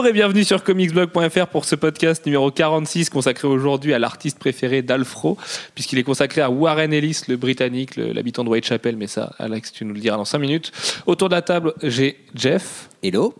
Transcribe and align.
Bonjour 0.00 0.08
et 0.08 0.14
bienvenue 0.14 0.44
sur 0.44 0.64
comicsblog.fr 0.64 1.46
pour 1.48 1.66
ce 1.66 1.74
podcast 1.74 2.24
numéro 2.24 2.50
46 2.50 3.10
consacré 3.10 3.46
aujourd'hui 3.46 3.92
à 3.92 3.98
l'artiste 3.98 4.38
préféré 4.38 4.80
d'Alfro, 4.80 5.36
puisqu'il 5.74 5.98
est 5.98 6.04
consacré 6.04 6.40
à 6.40 6.48
Warren 6.48 6.90
Ellis, 6.90 7.20
le 7.28 7.36
britannique, 7.36 7.96
l'habitant 7.96 8.42
de 8.42 8.48
Whitechapel, 8.48 8.96
mais 8.96 9.08
ça, 9.08 9.34
Alex, 9.38 9.72
tu 9.72 9.84
nous 9.84 9.92
le 9.92 10.00
diras 10.00 10.16
dans 10.16 10.24
5 10.24 10.38
minutes. 10.38 10.72
Autour 11.04 11.28
de 11.28 11.34
la 11.34 11.42
table, 11.42 11.74
j'ai 11.82 12.16
Jeff, 12.34 12.88
Hello. 13.02 13.34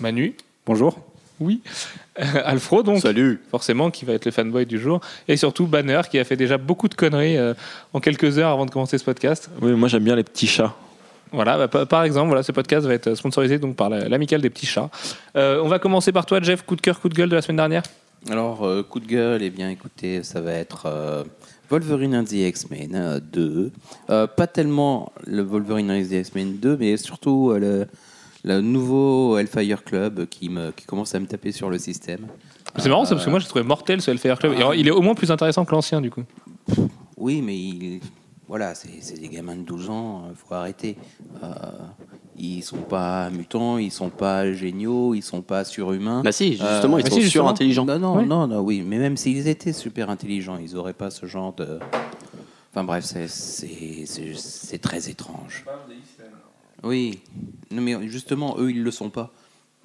Manu, 0.00 0.34
Bonjour. 0.64 0.98
oui, 1.38 1.60
euh, 2.18 2.24
Alfro, 2.46 2.82
donc, 2.82 3.00
Salut. 3.00 3.42
forcément, 3.50 3.90
qui 3.90 4.06
va 4.06 4.14
être 4.14 4.24
le 4.24 4.30
fanboy 4.30 4.64
du 4.64 4.78
jour, 4.78 5.02
et 5.28 5.36
surtout 5.36 5.66
Banner, 5.66 6.00
qui 6.10 6.18
a 6.18 6.24
fait 6.24 6.36
déjà 6.36 6.56
beaucoup 6.56 6.88
de 6.88 6.94
conneries 6.94 7.36
euh, 7.36 7.52
en 7.92 8.00
quelques 8.00 8.38
heures 8.38 8.52
avant 8.52 8.64
de 8.64 8.70
commencer 8.70 8.96
ce 8.96 9.04
podcast. 9.04 9.50
Oui, 9.60 9.72
moi 9.72 9.88
j'aime 9.88 10.04
bien 10.04 10.16
les 10.16 10.24
petits 10.24 10.46
chats. 10.46 10.74
Voilà, 11.32 11.58
bah, 11.58 11.68
pa- 11.68 11.86
par 11.86 12.04
exemple, 12.04 12.28
voilà, 12.28 12.42
ce 12.42 12.52
podcast 12.52 12.86
va 12.86 12.94
être 12.94 13.14
sponsorisé 13.14 13.58
donc 13.58 13.76
par 13.76 13.88
la- 13.90 14.08
l'amicale 14.08 14.40
des 14.40 14.50
petits 14.50 14.66
chats. 14.66 14.90
Euh, 15.36 15.60
on 15.62 15.68
va 15.68 15.78
commencer 15.78 16.12
par 16.12 16.24
toi, 16.26 16.40
Jeff. 16.40 16.62
Coup 16.62 16.76
de 16.76 16.80
cœur, 16.80 17.00
coup 17.00 17.08
de 17.08 17.14
gueule 17.14 17.28
de 17.28 17.34
la 17.34 17.42
semaine 17.42 17.56
dernière? 17.58 17.82
Alors, 18.30 18.64
euh, 18.64 18.82
coup 18.82 19.00
de 19.00 19.06
gueule, 19.06 19.42
eh 19.42 19.50
bien, 19.50 19.68
écoutez, 19.70 20.22
ça 20.22 20.40
va 20.40 20.52
être 20.52 20.84
euh, 20.86 21.24
Wolverine 21.70 22.14
and 22.16 22.24
the 22.24 22.32
X-Men 22.32 22.90
euh, 22.94 23.20
2. 23.20 23.70
Euh, 24.10 24.26
pas 24.26 24.46
tellement 24.46 25.12
le 25.26 25.42
Wolverine 25.42 25.90
and 25.90 26.02
the 26.02 26.12
X-Men 26.12 26.58
2, 26.58 26.76
mais 26.78 26.96
surtout 26.96 27.52
le, 27.52 27.86
le 28.44 28.60
nouveau 28.60 29.36
Hellfire 29.38 29.82
Club 29.84 30.26
qui, 30.26 30.48
me, 30.48 30.70
qui 30.70 30.86
commence 30.86 31.14
à 31.14 31.20
me 31.20 31.26
taper 31.26 31.52
sur 31.52 31.70
le 31.70 31.78
système. 31.78 32.26
C'est 32.78 32.88
marrant, 32.88 33.04
ça, 33.04 33.14
parce 33.14 33.24
que 33.24 33.30
moi, 33.30 33.38
j'ai 33.40 33.46
trouvé 33.48 33.64
mortel 33.64 34.00
ce 34.00 34.10
Hellfire 34.10 34.38
Club. 34.38 34.52
Alors, 34.56 34.74
il 34.74 34.86
est 34.86 34.92
au 34.92 35.02
moins 35.02 35.14
plus 35.14 35.30
intéressant 35.30 35.64
que 35.64 35.72
l'ancien, 35.72 36.00
du 36.00 36.10
coup. 36.10 36.22
Oui, 37.16 37.42
mais 37.42 37.56
il- 37.56 38.00
voilà, 38.48 38.74
c'est 38.74 39.18
des 39.20 39.28
gamins 39.28 39.56
de 39.56 39.62
12 39.62 39.90
ans, 39.90 40.24
il 40.30 40.36
faut 40.36 40.54
arrêter. 40.54 40.96
Euh, 41.42 41.46
ils 42.38 42.62
sont 42.62 42.76
pas 42.78 43.30
mutants, 43.30 43.78
ils 43.78 43.90
sont 43.90 44.10
pas 44.10 44.52
géniaux, 44.52 45.14
ils 45.14 45.22
sont 45.22 45.42
pas 45.42 45.64
surhumains. 45.64 46.22
Bah 46.22 46.32
si, 46.32 46.52
justement, 46.52 46.96
Euh, 46.96 47.00
ils 47.00 47.04
mais 47.04 47.10
sont 47.10 47.16
si, 47.16 47.22
justement. 47.22 47.44
surintelligents. 47.46 47.84
Non, 47.86 47.98
non, 47.98 48.26
non, 48.26 48.46
non, 48.46 48.60
oui, 48.60 48.82
mais 48.86 48.98
même 48.98 49.16
s'ils 49.16 49.48
étaient 49.48 49.72
super 49.72 50.10
intelligents, 50.10 50.58
ils 50.58 50.74
n'auraient 50.74 50.92
pas 50.92 51.10
ce 51.10 51.26
genre 51.26 51.52
de. 51.54 51.78
Enfin 52.72 52.84
bref, 52.84 53.04
c'est- 53.04 54.78
très 54.82 55.08
étrange. 55.08 55.64
Oui, 56.84 57.20
non, 57.70 57.80
mais 57.82 58.06
justement, 58.08 58.56
eux, 58.58 58.70
ils 58.70 58.82
le 58.82 58.90
sont 58.90 59.08
pas. 59.10 59.30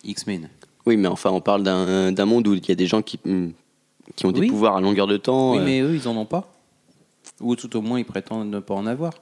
X-Men. 0.04 0.50
Oui, 0.86 0.98
mais 0.98 1.08
enfin, 1.08 1.30
on 1.30 1.42
parle 1.42 1.64
d'un 1.64 2.26
monde 2.26 2.48
où 2.48 2.54
il 2.54 2.68
y 2.68 2.72
a 2.72 2.76
des 2.76 2.88
gens 2.88 3.02
qui, 3.02 3.18
qui 4.16 4.26
ont 4.26 4.32
des 4.32 4.42
Oui. 4.42 4.48
pouvoirs 4.48 4.76
à 4.76 4.82
longueur 4.82 5.08
de 5.08 5.16
temps. 5.18 5.54
Oui, 5.54 5.60
euh, 5.60 5.64
mais 5.66 5.80
eux, 5.82 5.96
ils 5.96 6.08
en 6.08 6.18
ont 6.18 6.26
pas. 6.26 6.52
Ou 7.40 7.56
tout 7.56 7.76
au 7.76 7.82
moins, 7.82 8.00
ils 8.00 8.06
prétendent 8.06 8.50
ne 8.50 8.60
pas 8.60 8.74
en 8.76 8.86
avoir. 8.86 9.14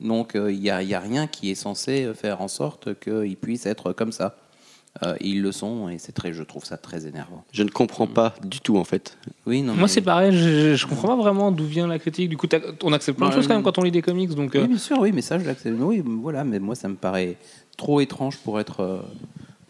Donc, 0.00 0.34
euh, 0.34 0.50
il 0.52 0.60
n'y 0.60 0.70
a, 0.70 0.82
il 0.82 0.88
y 0.88 0.94
a 0.94 1.00
rien 1.00 1.26
qui 1.26 1.50
est 1.50 1.54
censé 1.54 2.10
faire 2.14 2.40
en 2.40 2.48
sorte 2.48 2.98
qu'ils 2.98 3.36
puissent 3.36 3.66
être 3.66 3.92
comme 3.92 4.12
ça. 4.12 4.36
Euh, 5.02 5.16
ils 5.22 5.40
le 5.40 5.52
sont, 5.52 5.88
et 5.88 5.96
c'est 5.96 6.12
très, 6.12 6.34
je 6.34 6.42
trouve 6.42 6.66
ça 6.66 6.76
très 6.76 7.06
énervant. 7.06 7.44
Je 7.50 7.62
ne 7.62 7.70
comprends 7.70 8.06
pas 8.06 8.34
du 8.44 8.60
tout, 8.60 8.76
en 8.76 8.84
fait. 8.84 9.16
Oui, 9.46 9.62
non, 9.62 9.72
Moi, 9.72 9.82
mais- 9.82 9.88
c'est 9.88 10.02
pareil, 10.02 10.36
je, 10.36 10.74
je 10.74 10.86
comprends 10.86 11.08
pas 11.08 11.16
vraiment 11.16 11.50
d'où 11.50 11.64
vient 11.64 11.86
la 11.86 11.98
critique. 11.98 12.28
Du 12.28 12.36
coup, 12.36 12.46
on 12.82 12.92
accepte 12.92 13.16
plein 13.18 13.30
de 13.30 13.32
choses 13.32 13.46
quand 13.48 13.54
même 13.54 13.62
quand 13.62 13.78
on 13.78 13.82
lit 13.82 13.90
des 13.90 14.02
comics. 14.02 14.28
Donc, 14.34 14.54
euh, 14.54 14.62
Oui, 14.62 14.68
bien 14.68 14.78
sûr, 14.78 14.98
oui, 14.98 15.12
mais 15.14 15.22
ça, 15.22 15.38
je 15.38 15.46
l'accepte. 15.46 15.78
Oui, 15.80 16.02
voilà, 16.04 16.44
mais 16.44 16.58
moi, 16.58 16.74
ça 16.74 16.88
me 16.88 16.96
paraît 16.96 17.36
trop 17.78 18.00
étrange 18.02 18.36
pour 18.38 18.60
être, 18.60 18.80
euh, 18.80 19.00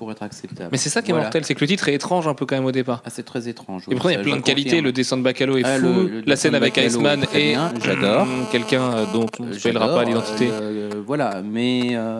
pour 0.03 0.11
être 0.11 0.25
acceptable. 0.25 0.71
Mais 0.73 0.79
c'est 0.79 0.89
ça 0.89 1.01
qui 1.01 1.11
est 1.11 1.13
Voilà. 1.13 1.27
mortel, 1.27 1.45
c'est 1.45 1.55
que 1.55 1.61
le 1.61 1.69
titre 1.69 1.89
est 1.89 1.95
étrange 1.95 2.27
un 2.27 2.35
peu 2.35 2.45
quand 2.45 2.57
même 2.57 2.65
au 2.65 2.73
départ. 2.73 3.03
Ah, 3.05 3.11
c'est 3.11 3.23
très 3.23 3.47
étrange. 3.49 3.85
Et 3.89 3.93
pourtant, 3.95 4.09
il 4.09 4.17
y 4.17 4.19
a 4.19 4.23
plein 4.23 4.37
de 4.37 4.43
qualités. 4.43 4.81
Le 4.81 4.91
dessin 4.91 5.17
de 5.17 5.23
Bacalo 5.23 5.57
est 5.59 5.63
Ah, 5.65 5.79
fou. 5.79 5.85
le- 5.87 6.09
le 6.09 6.21
la 6.27 6.35
scène 6.35 6.57
avec 6.57 6.77
Iceman 6.77 7.23
est 7.33 7.55
j'adore. 7.85 8.27
quelqu'un 8.51 8.83
euh, 8.95 9.07
dont 9.13 9.27
on 9.39 9.45
ne 9.45 9.53
spoilera 9.53 9.87
pas 9.95 10.03
l'identité. 10.05 10.49
euh, 10.51 10.91
voilà, 11.07 11.41
mais. 11.43 11.91
euh, 11.93 12.19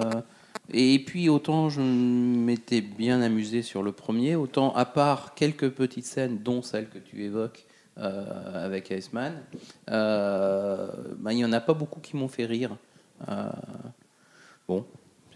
et 0.73 1.01
puis, 1.01 1.29
autant 1.29 1.71
je 1.71 1.81
m'étais 1.81 2.83
bien 2.83 3.21
amusé 3.21 3.63
sur 3.63 3.83
le 3.83 3.91
premier, 3.91 4.37
autant, 4.37 4.73
à 4.77 4.85
part 4.85 5.35
quelques 5.35 5.71
petites 5.71 6.07
scènes, 6.07 6.39
dont 6.45 6.63
celle 6.63 6.89
que 6.89 6.99
tu 6.99 7.25
évoques 7.25 7.65
avec 7.97 8.91
Iceman, 8.93 9.33
bah, 9.89 11.33
il 11.33 11.37
n'y 11.37 11.45
en 11.45 11.53
a 11.53 11.61
pas 11.61 11.75
beaucoup 11.75 11.99
qui 12.01 12.17
m'ont 12.17 12.29
fait 12.29 12.47
rire. 12.47 12.77
Bon. 14.69 14.85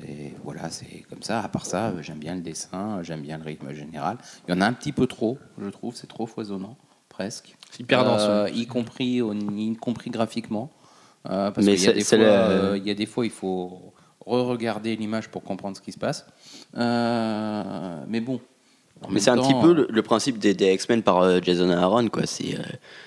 Et 0.04 0.34
voilà, 0.44 0.70
c'est 0.70 1.04
comme 1.08 1.22
ça. 1.22 1.40
À 1.40 1.48
part 1.48 1.64
ça, 1.66 1.88
euh, 1.88 2.02
j'aime 2.02 2.18
bien 2.18 2.34
le 2.34 2.42
dessin, 2.42 3.02
j'aime 3.02 3.22
bien 3.22 3.38
le 3.38 3.44
rythme 3.44 3.72
général. 3.72 4.18
Il 4.46 4.54
y 4.54 4.56
en 4.56 4.60
a 4.60 4.66
un 4.66 4.72
petit 4.72 4.92
peu 4.92 5.06
trop, 5.06 5.38
je 5.58 5.68
trouve, 5.68 5.94
c'est 5.94 6.06
trop 6.06 6.26
foisonnant, 6.26 6.76
presque. 7.08 7.56
C'est 7.70 7.80
hyper 7.80 8.04
dense. 8.04 8.22
Euh, 8.24 8.48
y 8.52 8.66
compris 8.66 9.20
y 9.22 9.76
compris 9.76 10.10
graphiquement 10.10 10.70
Euh, 11.28 11.50
parce 11.50 11.66
Mais 11.66 11.74
qu'il 11.76 11.98
y 11.98 12.02
fois 12.04 12.18
euh, 12.18 12.78
il 12.78 12.86
y 12.86 12.90
a 12.90 12.94
des 12.94 13.06
fois 13.06 13.24
il 13.24 13.32
faut 13.32 13.92
re-regarder 14.24 14.94
l'image 14.94 15.28
pour 15.28 15.42
comprendre 15.42 15.76
ce 15.76 15.82
qui 15.82 15.92
se 15.92 15.98
passe 15.98 16.26
Euh, 16.76 18.04
mais 18.06 18.20
bon 18.20 18.40
Mais 19.10 19.20
c'est 19.20 19.30
un 19.30 19.36
petit 19.36 19.54
peu 19.60 19.72
le, 19.72 19.86
le 19.90 20.02
principe 20.02 20.38
des, 20.38 20.54
des 20.54 20.72
X-Men 20.72 21.02
par 21.02 21.18
euh, 21.18 21.38
Jason 21.42 21.70
Aaron, 21.70 22.08
quoi. 22.08 22.26
C'est 22.26 22.54
euh, 22.54 22.62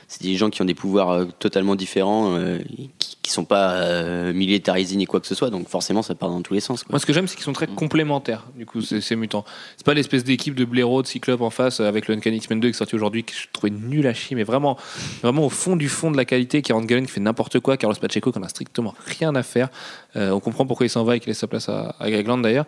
c'est 0.09 0.23
des 0.23 0.35
gens 0.35 0.49
qui 0.49 0.61
ont 0.61 0.65
des 0.65 0.73
pouvoirs 0.73 1.11
euh, 1.11 1.25
totalement 1.37 1.75
différents, 1.75 2.35
euh, 2.35 2.57
qui, 2.97 3.15
qui 3.21 3.31
sont 3.31 3.45
pas 3.45 3.73
euh, 3.73 4.33
militarisés 4.33 4.95
ni 4.95 5.05
quoi 5.05 5.19
que 5.19 5.27
ce 5.27 5.35
soit, 5.35 5.51
donc 5.51 5.69
forcément 5.69 6.01
ça 6.01 6.15
part 6.15 6.29
dans 6.29 6.41
tous 6.41 6.55
les 6.55 6.59
sens. 6.59 6.83
Quoi. 6.83 6.93
Moi, 6.93 6.99
ce 6.99 7.05
que 7.05 7.13
j'aime, 7.13 7.27
c'est 7.27 7.35
qu'ils 7.35 7.43
sont 7.45 7.53
très 7.53 7.67
complémentaires, 7.67 8.47
du 8.55 8.65
coup, 8.65 8.81
ces, 8.81 9.01
ces 9.01 9.15
mutants. 9.15 9.45
C'est 9.77 9.85
pas 9.85 9.93
l'espèce 9.93 10.23
d'équipe 10.23 10.55
de 10.55 10.65
Blaireau, 10.65 11.03
de 11.03 11.07
Cyclope 11.07 11.41
en 11.41 11.51
face, 11.51 11.79
euh, 11.79 11.87
avec 11.87 12.07
le 12.07 12.15
Uncanny 12.15 12.37
X-Men 12.37 12.59
2 12.59 12.69
qui 12.69 12.71
est 12.71 12.77
sorti 12.77 12.95
aujourd'hui, 12.95 13.23
que 13.23 13.33
je 13.33 13.47
trouvais 13.53 13.69
nul 13.69 14.07
à 14.07 14.15
chier, 14.15 14.35
mais 14.35 14.43
vraiment, 14.43 14.77
vraiment 15.21 15.45
au 15.45 15.49
fond 15.49 15.75
du 15.75 15.89
fond 15.89 16.09
de 16.09 16.17
la 16.17 16.25
qualité, 16.25 16.63
qui 16.63 16.73
Galen 16.73 17.05
qui 17.05 17.11
fait 17.11 17.19
n'importe 17.19 17.59
quoi, 17.59 17.77
Carlos 17.77 17.95
Pacheco 18.01 18.31
qui 18.31 18.39
en 18.39 18.43
a 18.43 18.49
strictement 18.49 18.95
rien 19.05 19.35
à 19.35 19.43
faire. 19.43 19.69
Euh, 20.15 20.31
on 20.31 20.39
comprend 20.39 20.65
pourquoi 20.65 20.87
il 20.87 20.89
s'en 20.89 21.03
va 21.03 21.15
et 21.15 21.19
qu'il 21.19 21.29
laisse 21.29 21.37
sa 21.37 21.47
place 21.47 21.69
à, 21.69 21.95
à 21.99 22.09
Greg 22.09 22.25
Land 22.25 22.39
d'ailleurs. 22.39 22.65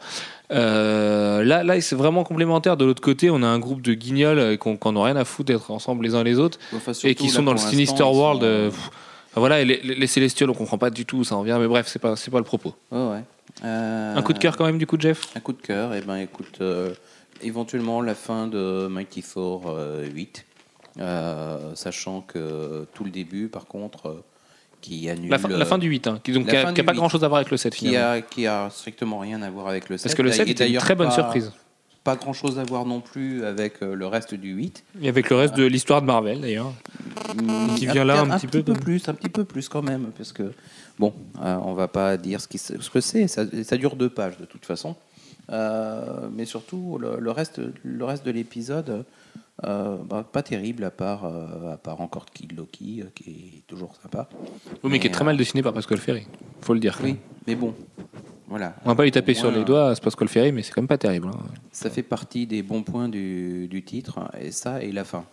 Euh, 0.52 1.44
là, 1.44 1.64
là, 1.64 1.80
c'est 1.82 1.96
vraiment 1.96 2.24
complémentaire. 2.24 2.78
De 2.78 2.86
l'autre 2.86 3.02
côté, 3.02 3.30
on 3.30 3.42
a 3.44 3.48
un 3.48 3.60
groupe 3.60 3.82
de 3.82 3.94
guignols 3.94 4.40
euh, 4.40 4.58
qu'on 4.58 4.78
qu'on 4.78 4.94
n'a 4.94 5.04
rien 5.04 5.16
à 5.16 5.26
foutre 5.26 5.48
d'être 5.48 5.72
ensemble 5.72 6.04
les 6.04 6.16
uns 6.16 6.24
les 6.24 6.40
autres 6.40 6.60
enfin, 6.76 6.92
et 7.04 7.16
qui 7.16 7.28
là, 7.28 7.34
sont 7.34 7.44
dans 7.44 7.54
le 7.54 7.58
Sinister 7.58 8.04
World. 8.04 8.42
sont, 8.42 8.48
euh, 8.48 8.70
pff, 8.70 8.90
voilà, 9.36 9.62
et 9.62 9.66
les, 9.66 9.80
les, 9.82 9.96
les 9.96 10.08
Célestials, 10.08 10.50
on 10.50 10.54
comprend 10.54 10.78
pas 10.78 10.90
du 10.90 11.06
tout, 11.06 11.24
ça 11.24 11.36
en 11.36 11.42
vient, 11.42 11.58
mais 11.58 11.68
bref, 11.68 11.88
c'est 11.88 12.00
pas, 12.00 12.16
pas 12.16 12.38
le 12.38 12.44
propos. 12.44 12.76
ouais. 12.92 13.24
Euh, 13.64 14.16
Un 14.16 14.22
coup 14.22 14.34
de 14.34 14.40
cœur 14.40 14.56
quand 14.58 14.66
même, 14.66 14.78
du 14.78 14.88
coup, 14.88 14.98
Jeff? 15.00 15.28
Un 15.36 15.40
coup 15.40 15.54
de 15.54 15.62
cœur 15.62 15.94
et 15.94 16.02
ben 16.02 16.18
écoute 16.18 16.60
éventuellement 17.44 18.02
la 18.02 18.16
fin 18.16 18.48
de 18.48 18.88
Mighty 18.90 19.24
Thor 19.24 19.64
euh, 19.68 20.06
8 20.06 20.46
euh, 21.00 21.76
sachant 21.76 22.22
que 22.22 22.86
tout 22.94 23.04
le 23.04 23.12
début 23.12 23.48
par 23.48 23.66
contre 23.66 24.24
qui 24.82 25.10
annule 25.10 25.30
La 25.30 25.38
fin, 25.38 25.48
la 25.48 25.66
fin 25.66 25.78
du 25.78 25.88
8, 25.88 26.08
hein, 26.08 26.20
qui 26.24 26.32
n'a 26.32 26.44
pas 26.84 26.92
8. 26.92 26.96
grand 26.96 27.08
chose 27.10 27.24
à 27.24 27.28
voir 27.28 27.38
avec 27.40 27.52
le 27.52 27.58
7 27.58 27.74
qui 27.76 27.88
finalement. 27.90 28.12
a, 28.14 28.22
qui 28.22 28.48
a 28.48 28.70
strictement 28.72 29.20
rien 29.20 29.42
à 29.42 29.50
voir 29.50 29.68
avec 29.68 29.90
le 29.90 29.98
7 29.98 30.04
Parce 30.04 30.16
que 30.16 30.22
le 30.24 30.32
7 30.32 30.48
et 30.48 30.52
était 30.52 30.70
une 30.70 30.78
très 30.78 30.96
bonne 30.96 31.10
pas- 31.10 31.14
surprise. 31.14 31.52
pas 32.04 32.16
grand 32.16 32.34
chose 32.34 32.58
à 32.60 32.64
voir 32.64 32.86
non 32.86 33.00
plus 33.00 33.46
avec 33.46 33.82
euh, 33.84 33.94
le 33.94 34.08
reste 34.08 34.34
du 34.34 34.54
8 34.54 34.84
Et 35.04 35.08
avec 35.10 35.30
le 35.30 35.36
reste 35.36 35.56
de 35.56 35.66
l'histoire 35.66 36.02
de 36.02 36.08
Marvel 36.08 36.42
d'ailleurs. 36.42 36.74
Qui 37.78 37.86
vient 37.86 38.04
là 38.06 38.22
un 38.22 38.38
petit 38.38 38.48
peu 38.48 38.64
plus 38.64 39.08
un 39.08 39.14
petit 39.14 39.30
peu 39.30 39.44
plus 39.46 39.70
quand 39.70 39.82
même 39.84 40.08
parce 40.18 40.34
que 40.34 40.52
bon 41.00 41.14
euh, 41.44 41.56
on 41.64 41.74
va 41.74 41.88
pas 41.88 42.18
dire 42.18 42.42
ce, 42.42 42.48
qui, 42.48 42.58
ce 42.58 42.90
que 42.90 43.00
c'est 43.02 43.28
ça, 43.28 43.44
ça 43.64 43.78
dure 43.78 43.96
deux 43.96 44.10
pages 44.10 44.38
de 44.38 44.46
toute 44.46 44.66
façon 44.66 44.96
Euh, 45.50 46.30
mais 46.36 46.46
surtout 46.46 46.98
le, 47.00 47.20
le 47.20 47.32
reste 47.32 47.60
le 47.84 48.06
reste 48.06 48.26
de 48.26 48.32
l'épisode 48.32 49.04
euh, 49.64 49.98
bah, 50.10 50.26
pas 50.30 50.42
terrible 50.44 50.84
à 50.84 50.92
part 50.92 51.26
euh, 51.26 51.74
à 51.74 51.78
part 51.78 52.02
encore 52.02 52.26
Kid 52.26 52.52
Loki 52.58 53.02
euh, 53.04 53.10
qui 53.14 53.30
est 53.58 53.68
toujours 53.68 53.96
sympa 54.02 54.28
Oui, 54.84 54.90
mais 54.92 55.00
qui 55.00 55.08
est 55.08 55.12
très 55.12 55.24
mal 55.26 55.38
dessiné 55.38 55.62
par 55.62 55.74
Pascal 55.74 55.98
Ferry, 56.00 56.26
faut 56.62 56.74
le 56.74 56.80
dire. 56.80 56.98
oui 57.04 57.18
mais 57.48 57.56
bon 57.56 57.76
voilà 58.48 58.76
On 58.86 58.90
va 58.90 58.96
pas 58.96 59.04
lui 59.04 59.12
taper 59.12 59.34
sur 59.34 59.52
les 59.52 59.64
doigts, 59.64 59.94
c'est 59.96 60.04
Pascal 60.04 60.28
Ferry, 60.28 60.52
mais 60.52 60.62
c'est 60.64 60.72
quand 60.74 60.82
même 60.82 60.88
pas 60.88 60.98
terrible. 60.98 61.28
hein. 61.28 61.38
ça 61.72 61.90
fait 61.90 62.04
partie 62.04 62.48
des 62.48 62.64
bons 62.64 62.84
points 62.84 63.08
du, 63.10 63.68
du 63.68 63.84
titre 63.84 64.20
et 64.40 64.52
ça 64.52 64.82
et 64.84 64.92
la 64.92 65.04
fin 65.04 65.26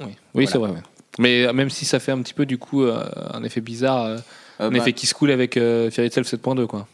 Oui, 0.00 0.06
oui 0.06 0.14
Voilà. 0.34 0.50
c'est 0.50 0.58
vrai. 0.58 0.70
ouais. 0.70 0.82
Mais 1.18 1.52
même 1.52 1.70
si 1.70 1.84
ça 1.86 1.98
fait 1.98 2.12
un 2.12 2.20
petit 2.22 2.34
peu 2.34 2.44
du 2.46 2.58
coup 2.58 2.82
un 2.84 3.42
effet 3.42 3.60
bizarre, 3.62 4.18
un 4.58 4.70
bah, 4.70 4.76
effet 4.78 4.92
qui 4.92 5.06
se 5.06 5.14
coule 5.14 5.30
avec 5.30 5.54
Fairy 5.54 6.10
Tail 6.10 6.24
7.2 6.24 6.66
quoi. 6.66 6.86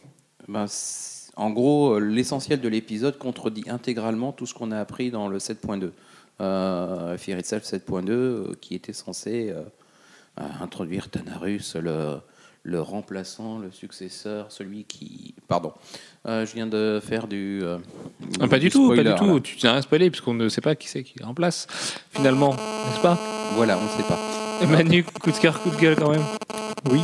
C- 0.69 1.31
en 1.35 1.51
gros, 1.51 1.99
l'essentiel 1.99 2.61
de 2.61 2.69
l'épisode 2.69 3.17
contredit 3.19 3.65
intégralement 3.69 4.33
tout 4.33 4.45
ce 4.47 4.53
qu'on 4.55 4.71
a 4.71 4.79
appris 4.79 5.11
dans 5.11 5.29
le 5.29 5.39
7.2. 5.39 5.91
Euh, 6.41 7.17
Fear 7.19 7.39
Itself 7.39 7.65
7.2, 7.65 8.11
euh, 8.11 8.55
qui 8.61 8.75
était 8.75 8.93
censé 8.93 9.51
euh, 9.51 9.63
euh, 10.41 10.45
introduire 10.61 11.09
Tanarus, 11.09 11.77
le, 11.77 12.17
le 12.65 12.81
remplaçant, 12.81 13.59
le 13.59 13.71
successeur, 13.71 14.51
celui 14.51 14.85
qui... 14.85 15.35
Pardon, 15.47 15.73
Euh, 16.27 16.47
je 16.47 16.55
viens 16.55 16.67
de 16.67 17.01
faire 17.05 17.27
du... 17.29 17.61
euh, 17.63 17.79
Ah, 18.41 18.49
pas 18.49 18.59
du 18.59 18.71
tout, 18.71 18.89
pas 18.89 18.95
spoiler, 18.95 19.11
du 19.13 19.17
tout. 19.19 19.35
là. 19.35 19.41
Tu 19.41 19.59
n'as 19.67 19.73
rien 19.73 19.83
spoilé 19.83 20.11
puisqu'on 20.11 20.35
ne 20.35 20.49
sait 20.49 20.61
pas 20.61 20.75
qui 20.75 20.89
c'est 20.89 21.03
qui 21.03 21.19
est 21.21 21.25
en 21.25 21.35
place 21.35 21.67
finalement, 22.11 22.55
n'est-ce 22.55 23.01
pas? 23.03 23.19
Voilà, 23.55 23.79
on 23.79 23.83
ne 23.85 23.89
sait 23.89 24.09
pas. 24.09 24.19
Manu, 24.67 25.03
coup 25.05 25.31
de 25.33 25.37
cœur, 25.39 25.61
coup 25.61 25.71
de 25.71 25.77
gueule 25.77 25.97
quand 25.97 26.11
même. 26.11 26.23
Oui. 26.91 27.01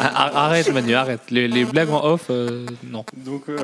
Ah, 0.00 0.44
Arrête 0.46 0.72
Manu, 0.72 0.94
arrête. 0.94 1.30
Les, 1.30 1.48
les 1.48 1.64
blagues 1.64 1.90
en 1.90 2.04
off, 2.04 2.26
euh, 2.30 2.64
non. 2.84 3.04
Donc, 3.16 3.48
euh, 3.48 3.58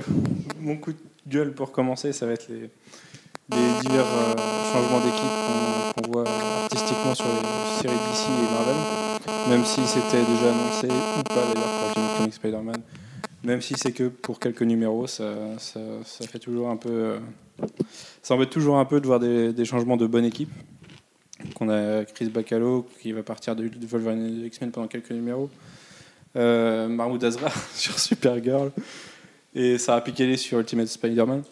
mon 0.60 0.76
coup 0.76 0.92
de 0.92 0.98
gueule 1.26 1.52
pour 1.52 1.72
commencer, 1.72 2.12
ça 2.12 2.26
va 2.26 2.32
être 2.32 2.48
les, 2.48 2.70
les 3.50 3.80
divers 3.80 4.04
euh, 4.04 4.34
changements 4.72 5.00
d'équipe 5.00 5.94
qu'on 5.96 6.10
voit 6.12 6.28
artistiquement 6.62 7.14
sur 7.14 7.24
les 7.26 7.80
séries 7.80 7.94
DC 7.94 8.26
et 8.28 8.52
Marvel. 8.52 9.48
Même 9.48 9.64
si 9.64 9.86
c'était 9.86 10.22
déjà 10.24 10.50
annoncé 10.50 10.88
ou 10.88 11.22
pas 11.22 11.46
d'ailleurs 11.54 11.94
pour 11.94 12.16
Comics 12.18 12.34
Spider-Man 12.34 12.82
Même 13.44 13.62
si 13.62 13.74
c'est 13.76 13.92
que 13.92 14.08
pour 14.08 14.38
quelques 14.38 14.62
numéros, 14.62 15.06
ça, 15.06 15.34
ça, 15.58 15.80
fait 16.26 16.38
toujours 16.38 16.68
un 16.68 16.76
peu. 16.76 16.90
euh, 16.90 17.18
ça 18.22 18.34
embête 18.34 18.50
toujours 18.50 18.78
un 18.78 18.84
peu 18.84 19.00
de 19.00 19.06
voir 19.06 19.20
des, 19.20 19.52
des 19.52 19.64
changements 19.64 19.96
de 19.96 20.06
bonne 20.06 20.24
équipe. 20.24 20.50
Qu'on 21.54 21.68
a 21.70 22.04
Chris 22.04 22.28
Bacalo 22.28 22.86
qui 23.00 23.12
va 23.12 23.22
partir 23.22 23.54
de, 23.56 23.68
de 23.68 24.46
X-Men 24.46 24.70
pendant 24.70 24.88
quelques 24.88 25.12
numéros. 25.12 25.48
Euh, 26.36 26.88
Mahmoud 26.88 27.22
Azra 27.24 27.50
sur 27.74 27.98
Supergirl. 27.98 28.70
Et 29.54 29.78
Sarah 29.78 30.02
Pikeli 30.02 30.36
sur 30.36 30.58
Ultimate 30.58 30.88
Spider-Man. 30.88 31.42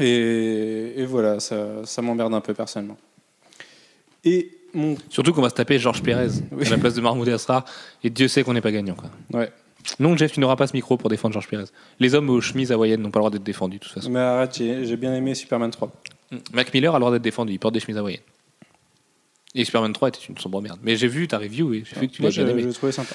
Et, 0.00 0.94
et 0.96 1.04
voilà, 1.06 1.40
ça, 1.40 1.84
ça 1.84 2.02
m'emmerde 2.02 2.34
un 2.34 2.40
peu 2.40 2.54
personnellement. 2.54 2.96
Et 4.24 4.50
mon. 4.74 4.96
Surtout 5.08 5.32
qu'on 5.32 5.42
va 5.42 5.50
se 5.50 5.54
taper 5.54 5.78
Georges 5.78 6.02
Pérez 6.02 6.28
à 6.60 6.68
la 6.70 6.78
place 6.78 6.94
de 6.94 7.00
Mahmoud 7.00 7.28
Asrar, 7.28 7.64
et 8.04 8.10
Dieu 8.10 8.28
sait 8.28 8.42
qu'on 8.42 8.52
n'est 8.54 8.60
pas 8.60 8.72
gagnant. 8.72 8.94
Quoi. 8.94 9.10
Ouais. 9.32 9.50
Non, 10.00 10.16
Jeff, 10.16 10.32
tu 10.32 10.40
n'auras 10.40 10.56
pas 10.56 10.66
ce 10.66 10.74
micro 10.74 10.96
pour 10.96 11.08
défendre 11.08 11.32
Georges 11.32 11.48
Pérez. 11.48 11.64
Les 11.98 12.14
hommes 12.14 12.28
aux 12.30 12.40
chemises 12.40 12.72
hawaïennes 12.72 13.00
n'ont 13.00 13.10
pas 13.10 13.18
le 13.18 13.22
droit 13.22 13.30
d'être 13.30 13.42
défendus, 13.42 13.78
de 13.78 13.84
toute 13.84 13.92
façon. 13.92 14.10
Mais 14.10 14.20
arrête, 14.20 14.54
j'ai 14.56 14.96
bien 14.96 15.14
aimé 15.14 15.34
Superman 15.34 15.70
3. 15.70 15.90
Mac 16.52 16.74
Miller 16.74 16.94
a 16.94 16.98
le 16.98 17.00
droit 17.00 17.12
d'être 17.12 17.22
défendu, 17.22 17.52
il 17.52 17.58
porte 17.58 17.74
des 17.74 17.80
chemises 17.80 17.96
hawaïennes. 17.96 18.20
Et 19.54 19.64
Superman 19.64 19.92
3 19.92 20.08
était 20.08 20.18
une 20.28 20.36
sombre 20.36 20.60
merde. 20.60 20.78
Mais 20.82 20.96
j'ai 20.96 21.08
vu 21.08 21.26
ta 21.26 21.38
review 21.38 21.72
et 21.72 21.84
j'ai 21.84 21.98
vu 21.98 22.08
que 22.08 22.12
tu 22.12 22.22
l'as 22.22 22.28
bien 22.28 22.44
je, 22.44 22.50
aimé. 22.50 22.62
je 22.62 22.66
le 22.68 22.74
trouvais 22.74 22.92
sympa. 22.92 23.14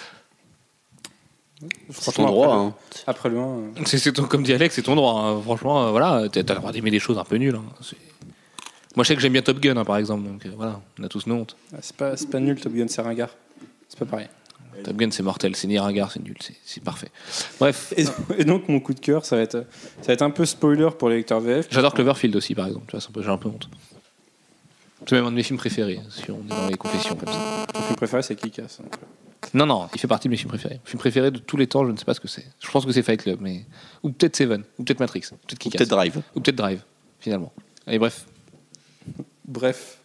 C'est 1.91 2.11
ton 2.13 2.25
droit. 2.25 2.53
Hein. 2.55 2.73
Après 3.07 3.29
loin. 3.29 3.57
euh, 3.77 3.81
C'est, 3.85 4.15
comme 4.27 4.43
dit 4.43 4.53
Alex, 4.53 4.75
c'est 4.75 4.81
ton 4.83 4.95
droit. 4.95 5.21
hein. 5.21 5.41
Franchement, 5.43 5.85
euh, 5.87 5.91
voilà, 5.91 6.27
t'as 6.31 6.39
le 6.41 6.59
droit 6.59 6.71
d'aimer 6.71 6.91
des 6.91 6.99
choses 6.99 7.17
un 7.17 7.23
peu 7.23 7.35
nulles. 7.37 7.55
hein. 7.55 7.63
Moi, 8.95 9.03
je 9.03 9.07
sais 9.07 9.15
que 9.15 9.21
j'aime 9.21 9.33
bien 9.33 9.41
Top 9.41 9.59
Gun, 9.59 9.75
hein, 9.77 9.85
par 9.85 9.97
exemple. 9.97 10.23
Donc 10.27 10.45
euh, 10.45 10.51
voilà, 10.55 10.79
on 10.99 11.03
a 11.03 11.07
tous 11.07 11.25
nos 11.27 11.35
hontes. 11.35 11.55
C'est 11.81 11.95
pas, 11.95 12.15
c'est 12.15 12.29
pas 12.29 12.39
nul, 12.39 12.59
Top 12.59 12.73
Gun, 12.73 12.87
c'est 12.87 13.01
ringard. 13.01 13.29
C'est 13.89 13.97
pas 13.99 14.05
pareil. 14.05 14.27
Top 14.83 14.95
Gun, 14.95 15.09
c'est 15.11 15.23
mortel. 15.23 15.55
C'est 15.55 15.67
ni 15.67 15.77
ringard, 15.79 16.11
c'est 16.11 16.21
nul. 16.23 16.35
C'est, 16.63 16.83
parfait. 16.83 17.09
Bref, 17.59 17.93
Et, 17.97 18.05
et 18.37 18.43
donc, 18.43 18.67
mon 18.69 18.79
coup 18.79 18.93
de 18.93 18.99
cœur, 18.99 19.25
ça 19.25 19.35
va 19.35 19.41
être, 19.43 19.65
ça 20.01 20.07
va 20.07 20.13
être 20.13 20.21
un 20.23 20.29
peu 20.31 20.45
spoiler 20.45 20.89
pour 20.97 21.09
les 21.09 21.17
lecteurs 21.17 21.39
VF. 21.39 21.67
j'adore 21.71 21.93
Cloverfield 21.93 22.35
aussi, 22.35 22.55
par 22.55 22.67
exemple. 22.67 22.95
J'ai 23.21 23.29
un 23.29 23.37
peu 23.37 23.49
honte. 23.49 23.69
C'est 25.07 25.15
même 25.15 25.25
un 25.25 25.31
de 25.31 25.35
mes 25.35 25.43
films 25.43 25.59
préférés, 25.59 25.99
si 26.09 26.31
on 26.31 26.37
est 26.45 26.47
dans 26.49 26.67
les 26.67 26.77
confessions 26.77 27.15
comme 27.15 27.27
ça. 27.33 27.65
Mon 27.75 27.81
film 27.81 27.95
préféré, 27.97 28.23
c'est 28.23 28.35
Kick-Ass. 28.35 28.79
Non, 29.53 29.65
non, 29.65 29.87
il 29.93 29.99
fait 29.99 30.07
partie 30.07 30.27
de 30.27 30.31
mes 30.31 30.37
films 30.37 30.49
préférés. 30.49 30.79
Film 30.85 30.99
préféré 30.99 31.31
de 31.31 31.39
tous 31.39 31.57
les 31.57 31.67
temps, 31.67 31.85
je 31.85 31.91
ne 31.91 31.97
sais 31.97 32.05
pas 32.05 32.13
ce 32.13 32.19
que 32.19 32.27
c'est. 32.27 32.45
Je 32.59 32.69
pense 32.71 32.85
que 32.85 32.91
c'est 32.91 33.03
Fight 33.03 33.21
Club, 33.21 33.39
mais 33.41 33.65
ou 34.03 34.09
peut-être 34.11 34.35
Seven, 34.35 34.63
ou 34.79 34.83
peut-être 34.83 34.99
Matrix, 34.99 35.23
ou 35.31 35.35
peut-être 35.47 35.69
peut-être 35.77 35.89
Drive. 35.89 36.21
ou 36.35 36.39
peut-être 36.39 36.55
Drive, 36.55 36.81
finalement. 37.19 37.51
Allez, 37.87 37.99
bref. 37.99 38.25
Bref, 39.45 39.97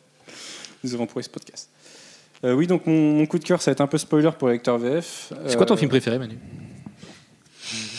nous 0.82 0.94
avons 0.94 1.06
pourri 1.06 1.22
ce 1.24 1.30
podcast. 1.30 1.70
Euh, 2.44 2.52
oui, 2.54 2.66
donc 2.66 2.86
mon, 2.86 3.12
mon 3.18 3.26
coup 3.26 3.38
de 3.38 3.44
cœur, 3.44 3.62
ça 3.62 3.70
va 3.70 3.72
être 3.72 3.80
un 3.80 3.86
peu 3.86 3.98
spoiler 3.98 4.30
pour 4.36 4.48
les 4.48 4.54
lecteurs 4.54 4.78
VF. 4.78 5.32
C'est 5.46 5.56
quoi 5.56 5.64
ton 5.66 5.74
Euh, 5.74 5.76
film 5.76 5.88
préféré, 5.88 6.18
Manu 6.18 6.36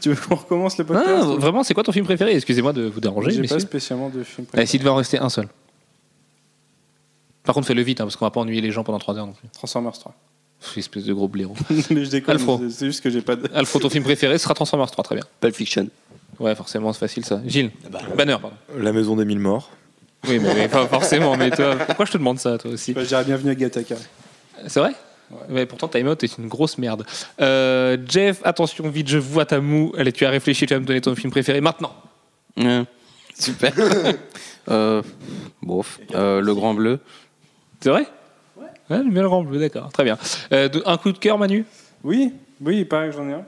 Tu 0.00 0.08
veux 0.10 0.16
qu'on 0.16 0.34
recommence 0.36 0.78
le 0.78 0.84
podcast 0.84 1.08
Ah, 1.08 1.22
Vraiment, 1.38 1.62
c'est 1.62 1.74
quoi 1.74 1.82
ton 1.82 1.92
film 1.92 2.04
préféré? 2.04 2.34
Excusez-moi 2.36 2.72
de 2.72 2.82
vous 2.82 3.00
déranger, 3.00 3.30
J'ai 3.30 3.42
pas 3.42 3.58
spécialement 3.60 4.08
de 4.10 4.22
film 4.22 4.38
Allez, 4.38 4.46
préféré. 4.46 4.66
s'il 4.66 4.80
devait 4.80 4.90
en 4.90 4.96
rester 4.96 5.18
un 5.18 5.28
seul. 5.28 5.48
Par 7.48 7.54
contre, 7.54 7.66
fais-le 7.66 7.80
vite, 7.80 7.98
hein, 8.02 8.04
parce 8.04 8.14
qu'on 8.14 8.26
va 8.26 8.30
pas 8.30 8.40
ennuyer 8.40 8.60
les 8.60 8.70
gens 8.70 8.84
pendant 8.84 8.98
3 8.98 9.16
heures 9.16 9.26
non 9.26 9.32
plus. 9.32 9.48
Transformers 9.54 9.94
3. 9.94 10.14
Pff, 10.60 10.76
Espèce 10.76 11.04
de 11.04 11.14
gros 11.14 11.28
blaireau. 11.28 11.54
Mais 11.90 12.04
je 12.04 12.10
déconne, 12.10 12.34
Alfro. 12.36 12.60
c'est- 12.68 12.84
juste 12.84 13.02
que 13.02 13.08
j'ai 13.08 13.22
pas 13.22 13.36
de. 13.36 13.48
Alfro, 13.54 13.78
ton 13.78 13.88
film 13.88 14.04
préféré 14.04 14.36
sera 14.36 14.52
Transformers 14.52 14.90
3, 14.90 15.02
très 15.02 15.14
bien. 15.14 15.24
Pulp 15.40 15.54
Fiction. 15.54 15.88
Ouais, 16.38 16.54
forcément, 16.54 16.92
c'est 16.92 16.98
facile 16.98 17.24
ça. 17.24 17.40
Gilles 17.46 17.70
Banner, 18.14 18.36
pardon. 18.38 18.54
La 18.76 18.92
maison 18.92 19.16
des 19.16 19.24
mille 19.24 19.38
morts. 19.38 19.70
Oui, 20.28 20.38
mais, 20.40 20.52
mais 20.54 20.68
pas 20.68 20.86
forcément, 20.86 21.38
mais 21.38 21.50
toi, 21.50 21.74
pourquoi 21.86 22.04
je 22.04 22.12
te 22.12 22.18
demande 22.18 22.38
ça, 22.38 22.58
toi 22.58 22.70
aussi 22.70 22.92
Bah, 22.92 23.02
je 23.02 23.08
dirais 23.08 23.24
bienvenue 23.24 23.50
à 23.52 23.54
Gataka. 23.54 23.94
C'est 24.66 24.80
vrai? 24.80 24.92
Ouais. 25.30 25.38
Mais 25.48 25.64
pourtant, 25.64 25.88
Time 25.88 26.08
Out 26.08 26.22
est 26.22 26.36
une 26.36 26.48
grosse 26.48 26.76
merde. 26.76 27.06
Euh, 27.40 27.96
Jeff, 28.06 28.40
attention, 28.44 28.90
vite, 28.90 29.08
je 29.08 29.16
vois 29.16 29.46
ta 29.46 29.62
moue. 29.62 29.94
Allez, 29.96 30.12
tu 30.12 30.26
as 30.26 30.30
réfléchi, 30.30 30.66
tu 30.66 30.74
vas 30.74 30.80
me 30.80 30.84
donner 30.84 31.00
ton 31.00 31.14
film 31.14 31.30
préféré 31.30 31.62
maintenant. 31.62 31.94
Ouais. 32.58 32.82
Super. 33.38 33.72
euh, 34.70 35.02
bof. 35.62 35.98
Euh, 36.14 36.40
le 36.40 36.54
Grand 36.54 36.74
Bleu. 36.74 36.98
C'est 37.80 37.90
vrai? 37.90 38.06
Ouais. 38.56 38.66
j'aime 38.90 39.10
bien 39.10 39.22
le 39.22 39.28
grand 39.28 39.42
bleu, 39.42 39.58
d'accord, 39.58 39.92
très 39.92 40.04
bien. 40.04 40.18
Euh, 40.52 40.68
un 40.86 40.96
coup 40.98 41.12
de 41.12 41.18
cœur, 41.18 41.38
Manu? 41.38 41.64
Oui, 42.04 42.32
oui, 42.60 42.78
il 42.78 42.88
paraît 42.88 43.10
que 43.10 43.16
j'en 43.16 43.28
ai 43.28 43.34
un. 43.34 43.44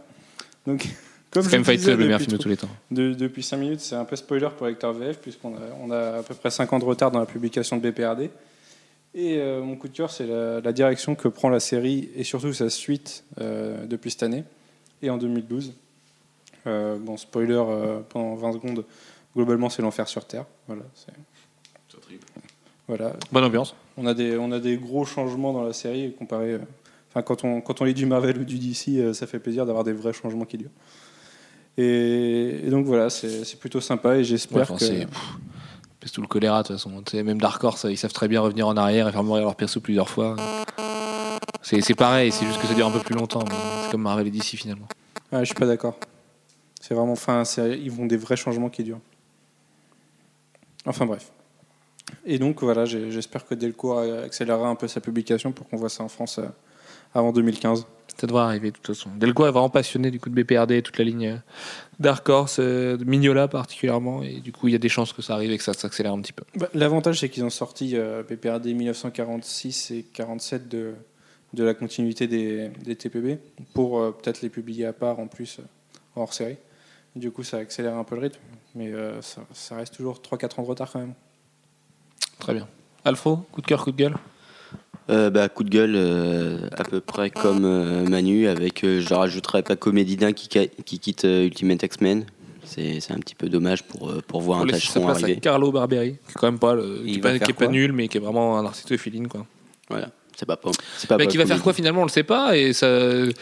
Donc, 0.66 0.86
comme 1.30 1.46
même 1.50 1.64
Fight 1.64 1.82
Club, 1.82 1.98
le 1.98 2.04
meilleur 2.04 2.20
film 2.20 2.32
de 2.32 2.36
tous 2.36 2.48
les 2.48 2.56
temps. 2.56 2.68
de- 2.90 3.12
depuis 3.14 3.42
5 3.42 3.56
minutes, 3.56 3.80
c'est 3.80 3.94
un 3.96 4.04
peu 4.04 4.16
spoiler 4.16 4.48
pour 4.56 4.66
Lecteur 4.66 4.92
VF, 4.92 5.18
puisqu'on 5.18 5.54
a, 5.54 5.60
on 5.80 5.90
a 5.90 6.18
à 6.18 6.22
peu 6.22 6.34
près 6.34 6.50
5 6.50 6.72
ans 6.72 6.78
de 6.78 6.84
retard 6.84 7.10
dans 7.10 7.18
la 7.20 7.26
publication 7.26 7.76
de 7.76 7.90
BPRD. 7.90 8.30
Et 9.14 9.38
euh, 9.38 9.60
mon 9.62 9.74
coup 9.74 9.88
de 9.88 9.96
cœur, 9.96 10.10
c'est 10.10 10.26
la, 10.26 10.60
la 10.60 10.72
direction 10.72 11.16
que 11.16 11.26
prend 11.26 11.48
la 11.48 11.58
série, 11.60 12.10
et 12.14 12.22
surtout 12.22 12.52
sa 12.52 12.70
suite, 12.70 13.24
euh, 13.40 13.84
depuis 13.86 14.12
cette 14.12 14.22
année, 14.22 14.44
et 15.02 15.10
en 15.10 15.16
2012. 15.16 15.72
Euh, 16.68 16.96
bon, 17.00 17.16
spoiler 17.16 17.54
euh, 17.58 18.00
pendant 18.08 18.34
20 18.36 18.52
secondes, 18.52 18.84
globalement, 19.34 19.68
c'est 19.70 19.82
l'enfer 19.82 20.06
sur 20.06 20.24
Terre. 20.26 20.44
Voilà, 20.68 20.82
c'est- 20.94 21.12
voilà. 22.86 23.12
Bonne 23.32 23.44
ambiance. 23.44 23.74
On 24.02 24.06
a 24.06 24.14
des, 24.14 24.38
on 24.38 24.50
a 24.50 24.58
des 24.60 24.78
gros 24.78 25.04
changements 25.04 25.52
dans 25.52 25.62
la 25.62 25.74
série 25.74 26.14
comparé. 26.18 26.52
euh, 26.54 26.58
Enfin, 27.10 27.22
quand 27.22 27.42
on, 27.44 27.60
quand 27.60 27.80
on 27.80 27.84
lit 27.84 27.92
du 27.92 28.06
Marvel 28.06 28.38
ou 28.38 28.44
du 28.44 28.56
DC, 28.58 28.88
euh, 28.90 29.12
ça 29.12 29.26
fait 29.26 29.40
plaisir 29.40 29.66
d'avoir 29.66 29.82
des 29.84 29.92
vrais 29.92 30.12
changements 30.12 30.44
qui 30.44 30.58
durent. 30.58 30.70
Et, 31.76 32.60
et 32.64 32.70
donc 32.70 32.86
voilà, 32.86 33.10
c'est 33.10 33.58
plutôt 33.58 33.80
sympa 33.80 34.14
et 34.14 34.18
Ouais, 34.18 34.24
j'espère 34.24 34.62
enfin, 34.62 34.76
que. 34.76 35.06
pèse 35.98 36.12
tout 36.12 36.20
le 36.20 36.28
choléra 36.28 36.62
de 36.62 36.68
toute 36.68 36.76
façon. 36.76 37.02
Tu 37.02 37.16
sais, 37.16 37.22
même 37.24 37.40
Dark 37.40 37.62
Horse, 37.64 37.86
ils 37.90 37.96
savent 37.98 38.12
très 38.12 38.28
bien 38.28 38.40
revenir 38.40 38.68
en 38.68 38.76
arrière 38.76 39.08
et 39.08 39.12
faire 39.12 39.24
mourir 39.24 39.42
leur 39.44 39.56
perso 39.56 39.80
plusieurs 39.80 40.08
fois. 40.08 40.36
C'est 41.62 41.94
pareil, 41.94 42.30
c'est 42.32 42.46
juste 42.46 42.60
que 42.60 42.66
ça 42.66 42.74
dure 42.74 42.86
un 42.86 42.90
peu 42.92 43.00
plus 43.00 43.14
longtemps, 43.16 43.44
c'est 43.84 43.90
comme 43.90 44.02
Marvel 44.02 44.26
et 44.28 44.30
DC 44.30 44.56
finalement. 44.56 44.86
Ouais, 45.32 45.40
je 45.40 45.46
suis 45.46 45.54
pas 45.54 45.66
d'accord. 45.66 45.96
C'est 46.80 46.94
vraiment. 46.94 47.12
Enfin, 47.12 47.42
ils 47.58 47.90
vont 47.90 48.06
des 48.06 48.16
vrais 48.16 48.36
changements 48.36 48.70
qui 48.70 48.82
durent. 48.84 49.00
Enfin 50.86 51.06
bref. 51.06 51.30
Et 52.24 52.38
donc 52.38 52.62
voilà, 52.62 52.84
j'espère 52.84 53.46
que 53.46 53.54
Delcourt 53.54 54.00
accélérera 54.00 54.68
un 54.68 54.74
peu 54.74 54.88
sa 54.88 55.00
publication 55.00 55.52
pour 55.52 55.68
qu'on 55.68 55.76
voit 55.76 55.88
ça 55.88 56.02
en 56.02 56.08
France 56.08 56.38
euh, 56.38 56.46
avant 57.14 57.32
2015. 57.32 57.86
Ça 58.16 58.26
devrait 58.26 58.42
arriver 58.42 58.70
de 58.70 58.76
toute 58.76 58.86
façon. 58.88 59.10
Delco 59.16 59.46
est 59.46 59.50
vraiment 59.50 59.70
passionné 59.70 60.10
du 60.10 60.20
coup 60.20 60.28
de 60.28 60.42
BPRD, 60.42 60.82
toute 60.82 60.98
la 60.98 61.04
ligne 61.04 61.28
euh, 61.28 61.36
Dark 61.98 62.28
Horse, 62.28 62.58
euh, 62.60 62.96
de 62.96 63.04
Mignola 63.04 63.48
particulièrement, 63.48 64.22
et 64.22 64.40
du 64.40 64.52
coup 64.52 64.68
il 64.68 64.72
y 64.72 64.74
a 64.74 64.78
des 64.78 64.88
chances 64.88 65.12
que 65.12 65.22
ça 65.22 65.34
arrive 65.34 65.50
et 65.50 65.58
que 65.58 65.64
ça 65.64 65.72
s'accélère 65.72 66.12
un 66.12 66.20
petit 66.20 66.32
peu. 66.32 66.44
Bah, 66.56 66.68
L'avantage, 66.74 67.20
c'est 67.20 67.28
qu'ils 67.28 67.44
ont 67.44 67.50
sorti 67.50 67.96
PPRD 68.28 68.74
1946 68.74 69.90
et 69.92 70.02
47 70.12 70.68
de, 70.68 70.94
de 71.52 71.64
la 71.64 71.74
continuité 71.74 72.26
des, 72.26 72.68
des 72.82 72.96
TPB 72.96 73.38
pour 73.74 74.00
euh, 74.00 74.12
peut-être 74.12 74.42
les 74.42 74.50
publier 74.50 74.86
à 74.86 74.92
part 74.92 75.18
en 75.18 75.26
plus 75.26 75.60
hors 76.16 76.32
série. 76.32 76.56
Du 77.16 77.30
coup, 77.30 77.42
ça 77.42 77.58
accélère 77.58 77.96
un 77.96 78.04
peu 78.04 78.14
le 78.14 78.22
rythme, 78.22 78.40
mais 78.74 78.92
euh, 78.92 79.20
ça, 79.20 79.42
ça 79.52 79.76
reste 79.76 79.94
toujours 79.94 80.20
3-4 80.20 80.60
ans 80.60 80.62
de 80.62 80.68
retard 80.68 80.92
quand 80.92 81.00
même. 81.00 81.14
Très 82.40 82.54
bien. 82.54 82.66
Alfro, 83.04 83.36
coup 83.52 83.60
de 83.60 83.66
cœur, 83.66 83.84
coup 83.84 83.92
de 83.92 83.96
gueule 83.96 84.16
Euh, 85.08 85.30
bah, 85.30 85.48
coup 85.48 85.64
de 85.64 85.70
gueule, 85.70 85.94
euh, 85.94 86.68
à 86.76 86.84
peu 86.84 87.00
près 87.00 87.30
comme 87.30 87.64
euh, 87.64 88.08
Manu, 88.08 88.48
avec, 88.48 88.80
je 88.82 89.14
rajouterais 89.14 89.62
pas 89.62 89.76
Comédien 89.76 90.32
qui, 90.32 90.48
qui 90.48 90.98
quitte 90.98 91.24
Ultimate 91.24 91.82
X-Men. 91.82 92.24
C'est 92.64 93.10
un 93.10 93.18
petit 93.18 93.34
peu 93.34 93.48
dommage 93.48 93.82
pour, 93.82 94.12
pour 94.28 94.40
voir 94.40 94.60
un 94.60 94.66
tâcheron 94.66 95.08
arriver. 95.08 95.36
Carlo 95.38 95.72
Barberi, 95.72 96.12
qui 96.12 96.30
est 96.30 96.34
quand 96.34 96.46
même 96.46 96.60
pas, 96.60 96.74
le, 96.74 97.02
qui 97.04 97.14
est 97.14 97.18
pas, 97.18 97.30
faire 97.30 97.40
qui 97.40 97.50
est 97.50 97.54
pas 97.54 97.64
quoi 97.64 97.72
nul, 97.72 97.92
mais 97.92 98.06
qui 98.06 98.16
est 98.18 98.20
vraiment 98.20 98.58
un 98.58 98.64
artiste 98.64 98.96
feeling 98.96 99.26
quoi. 99.26 99.44
Voilà, 99.88 100.10
c'est 100.40 100.46
pas, 100.46 100.58
c'est 100.96 101.06
pas 101.06 101.18
pas 101.18 101.26
qui 101.26 101.36
va 101.36 101.44
faire 101.44 101.62
quoi 101.62 101.74
finalement, 101.74 102.00
on 102.00 102.04
le 102.04 102.10
sait 102.10 102.22
pas, 102.22 102.56
et 102.56 102.72
ça, 102.72 102.86
euh, 102.86 103.32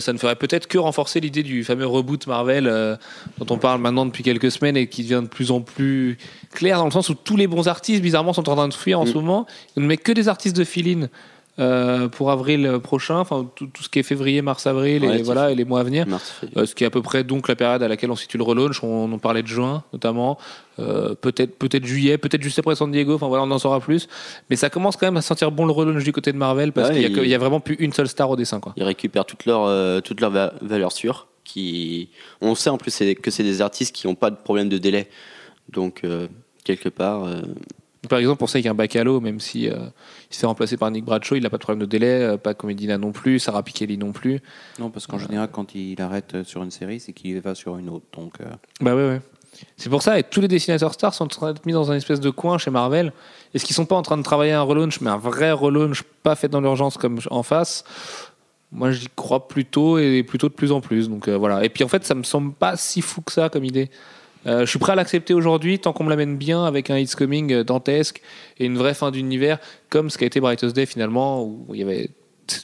ça 0.00 0.12
ne 0.12 0.18
ferait 0.18 0.36
peut-être 0.36 0.66
que 0.66 0.76
renforcer 0.76 1.18
l'idée 1.18 1.42
du 1.42 1.64
fameux 1.64 1.86
reboot 1.86 2.26
Marvel 2.26 2.66
euh, 2.66 2.94
dont 3.38 3.54
on 3.54 3.58
parle 3.58 3.80
maintenant 3.80 4.04
depuis 4.04 4.22
quelques 4.22 4.50
semaines 4.50 4.76
et 4.76 4.86
qui 4.86 5.02
devient 5.02 5.22
de 5.22 5.28
plus 5.28 5.50
en 5.50 5.62
plus 5.62 6.18
clair 6.52 6.78
dans 6.78 6.84
le 6.84 6.90
sens 6.90 7.08
où 7.08 7.14
tous 7.14 7.36
les 7.38 7.46
bons 7.46 7.68
artistes 7.68 8.02
bizarrement 8.02 8.34
sont 8.34 8.48
en 8.50 8.54
train 8.54 8.68
de 8.68 8.74
fuir 8.74 9.00
en 9.00 9.04
Mm. 9.04 9.08
ce 9.08 9.14
moment. 9.14 9.46
On 9.76 9.80
ne 9.80 9.86
met 9.86 9.96
que 9.96 10.12
des 10.12 10.28
artistes 10.28 10.56
de 10.56 10.64
fill-in 10.64 11.08
euh, 11.58 12.08
pour 12.08 12.30
avril 12.30 12.78
prochain, 12.82 13.16
enfin 13.18 13.50
tout, 13.54 13.66
tout 13.66 13.82
ce 13.82 13.88
qui 13.88 13.98
est 13.98 14.02
février, 14.02 14.42
mars, 14.42 14.66
avril 14.66 15.04
Ouais, 15.04 15.20
et 15.20 15.22
voilà 15.22 15.50
et 15.50 15.54
les 15.54 15.64
mois 15.64 15.80
à 15.80 15.82
venir. 15.84 16.06
Euh, 16.56 16.66
ce 16.66 16.74
qui 16.74 16.84
est 16.84 16.86
à 16.86 16.90
peu 16.90 17.00
près 17.02 17.24
donc 17.24 17.48
la 17.48 17.56
période 17.56 17.82
à 17.82 17.88
laquelle 17.88 18.10
on 18.10 18.16
situe 18.16 18.36
le 18.36 18.44
relaunch. 18.44 18.82
On, 18.84 19.10
en 19.10 19.18
parlait 19.18 19.42
de 19.42 19.48
juin 19.48 19.82
notamment, 19.92 20.38
Euh, 20.78 21.14
peut-être 21.14 21.58
peut-être 21.58 21.86
juillet, 21.86 22.18
peut-être 22.18 22.42
juste 22.42 22.58
après 22.58 22.76
San 22.76 22.90
Diego. 22.92 23.14
Enfin 23.14 23.28
voilà, 23.28 23.44
on 23.44 23.50
en 23.50 23.58
saura 23.58 23.80
plus. 23.80 24.08
Mais 24.50 24.56
ça 24.56 24.68
commence 24.68 24.96
quand 24.98 25.06
même 25.06 25.16
à 25.16 25.22
sentir 25.22 25.50
bon 25.50 25.64
le 25.64 25.72
relaunch 25.72 26.04
du 26.04 26.12
côté 26.12 26.32
de 26.32 26.36
Marvel 26.36 26.72
parce 26.72 26.90
Ouais, 26.90 27.10
qu'il 27.10 27.26
y 27.26 27.34
a, 27.34 27.38
vraiment 27.38 27.60
plus 27.60 27.76
une 27.76 27.94
seule 27.94 28.08
star 28.08 28.28
au 28.28 28.36
dessin 28.36 28.60
quoi. 28.60 28.74
Ils 28.76 28.84
récupèrent 28.84 29.24
toutes 29.24 29.46
leurs 29.46 29.64
euh, 29.64 30.00
toutes 30.02 30.20
leurs 30.20 30.30
va- 30.32 30.52
valeurs 30.60 30.92
sûres. 30.92 31.28
Qui... 31.44 32.08
On 32.40 32.54
sait 32.54 32.70
en 32.70 32.76
plus 32.76 32.94
que 33.22 33.30
c'est 33.30 33.42
des 33.44 33.60
artistes 33.62 33.94
qui 33.94 34.06
n'ont 34.06 34.16
pas 34.16 34.30
de 34.30 34.36
problème 34.36 34.68
de 34.68 34.78
délai. 34.78 35.08
Donc, 35.72 36.02
quelque 36.64 36.88
part, 36.88 37.24
Par 38.08 38.18
exemple, 38.18 38.38
pour 38.38 38.50
ça, 38.50 38.58
il 38.58 38.64
y 38.64 38.68
a 38.68 38.72
un 38.72 38.74
Bacalo, 38.74 39.20
même 39.20 39.38
si 39.38 39.68
euh, 40.36 40.38
il 40.38 40.38
se 40.38 40.40
fait 40.40 40.46
remplacer 40.46 40.76
par 40.76 40.90
Nick 40.90 41.04
Bradshaw, 41.04 41.36
il 41.36 41.42
n'a 41.42 41.50
pas 41.50 41.56
de 41.56 41.62
problème 41.62 41.80
de 41.80 41.86
délai, 41.86 42.22
euh, 42.22 42.36
pas 42.36 42.54
Comedina 42.54 42.98
non 42.98 43.12
plus, 43.12 43.38
Sarah 43.38 43.62
Pikeli 43.62 43.98
non 43.98 44.12
plus. 44.12 44.40
Non, 44.78 44.90
parce 44.90 45.06
qu'en 45.06 45.18
général, 45.18 45.48
quand 45.50 45.74
il 45.74 46.00
arrête 46.00 46.42
sur 46.44 46.62
une 46.62 46.70
série, 46.70 47.00
c'est 47.00 47.12
qu'il 47.12 47.40
va 47.40 47.54
sur 47.54 47.78
une 47.78 47.88
autre. 47.88 48.06
Donc, 48.12 48.34
euh, 48.40 48.44
Bah 48.80 48.94
ouais, 48.94 49.08
ouais. 49.08 49.20
C'est 49.76 49.88
pour 49.88 50.02
ça, 50.02 50.18
et 50.18 50.22
tous 50.22 50.42
les 50.42 50.48
dessinateurs 50.48 50.92
stars 50.92 51.14
sont 51.14 51.24
en 51.24 51.28
train 51.28 51.52
d'être 51.52 51.64
mis 51.64 51.72
dans 51.72 51.90
un 51.90 51.96
espèce 51.96 52.20
de 52.20 52.28
coin 52.30 52.58
chez 52.58 52.70
Marvel. 52.70 53.12
Est-ce 53.54 53.64
qu'ils 53.64 53.74
sont 53.74 53.86
pas 53.86 53.96
en 53.96 54.02
train 54.02 54.18
de 54.18 54.22
travailler 54.22 54.52
un 54.52 54.62
relaunch, 54.62 55.00
mais 55.00 55.08
un 55.08 55.16
vrai 55.16 55.52
relaunch, 55.52 56.02
pas 56.22 56.34
fait 56.34 56.48
dans 56.48 56.60
l'urgence 56.60 56.98
comme 56.98 57.18
en 57.30 57.42
face 57.42 57.84
Moi, 58.70 58.90
j'y 58.90 59.08
crois 59.16 59.48
plutôt 59.48 59.98
et 59.98 60.22
plutôt 60.22 60.48
de 60.48 60.54
plus 60.54 60.72
en 60.72 60.82
plus. 60.82 61.08
Donc 61.08 61.28
euh, 61.28 61.38
voilà. 61.38 61.64
Et 61.64 61.70
puis 61.70 61.84
en 61.84 61.88
fait, 61.88 62.04
ça 62.04 62.14
me 62.14 62.22
semble 62.22 62.52
pas 62.52 62.76
si 62.76 63.00
fou 63.00 63.22
que 63.22 63.32
ça 63.32 63.48
comme 63.48 63.64
idée. 63.64 63.90
Euh, 64.46 64.60
je 64.60 64.70
suis 64.70 64.78
prêt 64.78 64.92
à 64.92 64.94
l'accepter 64.94 65.34
aujourd'hui 65.34 65.78
tant 65.78 65.92
qu'on 65.92 66.04
me 66.04 66.10
l'amène 66.10 66.36
bien 66.36 66.64
avec 66.64 66.90
un 66.90 66.96
It's 66.98 67.14
Coming 67.14 67.52
euh, 67.52 67.64
dantesque 67.64 68.20
et 68.58 68.66
une 68.66 68.78
vraie 68.78 68.94
fin 68.94 69.10
d'univers 69.10 69.58
comme 69.90 70.08
ce 70.10 70.18
qu'a 70.18 70.26
été 70.26 70.40
Brightest 70.40 70.74
Day 70.76 70.86
finalement 70.86 71.42
où 71.44 71.66
il 71.74 71.80
y 71.80 71.82
avait 71.82 72.10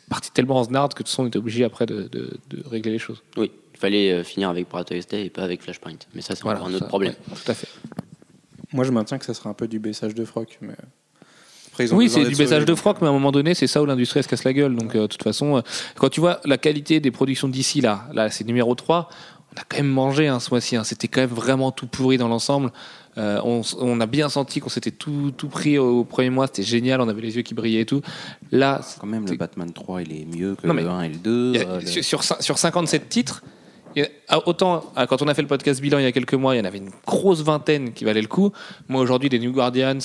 parti 0.09 0.31
tellement 0.31 0.57
en 0.59 0.65
snard 0.65 0.89
que 0.91 0.95
de 0.95 0.99
toute 0.99 1.09
façon 1.09 1.25
on 1.25 1.27
était 1.27 1.39
obligé 1.39 1.65
après 1.65 1.87
de, 1.87 2.03
de- 2.05 2.39
de 2.51 2.63
régler 2.69 2.93
les 2.93 2.99
choses. 2.99 3.23
Oui, 3.37 3.51
il 3.75 3.79
fallait 3.81 4.13
euh, 4.13 4.23
finir 4.23 4.49
avec 4.49 4.69
Prometheus 4.69 5.03
Day 5.11 5.25
et 5.27 5.31
pas 5.31 5.43
avec 5.43 5.61
Flashpoint. 5.63 5.97
Mais 6.15 6.21
ça, 6.23 6.37
c'est 6.37 6.43
Voilà, 6.45 6.61
encore 6.61 6.71
un 6.71 6.75
autre 6.75 6.85
ça, 6.85 6.89
problème. 6.89 7.15
ouais, 7.29 7.37
tout 7.45 7.51
à 7.51 7.55
fait. 7.55 7.69
Moi, 8.73 8.85
je 8.85 8.91
maintiens 8.93 9.19
que 9.19 9.25
ça 9.25 9.35
sera 9.35 9.51
un 9.51 9.55
peu 9.55 9.67
du 9.67 9.79
baissage 9.81 10.15
de 10.15 10.25
froc. 10.25 10.59
Mais... 10.61 10.75
Après, 11.73 11.85
ils 11.85 11.93
ont 11.93 11.97
Oui, 11.97 12.09
c'est 12.09 12.21
du 12.25 12.37
baissage 12.37 12.61
sauvés, 12.61 12.65
de 12.67 12.75
froc, 12.75 12.99
mais 13.01 13.07
à 13.09 13.11
un 13.11 13.15
moment 13.15 13.33
donné, 13.33 13.55
c'est 13.55 13.67
ça 13.67 13.83
où 13.83 13.87
l'industrie 13.87 14.19
elle 14.21 14.25
se 14.25 14.29
casse 14.29 14.45
la 14.45 14.53
gueule. 14.53 14.77
Donc, 14.77 14.95
euh, 14.95 15.03
de 15.03 15.07
toute 15.09 15.23
façon, 15.23 15.57
euh, 15.57 15.61
quand 15.97 16.09
tu 16.11 16.21
vois 16.21 16.41
la 16.45 16.59
qualité 16.59 17.01
des 17.01 17.11
productions 17.11 17.49
d'ici, 17.49 17.81
là, 17.81 18.07
là 18.13 18.31
c'est 18.31 18.45
numéro 18.45 18.75
3, 18.75 19.09
on 19.55 19.61
a 19.61 19.65
quand 19.69 19.77
même 19.79 19.89
mangé 19.89 20.29
hein, 20.29 20.41
ce 20.41 20.51
mois-ci. 20.51 20.77
hein. 20.77 20.85
C'était 20.85 21.09
quand 21.09 21.21
même 21.21 21.31
vraiment 21.31 21.71
tout 21.73 21.87
pourri 21.87 22.17
dans 22.19 22.29
l'ensemble. 22.29 22.73
Euh, 23.19 23.41
on, 23.45 24.01
a 24.01 24.07
bien 24.07 24.31
senti 24.31 24.61
qu'on 24.61 24.71
s'était 24.71 24.91
tout, 24.91 25.33
tout 25.37 25.49
pris 25.49 25.77
au 25.77 26.03
premier 26.05 26.31
mois, 26.31 26.47
c'était 26.47 26.63
génial, 26.63 27.03
on 27.03 27.09
avait 27.09 27.21
les 27.21 27.37
yeux 27.37 27.43
qui 27.43 27.53
brillaient 27.53 27.83
et 27.83 27.87
tout. 27.87 28.01
Là, 28.51 28.81
Quand 28.99 29.07
même, 29.07 29.27
le 29.29 29.37
Batman 29.37 29.71
3, 29.71 30.01
il 30.03 30.13
est 30.13 30.25
mieux 30.25 30.55
que 30.55 30.67
Non, 30.67 30.73
le 30.73 30.89
1 30.89 31.03
et 31.03 31.09
le 31.11 31.17
2. 31.17 31.53
il 31.55 31.61
y 31.61 31.63
a- 31.63 31.69
euh, 31.69 31.81
le- 31.81 31.87
sur, 31.87 32.03
sur, 32.03 32.21
cin- 32.23 32.41
sur 32.41 32.57
57 32.57 33.11
titres, 33.11 33.43
autant 34.47 34.85
ah, 34.97 35.07
quand 35.07 35.23
on 35.23 35.29
a 35.29 35.35
fait 35.35 35.43
le 35.43 35.49
podcast 35.49 35.81
bilan 35.81 35.99
il 35.99 36.05
y 36.05 36.07
a 36.07 36.13
quelques 36.13 36.35
mois, 36.35 36.55
il 36.55 36.59
y 36.59 36.61
en 36.61 36.65
avait 36.65 36.79
une 36.79 36.91
grosse 37.07 37.43
vingtaine 37.43 37.93
qui 37.93 38.05
valaient 38.05 38.23
le 38.23 38.29
coup. 38.29 38.53
Moi 38.89 39.01
aujourd'hui, 39.01 39.29
des 39.29 39.39
New 39.39 39.53
Guardians, 39.53 39.99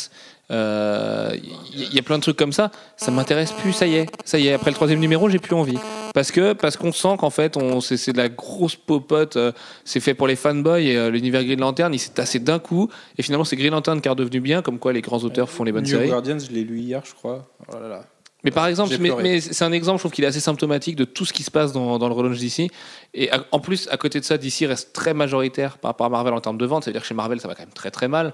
euh, 0.50 1.36
il 1.74 1.94
y, 1.94 2.00
a 2.00 2.02
plein 2.02 2.18
de 2.18 2.24
trucs 2.24 2.38
comme 2.38 2.54
ça. 2.54 2.72
Ça 2.96 3.12
m'intéresse 3.12 3.52
plus. 3.52 3.74
Ça 3.74 3.86
y 3.86 3.96
est, 3.96 4.10
ça 4.24 4.40
y 4.40 4.48
est. 4.48 4.54
Après 4.54 4.72
le 4.72 4.76
troisième 4.76 5.00
numéro, 5.00 5.30
j'ai 5.30 5.40
plus 5.40 5.56
envie 5.56 5.78
parce 6.14 6.32
que 6.32 6.54
parce 6.54 6.78
qu'on 6.78 6.92
sent 6.92 7.16
qu'en 7.20 7.30
fait, 7.30 7.58
c'est 7.82 8.14
de 8.14 8.18
la 8.18 8.30
grosse 8.30 8.76
popote. 8.76 9.36
euh, 9.36 9.52
c'est 9.84 10.00
fait 10.00 10.14
pour 10.14 10.28
les 10.28 10.36
fanboys 10.36 10.84
et 10.84 10.96
euh, 10.96 11.10
l'univers 11.10 11.44
Green 11.44 11.60
Lantern, 11.60 11.94
il 11.94 12.00
s'est 12.00 12.14
tassé 12.14 12.40
d'un 12.40 12.60
coup. 12.60 12.90
Et 13.18 13.24
finalement, 13.24 13.44
c'est 13.44 13.56
Green 13.56 13.72
Lantern 13.72 14.00
qui 14.00 14.08
est 14.08 14.12
redevenu 14.12 14.40
bien, 14.40 14.62
comme 14.62 14.80
quoi 14.80 14.94
les 14.94 15.02
grands 15.02 15.20
auteurs 15.20 15.50
font 15.50 15.64
les 15.64 15.72
bonnes 15.72 15.84
New 15.84 15.90
séries. 15.90 16.10
Guardians, 16.10 16.40
je 16.40 16.52
l'ai 16.52 16.64
lu 16.64 16.80
hier, 16.80 17.02
je 17.06 17.14
crois. 17.14 17.48
Oh 17.72 17.80
là 17.80 17.88
là. 17.90 18.04
Mais 18.44 18.52
par 18.52 18.68
exemple, 18.68 18.92
mais, 19.00 19.10
mais 19.24 19.42
c'est 19.42 19.64
un 19.66 19.72
exemple, 19.72 19.98
je 19.98 20.02
trouve 20.04 20.12
qu'il 20.12 20.24
est 20.24 20.28
assez 20.28 20.40
symptomatique 20.40 20.96
de 20.96 21.04
tout 21.06 21.26
ce 21.26 21.34
qui 21.34 21.44
se 21.44 21.50
passe 21.52 21.74
dans, 21.74 21.98
dans 21.98 22.08
le 22.08 22.14
relaunch 22.14 22.38
d'ici. 22.38 22.70
Et 23.14 23.32
à- 23.32 23.44
en 23.52 23.60
plus, 23.60 23.88
à 23.92 23.98
côté 23.98 24.20
de 24.20 24.26
ça, 24.26 24.38
DC 24.38 24.66
reste 24.68 24.94
très 24.94 25.14
majoritaire 25.16 25.80
par 25.80 25.90
rapport 25.90 26.06
à 26.06 26.10
Marvel 26.10 26.34
en 26.34 26.40
termes 26.40 26.58
de 26.60 26.66
vente. 26.66 26.84
C'est-à-dire 26.84 27.02
que 27.02 27.08
chez 27.08 27.16
Marvel, 27.16 27.42
ça 27.42 27.48
va 27.48 27.56
quand 27.56 27.64
même 27.64 27.74
très 27.74 27.90
très 27.92 28.08
mal. 28.08 28.34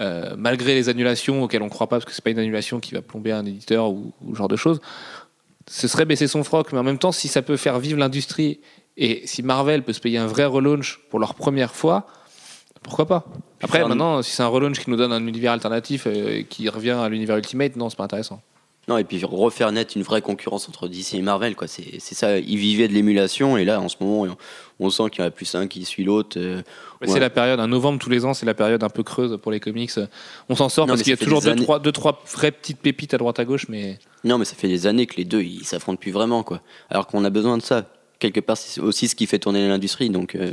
Euh, 0.00 0.34
malgré 0.38 0.74
les 0.74 0.88
annulations 0.88 1.42
auxquelles 1.42 1.60
on 1.60 1.66
ne 1.66 1.70
croit 1.70 1.86
pas, 1.86 1.96
parce 1.96 2.06
que 2.06 2.12
c'est 2.12 2.24
pas 2.24 2.30
une 2.30 2.38
annulation 2.38 2.80
qui 2.80 2.94
va 2.94 3.02
plomber 3.02 3.30
un 3.32 3.44
éditeur 3.44 3.90
ou, 3.90 4.12
ou 4.24 4.32
ce 4.32 4.38
genre 4.38 4.48
de 4.48 4.56
choses. 4.56 4.80
Ce 5.68 5.86
serait 5.86 6.06
baisser 6.06 6.26
son 6.28 6.42
froc, 6.44 6.72
mais 6.72 6.78
en 6.78 6.82
même 6.82 6.98
temps, 6.98 7.12
si 7.12 7.28
ça 7.28 7.42
peut 7.42 7.58
faire 7.58 7.78
vivre 7.78 7.98
l'industrie 7.98 8.58
et 8.96 9.20
si 9.26 9.42
Marvel 9.42 9.82
peut 9.82 9.92
se 9.92 10.00
payer 10.00 10.16
un 10.18 10.26
vrai 10.26 10.46
relaunch 10.46 10.98
pour 11.10 11.18
leur 11.20 11.34
première 11.34 11.74
fois, 11.74 12.06
pourquoi 12.82 13.06
pas? 13.06 13.24
Après, 13.62 13.78
maintenant, 13.90 14.22
si 14.22 14.32
c'est 14.32 14.42
un 14.42 14.48
relaunch 14.48 14.80
qui 14.80 14.90
nous 14.90 14.96
donne 14.96 15.12
un 15.12 15.24
univers 15.26 15.52
alternatif 15.52 16.06
euh, 16.06 16.38
et 16.38 16.44
qui 16.44 16.68
revient 16.70 16.90
à 16.90 17.08
l'univers 17.10 17.36
Ultimate, 17.36 17.76
non, 17.76 17.90
c'est 17.90 17.96
pas 17.96 18.04
intéressant. 18.04 18.40
Non, 18.88 18.98
et 18.98 19.04
puis 19.04 19.22
refaire 19.24 19.70
naître 19.70 19.96
une 19.96 20.02
vraie 20.02 20.22
concurrence 20.22 20.68
entre 20.68 20.88
DC 20.88 21.14
et 21.14 21.22
Marvel, 21.22 21.54
quoi. 21.54 21.68
C'est 21.68 22.00
c'est 22.00 22.16
ça. 22.16 22.38
Ils 22.38 22.56
vivaient 22.56 22.88
de 22.88 22.92
l'émulation, 22.92 23.56
et 23.56 23.64
là, 23.64 23.80
en 23.80 23.88
ce 23.88 23.94
moment, 24.00 24.26
on, 24.80 24.90
sent 24.90 25.04
qu'il 25.12 25.20
y 25.20 25.24
en 25.24 25.28
a 25.28 25.30
plus 25.30 25.54
un 25.54 25.68
qui 25.68 25.84
suit 25.84 26.02
l'autre. 26.02 26.36
euh, 26.36 26.62
ouais. 27.00 27.06
C'est 27.06 27.20
la 27.20 27.30
période, 27.30 27.60
un 27.60 27.68
novembre 27.68 28.00
tous 28.00 28.10
les 28.10 28.24
ans, 28.24 28.34
c'est 28.34 28.44
la 28.44 28.54
période 28.54 28.82
un 28.82 28.88
peu 28.88 29.04
creuse 29.04 29.38
pour 29.40 29.52
les 29.52 29.60
comics. 29.60 29.92
On 30.48 30.56
s'en 30.56 30.68
sort 30.68 30.88
Non, 30.88 30.94
parce 30.94 31.02
qu'il 31.04 31.12
y 31.12 31.14
a 31.14 31.16
toujours 31.16 31.40
deux 31.40 31.50
années- 31.50 31.62
trois, 31.62 31.78
deux, 31.78 31.92
trois 31.92 32.20
vraies 32.32 32.50
petites 32.50 32.78
pépites 32.80 33.14
à 33.14 33.18
droite 33.18 33.38
à 33.38 33.44
gauche, 33.44 33.66
mais 33.68 34.00
Non, 34.24 34.36
mais 34.36 34.44
ça 34.44 34.56
fait 34.56 34.66
des 34.68 34.88
années 34.88 35.06
que 35.06 35.14
les 35.16 35.24
deux, 35.24 35.42
ils 35.42 35.64
s'affrontent 35.64 36.00
plus 36.00 36.10
vraiment, 36.10 36.42
quoi. 36.42 36.60
Alors 36.90 37.06
qu'on 37.06 37.24
a 37.24 37.30
besoin 37.30 37.56
de 37.58 37.62
ça. 37.62 37.84
Quelque 38.18 38.40
part, 38.40 38.56
c'est 38.56 38.80
aussi 38.80 39.06
ce 39.08 39.14
qui 39.14 39.26
fait 39.26 39.38
tourner 39.38 39.66
l'industrie, 39.68 40.10
donc. 40.10 40.34
euh, 40.34 40.52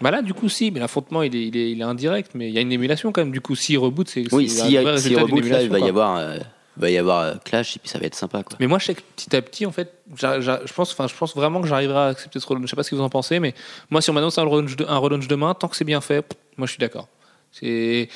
bah 0.00 0.10
là, 0.12 0.22
du 0.22 0.34
coup, 0.34 0.48
si, 0.48 0.70
mais 0.70 0.80
l'affrontement 0.80 1.22
il 1.22 1.34
est, 1.34 1.46
il, 1.46 1.56
est, 1.56 1.70
il 1.70 1.80
est 1.80 1.84
indirect, 1.84 2.32
mais 2.34 2.48
il 2.48 2.54
y 2.54 2.58
a 2.58 2.60
une 2.60 2.72
émulation 2.72 3.12
quand 3.12 3.20
même. 3.22 3.30
Du 3.32 3.40
coup, 3.40 3.54
s'il 3.54 3.78
reboot, 3.78 4.08
c'est 4.08 4.32
Oui, 4.32 4.48
s'il 4.48 4.70
y 4.70 4.78
a, 4.78 4.82
d'une 5.00 5.18
reboot, 5.18 5.44
là, 5.48 5.62
il 5.62 5.70
va 5.70 5.78
y 5.80 5.88
avoir, 5.88 6.16
euh, 6.18 6.38
va 6.76 6.90
y 6.90 6.98
avoir 6.98 7.20
euh, 7.22 7.34
Clash, 7.44 7.76
et 7.76 7.78
puis 7.78 7.88
ça 7.88 7.98
va 7.98 8.06
être 8.06 8.14
sympa, 8.14 8.42
quoi. 8.42 8.56
Mais 8.60 8.66
moi, 8.66 8.78
je 8.78 8.86
sais 8.86 8.94
que 8.94 9.02
petit 9.16 9.34
à 9.36 9.42
petit, 9.42 9.64
en 9.66 9.72
fait, 9.72 9.92
je 10.16 10.72
pense, 10.72 10.92
enfin, 10.92 11.06
je 11.06 11.14
pense 11.14 11.34
vraiment 11.36 11.60
que 11.60 11.68
j'arriverai 11.68 11.98
à 11.98 12.06
accepter 12.06 12.40
ce 12.40 12.46
relaunch. 12.46 12.64
Je 12.66 12.70
sais 12.70 12.76
pas 12.76 12.82
ce 12.82 12.90
que 12.90 12.96
vous 12.96 13.02
en 13.02 13.08
pensez, 13.10 13.38
mais 13.40 13.54
moi, 13.90 14.00
si 14.02 14.10
on 14.10 14.12
m'annonce 14.12 14.38
un 14.38 14.42
relaunch, 14.44 14.76
de- 14.76 14.84
un 14.86 14.98
relaunch 14.98 15.26
demain, 15.28 15.54
tant 15.54 15.68
que 15.68 15.76
c'est 15.76 15.84
bien 15.84 16.00
fait, 16.00 16.22
pff, 16.22 16.38
moi, 16.56 16.66
je 16.66 16.72
suis 16.72 16.80
d'accord. 16.80 17.08
C'est 17.52 18.08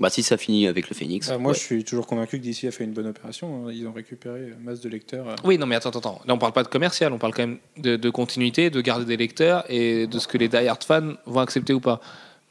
Bah, 0.00 0.10
si 0.10 0.22
ça 0.24 0.36
finit 0.36 0.66
avec 0.66 0.88
le 0.88 0.94
Phoenix. 0.96 1.30
Ah, 1.30 1.38
moi, 1.38 1.52
ouais. 1.52 1.56
je 1.58 1.62
suis 1.62 1.84
toujours 1.84 2.06
convaincu 2.06 2.38
que 2.40 2.44
DC 2.44 2.64
a 2.66 2.72
fait 2.72 2.82
une 2.84 2.92
bonne 2.92 3.06
opération. 3.06 3.66
hein. 3.68 3.70
Ils 3.72 3.86
ont 3.86 3.92
récupéré 3.92 4.52
masse 4.60 4.80
de 4.80 4.88
lecteurs. 4.88 5.28
euh. 5.28 5.34
Oui, 5.44 5.56
non, 5.56 5.66
mais 5.66 5.76
attends, 5.76 5.90
attends, 5.90 6.00
attends. 6.00 6.20
Là, 6.26 6.34
on 6.34 6.38
parle 6.38 6.52
pas 6.52 6.64
de 6.64 6.68
commercial, 6.68 7.12
on 7.12 7.18
parle 7.18 7.32
quand 7.32 7.42
même 7.46 7.58
de, 7.78 7.94
de 7.96 8.10
continuité, 8.10 8.70
de 8.70 8.80
garder 8.80 9.04
des 9.04 9.16
lecteurs 9.16 9.64
et 9.70 10.06
de 10.08 10.18
ce 10.18 10.26
que 10.26 10.36
les 10.36 10.48
die-hard 10.48 10.82
fans 10.82 11.12
vont 11.26 11.40
accepter 11.40 11.72
ou 11.72 11.80
pas. 11.80 12.00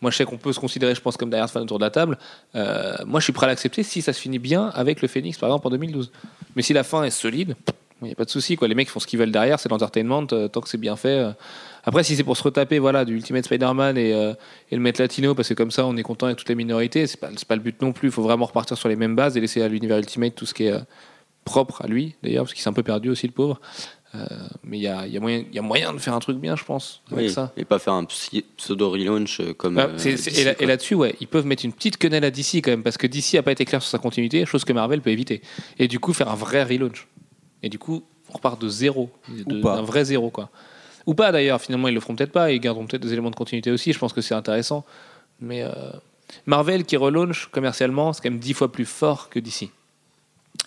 Moi, 0.03 0.11
je 0.11 0.17
sais 0.17 0.25
qu'on 0.25 0.37
peut 0.37 0.51
se 0.51 0.59
considérer, 0.59 0.93
je 0.93 0.99
pense, 0.99 1.15
comme 1.15 1.29
die-hard 1.29 1.49
fan 1.49 1.63
autour 1.63 1.79
de 1.79 1.85
la 1.85 1.89
table. 1.89 2.17
Euh, 2.55 2.97
moi, 3.05 3.21
je 3.21 3.23
suis 3.23 3.31
prêt 3.31 3.45
à 3.45 3.47
l'accepter 3.47 3.83
si 3.83 4.01
ça 4.01 4.11
se 4.11 4.19
finit 4.19 4.37
bien 4.37 4.69
avec 4.73 5.01
le 5.01 5.07
Phoenix, 5.07 5.37
par 5.37 5.47
exemple, 5.47 5.65
en 5.67 5.69
2012. 5.69 6.11
Mais 6.57 6.61
si 6.61 6.73
la 6.73 6.83
fin 6.83 7.05
est 7.05 7.09
solide, 7.09 7.55
il 8.01 8.07
n'y 8.07 8.11
a 8.11 8.15
pas 8.15 8.25
de 8.25 8.29
souci. 8.29 8.57
Les 8.61 8.75
mecs 8.75 8.89
font 8.89 8.99
ce 8.99 9.07
qu'ils 9.07 9.17
veulent 9.17 9.31
derrière, 9.31 9.61
c'est 9.61 9.69
l'entertainment, 9.69 10.27
euh, 10.33 10.49
tant 10.49 10.59
que 10.59 10.67
c'est 10.67 10.77
bien 10.77 10.97
fait. 10.97 11.19
euh. 11.19 11.31
Après, 11.85 12.03
si 12.03 12.17
c'est 12.17 12.25
pour 12.25 12.35
se 12.35 12.43
retaper 12.43 12.79
voilà, 12.79 13.05
du 13.05 13.15
Ultimate 13.15 13.45
Spider-Man 13.45 13.97
et, 13.97 14.11
le 14.71 14.79
mettre 14.79 14.99
latino, 14.99 15.35
parce 15.35 15.47
que 15.47 15.53
comme 15.53 15.71
ça, 15.71 15.85
on 15.85 15.95
est 15.95 16.03
content 16.03 16.25
avec 16.25 16.37
toutes 16.37 16.49
les 16.49 16.55
minorités, 16.55 17.07
c'est 17.07 17.19
pas, 17.19 17.29
pas 17.47 17.55
le 17.55 17.61
but 17.61 17.81
non 17.81 17.93
plus. 17.93 18.09
Il 18.09 18.11
faut 18.11 18.23
vraiment 18.23 18.45
repartir 18.45 18.77
sur 18.77 18.89
les 18.89 18.97
mêmes 18.97 19.15
bases 19.15 19.37
et 19.37 19.39
laisser 19.39 19.61
à 19.61 19.69
l'univers 19.69 19.99
Ultimate 19.99 20.35
tout 20.35 20.45
ce 20.45 20.53
qui 20.53 20.65
est 20.65 20.75
propre 21.45 21.81
à 21.81 21.87
lui, 21.87 22.15
d'ailleurs, 22.23 22.43
parce 22.43 22.53
qu'il 22.53 22.61
s'est 22.61 22.69
un 22.69 22.73
peu 22.73 22.83
perdu 22.83 23.09
aussi, 23.09 23.25
le 23.25 23.33
pauvre. 23.33 23.61
Euh, 24.15 24.27
mais 24.63 24.77
il 24.77 24.83
y 24.83 24.87
a, 24.87 25.07
il 25.07 25.13
y, 25.13 25.17
a 25.17 25.19
moyen- 25.19 25.43
il 25.49 25.55
y 25.55 25.59
a 25.59 25.63
moyen 25.63 25.91
de 25.91 25.97
faire 25.97 26.13
un 26.13 26.19
truc 26.19 26.37
bien, 26.37 26.55
je 26.55 26.63
pense, 26.63 27.01
avec 27.11 27.25
Oui, 27.27 27.33
ça. 27.33 27.51
et 27.57 27.65
pas 27.65 27.79
faire 27.79 27.93
un 27.93 28.03
psy- 28.05 28.45
pseudo-relaunch 28.57 29.39
euh, 29.39 29.53
comme. 29.53 29.73
Bah, 29.75 29.87
euh, 29.89 29.97
c'est- 29.97 30.17
c'est- 30.17 30.29
DC, 30.31 30.55
et 30.61 30.65
là-dessus, 30.67 30.93
ouais, 30.93 31.15
ils 31.19 31.27
peuvent 31.27 31.47
mettre 31.47 31.65
une 31.65 31.73
petite 31.73 31.97
quenelle 31.97 32.23
à 32.23 32.29
DC 32.29 32.61
quand 32.61 32.69
même, 32.69 32.83
parce 32.83 32.97
que 32.97 33.07
DC 33.07 33.37
a 33.39 33.43
pas 33.43 33.51
été 33.51 33.65
clair 33.65 33.81
sur 33.81 33.89
sa 33.89 33.97
continuité, 33.97 34.45
chose 34.45 34.65
que 34.65 34.73
Marvel 34.73 35.01
peut 35.01 35.09
éviter. 35.09 35.41
Et 35.79 35.87
du 35.87 35.99
coup, 35.99 36.13
faire 36.13 36.29
un 36.29 36.35
vrai 36.35 36.63
relaunch. 36.63 37.07
Et 37.63 37.69
du 37.69 37.79
coup, 37.79 38.03
on 38.29 38.33
repart 38.33 38.61
de 38.61 38.69
zéro, 38.69 39.09
d'un 39.47 39.81
vrai 39.81 40.05
zéro, 40.05 40.29
quoi. 40.29 40.49
Ou 41.07 41.15
pas 41.15 41.31
d'ailleurs, 41.31 41.59
finalement, 41.59 41.87
ils 41.87 41.93
le 41.95 41.99
feront 41.99 42.15
peut-être 42.15 42.31
pas, 42.31 42.51
ils 42.51 42.59
garderont 42.59 42.85
peut-être 42.85 43.01
des 43.01 43.13
éléments 43.13 43.31
de 43.31 43.35
continuité 43.35 43.71
aussi, 43.71 43.93
je 43.93 43.99
pense 43.99 44.13
que 44.13 44.21
c'est 44.21 44.35
intéressant. 44.35 44.85
Mais 45.41 45.63
euh, 45.63 45.71
Marvel 46.45 46.85
qui 46.85 46.97
relaunch 46.97 47.47
commercialement, 47.47 48.13
c'est 48.13 48.21
quand 48.21 48.29
même 48.29 48.39
dix 48.39 48.53
fois 48.53 48.71
plus 48.71 48.85
fort 48.85 49.29
que 49.29 49.39
DC. 49.39 49.69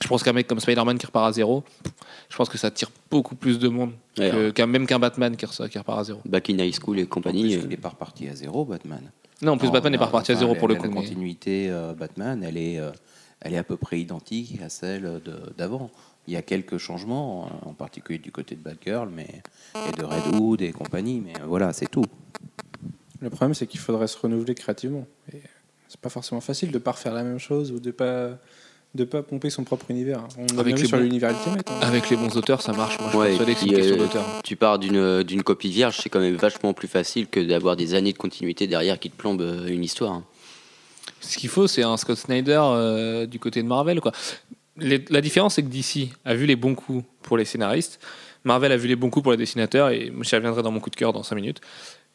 Je 0.02 0.08
pense 0.08 0.22
qu'un 0.22 0.32
mec 0.32 0.46
comme 0.46 0.60
Spider-Man 0.60 0.98
qui 0.98 1.06
repart 1.06 1.28
à 1.28 1.32
zéro, 1.32 1.64
je 2.28 2.36
pense 2.36 2.48
que 2.48 2.58
ça 2.58 2.66
attire 2.68 2.90
beaucoup 3.10 3.34
plus 3.34 3.58
de 3.58 3.68
monde 3.68 3.92
Ouais, 4.18 4.30
que- 4.30 4.50
qu'un 4.50 4.66
même 4.66 4.86
qu'un 4.86 4.98
Batman 4.98 5.36
qui, 5.36 5.46
re- 5.46 5.68
qui 5.68 5.78
repart 5.78 6.00
à 6.00 6.04
zéro. 6.04 6.20
Back 6.24 6.50
in 6.50 6.58
High 6.58 6.74
School 6.74 6.98
et 6.98 7.06
compagnie. 7.06 7.42
plus, 7.42 7.54
euh, 7.54 7.60
il 7.64 7.68
n'est 7.68 7.76
pas 7.76 7.88
reparti 7.90 8.28
à 8.28 8.34
zéro, 8.34 8.64
Batman. 8.64 9.00
Non, 9.42 9.52
en 9.52 9.58
plus 9.58 9.66
Non, 9.68 9.72
Batman 9.72 9.92
n'est 9.92 9.98
pas 9.98 10.06
reparti 10.06 10.32
à 10.32 10.34
zéro 10.36 10.54
pour 10.54 10.68
le 10.68 10.74
coup. 10.74 10.84
La 10.88 10.92
continuité 10.94 11.68
euh, 11.70 11.92
Batman, 11.94 12.42
elle 12.44 12.56
est, 12.58 12.78
euh, 12.78 12.90
elle 13.40 13.54
est 13.54 13.58
à 13.58 13.64
peu 13.64 13.76
près 13.76 14.00
identique 14.00 14.60
à 14.62 14.68
celle 14.68 15.20
de- 15.24 15.52
d'avant. 15.56 15.90
Il 16.28 16.34
y 16.34 16.36
a 16.36 16.42
quelques 16.42 16.78
changements, 16.78 17.48
en 17.64 17.72
particulier 17.72 18.18
du 18.18 18.32
côté 18.32 18.56
de 18.56 18.60
Batgirl, 18.60 19.08
mais 19.14 19.42
et 19.88 19.92
de 19.96 20.02
Red 20.04 20.34
Hood 20.34 20.60
et 20.62 20.72
compagnie, 20.72 21.22
mais 21.24 21.34
voilà, 21.46 21.72
c'est 21.72 21.86
tout. 21.88 22.04
Le 23.20 23.30
problème, 23.30 23.54
c'est 23.54 23.66
qu'il 23.66 23.80
faudrait 23.80 24.08
se 24.08 24.18
renouveler 24.18 24.54
créativement. 24.54 25.06
Et 25.32 25.40
c'est 25.88 26.00
pas 26.00 26.08
forcément 26.10 26.40
facile 26.40 26.70
de 26.72 26.78
pas 26.78 26.92
refaire 26.92 27.14
la 27.14 27.22
même 27.22 27.38
chose 27.38 27.70
ou 27.72 27.78
de 27.78 27.90
pas 27.92 28.30
de 28.96 29.04
pas 29.04 29.22
pomper 29.22 29.50
son 29.50 29.62
propre 29.62 29.86
univers. 29.90 30.24
On 30.38 30.58
Avec 30.58 30.78
les 30.78 30.86
sur 30.86 30.96
bons- 30.98 31.04
l'univers 31.04 31.30
Ultimate. 31.30 31.70
hein. 31.70 31.78
Avec 31.82 32.10
les 32.10 32.16
bons 32.16 32.36
auteurs, 32.36 32.62
ça 32.62 32.72
marche. 32.72 32.98
Moi, 32.98 33.10
je 33.12 33.16
Ouais, 33.42 33.54
puis, 33.54 33.74
euh, 33.74 33.96
d'auteur. 33.96 34.24
Tu 34.42 34.56
pars 34.56 34.78
d'une 34.78 35.22
d'une 35.22 35.42
copie 35.42 35.70
vierge, 35.70 35.98
c'est 36.02 36.08
quand 36.08 36.20
même 36.20 36.36
vachement 36.36 36.72
plus 36.72 36.88
facile 36.88 37.28
que 37.28 37.38
d'avoir 37.40 37.76
des 37.76 37.94
années 37.94 38.12
de 38.12 38.18
continuité 38.18 38.66
derrière 38.66 38.98
qui 38.98 39.10
te 39.10 39.16
plombent 39.16 39.42
euh, 39.42 39.66
une 39.68 39.84
histoire. 39.84 40.12
hein. 40.12 40.24
Ce 41.20 41.38
qu'il 41.38 41.48
faut, 41.48 41.66
c'est 41.66 41.82
un 41.82 41.96
Scott 41.96 42.16
Snyder 42.18 42.60
euh, 42.62 43.26
du 43.26 43.38
côté 43.38 43.62
de 43.62 43.68
Marvel. 43.68 44.00
Quoi. 44.00 44.12
Les- 44.76 45.04
la 45.10 45.20
différence, 45.20 45.54
c'est 45.54 45.62
que 45.62 45.68
DC 45.68 46.10
a 46.24 46.34
vu 46.34 46.46
les 46.46 46.56
bons 46.56 46.74
coups 46.74 47.04
pour 47.22 47.36
les 47.38 47.44
scénaristes, 47.44 47.98
Marvel 48.44 48.70
a 48.70 48.76
vu 48.76 48.86
les 48.88 48.94
bons 48.96 49.10
coups 49.10 49.22
pour 49.24 49.32
les 49.32 49.38
dessinateurs, 49.38 49.88
et 49.90 50.12
j'y 50.22 50.36
reviendrai 50.36 50.62
dans 50.62 50.70
mon 50.70 50.78
coup 50.80 50.90
de 50.90 50.94
cœur 50.96 51.12
dans 51.12 51.22
5 51.22 51.34
minutes. 51.36 51.60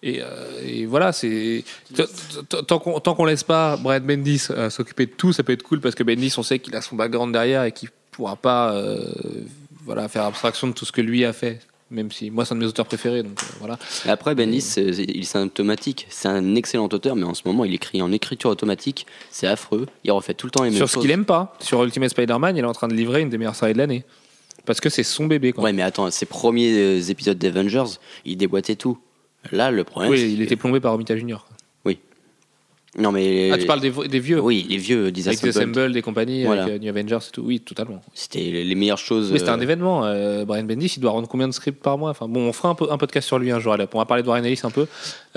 Et, 0.03 0.20
euh, 0.22 0.25
et 0.65 0.86
voilà, 0.88 1.13
c'est 1.13 1.63
tant 2.67 2.79
qu'on 2.79 3.00
tant 3.00 3.13
qu'on 3.13 3.25
laisse 3.25 3.43
pas 3.43 3.77
Brad 3.77 4.03
Bendis 4.03 4.48
euh, 4.50 4.70
s'occuper 4.72 5.05
de 5.05 5.12
tout, 5.12 5.31
ça 5.31 5.43
peut 5.43 5.53
être 5.53 5.62
cool 5.62 5.79
parce 5.79 5.93
que 5.93 6.03
Bendis, 6.03 6.34
on 6.38 6.43
sait 6.43 6.58
qu'il 6.58 6.75
a 6.75 6.81
son 6.81 6.96
background 6.96 7.31
derrière 7.31 7.63
et 7.65 7.72
qu'il 7.72 7.89
pourra 8.10 8.36
pas 8.36 8.74
euh, 8.74 9.05
voilà 9.86 10.08
faire 10.08 10.24
abstraction 10.24 10.67
de 10.67 10.74
tout 10.74 10.86
ce 10.86 10.91
que 10.91 11.01
lui 11.01 11.24
a 11.24 11.34
fait. 11.34 11.60
Même 11.91 12.10
si 12.10 12.31
moi, 12.31 12.46
c'est 12.46 12.53
un 12.53 12.55
de 12.55 12.62
mes 12.62 12.67
auteurs 12.67 12.86
préférés, 12.86 13.22
donc 13.22 13.38
euh, 13.43 13.46
voilà. 13.60 13.77
Après, 14.08 14.34
Bendis, 14.34 14.75
il 14.77 15.20
est 15.20 15.24
symptomatique. 15.24 16.08
C'est 16.10 16.29
un 16.29 16.55
excellent 16.55 16.86
auteur, 16.86 17.17
mais 17.17 17.25
en 17.25 17.34
ce 17.34 17.41
moment, 17.46 17.65
il 17.65 17.74
écrit 17.74 18.01
en 18.01 18.13
écriture 18.13 18.50
automatique. 18.50 19.05
C'est 19.29 19.46
affreux. 19.46 19.86
Il 20.05 20.12
refait 20.13 20.34
tout 20.34 20.48
le 20.48 20.51
temps 20.51 20.63
les 20.63 20.70
mêmes 20.70 20.77
Sur 20.77 20.88
ce 20.88 20.93
choses. 20.93 21.01
qu'il 21.03 21.12
aime 21.12 21.25
pas, 21.25 21.53
sur 21.60 21.84
Ultimate 21.84 22.10
Spider-Man, 22.12 22.55
il 22.55 22.63
est 22.63 22.65
en 22.65 22.72
train 22.72 22.88
de 22.88 22.93
livrer 22.93 23.20
une 23.22 23.29
des 23.29 23.38
meilleures 23.38 23.58
séries 23.58 23.74
de 23.74 23.77
l'année. 23.77 24.05
Parce 24.65 24.79
que 24.79 24.89
c'est 24.89 25.03
son 25.03 25.25
bébé. 25.25 25.51
Quoi. 25.51 25.65
Ouais, 25.65 25.74
mais 25.74 25.81
attends, 25.81 26.10
ses 26.12 26.25
premiers 26.25 26.72
euh, 26.77 27.01
épisodes 27.10 27.38
d'Avengers, 27.38 27.98
il 28.24 28.38
déboîtait 28.38 28.77
tout. 28.77 28.98
Là, 29.51 29.71
le 29.71 29.83
problème, 29.83 30.13
c'est 30.15 30.24
oui, 30.24 30.33
il 30.33 30.41
était 30.41 30.55
plombé 30.55 30.79
par 30.79 30.91
Romita 30.91 31.15
Junior. 31.15 31.48
Non, 33.00 33.13
mais. 33.13 33.50
Ah, 33.53 33.57
tu 33.57 33.65
parles 33.65 33.79
des, 33.79 33.89
des 33.89 34.19
vieux 34.19 34.41
Oui, 34.41 34.65
les 34.69 34.75
vieux 34.75 35.03
Avec 35.03 35.13
Disassembled. 35.13 35.53
Disassemble, 35.53 35.93
des 35.93 36.01
compagnies, 36.01 36.43
Voilà. 36.43 36.63
avec 36.63 36.75
euh, 36.75 36.79
New 36.79 36.89
Avengers 36.89 37.19
et 37.25 37.31
tout. 37.31 37.41
Oui, 37.41 37.62
totalement. 37.62 38.01
C'était 38.13 38.41
les 38.41 38.75
meilleures 38.75 38.98
choses. 38.98 39.31
Oui, 39.31 39.39
c'était 39.39 39.50
un 39.51 39.57
euh, 39.60 39.63
événement. 39.63 40.03
Euh, 40.03 40.43
Brian 40.43 40.63
Bendis, 40.65 40.93
il 40.98 41.00
doit 41.00 41.12
rendre 41.12 41.29
combien 41.29 41.48
de 41.48 41.53
scripts 41.53 41.81
par 41.81 41.98
mois? 41.98 42.10
Enfin, 42.10 42.27
bon, 42.27 42.41
on 42.50 42.51
fera 42.51 42.67
un, 42.67 42.75
peu, 42.75 42.91
un 42.91 42.98
podcast 42.98 43.25
sur 43.25 43.39
lui 43.39 43.50
un 43.50 43.60
jour. 43.60 43.71
Allez, 43.71 43.86
on 43.93 43.98
va 43.98 44.03
parler 44.05 44.24
de 44.24 44.27
Warren 44.27 44.43
Ellis 44.45 44.60
un 44.63 44.71
peu. 44.71 44.88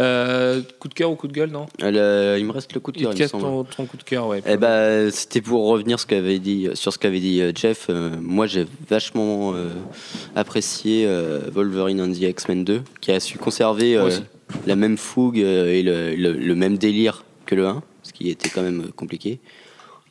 Euh, 0.00 0.62
coup 0.80 0.88
de 0.88 0.94
cœur 0.94 1.12
ou 1.12 1.14
coup 1.14 1.28
de 1.28 1.32
gueule, 1.32 1.50
non? 1.50 1.66
Le- 1.80 2.36
il 2.40 2.44
me 2.44 2.50
reste 2.50 2.72
le 2.74 2.80
coup 2.80 2.90
de 2.90 2.98
Il 2.98 3.02
cœur, 3.04 3.12
il 3.14 3.22
me 3.22 3.28
semble. 3.28 3.44
ton, 3.44 3.62
ton 3.64 3.86
coup 3.86 3.98
de 3.98 4.02
cœur, 4.02 4.26
ouais. 4.26 4.42
Eh 4.48 4.56
ben, 4.56 5.08
c'était 5.12 5.40
pour 5.40 5.68
revenir 5.68 6.00
ce 6.00 6.06
qu'avait 6.06 6.40
dit, 6.40 6.68
sur 6.74 6.92
ce 6.92 6.98
qu'avait 6.98 7.20
dit 7.20 7.40
Jeff. 7.54 7.86
euh, 7.88 8.10
moi, 8.20 8.48
j'ai 8.48 8.66
vachement 8.90 9.54
apprécié 10.34 11.06
Wolverine 11.52 12.00
and 12.00 12.12
the 12.12 12.22
X-Men 12.22 12.64
2, 12.64 12.82
qui 13.00 13.12
a 13.12 13.20
su 13.20 13.38
conserver 13.38 13.98
la 14.66 14.76
même 14.76 14.96
fougue 14.96 15.38
et 15.38 15.82
le, 15.82 16.14
le- 16.16 16.32
le 16.32 16.54
même 16.54 16.76
délire 16.78 17.24
que 17.44 17.54
le 17.54 17.66
1, 17.66 17.82
ce 18.02 18.12
qui 18.12 18.30
était 18.30 18.48
quand 18.48 18.62
même 18.62 18.82
euh, 18.86 18.92
compliqué, 18.94 19.40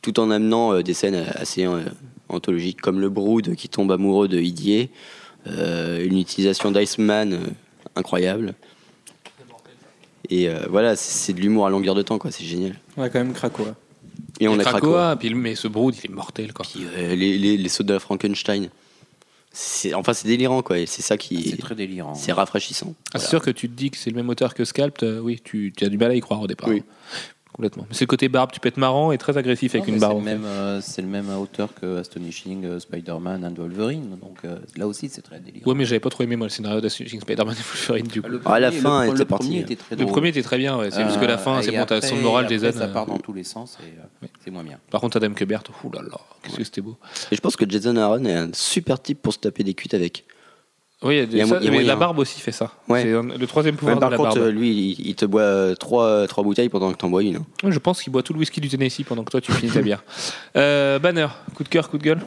tout 0.02 0.18
en 0.20 0.30
amenant 0.30 0.72
euh, 0.72 0.82
des 0.82 0.94
scènes 0.94 1.14
assez 1.34 1.64
euh, 1.66 1.80
anthologiques, 2.28 2.80
comme 2.80 3.00
le 3.00 3.08
Brood 3.08 3.54
qui 3.54 3.68
tombe 3.68 3.90
amoureux 3.92 4.28
de 4.28 4.38
Idier, 4.40 4.90
euh, 5.46 6.04
une 6.04 6.18
utilisation 6.18 6.70
d'Iceman 6.70 7.32
euh, 7.32 7.38
incroyable. 7.96 8.54
Et 10.30 10.48
euh, 10.48 10.60
voilà, 10.70 10.96
c'est 10.96 11.34
de 11.34 11.40
l'humour 11.40 11.66
à 11.66 11.70
longueur 11.70 11.94
de 11.94 12.02
temps, 12.02 12.18
quoi. 12.18 12.30
C'est 12.30 12.44
génial. 12.44 12.78
On 12.96 13.02
a 13.02 13.10
quand 13.10 13.18
même 13.18 13.34
Krakoa. 13.34 13.74
Et 14.40 14.48
on 14.48 14.56
Et 14.56 14.60
a 14.60 14.64
Krakoa. 14.64 14.80
Krakoa, 14.80 15.16
puis, 15.16 15.34
mais 15.34 15.54
ce 15.54 15.68
Brood, 15.68 15.94
il 16.02 16.10
est 16.10 16.14
mortel, 16.14 16.52
quoi. 16.54 16.64
Puis 16.68 16.84
euh, 16.96 17.14
les, 17.14 17.36
les, 17.38 17.56
les 17.58 17.68
sodas 17.68 17.98
Frankenstein. 17.98 18.70
C'est, 19.56 19.94
enfin, 19.94 20.12
c'est 20.12 20.26
délirant, 20.26 20.62
quoi. 20.62 20.80
Et 20.80 20.86
c'est 20.86 21.00
ça 21.00 21.16
qui. 21.16 21.50
C'est 21.50 21.56
très 21.58 21.76
délirant. 21.76 22.14
C'est 22.14 22.32
rafraîchissant. 22.32 22.94
Ah, 23.14 23.20
C'est 23.20 23.28
sûr 23.28 23.40
que 23.40 23.52
tu 23.52 23.68
te 23.68 23.74
dis 23.74 23.90
que 23.90 23.96
c'est 23.96 24.10
le 24.10 24.16
même 24.16 24.28
auteur 24.28 24.52
que 24.52 24.64
Scalp, 24.64 24.98
euh, 25.04 25.20
oui, 25.20 25.40
tu, 25.44 25.72
tu 25.76 25.84
as 25.84 25.88
du 25.88 25.96
mal 25.96 26.10
à 26.10 26.14
y 26.16 26.20
croire 26.20 26.40
au 26.40 26.48
départ. 26.48 26.68
Oui. 26.68 26.82
Complètement. 27.54 27.86
C'est 27.92 28.00
le 28.02 28.08
côté 28.08 28.28
barbe, 28.28 28.50
tu 28.50 28.58
peux 28.58 28.68
être 28.68 28.78
marrant 28.78 29.12
et 29.12 29.18
très 29.18 29.38
agressif 29.38 29.76
avec 29.76 29.86
Non, 29.86 29.94
une 29.94 30.00
barbe. 30.00 30.22
C'est 30.24 30.34
le, 30.34 30.44
euh, 30.44 30.80
le 30.98 31.06
même 31.06 31.30
auteur 31.38 31.72
que 31.72 31.98
Astonishing 32.00 32.64
euh, 32.64 32.80
Spider-Man 32.80 33.44
and 33.44 33.54
Wolverine. 33.56 34.18
Donc 34.20 34.38
euh, 34.44 34.58
là 34.76 34.88
aussi, 34.88 35.08
c'est 35.08 35.22
très 35.22 35.38
délirant. 35.38 35.70
Ouais, 35.70 35.76
mais 35.76 35.84
j'avais 35.84 36.00
pas 36.00 36.10
trop 36.10 36.24
aimé 36.24 36.34
moi 36.34 36.48
le 36.48 36.50
scénario 36.50 36.80
d'Astonishing 36.80 37.20
Spider-Man 37.20 37.54
et 37.56 37.62
Wolverine 37.62 38.08
du 38.08 38.22
coup. 38.22 38.28
Le 38.28 38.40
Ah, 38.44 38.58
la 38.58 38.68
premier- 38.70 38.80
fin 38.82 39.02
le, 39.04 39.08
était 39.10 39.18
le 39.18 39.24
partie, 39.24 39.46
premier 39.46 39.60
était 39.60 39.76
très 39.76 39.94
Le 39.94 40.06
premier 40.06 40.28
était 40.30 40.42
très 40.42 40.58
bien, 40.58 40.76
ouais. 40.76 40.90
c'est 40.90 41.04
juste 41.04 41.20
que 41.20 41.26
la 41.26 41.38
fin, 41.38 41.58
Euh, 41.58 41.62
c'est 41.62 41.70
bon, 41.70 41.84
t'as 41.86 42.00
son 42.00 42.16
moral 42.16 42.46
après, 42.46 42.58
Jason. 42.58 42.76
Ça 42.76 42.88
part 42.88 43.06
dans 43.06 43.18
tous 43.18 43.32
les 43.32 43.44
sens 43.44 43.78
et 43.80 44.00
euh, 44.24 44.26
c'est 44.44 44.50
moins 44.50 44.64
bien. 44.64 44.80
Par 44.90 45.00
contre, 45.00 45.18
Adam 45.18 45.32
Kubert, 45.32 45.62
oh 45.84 45.90
là 45.94 46.02
là, 46.02 46.18
qu'est-ce 46.42 46.56
que 46.56 46.64
c'était 46.64 46.80
beau. 46.80 46.96
Et 47.30 47.36
je 47.36 47.40
pense 47.40 47.54
que 47.54 47.64
Jason 47.70 47.94
Aaron 47.96 48.24
est 48.24 48.34
un 48.34 48.48
super 48.52 49.00
type 49.00 49.22
pour 49.22 49.32
se 49.32 49.38
taper 49.38 49.62
des 49.62 49.74
cuites 49.74 49.94
avec. 49.94 50.24
Oui, 51.04 51.16
il 51.16 51.18
y 51.18 51.20
a 51.20 51.24
Il 51.24 51.36
y 51.38 51.40
a 51.42 51.46
ça, 51.46 51.54
mo- 51.54 51.60
il 51.60 51.64
y 51.64 51.68
a 51.68 51.70
mais 51.70 51.76
moyen. 51.78 51.88
la 51.88 51.96
barbe 51.96 52.18
aussi 52.18 52.40
fait 52.40 52.50
ça. 52.52 52.72
Ouais. 52.88 53.02
C'est 53.02 53.12
un- 53.12 53.22
le 53.22 53.46
troisième 53.46 53.76
pouvoir 53.76 53.96
Ouais, 53.98 54.04
de 54.04 54.10
la 54.10 54.16
contre, 54.16 54.34
barbe. 54.36 54.48
euh, 54.48 54.50
lui, 54.50 54.70
il, 54.98 55.08
il 55.08 55.14
te 55.14 55.26
boit 55.26 55.42
euh, 55.42 55.74
trois, 55.74 56.26
trois 56.26 56.42
bouteilles 56.42 56.68
pendant 56.70 56.90
que 56.92 56.96
t'en 56.96 57.08
bois 57.10 57.22
une. 57.22 57.36
hein. 57.36 57.44
Je 57.70 57.78
pense 57.78 58.02
qu'il 58.02 58.12
boit 58.12 58.22
tout 58.22 58.32
le 58.32 58.38
whisky 58.38 58.60
du 58.60 58.68
Tennessee 58.68 59.02
pendant 59.06 59.22
que 59.24 59.30
toi 59.30 59.40
tu 59.40 59.52
finis 59.52 59.70
ta 59.72 59.82
bière. 59.82 60.02
Euh, 60.56 60.98
Banner, 60.98 61.26
coup 61.54 61.62
de 61.64 61.68
cœur, 61.68 61.90
coup 61.90 61.98
de 61.98 62.02
gueule? 62.04 62.20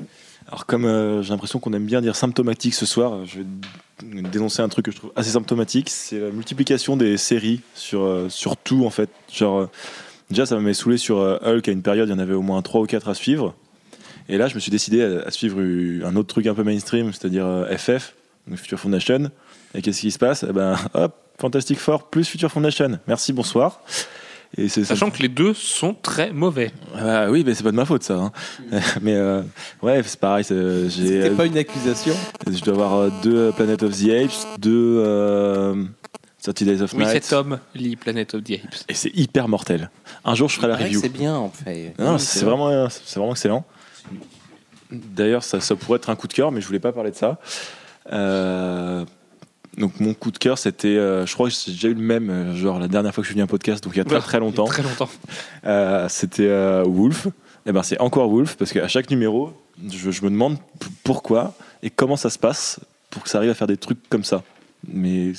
Alors 0.49 0.65
comme 0.65 0.85
euh, 0.85 1.21
j'ai 1.23 1.29
l'impression 1.31 1.59
qu'on 1.59 1.73
aime 1.73 1.85
bien 1.85 1.99
dire 2.01 2.15
symptomatique 2.15 2.73
ce 2.73 2.85
soir, 2.85 3.13
euh, 3.13 3.25
je 3.25 3.39
vais 3.39 4.21
dénoncer 4.29 4.61
un 4.61 4.69
truc 4.69 4.85
que 4.85 4.91
je 4.91 4.97
trouve 4.97 5.11
assez 5.15 5.31
symptomatique, 5.31 5.89
c'est 5.89 6.19
la 6.19 6.29
multiplication 6.31 6.95
des 6.95 7.17
séries 7.17 7.59
sur, 7.75 8.01
euh, 8.03 8.29
sur 8.29 8.55
tout 8.55 8.85
en 8.85 8.89
fait. 8.89 9.09
Genre, 9.33 9.59
euh, 9.61 9.69
déjà 10.29 10.45
ça 10.45 10.55
m'avait 10.57 10.73
saoulé 10.73 10.97
sur 10.97 11.17
euh, 11.19 11.37
Hulk 11.43 11.67
à 11.67 11.71
une 11.71 11.81
période, 11.81 12.07
il 12.07 12.11
y 12.11 12.15
en 12.15 12.19
avait 12.19 12.33
au 12.33 12.41
moins 12.41 12.61
3 12.61 12.79
ou 12.81 12.85
4 12.85 13.09
à 13.09 13.13
suivre. 13.13 13.55
Et 14.29 14.37
là 14.37 14.47
je 14.47 14.55
me 14.55 14.59
suis 14.61 14.71
décidé 14.71 15.01
à, 15.03 15.27
à 15.27 15.31
suivre 15.31 15.59
euh, 15.59 16.01
un 16.05 16.15
autre 16.15 16.27
truc 16.29 16.47
un 16.47 16.53
peu 16.53 16.63
mainstream, 16.63 17.11
c'est-à-dire 17.11 17.45
euh, 17.45 17.75
FF, 17.77 18.13
donc 18.47 18.57
Future 18.57 18.79
Foundation. 18.79 19.29
Et 19.75 19.81
qu'est-ce 19.81 20.01
qui 20.01 20.11
se 20.11 20.19
passe? 20.19 20.45
Eh 20.47 20.53
ben 20.53 20.75
hop, 20.93 21.15
Fantastic 21.39 21.77
Four 21.79 22.09
plus 22.09 22.27
Future 22.27 22.51
Foundation. 22.51 22.99
Merci, 23.07 23.33
bonsoir. 23.33 23.81
Et 24.57 24.69
c'est 24.69 24.83
ça. 24.85 24.95
Sachant 24.95 25.11
que 25.11 25.21
les 25.21 25.27
deux 25.27 25.53
sont 25.53 25.93
très 25.93 26.31
mauvais. 26.31 26.71
Ah 26.97 27.29
oui, 27.29 27.43
mais 27.45 27.53
c'est 27.53 27.63
pas 27.63 27.71
de 27.71 27.75
ma 27.75 27.85
faute 27.85 28.03
ça. 28.03 28.15
hein. 28.15 28.31
mais 29.01 29.13
euh, 29.13 29.41
ouais, 29.81 30.01
c'est 30.03 30.19
pareil. 30.19 30.45
c'est- 30.45 30.89
J'ai, 30.89 31.07
C'était 31.21 31.29
pas 31.31 31.45
une 31.45 31.57
accusation. 31.57 32.13
je 32.49 32.61
dois 32.63 32.73
avoir 32.75 32.93
euh, 32.95 33.09
deux 33.21 33.51
Planet 33.51 33.83
of 33.83 33.91
the 34.01 34.09
Apes, 34.09 34.59
deux 34.59 34.99
euh, 35.05 35.83
30 36.43 36.63
Days 36.63 36.81
of 36.81 36.93
Oui, 36.93 36.99
Night. 37.03 37.23
cet 37.25 37.33
homme 37.33 37.59
lit 37.75 37.97
Planet 37.97 38.33
of 38.35 38.43
the 38.45 38.51
Apes. 38.51 38.85
Et 38.87 38.93
c'est 38.93 39.11
hyper 39.13 39.49
mortel. 39.49 39.89
Un 40.23 40.33
jour, 40.33 40.47
je 40.47 40.55
ferai 40.55 40.69
la 40.69 40.77
review. 40.77 41.01
C'est 41.01 41.09
bien 41.09 41.35
en 41.35 41.49
fait. 41.49 41.93
Non, 41.99 42.13
Oui, 42.13 42.19
c'est 42.21 42.45
vraiment, 42.45 42.69
euh, 42.69 42.87
c'est 42.89 43.19
vraiment 43.19 43.33
excellent. 43.33 43.65
D'ailleurs, 44.91 45.43
ça, 45.43 45.59
ça 45.59 45.75
pourrait 45.75 45.97
être 45.97 46.09
un 46.09 46.15
coup 46.15 46.27
de 46.27 46.33
cœur, 46.33 46.51
mais 46.53 46.61
je 46.61 46.67
voulais 46.67 46.79
pas 46.79 46.93
parler 46.93 47.11
de 47.11 47.15
ça. 47.17 47.37
Euh, 48.13 49.05
donc 49.77 49.99
mon 49.99 50.13
coup 50.13 50.31
de 50.31 50.37
cœur, 50.37 50.57
c'était, 50.57 50.87
euh, 50.97 51.25
je 51.25 51.33
crois 51.33 51.49
que 51.49 51.55
j'ai 51.55 51.71
déjà 51.71 51.87
eu 51.89 51.93
le 51.93 52.01
même, 52.01 52.29
euh, 52.29 52.55
genre 52.55 52.79
la 52.79 52.87
dernière 52.87 53.13
fois 53.13 53.21
que 53.21 53.25
je 53.25 53.29
suis 53.29 53.35
venu 53.35 53.41
à 53.41 53.45
un 53.45 53.47
podcast, 53.47 53.83
donc 53.83 53.93
il 53.93 53.97
y 53.97 54.01
a 54.01 54.05
très 54.05 54.19
très 54.19 54.39
longtemps. 54.39 54.65
Très 54.65 54.83
longtemps. 54.83 55.09
C'était 56.09 56.47
Wolf. 56.85 57.27
Et 57.65 57.71
ben 57.73 57.83
c'est 57.83 57.99
encore 57.99 58.29
Wolf 58.29 58.55
parce 58.55 58.71
qu'à 58.71 58.87
chaque 58.87 59.09
numéro, 59.09 59.51
je, 59.91 60.09
je 60.09 60.23
me 60.23 60.29
demande 60.29 60.57
pourquoi 61.03 61.53
et 61.83 61.89
comment 61.89 62.15
ça 62.15 62.29
se 62.29 62.39
passe 62.39 62.79
pour 63.09 63.23
que 63.23 63.29
ça 63.29 63.39
arrive 63.39 63.49
à 63.51 63.53
faire 63.55 63.67
des 63.67 63.75
trucs 63.77 64.07
comme 64.09 64.23
ça. 64.23 64.41
Mais 64.87 65.33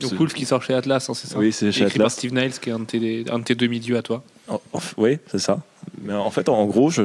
Donc 0.00 0.12
Wolf 0.14 0.34
qui 0.34 0.44
sort 0.44 0.62
chez 0.62 0.74
Atlas, 0.74 1.08
hein, 1.08 1.14
c'est 1.14 1.26
ça 1.28 1.38
oui, 1.38 1.52
c'est 1.52 1.72
chez 1.72 1.84
Écrit 1.84 1.98
par 1.98 2.06
Atlas. 2.08 2.12
Steve 2.18 2.34
Niles, 2.34 2.52
qui 2.60 2.68
est 2.68 2.72
un 2.74 2.80
de 2.80 2.84
tes, 2.84 3.24
tes 3.46 3.54
demi-dieux 3.54 3.96
à 3.96 4.02
toi. 4.02 4.22
En- 4.48 4.60
en 4.74 4.78
f- 4.78 4.92
oui, 4.98 5.18
c'est 5.30 5.38
ça. 5.38 5.60
Mais 6.02 6.12
en 6.12 6.30
fait, 6.30 6.48
en 6.50 6.66
gros, 6.66 6.90
je, 6.90 7.02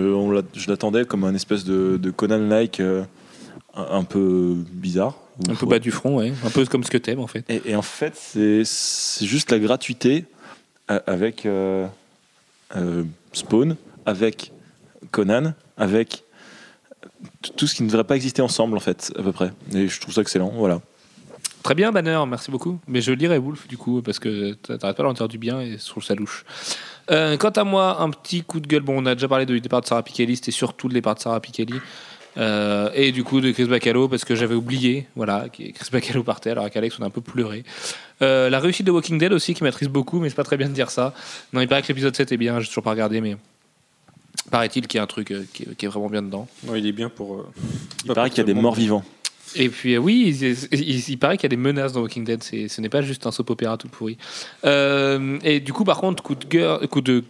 l'attendais 0.69 1.05
comme 1.05 1.23
un 1.23 1.33
espèce 1.35 1.63
de, 1.63 1.97
de 1.97 2.11
Conan-like 2.11 2.79
euh, 2.81 3.03
un, 3.75 4.03
peu 4.03 4.55
bizarre. 4.71 5.15
Un 5.49 5.55
peu 5.55 5.65
bas 5.65 5.79
du 5.79 5.91
front, 5.91 6.17
ouais. 6.17 6.33
Un 6.45 6.49
peu 6.49 6.65
comme 6.65 6.83
ce 6.83 6.91
que 6.91 6.97
t'aimes 6.97 7.19
en 7.19 7.27
fait. 7.27 7.45
Et, 7.49 7.61
et 7.65 7.75
en 7.75 7.81
fait, 7.81 8.15
c'est 8.15 9.25
juste 9.25 9.51
la 9.51 9.59
gratuité 9.59 10.25
euh, 10.91 10.99
avec 11.07 11.45
euh, 11.45 11.87
euh, 12.75 13.03
Spawn, 13.33 13.75
avec 14.05 14.51
Conan, 15.11 15.53
avec 15.77 16.23
tout 17.57 17.67
ce 17.67 17.75
qui 17.75 17.83
ne 17.83 17.87
devrait 17.87 18.03
pas 18.03 18.15
exister 18.15 18.41
ensemble, 18.41 18.77
en 18.77 18.79
fait, 18.79 19.11
à 19.17 19.23
peu 19.23 19.31
près. 19.31 19.51
Et 19.73 19.87
je 19.87 19.99
trouve 19.99 20.13
ça 20.13 20.21
excellent, 20.21 20.51
voilà. 20.55 20.81
Très 21.63 21.73
bien, 21.73 21.91
Banner, 21.91 22.21
merci 22.27 22.51
beaucoup. 22.51 22.79
Mais 22.87 23.01
je 23.01 23.11
lirai 23.11 23.39
Wolf 23.39 23.67
du 23.67 23.77
coup, 23.77 24.03
parce 24.03 24.19
que 24.19 24.53
t'arrêtes 24.53 24.95
pas 24.95 25.01
d'en 25.01 25.13
dire 25.13 25.27
du 25.27 25.39
bien 25.39 25.59
et 25.61 25.79
je 25.79 25.89
trouve 25.89 26.03
ça 26.03 26.13
louche. 26.13 26.45
Euh, 27.09 27.37
quant 27.37 27.49
à 27.49 27.63
moi, 27.63 28.01
un 28.01 28.11
petit 28.11 28.43
coup 28.43 28.59
de 28.59 28.67
gueule. 28.67 28.83
Bon, 28.83 29.01
on 29.01 29.05
a 29.07 29.15
déjà 29.15 29.27
parlé 29.27 29.47
du 29.47 29.59
départ 29.59 29.81
de 29.81 29.87
Sarah 29.87 30.03
Pikeli, 30.03 30.35
c'était 30.35 30.51
surtout 30.51 30.87
le 30.87 30.93
départ 30.93 31.15
de 31.15 31.21
Sarah 31.21 31.39
Pikeli. 31.39 31.79
Euh, 32.37 32.89
et 32.93 33.11
du 33.13 33.23
coup 33.23 33.39
de 33.39 33.49
Chris 33.51 33.65
Bacalo 33.65 34.07
parce 34.09 34.25
que 34.25 34.35
j'avais 34.35 34.55
oublié 34.55 35.07
voilà 35.15 35.45
Chris 35.53 35.73
Bacalo 35.91 36.21
partait 36.23 36.49
alors 36.49 36.69
qu'Alex 36.69 36.97
on 36.99 37.03
a 37.03 37.05
un 37.07 37.09
peu 37.09 37.21
pleuré 37.21 37.63
Euh, 38.21 38.49
la 38.49 38.59
réussite 38.59 38.85
de 38.85 38.91
Walking 38.91 39.17
Dead 39.17 39.31
aussi 39.31 39.53
qui 39.53 39.63
m'attriste 39.63 39.89
beaucoup 39.91 40.19
mais 40.19 40.27
c'est 40.29 40.35
pas 40.35 40.43
très 40.43 40.57
bien 40.57 40.67
de 40.67 40.73
dire 40.73 40.89
ça 40.91 41.13
non 41.53 41.61
il 41.61 41.67
paraît 41.69 41.81
que 41.81 41.87
l'épisode 41.87 42.13
7 42.15 42.33
est 42.33 42.37
bien 42.37 42.59
j'ai 42.59 42.67
toujours 42.67 42.83
pas 42.83 42.89
regardé 42.91 43.21
mais 43.21 43.37
paraît-il 44.51 44.87
qu'il 44.87 44.97
y 44.97 44.99
a 44.99 45.03
un 45.03 45.07
truc 45.07 45.31
euh, 45.31 45.45
qui, 45.53 45.63
est, 45.63 45.75
qui 45.75 45.85
est 45.85 45.87
vraiment 45.89 46.09
bien 46.09 46.21
dedans 46.21 46.47
Non, 46.65 46.75
il 46.75 46.85
est 46.85 46.91
bien 46.91 47.09
pour. 47.09 47.35
euh, 47.35 47.47
Il 48.05 48.13
paraît 48.13 48.29
qu'il 48.29 48.39
y 48.39 48.41
a 48.41 48.43
des 48.45 48.53
morts 48.53 48.75
vivants. 48.75 49.03
Et 49.55 49.69
puis 49.69 49.93
euh, 49.95 49.99
oui, 49.99 50.35
il, 50.41 50.79
il- 50.79 51.09
il 51.09 51.17
paraît 51.17 51.37
qu'il 51.37 51.43
y 51.45 51.53
a 51.53 51.55
des 51.55 51.61
menaces 51.61 51.93
dans 51.93 52.01
Walking 52.01 52.25
Dead. 52.25 52.43
C'est, 52.43 52.67
ce 52.67 52.81
n'est 52.81 52.89
pas 52.89 53.01
juste 53.01 53.25
un 53.25 53.31
soap 53.31 53.49
opéra 53.51 53.77
tout 53.77 53.87
pourri. 53.87 54.17
Euh, 54.65 55.37
et 55.43 55.59
du 55.61 55.71
coup, 55.71 55.83
par 55.85 55.97
contre, 55.99 56.21
coup 56.21 56.35
de 56.35 56.45
gueule, 56.45 56.85
coup 56.89 57.01
de 57.01 57.23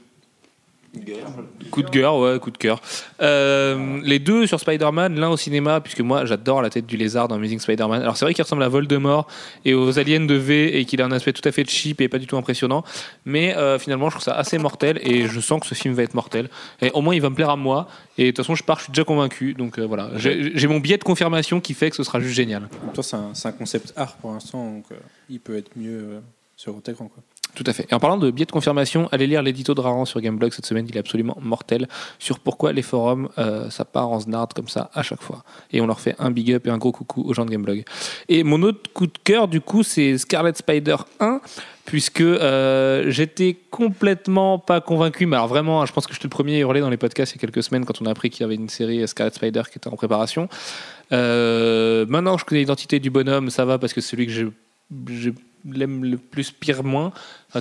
coup 1.71 1.81
de 1.81 1.89
cœur, 1.89 2.17
ouais, 2.17 2.39
coup 2.39 2.51
de 2.51 2.57
cœur. 2.57 2.81
Euh, 3.21 3.99
les 4.03 4.19
deux 4.19 4.47
sur 4.47 4.59
Spider-Man, 4.59 5.19
l'un 5.19 5.29
au 5.29 5.37
cinéma, 5.37 5.81
puisque 5.81 6.01
moi 6.01 6.25
j'adore 6.25 6.61
la 6.61 6.69
tête 6.69 6.85
du 6.85 6.97
lézard 6.97 7.27
dans 7.27 7.35
Amazing 7.35 7.59
Spider-Man. 7.59 8.01
Alors 8.01 8.17
c'est 8.17 8.25
vrai 8.25 8.33
qu'il 8.33 8.43
ressemble 8.43 8.63
à 8.63 8.69
Voldemort 8.69 9.27
et 9.63 9.73
aux 9.73 9.99
aliens 9.99 10.25
de 10.25 10.33
V 10.33 10.77
et 10.77 10.85
qu'il 10.85 11.01
a 11.01 11.05
un 11.05 11.11
aspect 11.11 11.33
tout 11.33 11.47
à 11.47 11.51
fait 11.51 11.69
cheap 11.69 12.01
et 12.01 12.07
pas 12.07 12.17
du 12.17 12.27
tout 12.27 12.37
impressionnant. 12.37 12.83
Mais 13.25 13.55
euh, 13.55 13.79
finalement, 13.79 14.09
je 14.09 14.15
trouve 14.15 14.23
ça 14.23 14.35
assez 14.35 14.57
mortel 14.57 14.99
et 15.01 15.27
je 15.27 15.39
sens 15.39 15.59
que 15.59 15.67
ce 15.67 15.75
film 15.75 15.93
va 15.93 16.03
être 16.03 16.13
mortel. 16.13 16.49
Et 16.81 16.91
au 16.91 17.01
moins, 17.01 17.15
il 17.15 17.21
va 17.21 17.29
me 17.29 17.35
plaire 17.35 17.49
à 17.49 17.55
moi. 17.55 17.87
Et 18.17 18.25
de 18.25 18.29
toute 18.29 18.37
façon, 18.37 18.55
je 18.55 18.63
pars, 18.63 18.79
je 18.79 18.83
suis 18.83 18.91
déjà 18.91 19.03
convaincu. 19.03 19.53
Donc 19.53 19.79
euh, 19.79 19.85
voilà, 19.85 20.11
j'ai, 20.15 20.67
mon 20.67 20.79
biais 20.79 20.97
de 20.97 21.03
confirmation 21.03 21.59
qui 21.59 21.73
fait 21.73 21.89
que 21.89 21.95
ce 21.95 22.03
sera 22.03 22.19
juste 22.19 22.35
génial. 22.35 22.69
En 22.81 22.85
même 22.85 23.33
c'est 23.33 23.47
un, 23.47 23.51
concept 23.51 23.93
art 23.95 24.15
pour 24.17 24.31
l'instant, 24.31 24.71
donc 24.71 24.85
il 25.29 25.39
peut 25.39 25.57
être 25.57 25.71
mieux 25.75 26.21
sur 26.55 26.73
votre 26.73 26.89
écran. 26.89 27.07
Quoi. 27.07 27.23
Tout 27.55 27.63
à 27.67 27.71
fait. 27.71 27.87
Et 27.89 27.93
en 27.93 27.99
parlant 27.99 28.17
de 28.17 28.29
biais 28.31 28.45
de 28.45 28.51
confirmation, 28.51 29.07
allez 29.13 29.27
lire 29.27 29.41
l'édito 29.41 29.73
de 29.73 29.79
Raran 29.79 30.03
sur 30.03 30.19
Gameblog 30.19 30.51
cette 30.51 30.65
semaine, 30.65 30.85
il 30.89 30.95
est 30.95 30.99
absolument 30.99 31.37
mortel 31.41 31.87
sur 32.19 32.39
pourquoi 32.39 32.73
les 32.73 32.81
forums, 32.81 33.29
euh, 33.37 33.69
ça 33.69 33.85
part 33.85 34.09
en 34.09 34.19
snard 34.19 34.49
comme 34.53 34.67
ça 34.67 34.91
à 34.93 35.03
chaque 35.03 35.21
fois. 35.21 35.43
Et 35.71 35.79
on 35.79 35.87
leur 35.87 36.01
fait 36.01 36.15
un 36.19 36.31
big 36.31 36.51
up 36.51 36.67
et 36.67 36.69
un 36.69 36.77
gros 36.77 36.91
coucou 36.91 37.23
aux 37.25 37.33
gens 37.33 37.45
de 37.45 37.51
Gameblog. 37.51 37.85
Et 38.27 38.43
mon 38.43 38.61
autre 38.61 38.91
coup 38.93 39.07
de 39.07 39.17
cœur, 39.23 39.47
du 39.47 39.61
coup, 39.61 39.83
c'est 39.83 40.17
Scarlet 40.17 40.51
Spider 40.53 40.97
1, 41.21 41.39
puisque 41.85 42.19
euh, 42.19 43.09
j'étais 43.09 43.57
complètement 43.71 44.59
pas 44.59 44.81
convaincu, 44.81 45.25
mais 45.25 45.37
alors 45.37 45.47
vraiment, 45.47 45.81
hein, 45.81 45.85
je 45.85 45.93
pense 45.93 46.07
que 46.07 46.13
je 46.13 46.19
suis 46.19 46.27
le 46.27 46.31
premier 46.31 46.57
à 46.57 46.59
hurler 46.59 46.81
dans 46.81 46.89
les 46.89 46.97
podcasts 46.97 47.31
il 47.31 47.35
y 47.35 47.39
a 47.39 47.41
quelques 47.41 47.63
semaines 47.63 47.85
quand 47.85 48.01
on 48.01 48.05
a 48.05 48.11
appris 48.11 48.29
qu'il 48.29 48.41
y 48.41 48.43
avait 48.43 48.55
une 48.55 48.69
série 48.69 49.01
euh, 49.01 49.07
Scarlet 49.07 49.31
Spider 49.33 49.61
qui 49.71 49.77
était 49.77 49.87
en 49.87 49.95
préparation. 49.95 50.49
Maintenant 51.11 52.37
je 52.37 52.43
connais 52.43 52.61
l'identité 52.61 52.99
du 52.99 53.11
bonhomme, 53.11 53.49
ça 53.49 53.63
va 53.63 53.77
parce 53.77 53.93
que 53.93 54.01
c'est 54.01 54.09
celui 54.09 54.25
que 54.25 54.33
je 54.33 55.29
l'aime 55.71 56.03
le 56.05 56.17
plus 56.17 56.51
pire 56.51 56.83
moins. 56.83 57.11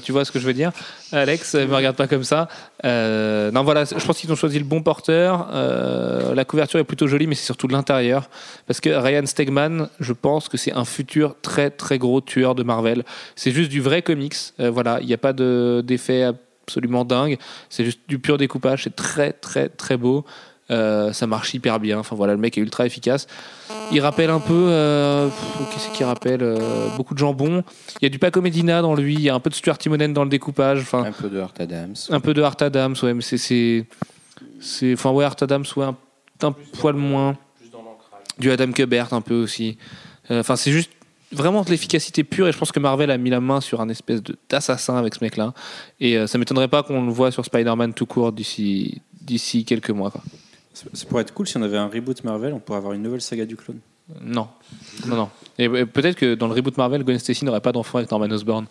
Tu 0.02 0.10
vois 0.12 0.24
ce 0.24 0.32
que 0.32 0.38
je 0.40 0.46
veux 0.46 0.52
dire 0.54 0.72
Alex, 1.12 1.54
euh, 1.54 1.66
me 1.68 1.74
regarde 1.76 1.94
pas 1.96 2.08
comme 2.08 2.24
ça. 2.24 2.48
Euh, 2.84 3.50
non, 3.52 3.62
voilà, 3.62 3.84
je 3.84 4.04
pense 4.04 4.18
qu'ils 4.18 4.32
ont 4.32 4.36
choisi 4.36 4.58
le 4.58 4.64
bon 4.64 4.82
porteur. 4.82 5.48
Euh, 5.52 6.34
la 6.34 6.44
couverture 6.44 6.80
est 6.80 6.84
plutôt 6.84 7.06
jolie, 7.06 7.26
mais 7.26 7.34
c'est 7.36 7.44
surtout 7.44 7.68
de 7.68 7.72
l'intérieur. 7.72 8.28
Parce 8.66 8.80
que 8.80 8.90
Ryan 8.90 9.24
Stegman, 9.26 9.88
je 10.00 10.12
pense 10.12 10.48
que 10.48 10.56
c'est 10.56 10.72
un 10.72 10.84
futur 10.84 11.36
très 11.42 11.70
très 11.70 11.98
gros 11.98 12.20
tueur 12.20 12.54
de 12.54 12.62
Marvel. 12.62 13.04
C'est 13.36 13.52
juste 13.52 13.70
du 13.70 13.80
vrai 13.80 14.02
comics. 14.02 14.34
Voilà, 14.58 14.98
il 15.00 15.06
n'y 15.06 15.14
a 15.14 15.18
pas 15.18 15.32
de- 15.32 15.82
d'effet 15.86 16.24
absolument 16.66 17.04
dingue. 17.04 17.38
C'est 17.68 17.84
juste 17.84 18.00
du 18.08 18.18
pur 18.18 18.36
découpage, 18.38 18.84
c'est 18.84 18.96
très 18.96 19.32
très 19.32 19.68
très 19.68 19.96
beau. 19.96 20.24
Euh, 20.70 21.12
ça 21.12 21.26
marche 21.26 21.52
hyper 21.52 21.78
bien. 21.78 21.98
Enfin 21.98 22.16
voilà, 22.16 22.32
le 22.32 22.38
mec 22.38 22.56
est 22.56 22.60
ultra 22.60 22.86
efficace. 22.86 23.26
Il 23.92 24.00
rappelle 24.00 24.30
un 24.30 24.40
peu, 24.40 24.66
euh, 24.70 25.28
pff, 25.28 25.68
qu'est-ce 25.70 25.90
qu'il 25.96 26.06
rappelle 26.06 26.40
Euh, 26.42 26.88
Beaucoup 26.96 27.12
de 27.14 27.18
jambon. 27.18 27.62
Il 28.00 28.04
y 28.04 28.06
a 28.06 28.08
du 28.08 28.18
Paco 28.18 28.40
Medina 28.40 28.80
dans 28.80 28.94
lui. 28.94 29.14
Il 29.14 29.20
y 29.20 29.28
a 29.28 29.34
un 29.34 29.40
peu 29.40 29.50
de 29.50 29.54
Stuart 29.54 29.76
Timonen 29.76 30.12
dans 30.14 30.24
le 30.24 30.30
découpage. 30.30 30.80
Enfin, 30.80 31.04
Un 31.04 31.12
peu 31.12 31.28
de 31.28 31.38
Hart 31.38 31.60
Adams. 31.60 31.94
un 32.10 32.20
peu 32.20 32.32
de 32.32 32.40
Art 32.42 32.56
Adams. 32.60 32.94
Ouais, 33.02 33.12
mais 33.12 33.22
c'est, 33.22 33.86
enfin 34.94 35.10
ouais, 35.10 35.24
Art 35.24 35.36
Adams, 35.42 35.64
ouais, 35.76 35.84
un, 35.84 35.96
un 36.42 36.52
poil 36.78 36.94
moins. 36.94 37.36
Du 38.38 38.50
Adam 38.50 38.72
Kubert 38.72 39.12
un 39.12 39.20
peu 39.20 39.34
aussi. 39.34 39.76
Enfin, 40.30 40.56
c'est 40.56 40.72
juste 40.72 40.90
vraiment 41.30 41.62
de 41.62 41.70
l'efficacité 41.70 42.24
pure 42.24 42.48
et 42.48 42.52
je 42.52 42.58
pense 42.58 42.72
que 42.72 42.80
Marvel 42.80 43.10
a 43.10 43.18
mis 43.18 43.28
la 43.30 43.40
main 43.40 43.60
sur 43.60 43.80
un 43.80 43.88
espèce 43.90 44.22
d'assassin 44.48 44.96
avec 44.96 45.14
ce 45.14 45.22
mec-là. 45.22 45.52
Et 46.00 46.26
ça 46.26 46.38
m'étonnerait 46.38 46.68
pas 46.68 46.82
qu'on 46.82 47.04
le 47.04 47.12
voit 47.12 47.30
sur 47.30 47.44
Spider-Man 47.44 47.92
tout 47.92 48.06
court 48.06 48.32
d'ici, 48.32 49.00
d'ici 49.20 49.64
quelques 49.64 49.90
mois. 49.90 50.10
Quoi. 50.10 50.22
Ça 50.74 51.06
pourrait 51.08 51.22
être 51.22 51.32
cool 51.32 51.46
si 51.46 51.56
on 51.56 51.62
avait 51.62 51.78
un 51.78 51.88
reboot 51.88 52.22
Marvel, 52.24 52.52
on 52.52 52.58
pourrait 52.58 52.78
avoir 52.78 52.92
une 52.92 53.02
nouvelle 53.02 53.20
saga 53.20 53.46
du 53.46 53.56
clone. 53.56 53.78
Non, 54.20 54.48
non, 55.06 55.16
non. 55.16 55.30
Et 55.58 55.68
peut-être 55.86 56.16
que 56.16 56.34
dans 56.34 56.46
le 56.48 56.52
reboot 56.52 56.76
Marvel, 56.76 57.04
Gwen 57.04 57.18
Stacy 57.18 57.44
n'aurait 57.44 57.60
pas 57.60 57.72
d'enfant 57.72 57.98
avec 57.98 58.10
Norman 58.10 58.26
Osborn. 58.26 58.66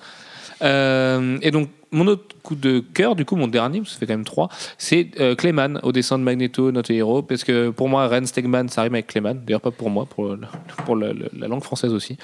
Euh, 0.63 1.37
et 1.41 1.51
donc, 1.51 1.69
mon 1.91 2.07
autre 2.07 2.23
coup 2.41 2.55
de 2.55 2.79
cœur, 2.79 3.15
du 3.15 3.23
coup, 3.23 3.35
mon 3.35 3.47
dernier, 3.47 3.79
parce 3.79 3.89
que 3.89 3.93
ça 3.93 3.99
fait 3.99 4.07
quand 4.07 4.13
même 4.15 4.25
trois, 4.25 4.49
c'est 4.79 5.11
euh, 5.19 5.35
Clayman 5.35 5.79
au 5.83 5.91
dessin 5.91 6.17
de 6.17 6.23
Magneto, 6.23 6.71
notre 6.71 6.89
héros, 6.91 7.21
parce 7.21 7.43
que 7.43 7.69
pour 7.69 7.87
moi, 7.87 8.07
Ren 8.07 8.25
Stegman, 8.25 8.67
ça 8.69 8.81
rime 8.81 8.95
avec 8.95 9.07
Clayman. 9.07 9.39
D'ailleurs, 9.45 9.61
pas 9.61 9.69
pour 9.69 9.91
moi, 9.91 10.05
pour, 10.07 10.23
le- 10.25 10.39
pour 10.85 10.95
le- 10.95 11.13
le- 11.13 11.29
la 11.37 11.47
langue 11.47 11.63
française 11.63 11.93
aussi. 11.93 12.17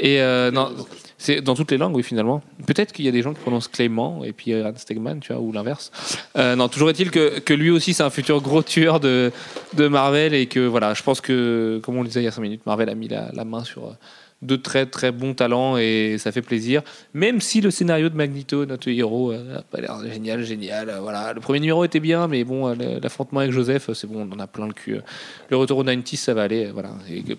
Et 0.00 0.20
euh, 0.20 0.50
non, 0.50 0.70
c'est 1.18 1.40
dans 1.40 1.54
toutes 1.54 1.70
les 1.70 1.78
langues, 1.78 1.94
oui, 1.94 2.02
finalement. 2.02 2.42
Peut-être 2.66 2.92
qu'il 2.92 3.04
y 3.04 3.08
a 3.08 3.12
des 3.12 3.22
gens 3.22 3.32
qui 3.32 3.40
prononcent 3.40 3.68
Clayman 3.68 4.24
et 4.24 4.32
puis 4.32 4.60
Ren 4.60 4.74
Stegman, 4.76 5.20
tu 5.20 5.32
vois, 5.32 5.40
ou 5.40 5.52
l'inverse. 5.52 5.92
Euh, 6.36 6.56
non, 6.56 6.66
toujours 6.68 6.90
est-il 6.90 7.12
que, 7.12 7.38
que 7.38 7.54
lui 7.54 7.70
aussi, 7.70 7.94
c'est 7.94 8.02
un 8.02 8.10
futur 8.10 8.40
gros 8.42 8.62
tueur 8.64 8.98
de, 8.98 9.30
de 9.74 9.86
Marvel 9.86 10.34
et 10.34 10.46
que 10.46 10.66
voilà, 10.66 10.94
je 10.94 11.02
pense 11.04 11.20
que, 11.20 11.80
comme 11.84 11.96
on 11.96 12.02
le 12.02 12.08
disait 12.08 12.22
il 12.22 12.24
y 12.24 12.28
a 12.28 12.32
5 12.32 12.42
minutes, 12.42 12.66
Marvel 12.66 12.88
a 12.88 12.94
mis 12.96 13.06
la, 13.06 13.30
la 13.32 13.44
main 13.44 13.62
sur 13.62 13.84
euh, 13.84 13.92
de 14.42 14.56
très 14.56 14.86
très 14.86 15.12
bons 15.12 15.34
talents 15.34 15.76
et 15.76 16.16
ça 16.18 16.32
fait 16.32 16.42
plaisir. 16.42 16.82
Même 17.14 17.40
si 17.40 17.60
le 17.60 17.70
scénario 17.70 18.08
de 18.08 18.16
Magneto, 18.16 18.66
notre 18.66 18.88
héros, 18.90 19.32
euh, 19.32 19.54
n'a 19.54 19.62
pas 19.62 19.80
l'air 19.80 19.96
génial, 20.12 20.42
génial. 20.44 20.88
euh, 20.90 21.00
Voilà, 21.00 21.32
le 21.32 21.40
premier 21.40 21.60
numéro 21.60 21.84
était 21.84 22.00
bien, 22.00 22.26
mais 22.28 22.42
bon, 22.44 22.68
euh, 22.68 22.98
l'affrontement 23.02 23.40
avec 23.40 23.52
Joseph, 23.52 23.88
euh, 23.88 23.94
c'est 23.94 24.06
bon, 24.06 24.28
on 24.28 24.34
en 24.34 24.40
a 24.40 24.46
plein 24.46 24.66
le 24.66 24.72
cul. 24.72 24.96
euh. 24.96 25.00
Le 25.48 25.56
retour 25.56 25.78
au 25.78 25.84
90, 25.84 26.16
ça 26.16 26.34
va 26.34 26.42
aller. 26.42 26.66
euh, 26.66 26.70
Voilà, 26.72 26.90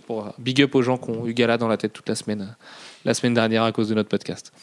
pour 0.07 0.33
big 0.39 0.61
up 0.61 0.73
aux 0.75 0.81
gens 0.81 0.97
qui 0.97 1.09
ont 1.11 1.27
eu 1.27 1.33
Gala 1.33 1.57
dans 1.57 1.67
la 1.67 1.77
tête 1.77 1.93
toute 1.93 2.07
la 2.09 2.15
semaine, 2.15 2.41
euh, 2.41 2.63
la 3.05 3.13
semaine 3.13 3.33
dernière 3.33 3.63
à 3.63 3.71
cause 3.73 3.89
de 3.89 3.95
notre 3.95 4.09
podcast. 4.09 4.53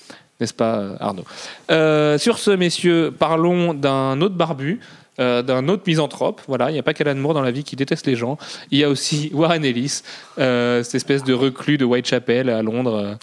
N'est-ce 0.40 0.55
pas, 0.55 0.79
euh, 0.79 0.96
Arnaud? 1.00 1.24
Euh, 1.70 2.16
Sur 2.16 2.38
ce, 2.38 2.50
messieurs, 2.53 3.12
parlons 3.18 3.74
d'un 3.74 4.18
autre 4.22 4.35
barbu. 4.35 4.81
Euh, 5.21 5.43
d'un 5.43 5.69
autre 5.69 5.83
misanthrope, 5.87 6.41
voilà, 6.49 6.71
il 6.71 6.73
n'y 6.73 6.79
a 6.79 6.83
pas 6.83 6.95
qu'Alan 6.95 7.15
Moore 7.17 7.35
dans 7.35 7.43
la 7.43 7.51
vie 7.51 7.65
qui 7.65 7.77
déteste 7.77 8.07
les 8.07 8.17
gens. 8.17 8.39
Il 8.71 8.79
y 8.79 8.85
a 8.85 8.89
aussi 8.89 9.31
Warren 9.35 9.65
Ellis, 9.65 10.01
euh, 10.39 10.83
cette 10.83 10.95
espèce 10.97 11.23
de 11.25 11.35
reclus 11.35 11.79
de 11.79 11.85
Whitechapel 11.85 12.49
à 12.51 12.63
Londres, 12.63 13.17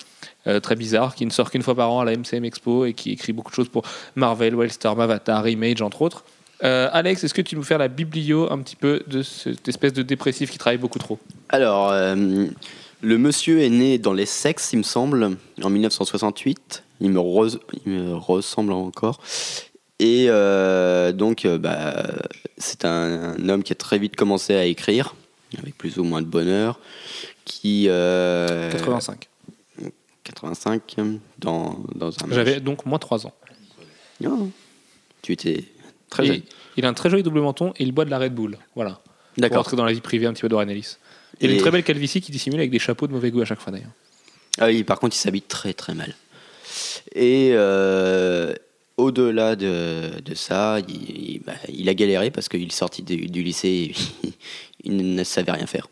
euh, 0.48 0.60
très 0.60 0.76
bizarre, 0.76 1.16
qui 1.16 1.26
ne 1.26 1.32
sort 1.32 1.50
qu'une 1.52 1.62
fois 1.64 1.76
par 1.76 1.92
an 1.92 2.00
à 2.02 2.06
la 2.06 2.14
MCM 2.16 2.46
Expo 2.46 2.86
et 2.86 2.94
qui 2.94 3.12
écrit 3.12 3.34
beaucoup 3.34 3.52
de 3.52 3.56
choses 3.56 3.70
pour 3.70 3.84
Marvel, 4.16 4.56
Wildstorm, 4.56 5.00
Avatar, 5.00 5.48
Image, 5.48 5.82
entre 5.82 6.02
autres. 6.04 6.24
Alex, 6.62 7.24
est-ce 7.24 7.34
que 7.36 7.42
tu 7.44 7.56
nous 7.56 7.62
faire 7.64 7.78
la 7.78 7.88
biblio 7.88 8.52
un 8.52 8.58
petit 8.60 8.76
peu 8.76 9.04
de 9.08 9.22
cette 9.22 9.68
espèce 9.68 9.94
de 9.94 10.02
dépressif 10.02 10.50
qui 10.50 10.58
travaille 10.58 10.80
beaucoup 10.80 10.98
trop? 10.98 11.20
Alors, 11.50 11.92
le 13.02 13.18
monsieur 13.20 13.62
est 13.62 13.70
né 13.70 14.00
dans 14.00 14.14
les 14.14 14.26
sexes, 14.26 14.74
il 14.74 14.78
me 14.78 14.84
semble, 14.84 15.38
en 15.62 15.70
1968. 15.70 16.84
Il 17.00 17.12
me, 17.12 17.20
res- 17.20 17.60
il 17.86 17.92
me 17.92 18.16
ressemble 18.16 18.72
encore. 18.74 19.20
Et 20.00 20.28
euh, 20.30 21.12
donc, 21.12 21.46
euh, 21.46 21.58
bah, 21.58 22.06
c'est 22.58 22.86
un, 22.86 23.34
un 23.36 23.50
homme 23.50 23.64
qui 23.64 23.72
a 23.74 23.76
très 23.76 23.98
vite 23.98 24.16
commencé 24.16 24.54
à 24.56 24.66
écrire, 24.66 25.16
avec 25.58 25.78
plus 25.78 25.98
ou 25.98 26.04
moins 26.04 26.22
de 26.22 26.28
bonheur, 26.28 26.80
qui... 27.46 27.86
euh, 27.88 28.72
85. 28.72 29.28
85, 30.24 30.96
dans, 31.40 31.80
dans 31.96 32.10
un... 32.10 32.32
J'avais 32.32 32.60
donc 32.60 32.86
moins 32.86 33.00
3 33.00 33.26
ans. 33.28 33.34
Non, 34.20 34.52
tu 35.22 35.32
étais 35.32 35.64
très 36.10 36.24
Et 36.24 36.28
jeune. 36.28 36.42
il 36.76 36.86
a 36.86 36.90
un 36.90 36.94
très 36.94 37.10
joli 37.10 37.24
double 37.24 37.40
menton 37.40 37.72
et 37.78 37.84
il 37.84 37.92
boit 37.94 38.04
de 38.06 38.10
la 38.10 38.20
Red 38.20 38.34
Bull. 38.36 38.58
Voilà. 38.76 38.92
Pour 38.92 39.42
D'accord. 39.42 39.60
entrer 39.60 39.78
dans 39.78 39.86
la 39.86 39.94
vie 39.94 40.02
privée 40.02 40.26
un 40.26 40.34
petit 40.34 40.42
peu 40.42 40.50
de 40.50 40.54
Warren 40.56 40.70
Ellis. 40.70 40.98
Il 41.40 41.50
a 41.50 41.54
Et- 41.54 41.56
une 41.56 41.62
très 41.62 41.72
belle 41.72 41.84
calvitie 41.84 42.20
qui 42.20 42.32
dissimule 42.32 42.60
avec 42.60 42.72
des 42.72 42.80
chapeaux 42.80 43.08
de 43.08 43.14
mauvais 43.14 43.32
goût 43.32 43.42
à 43.42 43.46
chaque 43.46 43.62
fois 43.62 43.72
d'ailleurs. 43.72 43.92
Ah 44.60 44.66
oui, 44.68 44.84
par 44.84 45.00
contre, 45.00 45.16
il 45.16 45.20
s'habille 45.20 45.44
très 45.44 45.74
très 45.74 45.94
mal. 45.94 46.14
Et 47.16 47.52
euh, 47.54 48.54
au-delà 48.98 49.56
de, 49.56 50.20
de 50.24 50.34
ça, 50.34 50.80
il, 50.88 50.96
il- 51.36 51.42
bah, 51.46 51.54
il 51.70 51.88
a 51.90 51.94
galéré 51.94 52.32
parce 52.32 52.50
qu'il 52.50 52.64
est 52.64 52.72
sorti 52.72 53.04
du, 53.04 53.28
du 53.28 53.44
lycée 53.44 53.94
et 54.26 54.30
il 54.84 55.16
ne 55.16 55.24
savait 55.24 55.52
rien 55.52 55.68
faire. 55.68 55.88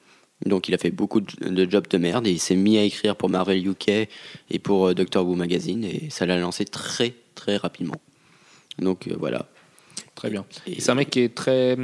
Donc 0.45 0.67
il 0.67 0.73
a 0.73 0.77
fait 0.77 0.91
beaucoup 0.91 1.21
de, 1.21 1.49
de 1.49 1.69
jobs 1.71 1.87
de 1.87 1.97
merde 1.97 2.27
et 2.27 2.31
il 2.31 2.39
s'est 2.39 2.55
mis 2.55 2.77
à 2.77 2.83
écrire 2.83 3.15
pour 3.15 3.29
Marvel 3.29 3.65
UK 3.65 3.89
et 3.89 4.59
pour 4.61 4.87
euh, 4.87 4.93
Doctor 4.93 5.25
Who 5.25 5.35
Magazine 5.35 5.83
et 5.85 6.09
ça 6.09 6.25
l'a 6.25 6.37
lancé 6.37 6.65
très 6.65 7.13
très 7.35 7.57
rapidement. 7.57 7.95
Donc 8.79 9.07
euh, 9.07 9.15
voilà. 9.17 9.47
Très 10.15 10.29
bien. 10.29 10.45
Et- 10.67 10.73
Et 10.73 10.81
c'est 10.81 10.91
un 10.91 10.95
mec 10.95 11.09
qui 11.09 11.21
est 11.21 11.33
très. 11.33 11.77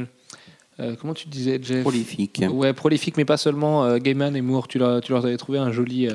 euh, 0.80 0.96
comment 1.00 1.14
tu 1.14 1.28
disais, 1.28 1.58
Jeff? 1.62 1.80
Prolifique. 1.82 2.42
Ouais, 2.50 2.72
prolifique, 2.74 3.16
mais 3.16 3.24
pas 3.24 3.36
seulement. 3.38 3.84
Euh, 3.84 3.98
Gaiman 3.98 4.34
et 4.36 4.40
Moore, 4.42 4.68
tu, 4.68 4.78
leur- 4.78 5.00
tu 5.00 5.12
leur 5.12 5.24
avais 5.24 5.36
trouvé 5.38 5.58
un 5.58 5.72
joli, 5.72 6.08
euh, 6.08 6.14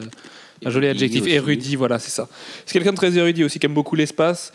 un 0.66 0.70
joli 0.70 0.88
adjectif. 0.88 1.26
Érudit, 1.28 1.76
voilà, 1.76 1.98
c'est 1.98 2.12
ça. 2.12 2.28
C'est 2.66 2.74
quelqu'un 2.74 2.92
de 2.92 2.98
très 2.98 3.16
érudit 3.18 3.44
aussi, 3.44 3.58
qui 3.60 3.66
aime 3.66 3.74
beaucoup 3.74 3.96
l'espace 3.96 4.52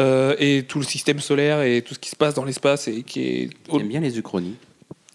euh, 0.00 0.34
et 0.38 0.64
tout 0.66 0.78
le 0.78 0.84
système 0.84 1.20
solaire 1.20 1.62
et 1.62 1.82
tout 1.82 1.94
ce 1.94 1.98
qui 1.98 2.10
se 2.10 2.16
passe 2.16 2.34
dans 2.34 2.44
l'espace 2.44 2.88
et 2.88 3.02
qui 3.02 3.20
est. 3.22 3.50
J'aime 3.70 3.88
bien 3.88 4.00
les 4.00 4.18
uchronies. 4.18 4.54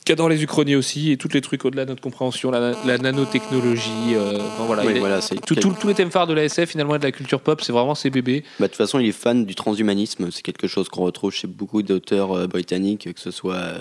qui 0.05 0.13
adore 0.13 0.29
les 0.29 0.41
uchronies 0.41 0.75
aussi 0.75 1.11
et 1.11 1.17
tous 1.17 1.29
les 1.33 1.41
trucs 1.41 1.65
au-delà 1.65 1.85
de 1.85 1.89
notre 1.91 2.01
compréhension, 2.01 2.49
la, 2.49 2.73
la 2.85 2.97
nanotechnologie. 2.97 4.15
euh, 4.15 4.39
enfin, 4.39 4.65
voilà, 4.65 4.83
Oui, 4.85 4.93
est- 4.97 5.45
tout- 5.45 5.53
tout- 5.55 5.75
tous 5.79 5.87
les 5.87 5.93
thèmes 5.93 6.09
phares 6.09 6.25
de 6.27 6.33
la 6.33 6.45
SF, 6.45 6.69
finalement, 6.71 6.95
et 6.95 6.99
de 6.99 7.03
la 7.03 7.11
culture 7.11 7.41
pop, 7.41 7.61
c'est 7.61 7.71
vraiment 7.71 7.93
ses 7.95 8.09
bébés. 8.09 8.43
Bah, 8.59 8.65
de 8.65 8.71
toute 8.71 8.77
façon, 8.77 8.99
il 8.99 9.07
est 9.07 9.11
fan 9.11 9.45
du 9.45 9.53
transhumanisme. 9.53 10.31
C'est 10.31 10.41
quelque 10.41 10.67
chose 10.67 10.89
qu'on 10.89 11.03
retrouve 11.03 11.31
chez 11.31 11.47
beaucoup 11.47 11.83
d'auteurs 11.83 12.31
euh, 12.35 12.47
britanniques, 12.47 13.13
que 13.13 13.19
ce 13.21 13.29
soit 13.31 13.53
euh, 13.55 13.79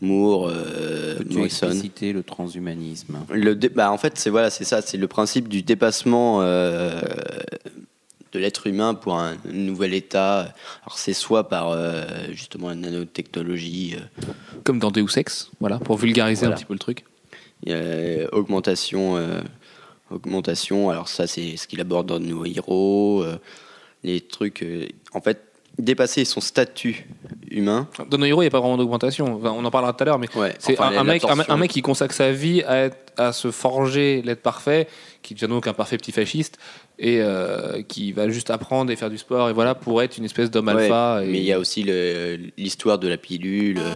Moore, 0.00 0.48
euh, 0.48 1.16
Morrison. 1.30 1.66
expliciter 1.68 2.12
le 2.12 2.22
transhumanisme? 2.22 3.16
Le 3.32 3.56
dé- 3.56 3.68
bah, 3.70 3.90
en 3.90 3.98
fait, 3.98 4.16
c'est 4.16 4.30
voilà, 4.30 4.50
c'est 4.50 4.64
ça, 4.64 4.80
c'est 4.82 4.98
le 4.98 5.08
principe 5.08 5.48
du 5.48 5.62
dépassement 5.62 6.38
euh, 6.42 7.00
de 8.34 8.40
l'être 8.40 8.66
humain 8.66 8.94
pour 8.94 9.14
un 9.18 9.36
nouvel 9.44 9.94
état. 9.94 10.52
Alors 10.82 10.98
c'est 10.98 11.12
soit 11.14 11.48
par 11.48 11.70
euh, 11.70 12.02
justement 12.32 12.68
la 12.68 12.74
nanotechnologie, 12.74 13.96
euh, 13.96 14.32
Comme 14.64 14.80
dans 14.80 14.90
Deus 14.90 15.16
Ex, 15.16 15.50
voilà, 15.60 15.78
pour 15.78 15.96
vulgariser 15.96 16.40
Voilà. 16.40 16.56
un 16.56 16.58
petit 16.58 16.64
peu 16.66 16.74
le 16.74 16.80
truc. 16.80 17.04
euh, 17.68 18.26
augmentation, 18.32 19.16
augmentation. 20.10 20.90
Alors 20.90 21.08
ça, 21.08 21.26
c'est 21.26 21.56
ce 21.56 21.66
qu'il 21.68 21.80
aborde 21.80 22.08
dans 22.08 22.18
nos 22.18 22.44
héros, 22.44 23.24
les 24.02 24.20
trucs. 24.20 24.64
en 25.12 25.20
fait, 25.20 25.40
dépasser 25.78 26.24
son 26.24 26.40
statut 26.40 27.06
humain. 27.50 27.88
Dans 28.08 28.18
nos 28.18 28.26
héros, 28.26 28.42
il 28.42 28.44
n'y 28.44 28.48
a 28.48 28.50
pas 28.50 28.60
vraiment 28.60 28.76
d'augmentation. 28.76 29.36
Enfin, 29.36 29.52
on 29.56 29.64
en 29.64 29.70
parlera 29.70 29.92
tout 29.92 30.02
à 30.02 30.06
l'heure, 30.06 30.18
mais 30.18 30.28
Ouais, 30.36 30.54
c'est 30.58 30.78
enfin, 30.78 30.94
un, 30.94 30.98
un 31.00 31.04
mec, 31.04 31.24
un, 31.24 31.28
l'absorption. 31.28 31.54
un 31.54 31.56
mec 31.56 31.70
qui 31.70 31.82
consacre 31.82 32.14
sa 32.14 32.30
vie 32.32 32.62
à, 32.62 32.84
être- 32.86 32.96
à 33.16 33.32
se 33.32 33.50
forger 33.50 34.22
l'être 34.24 34.42
parfait, 34.42 34.88
qui 35.22 35.34
devient 35.34 35.48
donc 35.48 35.66
un 35.66 35.72
parfait 35.72 35.96
petit 35.98 36.12
fasciste, 36.12 36.58
et 36.98 37.20
euh, 37.20 37.82
qui 37.82 38.12
va 38.12 38.28
juste 38.28 38.50
apprendre 38.50 38.90
et 38.92 38.96
faire 38.96 39.10
du 39.10 39.18
sport, 39.18 39.48
et 39.50 39.52
voilà, 39.52 39.74
pour 39.74 40.02
être 40.02 40.16
une 40.18 40.24
espèce 40.24 40.50
d'homme 40.50 40.68
Ouais, 40.68 40.84
alpha. 40.84 41.22
et- 41.24 41.26
Mais 41.28 41.38
il 41.38 41.44
y 41.44 41.52
a 41.52 41.58
aussi 41.58 41.82
l'histoire 42.56 42.98
de 42.98 43.08
la 43.08 43.16
pilule 43.16 43.78
euh, 43.78 43.94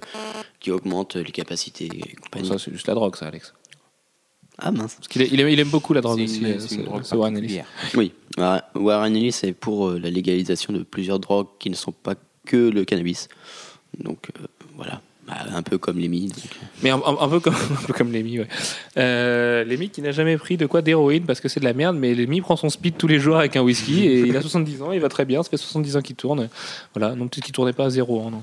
qui 0.60 0.70
augmente 0.70 1.16
les 1.16 1.32
capacités 1.32 1.86
et 1.86 2.14
compagnie. 2.16 2.48
Ça, 2.48 2.58
c'est 2.58 2.72
juste 2.72 2.86
la 2.88 2.94
drogue, 2.94 3.16
ça, 3.16 3.26
Alex. 3.26 3.54
Ah 4.60 4.72
mince. 4.72 4.94
Parce 4.96 5.08
qu'il 5.08 5.22
il 5.22 5.38
aime, 5.40 5.48
il 5.48 5.60
aime 5.60 5.68
beaucoup 5.68 5.92
la 5.94 6.00
drogue 6.00 6.20
aussi, 6.20 6.40
une, 6.40 6.46
euh, 6.46 6.58
c'est 6.58 6.74
une 6.74 6.80
ce- 6.82 6.86
drogue 6.86 7.02
ce 7.04 7.14
Warren 7.14 7.36
Ellis. 7.36 7.60
Oui, 7.94 8.12
Wa- 8.36 8.64
Warren 8.74 9.14
Ellis 9.16 9.38
est 9.44 9.52
pour 9.52 9.88
euh, 9.88 9.98
la 9.98 10.10
légalisation 10.10 10.72
de 10.72 10.82
plusieurs 10.82 11.20
drogues 11.20 11.46
qui 11.58 11.70
ne 11.70 11.74
sont 11.76 11.92
pas 11.92 12.14
que 12.44 12.56
le 12.56 12.84
cannabis. 12.84 13.28
Donc 13.98 14.30
euh, 14.40 14.46
voilà, 14.76 15.00
Bah, 15.28 15.34
un 15.54 15.62
peu 15.62 15.76
comme 15.78 15.98
Lemmy. 15.98 16.28
donc. 16.28 16.36
Mais 16.82 16.90
un, 16.90 16.98
peu 17.28 17.38
comme, 17.40 17.54
un 17.54 17.86
peu 17.86 17.92
comme 17.92 18.10
Lémi, 18.12 18.38
ouais. 18.38 18.48
Euh, 18.96 19.62
Lémi 19.64 19.90
qui 19.90 20.00
n'a 20.00 20.10
jamais 20.12 20.36
pris 20.38 20.56
de 20.56 20.64
quoi 20.66 20.80
d'héroïne 20.80 21.24
parce 21.24 21.40
que 21.40 21.48
c'est 21.48 21.60
de 21.60 21.64
la 21.64 21.74
merde, 21.74 21.96
mais 21.96 22.14
Lémi 22.14 22.40
prend 22.40 22.56
son 22.56 22.70
speed 22.70 22.96
tous 22.96 23.08
les 23.08 23.18
jours 23.18 23.36
avec 23.36 23.54
un 23.56 23.60
whisky 23.62 24.06
et 24.06 24.20
il 24.20 24.36
a 24.36 24.40
70 24.40 24.82
ans, 24.82 24.92
il 24.92 25.00
va 25.00 25.08
très 25.08 25.24
bien, 25.24 25.42
ça 25.42 25.50
fait 25.50 25.56
70 25.58 25.96
ans 25.96 26.00
qu'il 26.02 26.16
tourne. 26.16 26.48
Voilà, 26.94 27.14
non, 27.14 27.28
peut-être 27.28 27.44
qu'il 27.44 27.52
tournait 27.52 27.72
pas 27.72 27.86
à 27.86 27.90
zéro. 27.90 28.22
hein. 28.22 28.40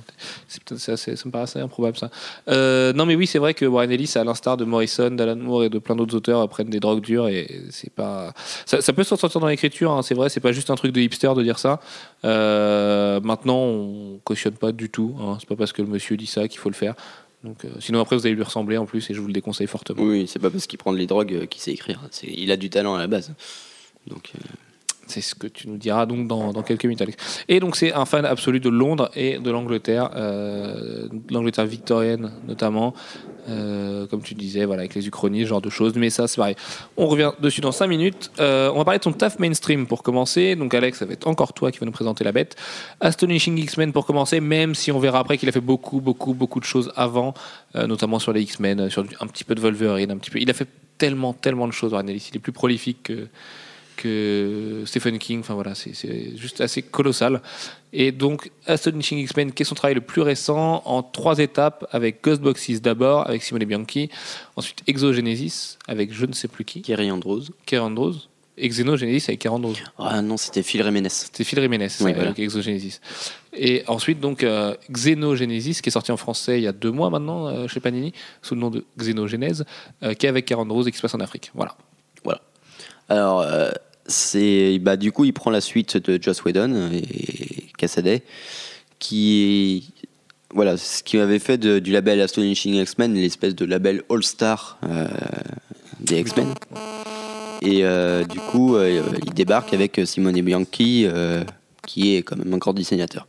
C'est 0.47 0.91
assez- 0.91 1.15
ça 1.15 1.23
me 1.25 1.31
paraît 1.31 1.45
assez 1.45 1.59
improbable 1.59 1.97
ça. 1.97 2.09
Euh, 2.49 2.93
non, 2.93 3.05
mais 3.05 3.15
oui, 3.15 3.25
c'est 3.25 3.39
vrai 3.39 3.53
que 3.53 3.65
Warren 3.65 3.91
Ellis, 3.91 4.11
à 4.15 4.23
l'instar 4.23 4.57
de 4.57 4.65
Morrison, 4.65 5.09
d'Alan 5.11 5.37
Moore 5.37 5.63
et 5.63 5.69
de 5.69 5.79
plein 5.79 5.95
d'autres 5.95 6.15
auteurs, 6.15 6.47
prennent 6.49 6.69
des 6.69 6.79
drogues 6.79 7.01
dures 7.01 7.27
et 7.29 7.61
c'est 7.71 7.91
pas. 7.91 8.33
Ça, 8.65 8.81
ça 8.81 8.93
peut 8.93 9.03
s'en 9.03 9.15
sortir 9.15 9.41
dans 9.41 9.47
l'écriture, 9.47 9.91
hein, 9.91 10.01
c'est 10.03 10.13
vrai, 10.15 10.29
c'est 10.29 10.39
pas 10.39 10.51
juste 10.51 10.69
un 10.69 10.75
truc 10.75 10.91
de 10.91 11.01
hipster 11.01 11.31
de 11.35 11.41
dire 11.41 11.57
ça. 11.57 11.79
Euh, 12.25 13.19
maintenant, 13.21 13.57
on 13.59 14.19
cautionne 14.23 14.53
pas 14.55 14.71
du 14.71 14.89
tout. 14.89 15.15
Hein, 15.21 15.37
c'est 15.39 15.47
pas 15.49 15.55
parce 15.55 15.71
que 15.73 15.81
le 15.81 15.87
monsieur 15.87 16.17
dit 16.17 16.25
ça 16.27 16.47
qu'il 16.47 16.59
faut 16.59 16.69
le 16.69 16.74
faire. 16.75 16.95
Donc, 17.43 17.63
euh, 17.63 17.69
sinon 17.79 17.99
après 18.01 18.15
vous 18.15 18.25
allez 18.25 18.35
lui 18.35 18.43
ressembler 18.43 18.77
en 18.77 18.85
plus 18.85 19.09
et 19.09 19.13
je 19.13 19.21
vous 19.21 19.27
le 19.27 19.33
déconseille 19.33 19.67
fortement. 19.67 20.01
Oui, 20.01 20.25
c'est 20.27 20.39
pas 20.39 20.49
parce 20.49 20.65
qu'il 20.65 20.79
prend 20.79 20.91
les 20.91 21.05
drogues 21.05 21.33
euh, 21.33 21.45
qu'il 21.45 21.61
sait 21.61 21.71
écrire. 21.71 22.01
Il 22.23 22.51
a 22.51 22.57
du 22.57 22.69
talent 22.69 22.95
à 22.95 22.99
la 22.99 23.07
base. 23.07 23.33
Donc 24.07 24.31
euh, 24.35 24.39
C'est 25.07 25.21
ce 25.21 25.35
que 25.35 25.47
tu 25.47 25.69
nous 25.69 25.77
diras 25.77 26.05
donc 26.05 26.27
dans, 26.27 26.51
quelques 26.63 26.85
minutes, 26.85 27.01
Alex. 27.01 27.43
Et 27.47 27.59
donc, 27.59 27.75
c'est 27.75 27.93
un 27.93 28.05
fan 28.05 28.25
absolu 28.25 28.59
de 28.59 28.69
Londres 28.69 29.09
et 29.15 29.37
de 29.37 29.51
l'Angleterre, 29.51 30.09
euh, 30.15 31.07
l'Angleterre 31.29 31.65
victorienne 31.65 32.31
notamment, 32.47 32.93
euh, 33.47 34.07
comme 34.07 34.23
tu 34.23 34.33
disais, 34.33 34.65
voilà, 34.65 34.81
avec 34.81 34.95
les 34.95 35.07
uchronies, 35.07 35.41
ce 35.41 35.47
genre 35.47 35.61
de 35.61 35.69
choses. 35.69 35.93
Mais 35.95 36.09
ça, 36.09 36.27
c'est 36.27 36.37
pareil. 36.37 36.55
On 36.97 37.07
revient 37.07 37.31
dessus 37.39 37.61
dans 37.61 37.71
5 37.71 37.87
minutes. 37.87 38.31
Euh, 38.39 38.71
on 38.73 38.79
va 38.79 38.85
parler 38.85 38.99
de 38.99 39.03
son 39.03 39.13
taf 39.13 39.37
mainstream 39.39 39.85
pour 39.85 40.01
commencer. 40.01 40.55
Donc, 40.55 40.73
Alex, 40.73 40.99
ça 40.99 41.05
va 41.05 41.13
être 41.13 41.27
encore 41.27 41.53
toi 41.53 41.71
qui 41.71 41.79
va 41.79 41.85
nous 41.85 41.91
présenter 41.91 42.23
la 42.23 42.31
bête. 42.31 42.55
Astonishing 43.01 43.57
X-Men 43.57 43.93
pour 43.93 44.05
commencer, 44.05 44.39
même 44.39 44.73
si 44.73 44.91
on 44.91 44.99
verra 44.99 45.19
après 45.19 45.37
qu'il 45.37 45.49
a 45.49 45.51
fait 45.51 45.61
beaucoup, 45.61 46.01
beaucoup, 46.01 46.33
beaucoup 46.33 46.59
de 46.59 46.65
choses 46.65 46.91
avant, 46.95 47.33
euh, 47.75 47.85
notamment 47.85 48.19
sur 48.19 48.33
les 48.33 48.41
X-Men, 48.41 48.89
sur 48.89 49.05
un 49.19 49.27
petit 49.27 49.43
peu 49.43 49.53
de 49.53 49.61
Wolverine, 49.61 50.11
un 50.11 50.17
petit 50.17 50.31
peu. 50.31 50.39
Il 50.39 50.49
a 50.49 50.53
fait 50.53 50.67
tellement, 50.97 51.33
tellement 51.33 51.67
de 51.67 51.73
choses, 51.73 51.93
Ellis. 51.93 52.29
Il 52.31 52.37
est 52.37 52.39
plus 52.39 52.51
prolifique 52.51 53.03
que 53.03 53.27
que 53.95 54.83
Stephen 54.85 55.17
King. 55.19 55.39
Enfin 55.39 55.53
voilà, 55.53 55.75
c'est- 55.75 56.35
juste 56.37 56.61
assez 56.61 56.81
colossal. 56.81 57.41
Et 57.93 58.11
donc, 58.11 58.51
Astonishing 58.67 59.19
X-Men, 59.19 59.51
qui 59.53 59.63
est 59.63 59.65
son 59.65 59.75
travail 59.75 59.95
le 59.95 60.01
plus 60.01 60.21
récent, 60.21 60.81
en 60.85 61.01
trois 61.01 61.39
étapes, 61.39 61.87
avec 61.91 62.23
Ghostboxes 62.23 62.81
d'abord, 62.81 63.27
avec 63.27 63.41
Simone 63.43 63.63
Bianchi, 63.65 64.09
ensuite 64.55 64.79
Exogenesis, 64.87 65.77
avec 65.87 66.13
je 66.13 66.25
ne 66.25 66.33
sais 66.33 66.47
plus 66.47 66.65
qui, 66.65 66.81
Kerry 66.81 67.09
Andrews. 67.09 67.43
Kerry 67.65 67.83
Andrews, 67.83 68.15
et 68.57 68.69
Xenogenesis 68.69 69.25
avec 69.29 69.39
Kerry 69.39 69.55
Andrews. 69.55 69.75
Ah 69.97 70.21
non, 70.21 70.37
c'était 70.37 70.63
Phil 70.63 70.81
Jiménez. 70.83 71.09
C'était 71.09 71.43
Phil 71.43 71.59
Jiménez 71.61 71.87
Oui, 71.99 72.11
avec 72.11 72.15
voilà. 72.15 72.33
Exogenesis. 72.37 73.01
Et 73.53 73.83
ensuite, 73.87 74.19
donc, 74.21 74.43
euh, 74.43 74.75
Xenogenesis, 74.91 75.81
qui 75.81 75.89
est 75.89 75.91
sorti 75.91 76.11
en 76.11 76.17
français 76.17 76.59
il 76.59 76.63
y 76.63 76.67
a 76.67 76.71
deux 76.71 76.91
mois 76.91 77.09
maintenant 77.09 77.47
euh, 77.47 77.67
chez 77.67 77.79
Panini, 77.81 78.13
sous 78.41 78.55
le 78.55 78.61
nom 78.61 78.69
de 78.69 78.85
Xenogenèse, 78.97 79.65
euh, 80.03 80.13
qui 80.13 80.25
est 80.25 80.29
avec 80.29 80.45
Kerry 80.45 80.61
Andrews 80.61 80.87
et 80.87 80.91
qui 80.91 80.97
se 80.97 81.01
passe 81.01 81.15
en 81.15 81.19
Afrique. 81.19 81.51
Voilà. 81.53 81.75
Alors, 83.07 83.41
euh, 83.41 83.69
c'est 84.07 84.79
bah, 84.79 84.97
du 84.97 85.11
coup, 85.11 85.25
il 85.25 85.33
prend 85.33 85.51
la 85.51 85.61
suite 85.61 85.97
de 85.97 86.21
Joss 86.21 86.43
Whedon 86.43 86.91
et 86.93 87.69
Cassaday, 87.77 88.21
qui 88.99 89.91
voilà, 90.53 90.77
ce 90.77 91.03
qui 91.03 91.17
avait 91.17 91.39
fait 91.39 91.57
de- 91.57 91.79
du 91.79 91.91
label 91.91 92.21
Astonishing 92.21 92.75
X-Men 92.75 93.13
l'espèce 93.15 93.55
de 93.55 93.65
label 93.65 94.03
All-Star 94.09 94.77
euh, 94.89 95.07
des 95.99 96.19
X-Men. 96.21 96.53
Et 97.61 97.83
euh, 97.83 98.23
du 98.23 98.39
coup, 98.39 98.75
euh, 98.75 99.01
il 99.25 99.33
débarque 99.33 99.73
avec 99.73 99.99
Simone 100.05 100.39
Bianchi, 100.41 101.07
qui 101.85 102.15
est 102.15 102.21
quand 102.23 102.37
même 102.37 102.53
encore 102.53 102.73
dessinateur. 102.73 103.27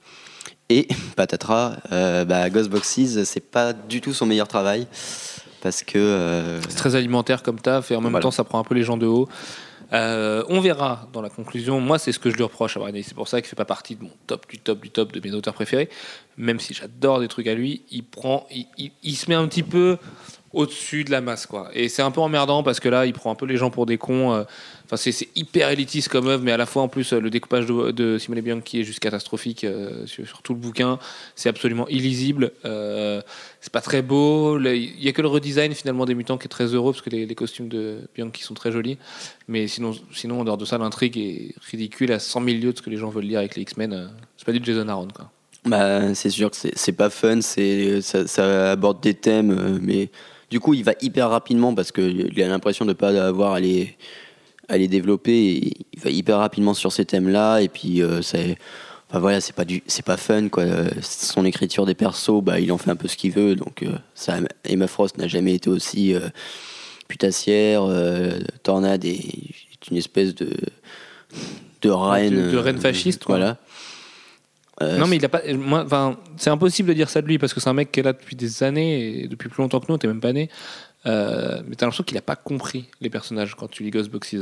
Et 0.68 0.86
patatras, 1.16 1.76
bah, 1.90 2.48
Ghostboxes, 2.50 3.24
c'est 3.24 3.40
pas 3.50 3.72
du 3.72 4.00
tout 4.00 4.12
son 4.12 4.26
meilleur 4.26 4.48
travail 4.48 4.86
parce 5.62 5.82
que 5.82 6.60
C'est 6.68 6.76
très 6.76 6.94
alimentaire 6.94 7.42
comme 7.42 7.58
taf 7.58 7.90
et 7.90 7.96
en 7.96 8.00
même 8.00 8.10
Voilà. 8.10 8.22
temps 8.22 8.30
ça 8.30 8.44
prend 8.44 8.60
un 8.60 8.64
peu 8.64 8.74
les 8.76 8.82
gens 8.84 8.96
de 8.96 9.06
haut. 9.06 9.28
Euh, 9.92 10.44
on 10.48 10.60
verra 10.60 11.08
dans 11.12 11.22
la 11.22 11.30
conclusion. 11.30 11.80
Moi, 11.80 11.98
c'est 11.98 12.12
ce 12.12 12.18
que 12.18 12.30
je 12.30 12.36
lui 12.36 12.42
reproche 12.42 12.76
à 12.76 12.80
Ellis. 12.88 13.04
C'est 13.04 13.14
pour 13.14 13.28
ça 13.28 13.40
qu'il 13.40 13.48
fait 13.48 13.56
pas 13.56 13.64
partie 13.64 13.96
de 13.96 14.02
mon 14.02 14.10
top 14.26 14.48
du 14.48 14.58
top 14.58 14.80
du 14.80 14.90
top 14.90 15.12
de 15.12 15.20
mes 15.26 15.34
auteurs 15.34 15.54
préférés. 15.54 15.88
Même 16.36 16.60
si 16.60 16.74
j'adore 16.74 17.20
des 17.20 17.28
trucs 17.28 17.46
à 17.46 17.54
lui, 17.54 17.82
il 17.90 18.04
prend, 18.04 18.46
il 18.50 19.16
se 19.16 19.28
met 19.28 19.36
un 19.36 19.46
petit 19.46 19.62
peu 19.62 19.98
au-dessus 20.56 21.04
de 21.04 21.10
la 21.10 21.20
masse, 21.20 21.44
quoi. 21.44 21.68
Et 21.74 21.88
c'est 21.90 22.00
un 22.00 22.10
peu 22.10 22.22
emmerdant 22.22 22.62
parce 22.62 22.80
que 22.80 22.88
là, 22.88 23.04
il 23.04 23.12
prend 23.12 23.30
un 23.30 23.34
peu 23.34 23.44
les 23.44 23.58
gens 23.58 23.70
pour 23.70 23.84
des 23.84 23.98
cons. 23.98 24.32
euh. 24.32 24.44
Enfin, 24.86 24.96
c'est 24.96 25.28
hyper 25.34 25.68
élitiste 25.70 26.08
comme 26.08 26.28
œuvre, 26.28 26.42
mais 26.44 26.52
à 26.52 26.56
la 26.56 26.64
fois 26.64 26.82
en 26.82 26.88
plus 26.88 27.12
euh, 27.12 27.20
le 27.20 27.28
découpage 27.28 27.66
de, 27.66 27.90
de 27.90 28.18
Simone 28.18 28.40
Bianchi 28.40 28.80
est 28.80 28.84
juste 28.84 29.00
catastrophique 29.00 29.64
euh, 29.64 30.06
sur, 30.06 30.42
tout 30.42 30.54
le 30.54 30.60
bouquin. 30.60 31.00
C'est 31.34 31.48
absolument 31.48 31.88
illisible. 31.88 32.52
Euh, 32.64 33.20
c'est 33.60 33.72
pas 33.72 33.80
très 33.80 34.00
beau. 34.00 34.58
Il 34.60 35.02
y 35.02 35.08
a 35.08 35.12
que 35.12 35.22
le 35.22 35.28
redesign 35.28 35.74
finalement 35.74 36.06
des 36.06 36.14
mutants 36.14 36.38
qui 36.38 36.46
est 36.46 36.48
très 36.48 36.66
heureux 36.66 36.92
parce 36.92 37.02
que 37.02 37.10
les, 37.10 37.34
costumes 37.34 37.68
de 37.68 38.08
Bianchi 38.14 38.44
sont 38.44 38.54
très 38.54 38.70
jolis. 38.70 38.96
Mais 39.48 39.66
sinon, 39.66 39.92
sinon 40.14 40.40
en 40.40 40.44
dehors 40.44 40.56
de 40.56 40.64
ça, 40.64 40.78
l'intrigue 40.78 41.18
est 41.18 41.54
ridicule 41.70 42.12
à 42.12 42.20
100 42.20 42.44
000 42.44 42.56
lieues 42.58 42.72
de 42.72 42.78
ce 42.78 42.82
que 42.82 42.90
les 42.90 42.96
gens 42.96 43.10
veulent 43.10 43.24
lire 43.24 43.40
avec 43.40 43.56
les 43.56 43.62
X-Men. 43.62 44.10
C'est 44.36 44.46
pas 44.46 44.52
du 44.52 44.64
Jason 44.64 44.88
Aaron, 44.88 45.08
quoi. 45.12 45.30
Bah, 45.64 46.14
c'est 46.14 46.30
sûr 46.30 46.48
que 46.48 46.56
c'est 46.56 46.78
c'est 46.78 46.92
pas 46.92 47.10
fun, 47.10 47.40
c'est 47.40 48.00
ça, 48.00 48.28
ça 48.28 48.70
aborde 48.70 49.00
des 49.00 49.14
thèmes, 49.14 49.80
mais 49.82 50.10
du 50.50 50.60
coup 50.60 50.74
il 50.74 50.84
va 50.84 50.92
hyper 51.00 51.30
rapidement 51.30 51.74
parce 51.74 51.92
qu'il 51.92 52.42
a 52.42 52.48
l'impression 52.48 52.84
de 52.84 52.92
pas 52.92 53.08
avoir 53.22 53.52
à 53.52 53.60
les, 53.60 53.96
à 54.68 54.76
les 54.78 54.88
développer. 54.88 55.48
et 55.48 55.72
il 55.92 56.00
va 56.00 56.10
hyper 56.10 56.38
rapidement 56.38 56.74
sur 56.74 56.92
ces 56.92 57.04
thèmes-là 57.04 57.60
et 57.60 57.68
puis 57.68 58.02
euh, 58.02 58.22
c'est, 58.22 58.56
enfin 59.08 59.18
voilà, 59.18 59.40
c'est 59.40 59.54
pas 59.54 59.64
du, 59.64 59.82
pas 60.04 60.16
fun 60.16 60.48
quoi. 60.48 60.64
Son 61.02 61.44
écriture 61.44 61.86
des 61.86 61.94
persos, 61.94 62.42
bah 62.42 62.60
il 62.60 62.70
en 62.72 62.78
fait 62.78 62.90
un 62.90 62.96
peu 62.96 63.08
ce 63.08 63.16
qu'il 63.16 63.32
veut, 63.32 63.56
donc 63.56 63.82
euh, 63.82 63.92
ça, 64.14 64.38
Emma 64.64 64.86
Frost 64.86 65.18
n'a 65.18 65.28
jamais 65.28 65.54
été 65.54 65.70
aussi 65.70 66.14
euh, 66.14 66.28
putassière. 67.08 67.84
Tornade 68.62 69.04
est, 69.04 69.14
est 69.14 69.90
une 69.90 69.96
espèce 69.96 70.34
de 70.34 70.50
de 71.82 71.90
reine, 71.90 72.50
de 72.50 72.56
reine 72.56 72.78
fasciste, 72.78 73.24
quoi. 73.24 73.36
voilà. 73.36 73.58
Euh, 74.82 74.98
non, 74.98 75.06
mais 75.06 75.16
il 75.16 75.24
a 75.24 75.28
pas. 75.28 75.40
Moi, 75.54 75.82
enfin, 75.84 76.18
c'est 76.36 76.50
impossible 76.50 76.90
de 76.90 76.94
dire 76.94 77.08
ça 77.08 77.22
de 77.22 77.26
lui 77.26 77.38
parce 77.38 77.54
que 77.54 77.60
c'est 77.60 77.68
un 77.70 77.74
mec 77.74 77.90
qui 77.92 78.00
est 78.00 78.02
là 78.02 78.12
depuis 78.12 78.36
des 78.36 78.62
années 78.62 79.22
et 79.22 79.28
depuis 79.28 79.48
plus 79.48 79.62
longtemps 79.62 79.80
que 79.80 79.86
nous. 79.90 79.96
T'es 79.98 80.06
même 80.06 80.20
pas 80.20 80.32
né. 80.32 80.50
Euh, 81.06 81.62
mais 81.66 81.76
t'as 81.76 81.86
l'impression 81.86 82.04
qu'il 82.04 82.18
a 82.18 82.22
pas 82.22 82.36
compris 82.36 82.86
les 83.00 83.08
personnages 83.08 83.54
quand 83.54 83.70
tu 83.70 83.82
lis 83.84 83.90
Ghostboxes. 83.90 84.34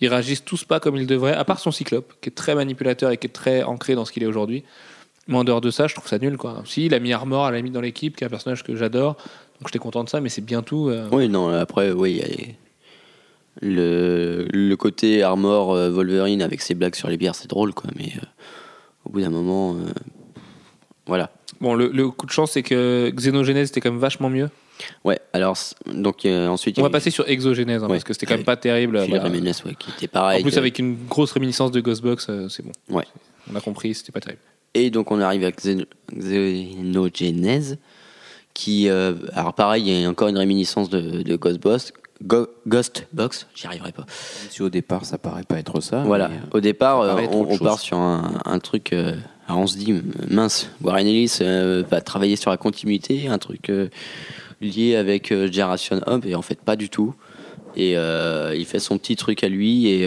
Ils 0.00 0.08
réagissent 0.08 0.44
tous 0.44 0.64
pas 0.64 0.80
comme 0.80 0.96
ils 0.96 1.06
devraient, 1.06 1.34
à 1.34 1.44
part 1.44 1.60
son 1.60 1.70
Cyclope, 1.70 2.12
qui 2.20 2.30
est 2.30 2.32
très 2.34 2.54
manipulateur 2.54 3.10
et 3.10 3.16
qui 3.16 3.26
est 3.26 3.30
très 3.30 3.62
ancré 3.62 3.94
dans 3.94 4.04
ce 4.04 4.12
qu'il 4.12 4.22
est 4.22 4.26
aujourd'hui. 4.26 4.64
Mais 5.28 5.36
en 5.36 5.44
dehors 5.44 5.60
de 5.60 5.70
ça, 5.70 5.86
je 5.86 5.94
trouve 5.94 6.08
ça 6.08 6.18
nul, 6.18 6.36
quoi. 6.36 6.62
Si, 6.66 6.86
il 6.86 6.94
a 6.94 6.98
mis 6.98 7.12
Armor 7.12 7.46
à 7.46 7.50
la 7.52 7.58
limite 7.58 7.72
dans 7.74 7.80
l'équipe, 7.80 8.16
qui 8.16 8.24
est 8.24 8.26
un 8.26 8.30
personnage 8.30 8.64
que 8.64 8.74
j'adore. 8.74 9.14
Donc 9.60 9.68
j'étais 9.68 9.78
content 9.78 10.02
de 10.02 10.08
ça, 10.08 10.20
mais 10.20 10.28
c'est 10.30 10.44
bien 10.44 10.62
tout. 10.62 10.88
euh. 10.88 11.06
Oui, 11.12 11.28
non, 11.28 11.48
après, 11.48 11.92
oui, 11.92 12.20
le, 13.60 14.46
le 14.52 14.76
côté 14.76 15.22
Armor 15.22 15.74
euh, 15.74 15.90
Wolverine 15.90 16.42
avec 16.42 16.60
ses 16.62 16.74
blagues 16.74 16.94
sur 16.94 17.08
les 17.08 17.16
bières, 17.16 17.34
c'est 17.34 17.48
drôle, 17.48 17.72
quoi, 17.74 17.90
mais 17.96 18.12
euh, 18.16 18.26
au 19.04 19.10
bout 19.10 19.20
d'un 19.20 19.30
moment, 19.30 19.74
euh, 19.74 19.78
voilà. 21.06 21.30
Bon, 21.60 21.74
le, 21.74 21.88
le 21.88 22.08
coup 22.10 22.26
de 22.26 22.30
chance, 22.30 22.52
c'est 22.52 22.62
que 22.62 23.10
Xenogenèse 23.14 23.68
était 23.70 23.80
quand 23.80 23.90
même 23.90 24.00
vachement 24.00 24.30
mieux. 24.30 24.48
Ouais, 25.04 25.18
alors, 25.34 25.58
donc 25.92 26.24
euh, 26.24 26.48
ensuite, 26.48 26.78
On 26.78 26.82
va 26.82 26.88
passer 26.90 27.10
sur 27.10 27.28
Exogenèse, 27.28 27.82
hein, 27.82 27.86
Ouais. 27.86 27.92
parce 27.96 28.04
que 28.04 28.14
c'était 28.14 28.24
quand 28.26 28.36
même 28.36 28.44
pas 28.44 28.56
terrible. 28.56 28.98
Phil 29.02 29.10
voilà. 29.10 29.26
Jiménez, 29.26 29.52
ouais, 29.66 29.74
qui 29.78 29.90
était 29.90 30.08
En 30.16 30.20
pareil. 30.20 30.42
plus, 30.42 30.52
que- 30.52 30.58
avec 30.58 30.78
une 30.78 30.96
grosse 31.06 31.32
réminiscence 31.32 31.70
de 31.70 31.80
Ghostbox, 31.80 32.28
euh, 32.30 32.48
c'est 32.48 32.62
bon. 32.64 32.72
Ouais. 32.88 33.04
On 33.52 33.56
a 33.56 33.60
compris, 33.60 33.94
c'était 33.94 34.12
pas 34.12 34.20
terrible. 34.20 34.40
Et 34.72 34.90
donc, 34.90 35.10
on 35.10 35.20
arrive 35.20 35.44
à 35.44 35.50
Xenogenèse, 36.50 37.78
qui, 38.54 38.88
alors 38.88 39.54
pareil, 39.54 39.82
il 39.86 40.00
y 40.00 40.04
a 40.04 40.08
encore 40.08 40.28
une 40.28 40.38
réminiscence 40.38 40.88
de, 40.90 41.22
de 41.22 41.36
Ghostbox. 41.36 41.92
Go- 42.22 42.48
Ghostbox, 42.68 43.46
j'y 43.54 43.66
arriverai 43.66 43.92
pas. 43.92 44.04
Si 44.50 44.62
au 44.62 44.68
départ, 44.68 45.04
ça 45.04 45.16
paraît 45.18 45.42
pas 45.44 45.58
être 45.58 45.80
ça. 45.80 46.02
Voilà, 46.04 46.28
mais, 46.28 46.36
euh, 46.36 46.58
au 46.58 46.60
départ, 46.60 47.00
euh, 47.00 47.16
on, 47.30 47.56
part 47.58 47.78
sur 47.78 47.98
un, 47.98 48.40
un 48.44 48.58
truc. 48.58 48.92
euh, 48.92 49.14
alors 49.48 49.60
on 49.62 49.66
se 49.66 49.76
dit, 49.76 49.94
mince, 50.28 50.70
Warren 50.82 51.06
Ellis 51.06 51.38
euh, 51.40 51.82
va 51.90 52.00
travailler 52.00 52.36
sur 52.36 52.50
la 52.50 52.56
continuité, 52.56 53.28
un 53.28 53.38
truc 53.38 53.72
lié 54.60 54.96
avec 54.96 55.32
Generation 55.32 56.00
Hub, 56.06 56.24
et 56.26 56.34
en 56.34 56.42
fait, 56.42 56.60
pas 56.60 56.76
du 56.76 56.88
tout. 56.90 57.14
Et 57.76 57.92
il 57.94 58.64
fait 58.66 58.80
son 58.80 58.98
petit 58.98 59.16
truc 59.16 59.42
à 59.42 59.48
lui, 59.48 59.88
et 59.88 60.06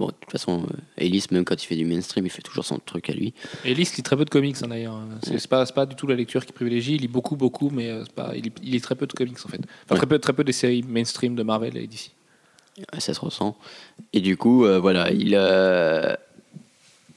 bon, 0.00 0.06
de 0.06 0.12
toute 0.20 0.32
façon, 0.32 0.62
euh, 0.64 0.76
Ellis, 0.96 1.26
même 1.30 1.44
quand 1.44 1.62
il 1.62 1.66
fait 1.66 1.76
du 1.76 1.84
mainstream, 1.84 2.26
il 2.26 2.30
fait 2.30 2.42
toujours 2.42 2.64
son 2.64 2.78
truc 2.78 3.08
à 3.10 3.12
lui. 3.12 3.32
Ellis 3.64 3.88
lit 3.96 4.02
très 4.02 4.16
peu 4.16 4.24
de 4.24 4.30
comics 4.30 4.56
hein, 4.62 4.68
d'ailleurs. 4.68 4.98
C'est 5.22 5.38
c'est 5.38 5.48
pas, 5.48 5.64
pas 5.66 5.86
du 5.86 5.94
tout 5.94 6.06
la 6.08 6.16
lecture 6.16 6.44
qu'il 6.44 6.54
privilégie. 6.54 6.94
Il 6.96 7.02
lit 7.02 7.08
beaucoup, 7.08 7.36
beaucoup, 7.36 7.70
mais 7.70 7.88
euh, 7.90 8.02
pas, 8.16 8.32
il, 8.34 8.44
lit, 8.44 8.52
il 8.62 8.70
lit 8.72 8.80
très 8.80 8.96
peu 8.96 9.06
de 9.06 9.12
comics 9.12 9.38
en 9.44 9.48
fait. 9.48 9.58
Enfin, 9.58 9.66
Ouais. 9.90 9.96
très, 9.98 10.06
peu, 10.06 10.18
très 10.18 10.32
peu 10.32 10.42
des 10.42 10.52
séries 10.52 10.82
mainstream 10.82 11.36
de 11.36 11.42
Marvel 11.42 11.76
et 11.76 11.86
d'ici. 11.86 12.10
Ça 12.98 13.12
se 13.12 13.20
ressent. 13.20 13.56
Et 14.14 14.20
du 14.20 14.36
coup, 14.38 14.64
euh, 14.64 14.78
voilà, 14.80 15.10
il, 15.12 15.34
euh, 15.34 16.14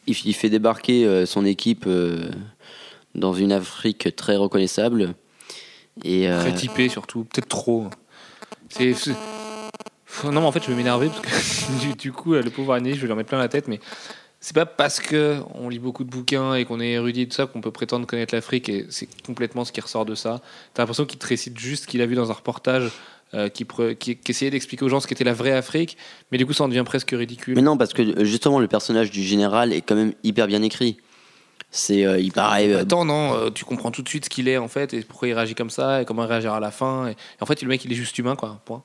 il, 0.07 0.15
il 0.25 0.33
fait 0.33 0.49
débarquer 0.49 1.05
euh, 1.05 1.25
son 1.25 1.45
équipe 1.45 1.87
dans 3.15 3.33
une 3.33 3.51
Afrique 3.53 4.13
très 4.15 4.35
reconnaissable. 4.35 5.15
Et, 6.03 6.27
Très 6.27 6.53
typé 6.55 6.89
surtout, 6.89 7.23
peut-être 7.23 7.47
trop. 7.47 7.87
C'est. 8.69 8.93
Non, 10.23 10.31
mais 10.31 10.37
en 10.47 10.51
fait, 10.51 10.63
je 10.63 10.69
vais 10.69 10.75
m'énerver 10.75 11.09
parce 11.09 11.65
que 11.65 11.79
du, 11.81 11.93
du 11.95 12.11
coup, 12.11 12.33
euh, 12.33 12.41
le 12.41 12.49
pauvre 12.49 12.73
Annie, 12.73 12.93
je 12.93 12.99
vais 13.01 13.07
lui 13.07 13.13
en 13.13 13.15
mettre 13.15 13.29
plein 13.29 13.39
la 13.39 13.47
tête, 13.49 13.67
mais 13.67 13.79
c'est 14.39 14.53
pas 14.55 14.65
parce 14.65 14.99
que 14.99 15.37
on 15.55 15.69
lit 15.69 15.79
beaucoup 15.79 16.03
de 16.03 16.09
bouquins 16.09 16.55
et 16.55 16.65
qu'on 16.65 16.79
est 16.79 16.91
érudit 16.91 17.21
et 17.21 17.27
tout 17.27 17.35
ça 17.35 17.45
qu'on 17.45 17.61
peut 17.61 17.71
prétendre 17.71 18.05
connaître 18.05 18.35
l'Afrique 18.35 18.67
et 18.69 18.85
c'est 18.89 19.07
complètement 19.25 19.63
ce 19.65 19.71
qui 19.71 19.79
ressort 19.81 20.05
de 20.05 20.15
ça. 20.15 20.41
T'as 20.73 20.83
l'impression 20.83 21.05
qu'il 21.05 21.17
te 21.19 21.25
récite 21.27 21.57
juste 21.57 21.83
ce 21.83 21.87
qu'il 21.87 22.01
a 22.01 22.05
vu 22.05 22.15
dans 22.15 22.29
un 22.29 22.33
reportage 22.33 22.91
euh, 23.33 23.47
qui, 23.49 23.63
pre- 23.63 23.95
qui, 23.95 24.15
qui 24.17 24.31
essayait 24.31 24.51
d'expliquer 24.51 24.83
aux 24.85 24.89
gens 24.89 24.99
ce 24.99 25.07
qu'était 25.07 25.23
la 25.23 25.33
vraie 25.33 25.53
Afrique, 25.53 25.97
mais 26.31 26.37
du 26.37 26.45
coup, 26.45 26.53
ça 26.53 26.65
en 26.65 26.67
devient 26.67 26.83
presque 26.85 27.11
ridicule. 27.11 27.55
Mais 27.55 27.61
non, 27.61 27.77
parce 27.77 27.93
que 27.93 28.01
euh, 28.01 28.25
justement, 28.25 28.59
le 28.59 28.67
personnage 28.67 29.09
du 29.11 29.23
général 29.23 29.73
est 29.73 29.81
quand 29.81 29.95
même 29.95 30.13
hyper 30.23 30.45
bien 30.47 30.61
écrit. 30.61 30.97
C'est, 31.71 32.05
euh, 32.05 32.19
il 32.19 32.31
paraît. 32.33 32.69
euh, 32.71 32.81
Attends, 32.81 33.05
non, 33.05 33.49
tu 33.49 33.65
comprends 33.65 33.89
tout 33.91 34.03
de 34.03 34.09
suite 34.09 34.25
ce 34.25 34.29
qu'il 34.29 34.47
est 34.47 34.57
en 34.57 34.67
fait 34.67 34.93
et 34.93 35.01
pourquoi 35.01 35.27
il 35.29 35.33
réagit 35.33 35.55
comme 35.55 35.71
ça 35.71 36.01
et 36.01 36.05
comment 36.05 36.23
il 36.25 36.27
réagira 36.27 36.57
à 36.57 36.59
la 36.59 36.69
fin. 36.69 37.07
Et, 37.07 37.11
et 37.11 37.15
en 37.41 37.45
fait, 37.47 37.61
le 37.63 37.67
mec, 37.69 37.83
il 37.85 37.91
est 37.91 37.95
juste 37.95 38.15
humain, 38.19 38.35
quoi. 38.35 38.61
Point. 38.65 38.83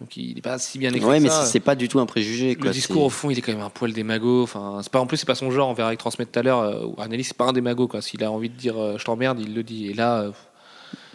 Donc, 0.00 0.16
il 0.16 0.36
est 0.36 0.42
pas 0.42 0.58
si 0.58 0.78
bien 0.78 0.92
écrit 0.92 1.04
ouais, 1.08 1.18
que 1.18 1.22
mais 1.22 1.28
ça. 1.28 1.44
c'est 1.46 1.60
pas 1.60 1.76
du 1.76 1.88
tout 1.88 2.00
un 2.00 2.06
préjugé. 2.06 2.56
Quoi. 2.56 2.66
Le 2.66 2.70
discours, 2.72 2.96
C'est- 3.02 3.06
au 3.06 3.10
fond, 3.10 3.30
il 3.30 3.38
est 3.38 3.42
quand 3.42 3.52
même 3.52 3.60
un 3.62 3.70
poil 3.70 3.92
démago. 3.92 4.42
Enfin, 4.42 4.80
c'est 4.82 4.90
pas, 4.90 4.98
en 5.00 5.06
plus, 5.06 5.16
c'est 5.18 5.26
pas 5.26 5.36
son 5.36 5.50
genre. 5.52 5.68
On 5.68 5.72
verra 5.72 5.88
avec 5.88 6.00
transmettre 6.00 6.32
tout 6.32 6.38
à 6.40 6.42
l'heure. 6.42 6.58
Euh, 6.60 6.86
Arnelli, 6.98 7.22
c'est 7.22 7.36
pas 7.36 7.44
un 7.44 7.52
démago. 7.52 7.86
Quoi. 7.86 8.02
S'il 8.02 8.22
a 8.24 8.30
envie 8.30 8.48
de 8.50 8.56
dire 8.56 8.76
euh, 8.76 8.96
je 8.98 9.04
t'emmerde, 9.04 9.38
il 9.40 9.54
le 9.54 9.62
dit. 9.62 9.86
Et 9.86 9.94
là, 9.94 10.22
euh, 10.22 10.30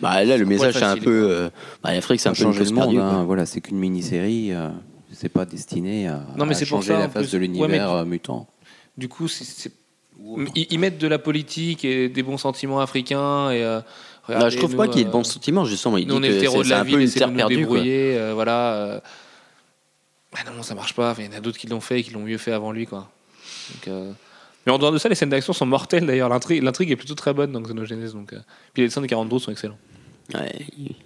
Bah, 0.01 0.23
là, 0.23 0.37
le 0.37 0.45
message, 0.45 0.75
c'est 0.75 0.83
un 0.83 0.95
peu. 0.97 1.27
euh, 1.29 1.49
bah, 1.83 1.93
L'Afrique, 1.93 2.21
c'est 2.21 2.29
un 2.29 2.33
peu 2.33 2.39
une 2.39 2.43
changer 2.45 2.59
cause 2.59 2.69
le 2.69 2.75
monde. 2.75 2.93
perdue. 2.95 2.99
hein. 3.01 3.23
Voilà, 3.25 3.45
c'est 3.45 3.59
qu'une 3.61 3.77
mini-série. 3.79 4.53
euh, 4.53 4.69
c'est 5.11 5.27
pas 5.29 5.45
destiné 5.45 6.07
à, 6.07 6.21
Non, 6.37 6.45
mais 6.45 6.51
à 6.51 6.53
c'est 6.53 6.65
pour 6.65 6.77
changer 6.77 6.93
ça, 6.93 6.99
la 6.99 7.05
en 7.07 7.09
face 7.09 7.23
plus. 7.23 7.31
de 7.31 7.37
Ouais, 7.37 7.41
l'univers 7.47 7.67
mais- 7.69 7.79
euh, 7.79 8.05
mutant. 8.05 8.47
Du 8.97 9.09
coup, 9.09 9.27
c'est- 9.27 9.43
c'est- 9.43 9.73
ils, 10.55 10.67
ils 10.69 10.79
mettent 10.79 10.97
de 10.99 11.07
la 11.07 11.19
politique 11.19 11.83
et 11.83 12.07
des 12.09 12.23
bons 12.23 12.37
sentiments 12.37 12.79
africains. 12.79 13.51
Et, 13.51 13.61
euh, 14.29 14.33
Bah, 14.33 14.35
regardez, 14.35 14.51
je 14.51 14.57
trouve 14.57 14.71
nous, 14.71 14.77
pas 14.77 14.87
qu'il 14.87 14.97
y 14.97 15.01
ait 15.01 15.03
de 15.05 15.09
euh, 15.09 15.13
bons 15.13 15.23
sentiments, 15.23 15.65
justement. 15.65 15.97
Il 15.97 16.07
Nous, 16.07 16.15
on 16.15 16.19
dit 16.19 16.27
est 16.27 16.29
que 16.31 16.39
c'est 16.63 16.73
un 16.73 16.85
peu 16.85 17.01
une 17.01 17.11
terre 17.11 17.33
perdue. 17.33 17.65
euh, 17.69 18.31
voilà. 18.33 18.73
euh. 18.75 18.99
Bah 20.31 20.39
non, 20.55 20.61
ça 20.63 20.75
marche 20.75 20.93
pas. 20.93 21.15
Il 21.17 21.25
y 21.25 21.27
en 21.27 21.31
a 21.37 21.39
d'autres 21.39 21.57
qui 21.57 21.67
l'ont 21.67 21.81
fait 21.81 21.99
et 21.99 22.03
qui 22.03 22.11
l'ont 22.11 22.21
mieux 22.21 22.37
fait 22.37 22.51
avant 22.51 22.71
lui. 22.71 22.85
Quoi. 22.85 23.09
Donc, 23.73 23.87
euh, 23.87 24.11
Mais 24.65 24.71
en 24.71 24.77
dehors 24.77 24.91
de 24.91 24.97
ça, 24.99 25.09
les 25.09 25.15
scènes 25.15 25.29
d'action 25.29 25.53
sont 25.53 25.65
mortelles 25.65 26.05
d'ailleurs. 26.05 26.29
L'intrigue 26.29 26.91
est 26.91 26.95
plutôt 26.95 27.15
très 27.15 27.33
bonne 27.33 27.51
dans 27.51 27.61
Xenogenesis. 27.61 28.13
Donc, 28.13 28.33
euh. 28.33 28.39
Puis 28.73 28.83
les 28.83 28.89
scènes 28.89 29.03
de 29.03 29.07
42 29.07 29.39
sont 29.39 29.51
excellents. 29.51 29.77
Ouais, 30.35 30.53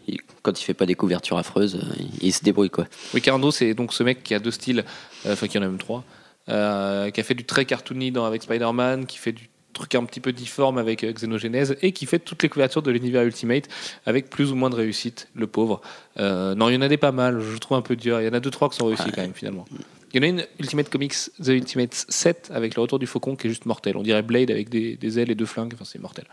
il- 0.07 0.19
quand 0.41 0.59
il 0.59 0.63
fait 0.65 0.73
pas 0.73 0.85
des 0.85 0.95
couvertures 0.95 1.37
affreuses, 1.37 1.75
euh, 1.75 2.03
il, 2.21 2.33
se 2.33 2.43
débrouille 2.43 2.69
quoi. 2.69 2.85
Oui, 3.13 3.21
Carando, 3.21 3.49
c'est 3.51 3.73
donc 3.73 3.93
ce 3.93 4.03
mec 4.03 4.21
qui 4.21 4.33
a 4.35 4.39
deux 4.39 4.51
styles, 4.51 4.83
euh, 5.25 5.31
enfin 5.31 5.47
qui 5.47 5.57
en 5.57 5.61
a 5.61 5.67
même 5.67 5.77
trois, 5.77 6.03
euh, 6.49 7.09
qui 7.11 7.21
a 7.21 7.23
fait 7.23 7.33
du 7.33 7.45
très 7.45 7.63
cartoony 7.63 8.11
dans, 8.11 8.25
avec 8.25 8.43
Spider-Man, 8.43 9.05
qui 9.05 9.17
fait 9.17 9.31
du 9.31 9.49
truc 9.73 9.95
un 9.95 10.05
petit 10.05 10.19
peu 10.19 10.31
difforme 10.31 10.77
avec 10.77 11.03
euh, 11.03 11.11
Xenogenèse 11.11 11.75
et 11.81 11.91
qui 11.91 12.05
fait 12.05 12.19
toutes 12.19 12.43
les 12.43 12.49
couvertures 12.49 12.81
de 12.81 12.91
l'univers 12.91 13.23
Ultimate 13.23 13.67
avec 14.05 14.29
plus 14.29 14.51
ou 14.51 14.55
moins 14.55 14.69
de 14.69 14.75
réussite, 14.75 15.27
le 15.35 15.47
pauvre. 15.47 15.81
Euh, 16.19 16.55
non, 16.55 16.69
il 16.69 16.75
y 16.75 16.77
en 16.77 16.81
a 16.81 16.87
des 16.87 16.97
pas 16.97 17.11
mal, 17.11 17.41
je 17.41 17.57
trouve 17.57 17.77
un 17.77 17.81
peu 17.81 17.95
dur. 17.95 18.21
Il 18.21 18.25
y 18.25 18.29
en 18.29 18.33
a 18.33 18.39
deux, 18.39 18.51
trois 18.51 18.69
qui 18.69 18.77
sont 18.77 18.85
réussis 18.85 19.11
quand 19.13 19.21
même 19.21 19.33
finalement. 19.33 19.65
Il 20.13 20.17
y 20.17 20.19
en 20.19 20.27
a 20.27 20.29
une 20.29 20.45
Ultimate 20.59 20.89
Comics 20.89 21.15
The 21.43 21.49
Ultimate 21.49 22.05
7 22.07 22.51
avec 22.53 22.75
le 22.75 22.81
retour 22.81 22.99
du 22.99 23.07
faucon 23.07 23.35
qui 23.35 23.47
est 23.47 23.49
juste 23.49 23.65
mortel. 23.65 23.97
On 23.97 24.03
dirait 24.03 24.21
Blade 24.21 24.51
avec 24.51 24.69
des, 24.69 24.95
des 24.95 25.19
ailes 25.19 25.31
et 25.31 25.35
deux 25.35 25.47
flingues, 25.47 25.73
enfin 25.73 25.85
c'est 25.85 25.99
mortel. 25.99 26.25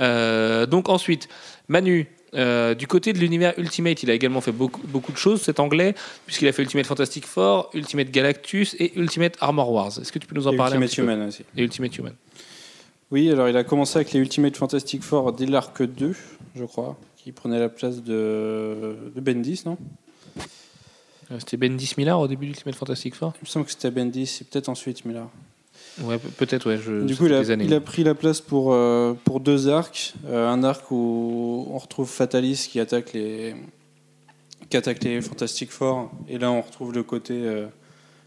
Euh, 0.00 0.66
donc 0.66 0.88
ensuite, 0.88 1.28
Manu, 1.68 2.08
euh, 2.34 2.74
du 2.74 2.86
côté 2.86 3.12
de 3.12 3.18
l'univers 3.18 3.54
Ultimate, 3.58 4.02
il 4.02 4.10
a 4.10 4.14
également 4.14 4.40
fait 4.40 4.52
beaucoup, 4.52 4.80
beaucoup 4.86 5.12
de 5.12 5.16
choses, 5.16 5.42
cet 5.42 5.60
anglais, 5.60 5.94
puisqu'il 6.26 6.48
a 6.48 6.52
fait 6.52 6.62
Ultimate 6.62 6.86
Fantastic 6.86 7.26
Four, 7.26 7.70
Ultimate 7.74 8.10
Galactus 8.10 8.74
et 8.78 8.98
Ultimate 8.98 9.36
Armor 9.40 9.72
Wars. 9.72 9.98
Est-ce 10.00 10.12
que 10.12 10.18
tu 10.18 10.26
peux 10.26 10.34
nous 10.34 10.46
en 10.46 10.52
Et 10.52 10.56
parler 10.56 10.76
un 10.76 10.82
Ultimate 10.82 11.06
peu 11.06 11.12
Human 11.12 11.28
aussi. 11.28 11.44
Et 11.56 11.62
Ultimate 11.62 11.98
Human. 11.98 12.14
Oui, 13.10 13.30
alors 13.30 13.48
il 13.48 13.56
a 13.56 13.64
commencé 13.64 13.96
avec 13.96 14.12
les 14.12 14.20
Ultimate 14.20 14.56
Fantastic 14.56 15.02
Four 15.02 15.32
dès 15.32 15.46
l'arc 15.46 15.82
2, 15.82 16.14
je 16.54 16.64
crois, 16.64 16.96
qui 17.16 17.32
prenait 17.32 17.58
la 17.58 17.68
place 17.68 18.02
de, 18.02 18.96
de 19.14 19.20
Bendis, 19.20 19.62
non? 19.66 19.76
Euh, 21.32 21.36
C'était 21.38 21.56
Bendis 21.56 21.94
Millar 21.98 22.20
au 22.20 22.28
début 22.28 22.46
d'Ultimate 22.46 22.76
Fantastic 22.76 23.14
Four? 23.16 23.32
Il 23.40 23.44
me 23.44 23.48
semble 23.48 23.66
que 23.66 23.72
c'était 23.72 23.90
Bendis, 23.90 24.38
et 24.40 24.44
peut-être 24.44 24.68
ensuite 24.68 25.04
Miller. 25.04 25.28
Ouais, 26.02 26.18
pe- 26.18 26.28
peut-être, 26.28 26.68
ouais. 26.68 26.78
Je, 26.78 27.02
Du 27.04 27.16
coup, 27.16 27.26
il 27.26 27.34
a, 27.34 27.40
des 27.40 27.50
années. 27.50 27.64
il 27.64 27.74
a 27.74 27.80
pris 27.80 28.04
la 28.04 28.14
place 28.14 28.40
pour, 28.40 28.72
euh, 28.72 29.14
pour 29.24 29.40
deux 29.40 29.68
arcs. 29.68 30.14
Euh, 30.26 30.48
un 30.48 30.62
arc 30.62 30.90
où 30.92 31.66
on 31.68 31.78
retrouve 31.78 32.08
Fatalis 32.08 32.68
qui 32.70 32.78
attaque 32.78 33.12
les, 33.12 33.56
qui 34.68 34.76
attaque 34.76 35.02
les 35.02 35.20
Fantastic 35.20 35.72
Four. 35.72 36.12
Et 36.28 36.38
là, 36.38 36.52
on 36.52 36.60
retrouve 36.60 36.92
le 36.94 37.02
côté 37.02 37.34
euh, 37.34 37.66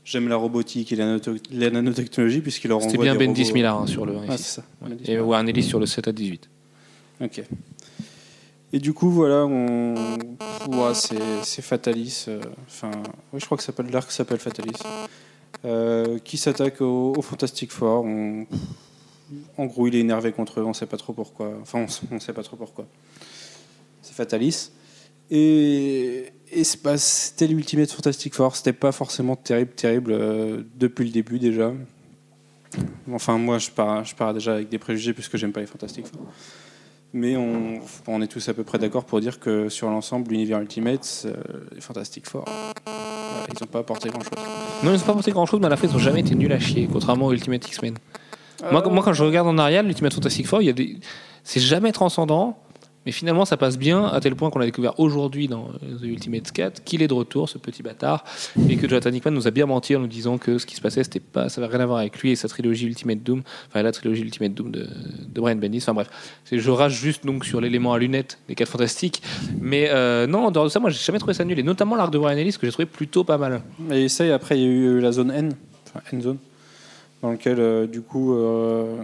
j'aime 0.06 0.28
la 0.28 0.36
robotique 0.36 0.92
et 0.92 0.96
la, 0.96 1.06
nano- 1.18 1.38
la 1.52 1.70
nanotechnologie, 1.70 2.42
puisqu'il 2.42 2.68
leur 2.70 2.82
C'était 2.82 2.94
envoie 2.94 3.04
bien 3.06 3.16
des 3.16 3.26
Bendis 3.28 3.44
robots. 3.44 3.54
Millar 3.56 3.82
hein, 3.82 3.88
sur 3.88 4.06
le 4.06 4.16
1 4.18 4.24
Ah, 4.30 4.38
c'est 4.38 4.44
ça. 4.44 4.64
Ouais. 4.82 4.90
Et 5.06 5.14
Ellis 5.48 5.64
sur 5.64 5.80
le 5.80 5.86
7 5.86 6.08
à 6.08 6.12
18. 6.12 6.50
Ok. 7.22 7.44
Et 8.76 8.80
du 8.80 8.94
coup, 8.94 9.10
voilà, 9.12 9.46
on... 9.46 9.94
ouais, 10.68 10.94
c'est, 11.44 11.62
Fatalis. 11.62 12.26
euh, 12.28 12.42
Enfin, 12.68 12.90
oui, 13.32 13.40
je 13.40 13.46
crois 13.46 13.56
que 13.58 13.64
s'appelle 13.64 13.88
l'arc 13.92 14.12
s'appelle 14.12 14.40
Fatalis. 14.40 14.72
euh, 15.64 16.18
qui 16.20 16.38
s'attaque 16.38 16.82
au, 16.82 17.14
au 17.16 17.22
Fantastic 17.22 17.72
Four. 17.72 18.04
On- 18.04 18.48
En 19.58 19.66
gros, 19.66 19.88
il 19.88 19.96
est 19.96 20.00
énervé 20.00 20.32
contre 20.32 20.60
eux. 20.60 20.64
On 20.66 20.74
sait 20.74 20.88
pas 20.88 20.98
trop 20.98 21.14
pourquoi. 21.14 21.54
Enfin, 21.62 21.86
on, 22.12 22.16
on 22.16 22.20
sait 22.20 22.34
pas 22.34 22.42
trop 22.44 22.58
pourquoi. 22.58 22.88
C'est 24.02 24.14
Fatalis. 24.16 24.72
Et, 25.32 26.26
et 26.56 26.64
c'était 26.64 27.48
l'Ultimate 27.48 27.92
Fantastic 27.92 28.34
Four. 28.34 28.56
C'était 28.56 28.74
pas 28.74 28.92
forcément 28.92 29.36
terrible, 29.36 29.72
terrible 29.72 30.12
euh, 30.12 30.64
depuis 30.76 31.06
le 31.06 31.12
début 31.12 31.40
déjà. 31.40 31.72
Enfin, 33.12 33.38
moi, 33.38 33.60
je 33.60 33.70
pars, 33.70 34.04
je 34.04 34.16
pars 34.16 34.34
déjà 34.34 34.54
avec 34.54 34.70
des 34.70 34.80
préjugés 34.80 35.14
puisque 35.14 35.38
j'aime 35.38 35.52
pas 35.52 35.60
les 35.62 35.68
Fantastic 35.68 36.08
Four. 36.08 36.22
Mais 37.16 37.36
on, 37.38 37.80
on 38.08 38.22
est 38.24 38.28
tous 38.28 38.50
à 38.50 38.56
peu 38.56 38.64
près 38.64 38.80
d'accord 38.80 39.06
pour 39.06 39.22
dire 39.22 39.40
que 39.40 39.70
sur 39.70 39.88
l'ensemble, 39.90 40.32
l'univers 40.32 40.60
Ultimate, 40.60 41.24
euh, 41.26 41.34
les 41.76 41.82
Fantastic 41.82 42.28
Four, 42.28 42.46
voilà, 42.46 43.46
ils 43.50 43.62
n'ont 43.62 43.68
pas 43.68 43.80
apporté 43.80 44.10
grand-chose. 44.10 44.32
Non, 44.84 44.92
ils 44.92 44.98
n'ont 44.98 45.00
pas 45.00 45.12
apporté 45.12 45.32
grand 45.32 45.46
chose, 45.46 45.60
mais 45.60 45.68
à 45.68 45.70
la 45.70 45.78
fin, 45.78 45.88
ils 45.88 45.94
n'ont 45.94 46.00
jamais 46.00 46.22
été 46.22 46.34
nuls 46.34 46.52
à 46.52 46.60
chier, 46.60 46.90
contrairement 46.92 47.28
au 47.28 47.34
Ultimate 47.34 47.68
X-Men. 47.68 47.96
Moi, 48.72 48.84
Euh, 48.84 48.90
moi, 48.90 49.04
quand 49.04 49.14
je 49.14 49.24
regarde 49.24 49.48
en 49.48 49.60
arrière, 49.60 49.84
l'Ultimate 49.84 50.14
Fantastic 50.14 50.48
Four, 50.48 50.64
il 50.64 50.66
y 50.66 50.70
a 50.70 50.74
des... 50.74 50.98
c'est 51.44 51.60
jamais 51.60 51.92
transcendant, 51.92 52.58
mais 53.06 53.12
finalement, 53.12 53.46
ça 53.46 53.58
passe 53.58 53.78
bien, 53.78 54.06
à 54.06 54.20
tel 54.20 54.36
point 54.36 54.50
qu'on 54.50 54.62
a 54.62 54.66
découvert 54.66 55.00
aujourd'hui 55.00 55.48
dans 55.48 55.70
euh, 55.84 55.98
The 56.00 56.04
Ultimate 56.04 56.52
4 56.52 56.84
qu'il 56.84 57.02
est 57.02 57.08
de 57.08 57.14
retour, 57.14 57.50
ce 57.50 57.58
petit 57.58 57.84
bâtard, 57.84 58.24
et 58.70 58.78
que 58.78 58.88
Jonathan 58.88 59.12
Hickman 59.12 59.32
nous 59.32 59.48
a 59.48 59.52
bien 59.52 59.66
menti 59.66 59.96
en 59.96 60.00
nous 60.00 60.08
disant 60.08 60.38
que 60.38 60.58
ce 60.58 60.66
qui 60.66 60.76
se 60.76 60.82
passait, 60.82 61.04
c'était 61.04 61.20
pas, 61.20 61.50
ça 61.50 61.62
n'avait 61.62 61.76
rien 61.76 61.84
à 61.84 61.86
voir 61.86 62.00
avec 62.00 62.20
lui 62.20 62.32
et 62.32 62.36
sa 62.36 62.48
trilogie 62.48 62.86
Ultimate 62.86 63.22
Doom, 63.24 63.44
enfin 63.68 63.82
la 63.82 63.92
trilogie 63.92 64.22
Ultimate 64.22 64.54
Doom 64.54 64.72
de, 64.72 64.88
Brian 65.34 65.56
Bendis. 65.56 65.80
Enfin 65.80 65.94
bref, 65.94 66.10
je 66.52 66.72
rage 66.72 66.94
juste 66.94 67.26
donc 67.26 67.46
sur 67.46 67.62
l'élément 67.62 67.94
à 67.94 68.00
lunettes 68.00 68.40
des 68.48 68.56
4 68.56 68.70
Fantastiques, 68.70 69.22
mais 69.60 69.90
euh, 69.90 70.28
non, 70.28 70.46
en 70.46 70.52
dehors 70.52 70.66
de 70.66 70.70
ça, 70.70 70.80
moi, 70.80 70.90
j'ai 70.90 71.04
jamais 71.04 71.20
trouvé 71.20 71.34
ça 71.34 71.46
nul, 71.46 71.60
et 71.60 71.64
notamment 71.64 71.96
l'arc 71.96 72.12
de 72.12 72.18
Brian 72.18 72.38
Ellis 72.38 72.54
que 72.54 72.66
j'ai 72.66 72.72
trouvé 72.72 72.86
plutôt 72.86 73.24
pas 73.24 73.38
mal. 73.38 73.62
Et 73.92 74.10
ça, 74.10 74.24
après, 74.34 74.58
il 74.58 74.62
y 74.62 74.66
a 74.66 74.70
eu 74.70 75.00
la 75.00 75.12
zone 75.12 75.32
N, 75.32 75.54
enfin 75.88 76.02
N 76.12 76.22
zone, 76.22 76.38
dans 77.22 77.32
lequel, 77.32 77.60
euh, 77.60 77.88
du 77.88 78.02
coup, 78.02 78.36
euh, 78.36 78.98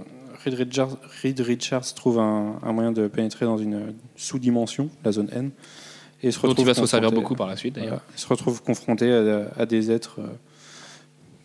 Reed, 0.46 0.54
Richards, 0.54 0.98
Reed 1.24 1.40
Richards 1.40 1.94
trouve 1.96 2.20
un, 2.20 2.60
un 2.64 2.72
moyen 2.72 2.92
de 2.92 3.08
pénétrer 3.08 3.46
dans 3.46 3.58
une 3.58 3.94
sous-dimension, 4.16 4.90
la 5.04 5.12
zone 5.12 5.30
N. 5.34 5.52
Et 6.22 6.32
se 6.32 6.40
dont 6.42 6.50
retrouve 6.50 6.66
il 6.66 6.68
va 6.68 6.74
se 6.74 6.86
servir 6.86 7.10
confronté- 7.10 7.16
beaucoup 7.16 7.36
par 7.36 7.48
la 7.48 7.56
suite 7.56 7.76
d'ailleurs. 7.76 7.90
Voilà. 7.90 8.04
Il 8.16 8.20
se 8.20 8.28
retrouve 8.28 8.62
confronté 8.64 9.12
à, 9.12 9.52
à 9.58 9.66
des 9.66 9.92
êtres 9.92 10.20
euh, 10.20 10.28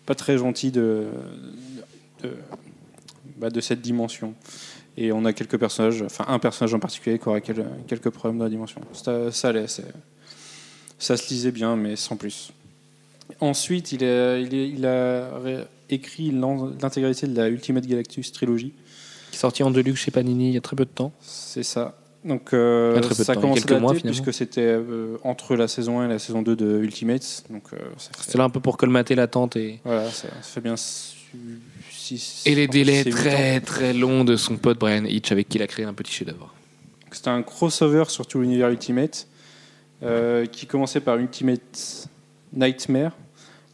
pas 0.07 0.15
très 0.15 0.37
gentils 0.39 0.71
de, 0.73 1.07
de, 2.23 2.31
bah, 3.37 3.51
de 3.51 3.61
cette 3.61 3.81
dimension. 3.81 4.35
Et 4.97 5.11
on 5.13 5.25
a 5.25 5.33
quelques 5.33 5.59
personnages, 5.59 6.03
enfin 6.03 6.25
un 6.29 6.39
personnage 6.39 6.73
en 6.75 6.79
particulier 6.79 7.19
qui 7.19 7.29
aura 7.29 7.41
quel- 7.41 7.67
quelques 7.89 8.11
problèmes 8.11 8.39
dans 8.39 8.45
la 8.45 8.51
dimension. 8.51 8.81
Ça, 8.93 9.33
ça 9.33 9.49
allait, 9.49 9.67
ça 10.99 11.17
se 11.17 11.29
lisait 11.31 11.51
bien, 11.53 11.75
mais 11.77 11.97
sans 11.97 12.17
plus. 12.17 12.53
Ensuite, 13.41 13.93
il 13.93 14.05
a, 14.05 14.39
il 14.39 14.53
il 14.55 14.87
a 14.87 15.31
écrit 15.91 16.31
l'intégralité 16.31 17.27
de 17.27 17.37
la 17.37 17.49
Ultimate 17.49 17.87
Galactus 17.87 18.31
trilogie. 18.33 18.73
Qui 19.35 19.39
est 19.39 19.41
sorti 19.41 19.63
en 19.63 19.71
deluxe 19.71 20.01
chez 20.01 20.11
Panini 20.11 20.49
il 20.49 20.55
y 20.55 20.57
a 20.57 20.61
très 20.61 20.77
peu 20.77 20.85
de 20.85 20.91
temps. 20.91 21.13
C'est 21.21 21.63
ça. 21.65 21.97
Donc 22.25 22.55
euh, 22.55 23.03
ça 23.13 23.35
commence 23.35 23.71
à 23.71 23.79
mois, 23.79 23.93
puisque 23.93 24.33
c'était 24.33 24.63
euh, 24.63 25.19
entre 25.25 25.57
la 25.57 25.69
saison 25.69 26.01
1 26.01 26.07
et 26.07 26.09
la 26.09 26.19
saison 26.19 26.41
2 26.41 26.57
de 26.57 26.79
Ultimates. 26.79 27.45
Donc 27.51 27.65
euh, 27.73 27.79
là 28.35 28.45
un 28.45 28.51
peu 28.51 28.61
pour 28.61 28.79
colmater 28.79 29.15
l'attente 29.15 29.57
et, 29.57 29.81
Voilà, 29.85 30.11
ça, 30.11 30.29
ça 30.29 30.43
fait 30.43 30.63
bien 30.63 30.77
6 30.77 32.45
et 32.47 32.55
les 32.55 32.67
délais 32.67 33.05
très 33.05 33.61
très 33.61 33.93
longs 33.93 34.25
de 34.25 34.37
son 34.37 34.57
pote 34.57 34.79
Brian 34.79 35.05
Hitch 35.05 35.33
avec 35.33 35.49
qui 35.49 35.59
il 35.59 35.63
a 35.63 35.67
créé 35.67 35.85
un 35.85 35.93
petit 35.93 36.13
chef-d'œuvre. 36.13 36.55
C'était 37.11 37.29
un 37.29 37.43
crossover 37.43 38.05
sur 38.09 38.27
tout 38.27 38.41
l'univers 38.41 38.71
Ultimate 38.71 39.27
euh, 40.03 40.47
qui 40.47 40.67
commençait 40.67 41.01
par 41.01 41.17
Ultimate 41.17 42.09
Nightmare, 42.53 43.13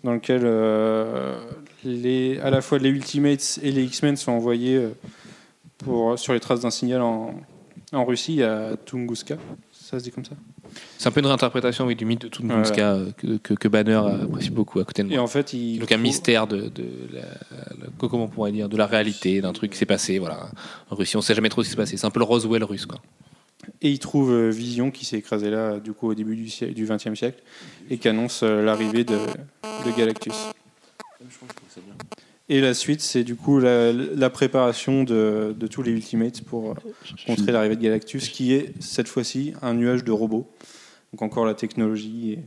dans 0.05 0.13
lequel 0.13 0.43
euh, 0.45 1.39
les, 1.85 2.39
à 2.41 2.51
la 2.51 2.61
fois 2.61 2.79
les 2.79 2.91
Ultimates 2.91 3.59
et 3.63 3.71
les 3.71 3.85
X-Men 3.85 4.17
sont 4.17 4.33
envoyés 4.33 4.81
pour, 5.85 6.19
sur 6.19 6.33
les 6.33 6.41
traces 6.41 6.61
d'un 6.61 6.71
signal 6.71 7.03
en, 7.03 7.35
en 7.93 8.05
Russie 8.05 8.43
à 8.43 8.71
Tunguska. 8.87 9.37
Ça 9.73 9.99
se 9.99 10.05
dit 10.05 10.11
comme 10.11 10.25
ça? 10.25 10.33
C'est 10.99 11.09
un 11.09 11.11
peu 11.11 11.19
une 11.21 11.27
réinterprétation 11.27 11.85
oui, 11.87 11.97
du 11.97 12.05
mythe 12.05 12.23
de 12.23 12.29
Tunguska 12.29 12.93
euh, 12.93 13.11
que, 13.17 13.39
que, 13.39 13.55
que 13.55 13.67
Banner 13.69 14.01
apprécie 14.23 14.51
beaucoup 14.51 14.79
à 14.79 14.85
côté 14.85 15.03
de 15.03 15.09
Et 15.11 15.15
moi. 15.17 15.25
en 15.25 15.27
fait, 15.27 15.53
il 15.53 15.81
Donc 15.81 15.91
un 15.91 15.97
mystère 15.97 16.47
de, 16.47 16.69
de 16.69 16.85
la, 17.13 17.21
la- 17.23 18.09
comment 18.09 18.25
on 18.25 18.29
pourrait 18.29 18.53
dire 18.53 18.69
de 18.69 18.77
la 18.77 18.87
réalité 18.87 19.41
d'un 19.41 19.53
truc 19.53 19.73
qui 19.73 19.79
s'est 19.79 19.87
passé 19.87 20.21
voilà 20.21 20.49
en 20.91 20.95
Russie 20.95 21.17
on 21.17 21.23
sait 21.23 21.35
jamais 21.35 21.49
trop 21.49 21.63
ce 21.65 21.69
qui 21.69 21.71
s'est 21.73 21.77
passé 21.77 21.97
c'est 21.97 22.07
un 22.07 22.11
peu 22.11 22.21
le 22.21 22.25
Roswell 22.27 22.63
russe 22.63 22.87
quoi. 22.87 23.01
Et 23.83 23.91
il 23.91 23.99
trouve 23.99 24.31
euh, 24.33 24.49
Vision 24.51 24.91
qui 24.93 25.05
s'est 25.05 25.19
écrasé 25.19 25.51
là, 25.51 25.81
du 25.81 25.93
coup, 25.93 26.09
au 26.09 26.15
début 26.15 26.35
du, 26.37 26.49
siècle, 26.49 26.73
du 26.75 26.87
XXe 26.87 27.15
siècle, 27.15 27.43
et 27.91 27.99
qui 27.99 28.09
annonce 28.09 28.43
euh, 28.43 28.65
l'arrivée 28.65 29.05
de, 29.05 29.19
de 29.85 29.97
Galactus. 29.97 30.35
Et 32.53 32.61
la 32.61 32.75
suite, 32.75 33.01
c'est 33.01 33.23
du 33.23 33.37
coup 33.37 33.61
la, 33.61 33.93
la 33.93 34.29
préparation 34.29 35.05
de, 35.05 35.55
de 35.57 35.67
tous 35.69 35.83
les 35.83 35.93
Ultimates 35.93 36.43
pour 36.43 36.75
contrer 37.25 37.53
l'arrivée 37.53 37.77
de 37.77 37.81
Galactus, 37.83 38.29
qui 38.29 38.53
est 38.55 38.75
cette 38.81 39.07
fois-ci 39.07 39.53
un 39.63 39.73
nuage 39.75 40.03
de 40.03 40.11
robots. 40.11 40.51
Donc 41.13 41.23
encore 41.23 41.47
la 41.47 41.55
technologie, 41.55 42.33
et 42.33 42.39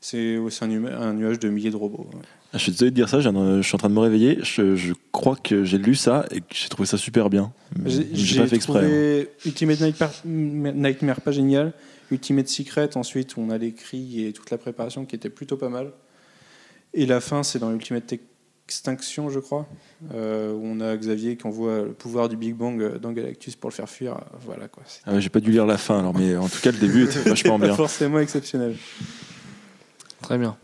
c'est 0.00 0.36
aussi 0.38 0.64
un, 0.64 0.84
un 0.86 1.12
nuage 1.14 1.38
de 1.38 1.48
milliers 1.48 1.70
de 1.70 1.76
robots. 1.76 2.08
ouais. 2.14 2.20
Ah, 2.52 2.58
Je 2.58 2.64
suis 2.64 2.72
désolé 2.72 2.90
de 2.90 2.96
dire 2.96 3.08
ça, 3.08 3.20
je, 3.20 3.28
suis 3.62 3.74
en 3.74 3.78
train 3.78 3.88
de 3.88 3.94
me 3.94 4.00
réveiller. 4.00 4.38
Je, 4.42 4.74
je 4.74 4.92
crois 5.12 5.36
que 5.36 5.62
j'ai 5.62 5.78
lu 5.78 5.94
ça 5.94 6.26
et 6.32 6.40
que 6.40 6.46
j'ai 6.50 6.68
trouvé 6.68 6.86
ça 6.88 6.96
super 6.98 7.30
bien. 7.30 7.52
J'ai 7.86 8.40
pas 8.40 8.46
fait 8.48 8.56
exprès. 8.56 8.78
hein. 8.80 8.82
trouvé 8.82 9.28
Ultimate 9.46 9.80
Nightmare, 9.80 10.12
Nightmare 10.24 11.20
pas 11.20 11.30
génial. 11.32 11.72
Ultimate 12.10 12.48
Secret, 12.48 12.96
ensuite, 12.96 13.38
on 13.38 13.50
a 13.50 13.58
les 13.58 13.72
cris 13.72 14.24
et 14.24 14.32
toute 14.32 14.50
la 14.50 14.58
préparation 14.58 15.04
qui 15.04 15.14
était 15.14 15.30
plutôt 15.30 15.56
pas 15.56 15.68
mal. 15.68 15.92
Et 16.94 17.06
la 17.06 17.20
fin, 17.20 17.44
c'est 17.44 17.60
dans 17.60 17.70
Ultimate 17.70 18.06
Extinction, 18.68 19.30
je 19.30 19.38
crois, 19.38 19.66
euh, 20.12 20.52
où 20.52 20.60
on 20.62 20.80
a 20.80 20.94
Xavier 20.94 21.38
qui 21.38 21.46
envoie 21.46 21.84
le 21.84 21.94
pouvoir 21.94 22.28
du 22.28 22.36
Big 22.36 22.54
Bang 22.54 22.78
euh, 22.82 22.98
dans 22.98 23.12
Galactus 23.12 23.56
pour 23.56 23.70
le 23.70 23.74
faire 23.74 23.88
fuir. 23.88 24.20
Voilà 24.44 24.68
quoi. 24.68 24.82
Ah 25.06 25.18
j'ai 25.20 25.30
pas 25.30 25.40
dû 25.40 25.50
lire 25.50 25.64
la 25.64 25.78
fin 25.78 26.00
alors, 26.00 26.14
mais 26.14 26.36
en 26.36 26.50
tout 26.50 26.60
cas 26.60 26.70
le 26.70 26.76
début 26.76 27.04
était 27.04 27.18
vachement 27.30 27.58
bien. 27.58 27.74
forcément 27.74 28.18
exceptionnel. 28.18 28.76
Très 30.22 30.36
bien. 30.36 30.56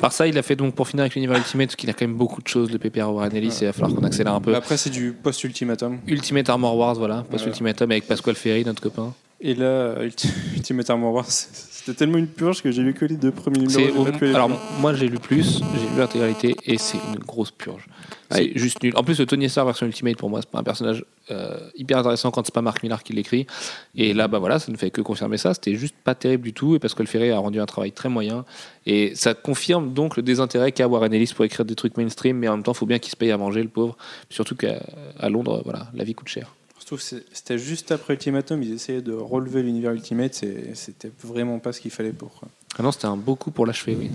Par 0.00 0.12
ça, 0.12 0.26
il 0.26 0.36
a 0.38 0.42
fait 0.42 0.54
donc 0.56 0.74
pour 0.74 0.86
finir 0.86 1.02
avec 1.02 1.14
l'univers 1.14 1.38
Ultimate, 1.38 1.68
parce 1.68 1.76
qu'il 1.76 1.88
a 1.90 1.92
quand 1.94 2.06
même 2.06 2.16
beaucoup 2.16 2.42
de 2.42 2.48
choses, 2.48 2.70
le 2.70 2.78
PPR 2.78 3.08
Warren 3.10 3.34
Ellis, 3.34 3.48
et 3.60 3.62
il 3.62 3.66
va 3.66 3.72
falloir 3.72 3.94
qu'on 3.94 4.04
accélère 4.04 4.34
un 4.34 4.40
peu. 4.40 4.54
Après, 4.54 4.76
c'est 4.76 4.90
du 4.90 5.12
post-ultimatum. 5.12 5.98
Ultimate 6.06 6.48
Armor 6.50 6.76
Wars, 6.76 6.94
voilà, 6.96 7.18
post 7.22 7.30
Voilà. 7.30 7.46
Ultimatum 7.48 7.90
avec 7.90 8.06
Pasquale 8.06 8.34
Ferry, 8.34 8.64
notre 8.64 8.82
copain. 8.82 9.14
Et 9.40 9.54
là, 9.54 9.94
Ulti- 10.04 10.28
Ultimate 10.56 10.90
Armor 10.90 11.12
Wars, 11.14 11.24
c'était 11.28 11.94
tellement 11.94 12.18
une 12.18 12.26
purge 12.26 12.60
que 12.62 12.70
j'ai 12.70 12.82
lu 12.82 12.92
que 12.92 13.04
les 13.06 13.16
deux 13.16 13.30
premiers 13.30 13.60
numéros. 13.60 14.06
Alors 14.34 14.50
moi 14.80 14.92
j'ai 14.94 15.08
lu 15.08 15.18
plus, 15.18 15.60
j'ai 15.74 15.80
lu 15.94 15.98
l'intégralité 15.98 16.54
et 16.66 16.76
c'est 16.76 16.98
une 17.12 17.20
grosse 17.20 17.50
purge. 17.52 17.86
C'est 18.30 18.40
Ouais. 18.40 18.52
juste 18.56 18.82
nul. 18.82 18.92
En 18.96 19.02
plus 19.04 19.18
le 19.18 19.26
Tony 19.26 19.48
Stark 19.48 19.66
version 19.66 19.86
Ultimate 19.86 20.16
pour 20.16 20.28
moi 20.28 20.40
c'est 20.42 20.50
pas 20.50 20.58
un 20.58 20.62
personnage 20.62 21.04
euh, 21.30 21.58
hyper 21.76 21.98
intéressant 21.98 22.30
quand 22.30 22.44
c'est 22.44 22.54
pas 22.54 22.62
Mark 22.62 22.82
Millar 22.82 23.02
qui 23.02 23.12
l'écrit. 23.12 23.46
Et 23.94 24.12
là 24.12 24.28
bah 24.28 24.38
voilà 24.38 24.58
ça 24.58 24.70
ne 24.70 24.76
fait 24.76 24.90
que 24.90 25.00
confirmer 25.00 25.38
ça. 25.38 25.54
C'était 25.54 25.74
juste 25.76 25.94
pas 26.04 26.14
terrible 26.14 26.44
du 26.44 26.52
tout 26.52 26.74
et 26.74 26.78
Pascal 26.78 27.06
Ferré 27.06 27.30
a 27.32 27.38
rendu 27.38 27.60
un 27.60 27.66
travail 27.66 27.92
très 27.92 28.08
moyen 28.08 28.44
et 28.86 29.14
ça 29.14 29.34
confirme 29.34 29.94
donc 29.94 30.16
le 30.16 30.22
désintérêt 30.22 30.72
qu'a 30.72 30.88
Warren 30.88 31.12
Ellis 31.14 31.32
pour 31.34 31.44
écrire 31.44 31.64
des 31.64 31.74
trucs 31.74 31.96
mainstream 31.96 32.36
mais 32.38 32.48
en 32.48 32.56
même 32.56 32.62
temps 32.62 32.74
faut 32.74 32.86
bien 32.86 32.98
qu'il 32.98 33.10
se 33.10 33.16
paye 33.16 33.30
à 33.30 33.38
manger 33.38 33.62
le 33.62 33.68
pauvre. 33.68 33.96
Surtout 34.30 34.56
qu'à 34.56 34.80
à 35.18 35.28
Londres 35.30 35.62
voilà 35.64 35.88
la 35.94 36.04
vie 36.04 36.14
coûte 36.14 36.28
cher. 36.28 36.54
Je 36.80 36.86
trouve 36.86 37.00
que 37.06 37.22
c'était 37.32 37.58
juste 37.58 37.92
après 37.92 38.14
Ultimatum, 38.14 38.62
ils 38.62 38.72
essayaient 38.72 39.02
de 39.02 39.12
relever 39.12 39.62
l'univers 39.62 39.92
Ultimate, 39.92 40.42
c'était 40.72 41.10
vraiment 41.22 41.58
pas 41.58 41.72
ce 41.72 41.80
qu'il 41.82 41.90
fallait 41.90 42.12
pour. 42.12 42.30
quoi. 42.32 42.48
Ah 42.78 42.82
non, 42.82 42.92
c'était 42.92 43.06
un 43.06 43.16
beau 43.16 43.34
coup 43.34 43.50
pour 43.50 43.66
l'achever, 43.66 43.96
oui. 43.96 44.10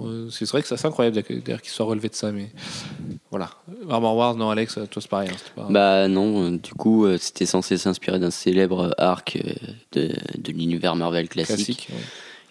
Euh, 0.00 0.28
c'est 0.30 0.48
vrai 0.50 0.60
que 0.62 0.68
c'est 0.68 0.74
assez 0.74 0.86
incroyable 0.86 1.22
d'ailleurs 1.44 1.62
qu'il 1.62 1.70
soit 1.70 1.86
relevé 1.86 2.08
de 2.08 2.14
ça, 2.14 2.30
mais 2.32 2.50
voilà. 3.30 3.48
Armor 3.88 4.16
Wars, 4.16 4.34
non, 4.34 4.50
Alex, 4.50 4.74
toi 4.74 5.00
c'est 5.00 5.08
pareil. 5.08 5.30
hein, 5.32 5.36
pas- 5.56 5.66
Bah 5.70 6.08
non, 6.08 6.44
euh, 6.52 6.58
du 6.58 6.74
coup, 6.74 7.06
euh, 7.06 7.16
c'était 7.18 7.46
censé 7.46 7.78
s'inspirer 7.78 8.18
d'un 8.18 8.30
célèbre 8.30 8.92
arc 8.98 9.36
euh, 9.42 9.52
de, 9.92 10.08
de 10.36 10.52
l'univers 10.52 10.94
Marvel 10.96 11.28
classique. 11.28 11.56
classique. 11.56 11.88
ouais. 11.90 11.96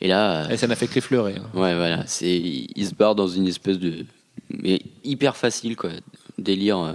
Et 0.04 0.08
là, 0.08 0.46
euh, 0.46 0.50
Et 0.50 0.58
ça 0.58 0.66
n'a 0.68 0.76
fait 0.76 0.88
que 0.88 0.96
les 0.96 1.02
fleurer. 1.02 1.36
hein. 1.38 1.46
ouais, 1.60 1.76
voilà, 1.76 2.06
il 2.22 2.86
se 2.88 2.96
barre 2.96 3.14
dans 3.16 3.28
une 3.28 3.48
espèce 3.48 3.78
de. 3.78 4.06
Mais 4.50 4.82
hyper 5.04 5.36
facile, 5.38 5.76
quoi. 5.76 5.92
Délire 6.40 6.80
euh, 6.80 6.94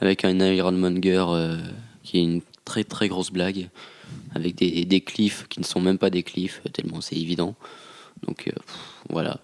avec 0.00 0.24
un 0.24 0.38
Ironmonger 0.38 1.24
euh, 1.28 1.58
qui 2.02 2.18
est 2.18 2.22
une 2.22 2.40
très 2.64 2.84
très 2.84 3.08
grosse 3.08 3.30
blague, 3.30 3.68
avec 4.34 4.54
des, 4.56 4.84
des 4.84 5.00
cliffs 5.00 5.46
qui 5.48 5.60
ne 5.60 5.64
sont 5.64 5.80
même 5.80 5.98
pas 5.98 6.10
des 6.10 6.22
cliffs, 6.22 6.60
tellement 6.72 7.00
c'est 7.00 7.16
évident. 7.16 7.54
Donc 8.26 8.48
euh, 8.48 8.52
pff, 8.52 8.76
voilà. 9.10 9.40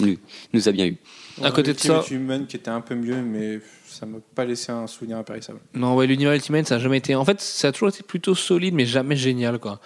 Nous, 0.00 0.16
nous 0.52 0.68
a 0.68 0.72
bien 0.72 0.86
eu. 0.86 0.96
À 1.42 1.50
côté 1.50 1.72
de 1.72 1.78
ça- 1.78 1.96
Ultimate 1.98 2.10
Human 2.10 2.46
qui 2.46 2.56
était 2.56 2.70
un 2.70 2.80
peu 2.80 2.94
mieux, 2.94 3.20
mais 3.22 3.60
ça 3.86 4.06
m'a 4.06 4.18
pas 4.34 4.44
laissé 4.44 4.70
un 4.70 4.86
souvenir 4.86 5.16
impérissable. 5.18 5.58
Non, 5.74 5.96
ouais, 5.96 6.06
l'univers 6.06 6.32
Ultimate, 6.34 6.66
ça 6.66 6.76
a 6.76 6.78
jamais 6.78 6.98
été. 6.98 7.14
En 7.14 7.24
fait, 7.24 7.40
ça 7.40 7.68
a 7.68 7.72
toujours 7.72 7.88
été 7.88 8.02
plutôt 8.02 8.34
solide, 8.34 8.74
mais 8.74 8.86
jamais 8.86 9.16
génial, 9.16 9.58
quoi. 9.58 9.80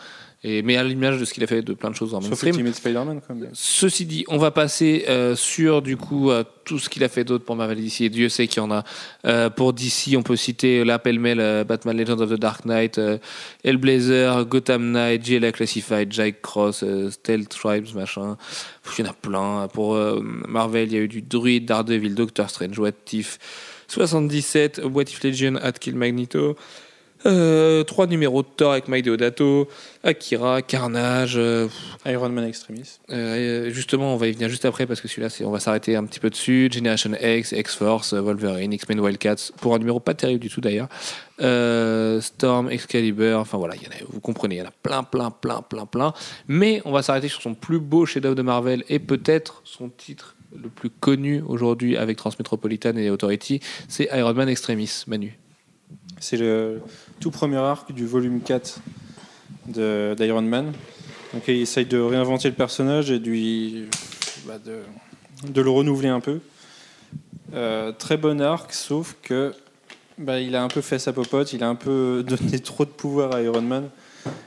Et, 0.46 0.60
mais 0.60 0.76
à 0.76 0.84
l'image 0.84 1.18
de 1.18 1.24
ce 1.24 1.32
qu'il 1.32 1.42
a 1.42 1.46
fait 1.46 1.62
de 1.62 1.72
plein 1.72 1.90
de 1.90 1.94
choses 1.94 2.12
en 2.12 2.20
Sauf 2.20 2.28
mainstream. 2.28 2.54
Ultimate 2.54 2.74
Spider-Man, 2.74 3.20
quand 3.26 3.34
même. 3.34 3.48
Ceci 3.54 4.04
dit, 4.04 4.26
on 4.28 4.36
va 4.36 4.50
passer 4.50 5.06
euh, 5.08 5.34
sur 5.34 5.80
du 5.80 5.96
coup 5.96 6.30
euh, 6.30 6.44
tout 6.66 6.78
ce 6.78 6.90
qu'il 6.90 7.02
a 7.02 7.08
fait 7.08 7.24
d'autre 7.24 7.46
pour 7.46 7.56
Marvel 7.56 7.82
DC. 7.82 8.02
Et 8.02 8.08
Dieu 8.10 8.28
sait 8.28 8.46
qu'il 8.46 8.62
y 8.62 8.66
en 8.66 8.70
a. 8.70 8.84
Euh, 9.24 9.48
pour 9.48 9.72
DC, 9.72 10.14
on 10.18 10.22
peut 10.22 10.36
citer 10.36 10.84
l'appel 10.84 11.18
mail 11.18 11.40
euh, 11.40 11.64
Batman 11.64 11.96
Legends 11.96 12.20
of 12.20 12.28
the 12.28 12.38
Dark 12.38 12.66
Knight, 12.66 13.00
Hellblazer, 13.64 14.44
Gotham 14.44 14.92
Knight, 14.92 15.24
JLA 15.24 15.50
Classified, 15.50 16.12
Jack 16.12 16.42
Cross, 16.42 16.84
Stealth 17.10 17.48
Tribes, 17.48 17.94
machin. 17.94 18.36
Pff, 18.82 18.98
Il 18.98 19.06
y 19.06 19.08
en 19.08 19.12
a 19.12 19.14
plein. 19.14 19.68
Pour 19.68 19.96
Marvel, 20.46 20.88
il 20.88 20.92
y 20.92 20.96
a 20.98 21.00
eu 21.00 21.08
du 21.08 21.22
Druid, 21.22 21.64
Daredevil, 21.64 22.14
Doctor 22.14 22.50
Strange, 22.50 22.78
What 22.78 22.92
If 23.14 23.38
77, 23.88 24.82
What 24.92 25.04
If 25.04 25.22
Legion, 25.22 25.56
At 25.56 25.72
Kill 25.72 25.94
Magneto. 25.96 26.54
Euh, 27.26 27.84
trois 27.84 28.06
numéros 28.06 28.42
de 28.42 28.48
Thor 28.48 28.72
avec 28.72 28.88
Mike 28.88 29.04
Deodato, 29.04 29.68
Akira, 30.02 30.60
Carnage, 30.62 31.34
euh, 31.36 31.68
Iron 32.06 32.28
Man 32.28 32.44
Extremis. 32.44 32.98
euh, 33.10 33.70
justement, 33.70 34.14
on 34.14 34.16
va 34.16 34.26
y 34.26 34.32
venir 34.32 34.48
juste 34.48 34.64
après 34.64 34.86
parce 34.86 35.00
que 35.00 35.08
celui-là, 35.08 35.28
on 35.46 35.50
va 35.50 35.60
s'arrêter 35.60 35.96
un 35.96 36.04
petit 36.04 36.20
peu 36.20 36.28
dessus. 36.28 36.68
Generation 36.70 37.12
X, 37.20 37.52
X-Force, 37.52 38.12
Wolverine, 38.12 38.72
X-Men 38.72 39.00
Wildcats, 39.00 39.52
pour 39.60 39.74
un 39.74 39.78
numéro 39.78 40.00
pas 40.00 40.14
terrible 40.14 40.40
du 40.40 40.50
tout 40.50 40.60
d'ailleurs. 40.60 40.88
Storm, 42.22 42.70
Excalibur, 42.70 43.38
enfin 43.38 43.58
voilà, 43.58 43.74
il 43.76 43.82
y 43.82 43.86
en 43.86 43.90
a, 43.90 44.04
vous 44.08 44.20
comprenez, 44.20 44.56
il 44.56 44.58
y 44.58 44.62
en 44.62 44.66
a 44.66 44.72
plein, 44.82 45.02
plein, 45.02 45.30
plein, 45.30 45.62
plein, 45.62 45.86
plein. 45.86 46.12
Mais 46.46 46.82
on 46.84 46.92
va 46.92 47.02
s'arrêter 47.02 47.28
sur 47.28 47.40
son 47.40 47.54
plus 47.54 47.80
beau 47.80 48.06
chef-d'œuvre 48.06 48.36
de 48.36 48.42
Marvel 48.42 48.84
et 48.88 48.98
peut-être 48.98 49.62
son 49.64 49.88
titre 49.88 50.36
le 50.54 50.68
plus 50.68 50.90
connu 50.90 51.42
aujourd'hui 51.46 51.96
avec 51.96 52.16
Transmetropolitan 52.16 52.96
et 52.96 53.10
Authority, 53.10 53.60
c'est 53.88 54.08
Iron 54.12 54.34
Man 54.34 54.48
Extremis, 54.48 55.04
Manu. 55.06 55.36
C'est 56.20 56.36
le 56.36 56.80
tout 57.20 57.30
premier 57.30 57.56
arc 57.56 57.92
du 57.92 58.06
volume 58.06 58.40
4 58.40 58.80
de- 59.68 60.14
d'Iron 60.18 60.42
Man. 60.42 60.72
Donc 61.32 61.42
il 61.48 61.56
essaye 61.62 61.86
de 61.86 61.98
réinventer 61.98 62.48
le 62.48 62.54
personnage 62.54 63.10
et 63.10 63.18
de, 63.18 63.26
lui- 63.28 63.84
bah, 64.46 64.58
de, 64.64 64.78
de 65.52 65.60
le 65.60 65.70
renouveler 65.70 66.08
un 66.08 66.20
peu. 66.20 66.40
Euh, 67.54 67.92
très 67.92 68.16
bon 68.16 68.40
arc, 68.40 68.72
sauf 68.72 69.16
que 69.22 69.52
bah, 70.18 70.40
il 70.40 70.54
a 70.56 70.62
un 70.62 70.68
peu 70.68 70.80
fait 70.80 70.98
sa 70.98 71.12
popote, 71.12 71.52
il 71.52 71.62
a 71.62 71.68
un 71.68 71.74
peu 71.74 72.24
donné 72.26 72.58
trop 72.60 72.84
de 72.84 72.90
pouvoir 72.90 73.34
à 73.34 73.42
Iron 73.42 73.62
Man. 73.62 73.88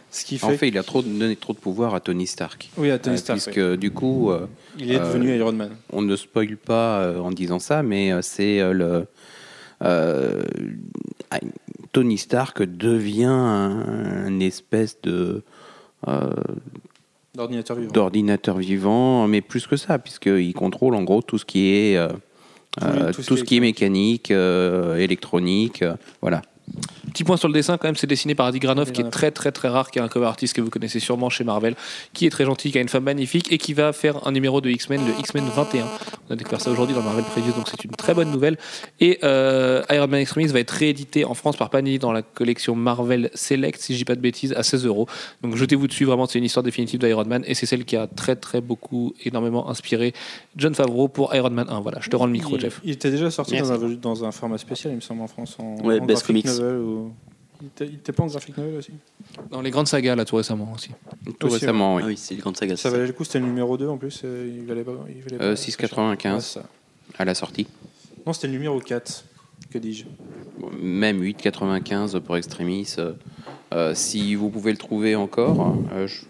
Ce 0.09 0.23
qui 0.25 0.37
fait, 0.39 0.45
En 0.45 0.57
fait, 0.57 0.69
il 0.69 0.77
a 0.77 0.83
trop 0.83 1.01
donné 1.01 1.35
trop 1.35 1.53
de 1.53 1.59
pouvoir 1.59 1.93
à 1.93 1.99
Tony 1.99 2.25
Stark. 2.25 2.69
oui, 2.77 2.89
à 2.89 2.97
Tony 2.97 3.15
Euh, 3.15 3.19
Stark, 3.19 3.39
puisque 3.41 3.57
oui. 3.61 3.77
du 3.77 3.91
coup, 3.91 4.31
euh, 4.31 4.47
il 4.79 4.91
est 4.91 4.99
devenu 4.99 5.35
Iron 5.37 5.51
Man. 5.51 5.71
on 5.91 6.01
ne 6.01 6.15
spoil 6.15 6.55
pas 6.57 7.19
en 7.21 7.29
disant 7.31 7.59
ça, 7.59 7.83
mais 7.83 8.11
c'est 8.21 8.59
le 8.73 9.05
Tony 11.91 12.17
Stark 12.17 12.61
devient 12.63 13.25
un, 13.25 14.25
un 14.27 14.39
espèce 14.39 14.99
de 15.01 15.43
euh, 16.07 16.29
D'ordinateur 17.35 17.77
vivant. 17.77 17.91
d'ordinateur 17.91 18.57
vivant, 18.57 19.27
mais 19.27 19.41
plus 19.41 19.67
que 19.67 19.75
ça, 19.77 19.99
puisqu'il 19.99 20.53
contrôle 20.53 20.95
en 20.95 21.03
gros 21.03 21.21
tout 21.21 21.37
ce 21.37 21.45
qui 21.45 21.69
est 21.69 21.97
euh, 21.97 22.07
Tout- 22.79 22.85
tout 22.85 23.13
tout, 23.13 23.21
ce 23.23 23.35
ce 23.37 23.43
qui 23.43 23.57
est 23.57 23.59
mécanique, 23.59 24.29
électronique, 24.31 25.83
voilà. 26.21 26.41
Petit 27.17 27.23
point 27.23 27.37
sur 27.37 27.47
le 27.47 27.53
dessin, 27.53 27.77
quand 27.77 27.87
même, 27.87 27.95
c'est 27.95 28.05
dessiné 28.05 28.35
par 28.35 28.45
Adi 28.45 28.59
Granov, 28.59 28.91
qui 28.91 29.01
est 29.01 29.09
très 29.09 29.31
très 29.31 29.51
très 29.51 29.69
rare, 29.69 29.89
qui 29.89 29.97
est 29.97 30.01
un 30.01 30.07
cover 30.07 30.27
artiste 30.27 30.53
que 30.53 30.61
vous 30.61 30.69
connaissez 30.69 30.99
sûrement 30.99 31.29
chez 31.29 31.43
Marvel, 31.43 31.75
qui 32.13 32.27
est 32.27 32.29
très 32.29 32.45
gentil, 32.45 32.71
qui 32.71 32.77
a 32.77 32.81
une 32.81 32.89
femme 32.89 33.05
magnifique 33.05 33.51
et 33.51 33.57
qui 33.57 33.73
va 33.73 33.91
faire 33.91 34.27
un 34.27 34.31
numéro 34.31 34.61
de 34.61 34.69
X-Men, 34.69 35.01
le 35.07 35.19
X-Men 35.19 35.45
21. 35.55 35.87
On 36.29 36.33
a 36.33 36.35
découvert 36.35 36.61
ça 36.61 36.69
aujourd'hui 36.69 36.93
dans 36.95 37.01
Marvel 37.01 37.23
Previews, 37.23 37.53
donc 37.53 37.69
c'est 37.69 37.83
une 37.85 37.91
très 37.91 38.13
bonne 38.13 38.29
nouvelle. 38.29 38.57
Et 38.99 39.17
euh, 39.23 39.81
Iron 39.89 40.07
Man 40.07 40.19
Extremis 40.19 40.47
va 40.47 40.59
être 40.59 40.69
réédité 40.71 41.25
en 41.25 41.33
France 41.33 41.55
par 41.55 41.71
Panini 41.71 41.97
dans 41.97 42.11
la 42.11 42.21
collection 42.21 42.75
Marvel 42.75 43.31
Select, 43.33 43.81
si 43.81 43.93
je 43.93 43.99
dis 43.99 44.05
pas 44.05 44.15
de 44.15 44.21
bêtises, 44.21 44.53
à 44.53 44.61
16 44.61 44.85
euros. 44.85 45.07
Donc 45.41 45.55
jetez-vous 45.55 45.87
dessus, 45.87 46.05
vraiment, 46.05 46.27
c'est 46.27 46.37
une 46.37 46.45
histoire 46.45 46.63
définitive 46.63 46.99
d'Iron 46.99 47.25
Man 47.25 47.43
et 47.47 47.55
c'est 47.55 47.65
celle 47.65 47.85
qui 47.85 47.95
a 47.95 48.05
très 48.05 48.35
très 48.35 48.61
beaucoup, 48.61 49.15
énormément 49.25 49.69
inspiré 49.69 50.13
John 50.55 50.75
Favreau 50.75 51.07
pour 51.07 51.33
Iron 51.33 51.49
Man 51.49 51.67
1. 51.67 51.79
Voilà, 51.79 51.99
je 52.01 52.09
te 52.09 52.15
rends 52.15 52.27
le 52.27 52.31
micro, 52.31 52.57
il, 52.57 52.61
Jeff. 52.61 52.79
il 52.83 52.91
était 52.91 53.09
déjà 53.09 53.31
sorti 53.31 53.57
dans 53.57 53.71
un, 53.71 53.89
dans 53.89 54.23
un 54.23 54.31
format 54.31 54.59
spécial, 54.59 54.93
il 54.93 54.97
me 54.97 55.01
semble, 55.01 55.21
en 55.21 55.27
France. 55.27 55.55
En, 55.59 55.77
Ouais, 55.83 55.99
en 55.99 56.05
Best 56.05 56.27
Comics. 56.27 56.45
Novel 56.59 56.79
ou- 56.81 57.11
Il 57.61 57.67
était- 57.95 58.11
pas 58.11 58.21
en 58.23 58.27
graphic 58.27 58.55
novel 58.57 58.75
aussi 58.77 58.91
Dans 59.49 59.61
les 59.61 59.71
grandes 59.71 59.87
sagas, 59.87 60.15
là, 60.15 60.25
tout 60.25 60.35
récemment 60.35 60.71
aussi. 60.75 60.91
Tout 61.39 61.47
Aussi, 61.47 61.55
récemment, 61.55 61.95
oui. 61.95 62.01
Ah 62.05 62.07
oui, 62.09 62.15
c'est 62.17 62.35
une 62.35 62.41
grande 62.41 62.55
saga. 62.55 62.75
Ça 62.77 62.91
valait 62.91 63.07
le 63.07 63.13
coup, 63.13 63.23
c'était 63.23 63.39
le 63.39 63.45
numéro 63.45 63.77
2 63.77 63.87
en 63.87 63.97
plus. 63.97 64.21
euh, 64.23 64.47
Il 64.59 64.65
valait 64.67 64.83
pas, 64.83 64.91
il 65.09 65.23
valait 65.23 65.43
Euh, 65.43 65.49
pas- 65.51 65.55
6,95. 65.55 66.35
Ouais, 66.35 66.41
ça. 66.61 66.63
à 67.17 67.25
la 67.25 67.33
sortie. 67.33 67.65
Non, 68.27 68.33
c'était 68.33 68.47
le 68.47 68.53
numéro 68.53 68.79
4. 68.79 69.23
Que 69.71 69.79
dis-je 69.79 70.05
Même 70.81 71.19
8,95 71.23 72.19
pour 72.19 72.37
Extremis. 72.37 72.93
euh, 72.99 73.13
euh, 73.73 73.93
si 73.95 74.35
vous 74.35 74.49
pouvez 74.51 74.71
le 74.71 74.77
trouver 74.77 75.15
encore, 75.15 75.75
euh, 75.93 76.05
je, 76.05 76.21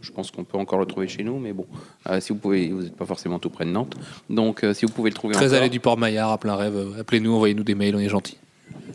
je 0.00 0.12
pense 0.12 0.30
qu'on 0.30 0.44
peut 0.44 0.56
encore 0.56 0.78
le 0.78 0.86
trouver 0.86 1.08
chez 1.08 1.24
nous, 1.24 1.38
mais 1.40 1.52
bon, 1.52 1.66
euh, 2.08 2.20
si 2.20 2.32
vous 2.32 2.38
pouvez, 2.38 2.68
vous 2.68 2.82
n'êtes 2.82 2.96
pas 2.96 3.06
forcément 3.06 3.40
tout 3.40 3.50
près 3.50 3.64
de 3.64 3.70
Nantes, 3.70 3.96
donc 4.28 4.62
euh, 4.62 4.72
si 4.72 4.86
vous 4.86 4.92
pouvez 4.92 5.10
le 5.10 5.14
trouver 5.14 5.34
Très 5.34 5.46
encore. 5.48 5.58
allé 5.58 5.68
du 5.68 5.80
Port 5.80 5.98
Maillard 5.98 6.30
à 6.30 6.38
plein 6.38 6.54
rêve. 6.54 6.76
euh, 6.76 7.00
Appelez-nous, 7.00 7.34
envoyez-nous 7.34 7.64
des 7.64 7.74
mails, 7.74 7.96
on 7.96 8.00
est 8.00 8.08
gentils. 8.08 8.38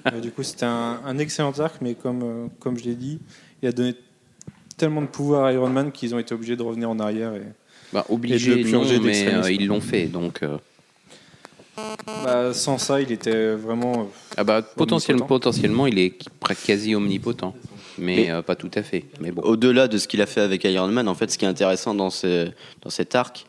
Euh, 0.07 0.19
Du 0.19 0.31
coup, 0.31 0.43
c'était 0.43 0.65
un, 0.65 1.01
un 1.05 1.17
excellent 1.17 1.57
arc, 1.59 1.75
mais 1.81 1.95
comme, 1.95 2.21
euh, 2.23 2.47
comme 2.59 2.77
je 2.77 2.83
l'ai 2.85 2.95
dit, 2.95 3.19
il 3.61 3.69
a 3.69 3.71
donné 3.71 3.95
tellement 4.77 5.01
de 5.01 5.07
pouvoir 5.07 5.45
à 5.45 5.53
Iron 5.53 5.69
Man 5.69 5.91
qu'ils 5.91 6.13
ont 6.13 6.19
été 6.19 6.33
obligés 6.33 6.55
de 6.55 6.63
revenir 6.63 6.89
en 6.89 6.99
arrière. 6.99 7.33
Et, 7.35 7.41
Bah, 7.93 8.05
Et 8.09 8.13
obligé, 8.13 8.51
de 8.55 8.63
le 8.63 8.71
non, 8.71 8.83
mais 9.01 9.33
euh, 9.33 9.51
ils 9.51 9.67
l'ont 9.67 9.81
fait, 9.81 10.05
donc. 10.05 10.43
euh, 10.43 10.57
bah, 12.23 12.53
sans 12.53 12.77
ça, 12.77 13.01
il 13.01 13.11
était 13.11 13.53
vraiment. 13.55 14.01
euh, 14.01 14.35
ah 14.37 14.43
bah, 14.43 14.61
potentiellement, 14.61 15.23
Omnipotent. 15.25 15.39
potentiellement, 15.39 15.87
il 15.87 15.99
est 15.99 16.13
presque 16.39 16.65
quasi 16.65 16.95
omnipotent, 16.95 17.53
mais, 17.97 18.15
Mais- 18.15 18.31
euh, 18.31 18.41
pas 18.41 18.55
tout 18.55 18.71
à 18.75 18.83
fait. 18.83 19.05
Mais 19.19 19.31
bon. 19.31 19.41
Au-delà 19.43 19.87
de 19.87 19.97
ce 19.97 20.07
qu'il 20.07 20.21
a 20.21 20.25
fait 20.25 20.41
avec 20.41 20.63
Iron 20.65 20.87
Man, 20.87 21.07
en 21.07 21.15
fait, 21.15 21.31
ce 21.31 21.37
qui 21.37 21.45
est 21.45 21.47
intéressant 21.49 21.93
dans, 21.93 22.09
ce, 22.09 22.49
dans 22.81 22.89
cet 22.89 23.15
arc, 23.15 23.45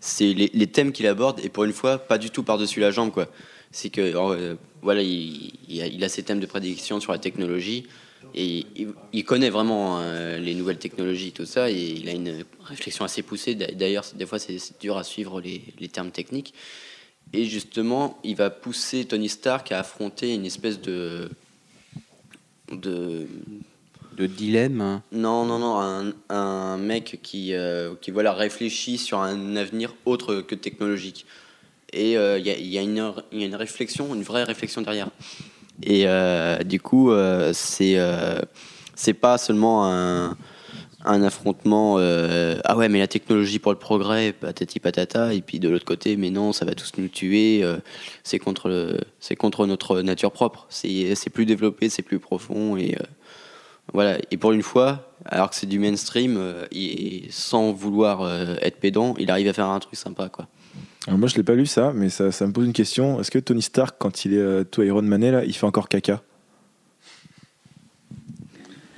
c'est 0.00 0.32
les, 0.32 0.50
les 0.52 0.66
thèmes 0.66 0.92
qu'il 0.92 1.06
aborde, 1.06 1.40
et 1.44 1.48
pour 1.48 1.64
une 1.64 1.72
fois, 1.72 1.98
pas 1.98 2.18
du 2.18 2.30
tout 2.30 2.42
par-dessus 2.42 2.80
la 2.80 2.90
jambe, 2.90 3.10
quoi. 3.12 3.26
C'est 3.70 3.90
que, 3.90 4.00
euh, 4.00 4.56
voilà, 4.82 5.02
il, 5.02 5.52
il 5.68 5.80
a, 5.82 5.86
il 5.86 6.02
a 6.02 6.08
ses 6.08 6.22
thèmes 6.22 6.40
de 6.40 6.46
prédiction 6.46 6.98
sur 7.00 7.12
la 7.12 7.18
technologie, 7.18 7.86
et 8.34 8.66
il, 8.76 8.88
il 9.12 9.24
connaît 9.24 9.50
vraiment 9.50 10.00
euh, 10.00 10.38
les 10.38 10.54
nouvelles 10.54 10.78
technologies, 10.78 11.32
tout 11.32 11.46
ça, 11.46 11.70
et 11.70 11.80
il 11.80 12.08
a 12.08 12.12
une 12.12 12.44
réflexion 12.64 13.04
assez 13.04 13.22
poussée. 13.22 13.54
D'a- 13.54 13.72
D'ailleurs, 13.72 14.04
des 14.14 14.26
fois, 14.26 14.38
c'est 14.38 14.58
dur 14.80 14.96
à 14.98 15.04
suivre 15.04 15.40
les, 15.40 15.62
les 15.78 15.88
termes 15.88 16.10
techniques. 16.10 16.52
Et 17.32 17.44
justement, 17.44 18.18
il 18.24 18.34
va 18.34 18.50
pousser 18.50 19.04
Tony 19.04 19.28
Stark 19.28 19.70
à 19.70 19.78
affronter 19.80 20.34
une 20.34 20.44
espèce 20.46 20.80
de. 20.80 21.30
de 22.72 24.26
dilemme. 24.26 24.80
hein. 24.80 25.02
Non, 25.12 25.46
non, 25.46 25.58
non, 25.58 25.78
un, 25.80 26.12
un 26.28 26.76
mec 26.76 27.20
qui, 27.22 27.54
euh, 27.54 27.94
qui 28.00 28.10
voilà, 28.10 28.32
réfléchit 28.32 28.98
sur 28.98 29.20
un 29.20 29.56
avenir 29.56 29.94
autre 30.04 30.40
que 30.42 30.54
technologique. 30.54 31.24
Et 31.92 32.16
euh, 32.16 32.38
il 32.38 32.46
y, 32.46 32.78
a, 32.78 32.82
une, 32.82 33.54
réflexion, 33.54 34.14
une 34.14 34.22
vraie 34.22 34.44
réflexion 34.44 34.82
derrière. 34.82 35.08
Et 35.82 36.02
euh, 36.06 36.58
du 36.58 36.80
coup, 36.80 37.10
euh, 37.10 37.52
euh, 37.80 38.40
c'est 38.94 39.14
pas 39.14 39.38
seulement 39.38 39.86
un, 39.86 40.36
affrontement 41.04 41.96
ah 41.98 42.76
ouais, 42.76 42.88
mais 42.88 42.98
la 42.98 43.06
technologie 43.06 43.58
pour 43.58 43.72
le 43.72 43.78
progrès, 43.78 44.32
patati 44.32 44.80
patata, 44.80 45.32
et 45.32 45.40
puis 45.40 45.58
de 45.58 45.68
l'autre 45.68 45.86
côté, 45.86 46.16
mais 46.16 46.30
non, 46.30 46.52
ça 46.52 46.64
va 46.64 46.74
tous 46.74 46.92
nous 46.98 47.08
tuer, 47.08 47.64
c'est 48.22 48.38
contre, 48.38 48.98
contre 49.38 49.66
notre 49.66 50.02
nature 50.02 50.32
propre. 50.32 50.66
C'est 50.68 51.30
plus 51.32 51.46
développé, 51.46 51.88
c'est 51.88 52.02
plus 52.02 52.18
profond, 52.18 52.76
et. 52.76 52.96
voilà, 53.94 54.18
et 54.30 54.36
pour 54.36 54.52
une 54.52 54.62
fois, 54.62 55.10
alors 55.24 55.48
que 55.48 55.56
c'est 55.56 55.66
du 55.66 55.78
mainstream, 55.78 56.38
et 56.70 57.24
sans 57.30 57.72
vouloir 57.72 58.30
être 58.60 58.78
pédant, 58.78 59.14
il 59.18 59.30
arrive 59.30 59.48
à 59.48 59.54
faire 59.54 59.70
un 59.70 59.80
truc 59.80 59.96
sympa, 59.96 60.28
quoi. 60.28 60.48
Alors 61.06 61.18
moi, 61.18 61.28
je 61.28 61.36
l'ai 61.36 61.42
pas 61.42 61.54
lu 61.54 61.66
ça, 61.66 61.92
mais 61.94 62.08
ça, 62.10 62.30
ça 62.30 62.46
me 62.46 62.52
pose 62.52 62.66
une 62.66 62.72
question. 62.72 63.20
Est-ce 63.20 63.30
que 63.30 63.38
Tony 63.38 63.62
Stark, 63.62 63.96
quand 63.98 64.24
il 64.24 64.34
est 64.34 64.38
euh, 64.38 64.64
tout 64.64 64.82
Iron 64.82 65.02
Mané, 65.02 65.30
là, 65.30 65.44
il 65.44 65.54
fait 65.54 65.66
encore 65.66 65.88
caca? 65.88 66.20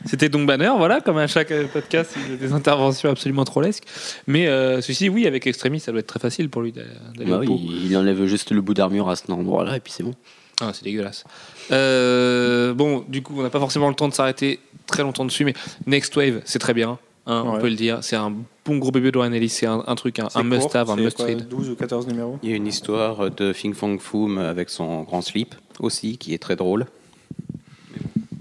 C'était 0.05 0.29
donc 0.29 0.49
Banner, 0.49 0.73
voilà, 0.77 1.01
comme 1.01 1.17
à 1.19 1.29
chaque 1.29 1.53
euh, 1.53 1.69
podcast, 1.69 2.17
il 2.29 2.35
a 2.35 2.37
des 2.37 2.53
interventions 2.53 3.09
absolument 3.09 3.45
trollesques. 3.45 3.85
Mais 4.27 4.49
euh, 4.49 4.81
ceci, 4.81 5.09
oui, 5.09 5.29
avec 5.29 5.47
Extremis, 5.47 5.79
ça 5.79 5.93
doit 5.93 6.01
être 6.01 6.09
très 6.09 6.19
facile 6.19 6.51
pour 6.51 6.63
lui 6.63 6.73
d'a- 6.73 6.83
d'aller 7.17 7.31
Bah 7.31 7.39
oui, 7.39 7.85
il 7.87 7.97
enlève 7.97 8.27
juste 8.27 8.51
le 8.51 8.61
bout 8.61 8.75
d'armure 8.75 9.09
à 9.09 9.15
cet 9.15 9.31
endroit-là, 9.31 9.77
et 9.77 9.81
puis 9.81 9.93
c'est 9.93 10.03
bon. 10.03 10.15
Ah, 10.61 10.73
c'est 10.75 10.83
dégueulasse. 10.85 11.23
Euh, 11.71 12.75
bon, 12.75 13.05
du 13.09 13.23
coup, 13.23 13.35
on 13.39 13.43
n'a 13.45 13.51
pas 13.51 13.61
forcément 13.61 13.89
le 13.89 13.95
temps 13.95 14.09
de 14.09 14.15
s'arrêter 14.15 14.59
très 14.87 15.05
longtemps 15.05 15.25
dessus, 15.25 15.45
mais 15.45 15.55
Next 15.87 16.15
Wave, 16.17 16.41
c'est 16.45 16.59
très 16.59 16.75
bien, 16.75 16.99
hein, 17.27 17.45
on 17.47 17.59
peut 17.59 17.69
le 17.69 17.77
dire. 17.77 17.99
C'est 18.03 18.17
un 18.17 18.33
bon 18.65 18.79
gros 18.79 18.91
bébé 18.91 19.11
de 19.13 19.19
Warren 19.19 19.35
Ellis, 19.35 19.49
c'est 19.49 19.67
un, 19.67 19.83
un 19.87 19.95
truc, 19.95 20.19
un, 20.19 20.29
C'est 20.31 20.39
un 20.39 20.43
must-have, 20.45 20.91
un 20.91 20.97
c'est 20.97 21.03
must-read. 21.03 21.49
12 21.49 21.71
ou 21.71 21.77
14 21.77 22.07
numéros? 22.07 22.39
Il 22.43 22.51
y 22.51 22.53
a 22.53 22.57
une 22.57 22.67
histoire 22.67 23.31
de 23.31 23.53
Fing 23.53 23.75
Fong 23.75 23.99
Foom 23.99 24.39
avec 24.39 24.71
son 24.71 25.03
grand 25.03 25.23
slip 25.23 25.55
aussi, 25.81 26.19
qui 26.19 26.35
est 26.35 26.39
très 26.39 26.57
drôle. 26.57 26.87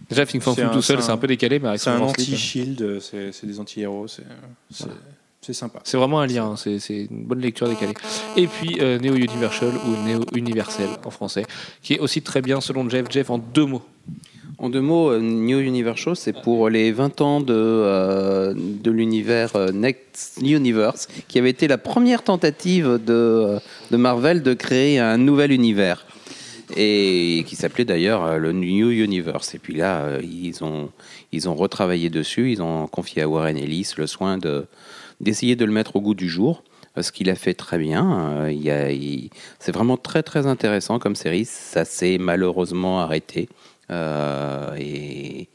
Déjà, 0.10 0.26
Think 0.26 0.44
Fang 0.44 0.54
C'est 0.54 0.62
Foom 0.64 0.72
un- 0.72 0.74
tout 0.74 0.82
seul, 0.82 0.98
c'est 0.98 1.06
c'est 1.06 1.12
un 1.12 1.14
un- 1.14 1.18
peu 1.18 1.28
décalé, 1.28 1.60
mais 1.60 1.70
avec 1.70 1.80
C'est 1.80 1.86
son 1.86 1.92
un 1.96 2.00
grand 2.00 2.14
slip, 2.14 2.28
anti-shield, 2.28 3.00
c'est 3.00 3.32
c'est 3.32 3.48
des 3.48 3.60
anti-héros, 3.60 4.08
c'est 4.10 4.24
c'est- 4.70 4.86
c'est 5.40 5.54
sympa. 5.54 5.80
C'est 5.86 5.96
vraiment 5.98 6.20
un 6.20 6.28
lien, 6.28 6.48
hein, 6.52 6.56
c'est 6.58 6.80
c'est 6.80 7.08
une 7.10 7.24
bonne 7.24 7.40
lecture 7.40 7.68
décalée. 7.70 7.94
Et 8.36 8.48
puis 8.48 8.78
euh, 8.82 9.00
Neo 9.00 9.16
Universal 9.16 9.72
ou 9.88 10.08
Neo 10.08 10.26
Universel 10.36 10.90
en 11.06 11.10
français, 11.12 11.46
qui 11.82 11.94
est 11.94 12.00
aussi 12.00 12.22
très 12.22 12.42
bien 12.42 12.60
selon 12.60 12.88
Jeff. 12.90 13.06
Jeff 13.10 13.30
en 13.30 13.38
deux 13.38 13.66
mots. 13.66 13.82
En 14.62 14.70
deux 14.70 14.80
mots, 14.80 15.10
euh, 15.10 15.20
New 15.20 15.60
Universe, 15.60 16.14
c'est 16.14 16.40
pour 16.40 16.70
les 16.70 16.92
20 16.92 17.22
ans 17.22 17.42
de, 17.42 17.52
euh, 17.52 18.54
de 18.56 18.92
l'univers 18.92 19.56
euh, 19.56 19.72
Next 19.72 20.38
Universe, 20.40 21.08
qui 21.28 21.40
avait 21.40 21.50
été 21.50 21.68
la 21.68 21.80
première 21.80 22.22
tentative 22.22 23.00
de, 23.04 23.58
de 23.90 23.98
Marvel 23.98 24.44
de 24.44 24.54
créer 24.54 25.00
un 25.00 25.18
nouvel 25.18 25.52
univers. 25.52 26.06
Et 26.78 27.44
qui 27.48 27.56
s'appelait 27.56 27.86
d'ailleurs 27.86 28.38
le 28.38 28.52
New 28.54 28.92
Universe. 28.92 29.56
Et 29.56 29.60
puis 29.60 29.74
là, 29.74 30.20
ils 30.22 30.64
ont, 30.64 30.90
ils 31.32 31.50
ont 31.50 31.56
retravaillé 31.56 32.12
dessus, 32.12 32.52
ils 32.52 32.62
ont 32.62 32.86
confié 32.86 33.24
à 33.24 33.28
Warren 33.28 33.58
Ellis 33.58 33.94
le 33.98 34.06
soin 34.06 34.38
de, 34.38 34.68
d'essayer 35.20 35.56
de 35.56 35.66
le 35.66 35.72
mettre 35.72 35.96
au 35.96 36.02
goût 36.02 36.14
du 36.14 36.30
jour. 36.30 36.64
Ce 37.00 37.12
qu'il 37.12 37.30
a 37.30 37.36
fait 37.36 37.54
très 37.54 37.78
bien. 37.78 38.48
C'est 39.60 39.72
vraiment 39.74 39.98
très 39.98 40.24
très 40.24 40.46
intéressant 40.46 41.00
comme 41.00 41.16
série. 41.16 41.44
Ça 41.46 41.84
s'est 41.84 42.18
malheureusement 42.18 43.02
arrêté. 43.02 43.50
Euh, 43.92 44.76
et 44.78 45.50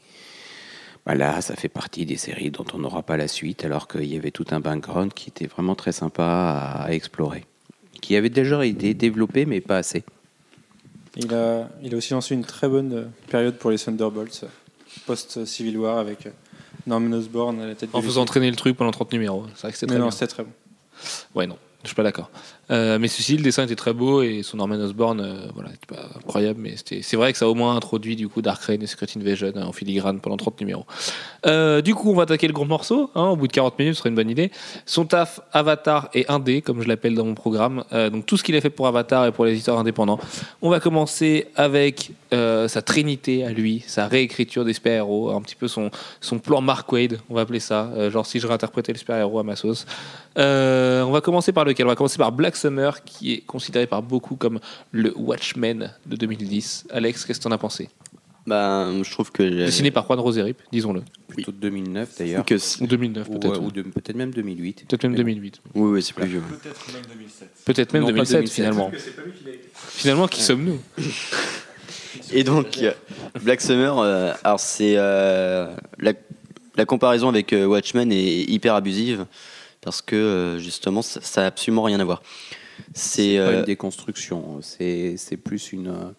voilà, 1.05 1.41
ça 1.41 1.55
fait 1.55 1.69
partie 1.69 2.05
des 2.05 2.17
séries 2.17 2.51
dont 2.51 2.65
on 2.73 2.79
n'aura 2.79 3.03
pas 3.03 3.17
la 3.17 3.27
suite, 3.27 3.65
alors 3.65 3.87
qu'il 3.87 4.05
y 4.05 4.17
avait 4.17 4.31
tout 4.31 4.45
un 4.51 4.59
background 4.59 5.13
qui 5.13 5.29
était 5.29 5.47
vraiment 5.47 5.75
très 5.75 5.91
sympa 5.91 6.23
à, 6.23 6.83
à 6.83 6.91
explorer, 6.91 7.45
qui 8.01 8.15
avait 8.15 8.29
déjà 8.29 8.65
été 8.65 8.93
développé, 8.93 9.45
mais 9.45 9.61
pas 9.61 9.77
assez. 9.77 10.03
Il 11.15 11.33
a, 11.33 11.67
il 11.81 11.93
a 11.93 11.97
aussi 11.97 12.13
lancé 12.13 12.35
une 12.35 12.45
très 12.45 12.67
bonne 12.67 12.93
euh, 12.93 13.05
période 13.29 13.57
pour 13.57 13.71
les 13.71 13.79
Thunderbolts, 13.79 14.45
post-Civil 15.07 15.77
War, 15.77 15.97
avec 15.97 16.27
euh, 16.27 16.31
Norman 16.85 17.11
Osborn 17.17 17.59
à 17.59 17.65
la 17.65 17.75
tête 17.75 17.89
En 17.93 18.01
faisant 18.01 18.21
entraîner 18.21 18.49
le 18.51 18.55
truc 18.55 18.77
pendant 18.77 18.91
30 18.91 19.13
numéros. 19.13 19.45
C'est 19.55 19.61
vrai 19.61 19.71
que 19.71 19.77
c'était 19.77 19.87
très 19.93 19.97
non, 19.99 20.05
bien. 20.05 20.11
c'était 20.11 20.27
très 20.27 20.43
bon. 20.43 20.51
Ouais, 21.33 21.47
non, 21.47 21.57
je 21.83 21.87
suis 21.87 21.95
pas 21.95 22.03
d'accord. 22.03 22.29
Euh, 22.69 22.97
mais 22.99 23.07
ceci, 23.07 23.37
le 23.37 23.43
dessin 23.43 23.63
était 23.63 23.75
très 23.75 23.93
beau 23.93 24.21
et 24.21 24.43
son 24.43 24.57
Norman 24.57 24.75
Osborn, 24.75 25.21
euh, 25.21 25.47
voilà, 25.53 25.69
c'était 25.69 25.95
pas 25.95 26.09
incroyable, 26.17 26.59
mais 26.61 26.75
c'est 26.77 27.15
vrai 27.15 27.31
que 27.31 27.37
ça 27.37 27.45
a 27.45 27.47
au 27.47 27.55
moins 27.55 27.75
introduit 27.75 28.15
du 28.15 28.27
coup 28.27 28.41
Dark 28.41 28.61
Reign 28.63 28.81
et 28.81 28.87
Secret 28.87 29.07
Invasion 29.15 29.53
euh, 29.55 29.63
en 29.63 29.71
filigrane 29.71 30.19
pendant 30.19 30.37
30 30.37 30.59
numéros. 30.59 30.85
Euh, 31.45 31.81
du 31.81 31.95
coup, 31.95 32.11
on 32.11 32.15
va 32.15 32.23
attaquer 32.23 32.47
le 32.47 32.53
gros 32.53 32.65
morceau, 32.65 33.09
hein, 33.15 33.27
au 33.29 33.35
bout 33.37 33.47
de 33.47 33.53
40 33.53 33.79
minutes, 33.79 33.95
ce 33.95 33.99
serait 33.99 34.09
une 34.09 34.15
bonne 34.15 34.29
idée. 34.29 34.51
Son 34.85 35.05
taf 35.05 35.39
Avatar 35.53 36.09
et 36.13 36.25
indé, 36.27 36.61
comme 36.61 36.81
je 36.81 36.87
l'appelle 36.87 37.15
dans 37.15 37.25
mon 37.25 37.35
programme, 37.35 37.83
donc 38.11 38.25
tout 38.25 38.37
ce 38.37 38.43
qu'il 38.43 38.55
a 38.55 38.61
fait 38.61 38.69
pour 38.69 38.87
Avatar 38.87 39.25
et 39.25 39.31
pour 39.31 39.45
les 39.45 39.53
éditeurs 39.53 39.77
indépendants. 39.77 40.19
On 40.61 40.69
va 40.69 40.79
commencer 40.79 41.47
avec 41.55 42.11
sa 42.31 42.81
trinité 42.81 43.45
à 43.45 43.49
lui, 43.51 43.83
sa 43.87 44.07
réécriture 44.07 44.65
des 44.65 44.73
super-héros, 44.73 45.31
un 45.31 45.41
petit 45.41 45.55
peu 45.55 45.67
son, 45.67 45.89
son 46.21 46.39
plan 46.39 46.61
Mark 46.61 46.91
Wade, 46.91 47.19
on 47.29 47.35
va 47.35 47.41
appeler 47.41 47.59
ça, 47.59 48.09
genre 48.09 48.25
si 48.25 48.39
je 48.39 48.47
réinterprétais 48.47 48.93
le 48.93 48.97
super-héros 48.97 49.39
à 49.39 49.43
ma 49.43 49.55
sauce. 49.55 49.85
On 50.35 51.11
va 51.11 51.21
commencer 51.21 51.51
par 51.51 51.65
lequel? 51.65 51.85
On 51.85 51.89
va 51.89 51.95
commencer 51.95 52.17
par 52.17 52.31
Black 52.31 52.56
Summer, 52.57 53.03
qui 53.03 53.33
est 53.33 53.41
considéré 53.41 53.87
par 53.87 54.01
beaucoup 54.03 54.35
comme 54.35 54.59
le 54.91 55.13
Watchmen 55.17 55.93
de 56.05 56.15
2010. 56.15 56.87
Alex, 56.91 57.25
qu'est-ce 57.25 57.39
que 57.39 57.43
t'en 57.43 57.51
as 57.51 57.57
pensé? 57.57 57.89
Ben, 58.45 59.01
je 59.03 59.11
trouve 59.11 59.31
que. 59.31 59.43
Dessiné 59.43 59.91
par 59.91 60.05
Juan 60.05 60.19
Roserip, 60.19 60.57
disons-le. 60.71 61.03
Plutôt 61.27 61.51
de 61.51 61.57
2009 61.57 62.09
d'ailleurs, 62.17 62.45
Ou 62.81 62.87
2009 62.87 63.27
ou, 63.29 63.39
peut-être. 63.39 63.55
euh, 63.55 63.59
ou 63.59 63.71
peut-être 63.71 64.15
même 64.15 64.31
2008. 64.31 64.85
Peut-être 64.87 65.03
même 65.03 65.11
Mais 65.11 65.17
bon. 65.17 65.23
2008. 65.25 65.61
Oui, 65.75 65.91
oui, 65.91 66.01
c'est 66.01 66.13
plus 66.13 66.25
vieux. 66.27 66.41
Peut-être 66.49 66.93
même 66.93 67.01
2007. 67.13 67.49
Peut-être 67.65 67.93
même 67.93 68.01
Non, 68.03 68.07
pas 68.07 68.13
2007, 68.13 68.35
2007. 68.37 68.55
finalement. 68.55 68.91
Finalement, 69.73 70.27
qui 70.27 70.41
sommes-nous? 70.41 70.79
Et 72.31 72.43
donc, 72.43 72.77
euh, 72.81 72.91
Black 73.43 73.61
Summer, 73.61 73.99
euh, 73.99 74.33
alors 74.43 74.59
c'est. 74.59 74.95
euh, 74.97 75.67
la, 75.99 76.13
la 76.75 76.85
comparaison 76.85 77.29
avec 77.29 77.53
euh, 77.53 77.65
Watchmen 77.65 78.11
est 78.11 78.43
hyper 78.43 78.75
abusive 78.75 79.25
parce 79.81 80.01
que 80.01 80.15
euh, 80.15 80.59
justement, 80.59 81.01
ça 81.01 81.19
ça 81.21 81.43
a 81.43 81.45
absolument 81.47 81.83
rien 81.83 81.99
à 81.99 82.03
voir. 82.03 82.21
C'est. 82.93 83.37
pas 83.37 83.43
euh, 83.43 83.59
une 83.59 83.65
déconstruction, 83.65 84.59
c'est 84.61 85.17
plus 85.43 85.71
une, 85.73 85.87
euh, 85.87 86.11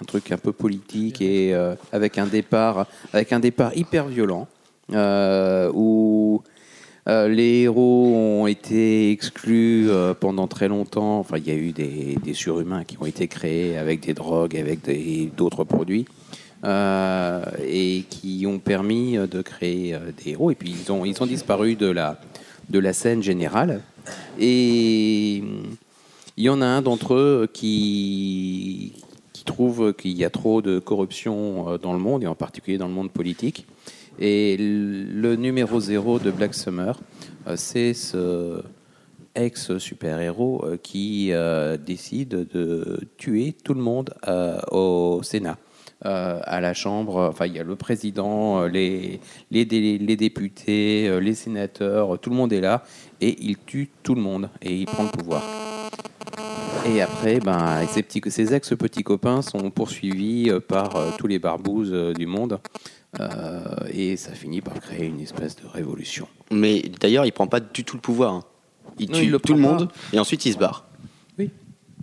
un 0.00 0.04
truc 0.04 0.32
un 0.32 0.38
peu 0.38 0.52
politique 0.52 1.20
et 1.20 1.54
euh, 1.54 1.74
avec 1.92 2.18
un 2.18 2.26
départ 2.26 2.86
avec 3.12 3.32
un 3.32 3.40
départ 3.40 3.76
hyper 3.76 4.06
violent 4.08 4.46
euh, 4.92 5.70
où 5.74 6.42
euh, 7.08 7.28
les 7.28 7.62
héros 7.62 8.12
ont 8.14 8.46
été 8.46 9.10
exclus 9.12 9.88
euh, 9.88 10.12
pendant 10.14 10.48
très 10.48 10.68
longtemps. 10.68 11.18
Enfin, 11.20 11.38
il 11.38 11.46
y 11.46 11.50
a 11.50 11.54
eu 11.54 11.72
des, 11.72 12.16
des 12.22 12.34
surhumains 12.34 12.84
qui 12.84 12.98
ont 13.00 13.06
été 13.06 13.28
créés 13.28 13.78
avec 13.78 14.00
des 14.00 14.12
drogues, 14.12 14.56
avec 14.56 14.80
d'autres 15.36 15.64
produits. 15.64 16.06
euh, 16.64 17.42
et 17.66 18.04
qui 18.08 18.44
ont 18.46 18.58
permis 18.58 19.16
euh, 19.16 19.26
de 19.26 19.42
créer 19.42 19.94
euh, 19.94 19.98
des 20.24 20.32
héros. 20.32 20.50
Et 20.50 20.54
puis 20.54 20.70
ils 20.70 20.92
ont, 20.92 21.04
ils 21.04 21.22
ont 21.22 21.26
disparu 21.26 21.76
de 21.76 21.86
la, 21.86 22.20
de 22.70 22.78
la 22.78 22.92
scène 22.92 23.22
générale. 23.22 23.82
Et 24.38 25.42
il 26.36 26.44
y 26.44 26.48
en 26.48 26.60
a 26.60 26.66
un 26.66 26.82
d'entre 26.82 27.14
eux 27.14 27.48
qui, 27.52 28.92
trouve 29.46 29.94
qu'il 29.94 30.16
y 30.18 30.24
a 30.24 30.30
trop 30.30 30.60
de 30.60 30.78
corruption 30.78 31.68
euh, 31.68 31.78
dans 31.78 31.92
le 31.92 31.98
monde, 31.98 32.24
et 32.24 32.26
en 32.26 32.34
particulier 32.34 32.76
dans 32.78 32.88
le 32.88 32.92
monde 32.92 33.10
politique. 33.10 33.66
Et 34.18 34.56
le 34.58 35.36
numéro 35.36 35.80
zéro 35.80 36.18
de 36.18 36.30
Black 36.30 36.52
Summer, 36.54 36.98
euh, 37.46 37.54
c'est 37.56 37.94
ce 37.94 38.62
ex-super-héros 39.34 40.64
euh, 40.64 40.76
qui 40.82 41.30
décide 41.86 42.48
de 42.52 43.00
tuer 43.16 43.54
tout 43.64 43.74
le 43.74 43.82
monde 43.82 44.12
au 44.72 45.20
Sénat. 45.22 45.56
À 46.02 46.60
la 46.60 46.74
Chambre, 46.74 47.30
enfin 47.30 47.46
il 47.46 47.54
y 47.54 47.58
a 47.58 47.64
le 47.64 47.74
président, 47.74 48.66
les, 48.66 49.18
les, 49.50 49.64
dé- 49.64 49.96
les 49.98 50.16
députés, 50.16 51.20
les 51.20 51.34
sénateurs, 51.34 52.18
tout 52.20 52.28
le 52.28 52.36
monde 52.36 52.52
est 52.52 52.60
là 52.60 52.84
et 53.22 53.34
il 53.40 53.56
tue 53.56 53.88
tout 54.02 54.14
le 54.14 54.20
monde 54.20 54.50
et 54.60 54.76
il 54.76 54.84
prend 54.84 55.04
le 55.04 55.08
pouvoir. 55.08 55.42
Et 56.86 57.00
après, 57.00 57.40
ben, 57.40 57.86
ses, 57.88 58.02
petits, 58.02 58.20
ses 58.30 58.54
ex-petits 58.54 59.02
copains 59.02 59.42
sont 59.42 59.70
poursuivis 59.70 60.50
euh, 60.50 60.60
par 60.60 60.96
euh, 60.96 61.10
tous 61.18 61.26
les 61.26 61.38
barbouzes 61.38 61.90
euh, 61.92 62.12
du 62.12 62.26
monde. 62.26 62.58
Euh, 63.20 63.64
et 63.92 64.16
ça 64.16 64.32
finit 64.32 64.60
par 64.60 64.74
créer 64.74 65.06
une 65.06 65.20
espèce 65.20 65.56
de 65.56 65.66
révolution. 65.66 66.28
Mais 66.50 66.82
d'ailleurs, 67.00 67.24
il 67.24 67.32
prend 67.32 67.46
pas 67.46 67.60
du 67.60 67.82
tout 67.84 67.96
le 67.96 68.02
pouvoir. 68.02 68.34
hein. 68.34 68.44
Il 68.98 69.10
Non, 69.10 69.18
tue 69.18 69.24
il 69.24 69.30
le 69.30 69.38
tout 69.38 69.54
le 69.54 69.60
prend 69.60 69.72
monde 69.72 69.88
et 70.12 70.18
ensuite 70.18 70.44
il 70.46 70.52
se 70.52 70.58
barre. 70.58 70.84
Oui. 71.38 71.50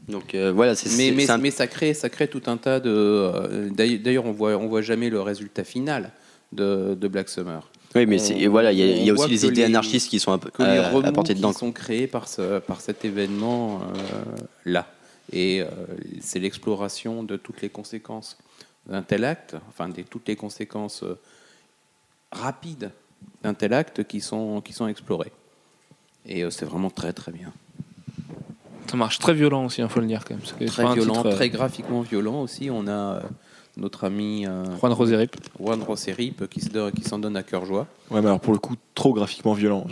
Donc 0.09 0.35
euh, 0.35 0.51
voilà, 0.51 0.75
c'est 0.75 0.89
Mais, 0.89 1.09
c'est- 1.09 1.11
mais, 1.11 1.25
c'est 1.25 1.31
un- 1.31 1.37
mais 1.37 1.51
ça, 1.51 1.67
crée, 1.67 1.93
ça 1.93 2.09
crée 2.09 2.27
tout 2.27 2.41
un 2.47 2.57
tas 2.57 2.79
de. 2.79 2.89
euh, 2.89 3.69
d'ailleurs- 3.71 3.99
D'ailleurs, 4.03 4.25
on 4.25 4.31
voit, 4.31 4.51
on 4.57 4.67
voit 4.67 4.81
jamais 4.81 5.09
le 5.09 5.21
résultat 5.21 5.63
final 5.63 6.11
de, 6.51 6.95
de 6.99 7.07
Black 7.07 7.29
Summer. 7.29 7.69
Oui, 7.95 8.05
mais 8.05 8.47
on- 8.47 8.49
voilà, 8.51 8.71
il 8.71 8.79
y 8.79 8.83
a, 8.83 9.03
y 9.03 9.11
aussi 9.11 9.29
les 9.29 9.45
idées 9.45 9.55
les- 9.55 9.63
anarchistes 9.65 10.09
qui 10.09 10.19
sont 10.19 10.31
un 10.31 10.37
peu 10.39 10.49
que 10.49 10.63
les 10.63 10.69
euh, 10.79 11.01
dedans. 11.01 11.51
qui 11.51 11.57
sont 11.59 11.71
créés 11.71 12.07
par, 12.07 12.27
ce, 12.27 12.59
par 12.59 12.81
cet 12.81 13.05
événement 13.05 13.81
euh, 13.81 14.23
là. 14.65 14.87
Et 15.31 15.61
euh, 15.61 15.67
c'est 16.21 16.39
l'exploration 16.39 17.23
de 17.23 17.35
toutes 17.37 17.61
les 17.61 17.69
conséquences 17.69 18.37
d'un 18.87 19.03
tel 19.03 19.23
acte, 19.23 19.55
enfin 19.69 19.87
de 19.89 20.01
toutes 20.01 20.27
les 20.27 20.35
conséquences 20.35 21.03
rapides 22.31 22.91
d'un 23.41 23.53
tel 23.53 23.73
acte 23.73 24.03
qui 24.05 24.19
sont, 24.21 24.59
qui 24.61 24.73
sont 24.73 24.87
explorés. 24.87 25.31
Et 26.25 26.43
euh, 26.43 26.49
c'est 26.49 26.65
vraiment 26.65 26.89
très 26.89 27.13
très 27.13 27.31
bien. 27.31 27.53
Ça 28.89 28.97
marche 28.97 29.17
très 29.19 29.33
violent 29.33 29.65
aussi, 29.65 29.81
il 29.81 29.87
faut 29.89 30.01
le 30.01 30.07
dire 30.07 30.23
quand 30.25 30.35
même. 30.35 30.67
Très 30.67 30.93
violent, 30.93 31.23
titre, 31.23 31.29
très 31.35 31.49
graphiquement 31.49 32.01
violent 32.01 32.41
aussi. 32.41 32.69
On 32.69 32.85
a 32.87 32.91
euh, 32.91 33.21
notre 33.77 34.03
ami 34.03 34.45
euh, 34.47 34.65
Juan 34.79 34.93
Roserip. 34.93 35.35
Juan 35.59 35.81
Roserip 35.81 36.47
qui 36.49 36.61
se 36.61 36.69
donne- 36.69 36.91
qui 36.91 37.03
s'en 37.03 37.19
donne 37.19 37.35
à 37.37 37.43
cœur 37.43 37.65
joie. 37.65 37.87
Ouais, 38.11 38.21
mais 38.21 38.27
alors 38.27 38.39
pour 38.39 38.53
le 38.53 38.59
coup, 38.59 38.75
trop 38.95 39.13
graphiquement 39.13 39.53
violent. 39.53 39.85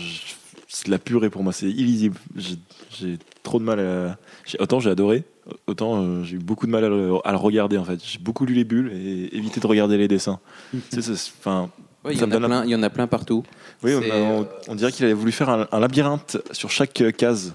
C'est 0.67 0.85
de 0.85 0.91
la 0.91 0.99
purée 0.99 1.29
pour 1.29 1.43
moi, 1.43 1.51
c'est 1.51 1.69
illisible. 1.69 2.17
J'ai- 2.37 3.17
trop 3.43 3.59
de 3.59 3.63
mal 3.63 3.79
à. 3.79 4.17
Autant 4.59 4.79
j'ai 4.79 4.89
adoré, 4.91 5.23
autant 5.67 6.01
euh, 6.01 6.23
j'ai 6.23 6.35
eu 6.35 6.39
beaucoup 6.39 6.65
de 6.67 6.71
mal 6.71 6.85
à 6.85 6.89
le, 6.89 7.13
à 7.25 7.31
le 7.31 7.37
regarder 7.37 7.77
en 7.77 7.83
fait. 7.83 7.99
J'ai 8.05 8.19
beaucoup 8.19 8.45
lu 8.45 8.53
les 8.53 8.63
bulles 8.63 8.91
et 8.93 9.35
évité 9.35 9.59
de 9.59 9.67
regarder 9.67 9.97
les 9.97 10.07
dessins. 10.07 10.39
tu 10.71 10.79
sais, 10.91 11.01
c'est- 11.01 11.31
enfin, 11.39 11.69
Ouais, 12.03 12.13
il, 12.15 12.19
y 12.19 12.23
en 12.23 12.31
a 12.31 12.37
plein, 12.39 12.63
il 12.65 12.69
y 12.71 12.75
en 12.75 12.81
a 12.83 12.89
plein 12.89 13.05
partout. 13.07 13.43
oui, 13.83 13.93
on, 13.95 14.01
C'est, 14.01 14.11
on- 14.11 14.47
on 14.69 14.75
dirait 14.75 14.91
qu'il 14.91 15.05
avait 15.05 15.13
voulu 15.13 15.31
faire 15.31 15.49
un, 15.49 15.67
un 15.71 15.79
labyrinthe 15.79 16.37
sur 16.51 16.71
chaque 16.71 17.03
case. 17.17 17.53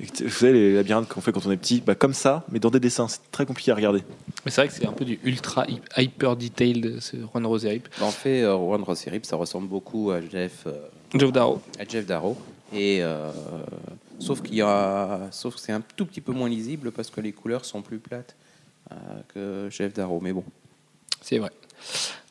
Vous 0.00 0.28
savez, 0.28 0.52
les 0.52 0.74
labyrinthes 0.74 1.08
qu'on 1.08 1.20
fait 1.20 1.30
quand 1.32 1.46
on 1.46 1.52
est 1.52 1.56
petit, 1.56 1.80
bah, 1.80 1.94
comme 1.94 2.14
ça, 2.14 2.44
mais 2.50 2.58
dans 2.58 2.70
des 2.70 2.80
dessins. 2.80 3.06
C'est 3.06 3.30
très 3.30 3.46
compliqué 3.46 3.70
à 3.70 3.76
regarder. 3.76 4.02
Mais 4.44 4.50
c'est 4.50 4.60
vrai 4.62 4.68
que 4.68 4.74
c'est 4.74 4.86
un 4.86 4.92
peu 4.92 5.04
du 5.04 5.20
ultra 5.22 5.66
hy- 5.68 5.80
hyper 5.96 6.36
detailed, 6.36 7.00
ce 7.00 7.16
Juan 7.32 7.46
Roserip. 7.46 7.88
En 8.00 8.10
fait, 8.10 8.42
euh, 8.42 8.56
Juan 8.56 8.82
Roserip, 8.82 9.24
ça 9.24 9.36
ressemble 9.36 9.68
beaucoup 9.68 10.10
à 10.10 10.20
Jeff, 10.20 10.64
euh, 10.66 10.72
Joe 11.14 11.30
Darrow. 11.32 11.62
à 11.78 11.84
Jeff 11.84 12.06
Darrow. 12.06 12.36
Et 12.72 12.98
euh, 13.04 13.30
sauf 14.18 14.42
qu'il 14.42 14.56
y 14.56 14.62
a, 14.62 15.28
sauf 15.30 15.54
que 15.54 15.60
c'est 15.60 15.70
un 15.72 15.82
tout 15.96 16.06
petit 16.06 16.20
peu 16.20 16.32
moins 16.32 16.48
lisible 16.48 16.90
parce 16.90 17.08
que 17.10 17.20
les 17.20 17.30
couleurs 17.32 17.64
sont 17.64 17.80
plus 17.82 17.98
plates 17.98 18.34
euh, 18.90 18.94
que 19.32 19.68
Jeff 19.70 19.92
Darrow. 19.94 20.18
Mais 20.20 20.32
bon, 20.32 20.42
C'est 21.20 21.38
vrai. 21.38 21.50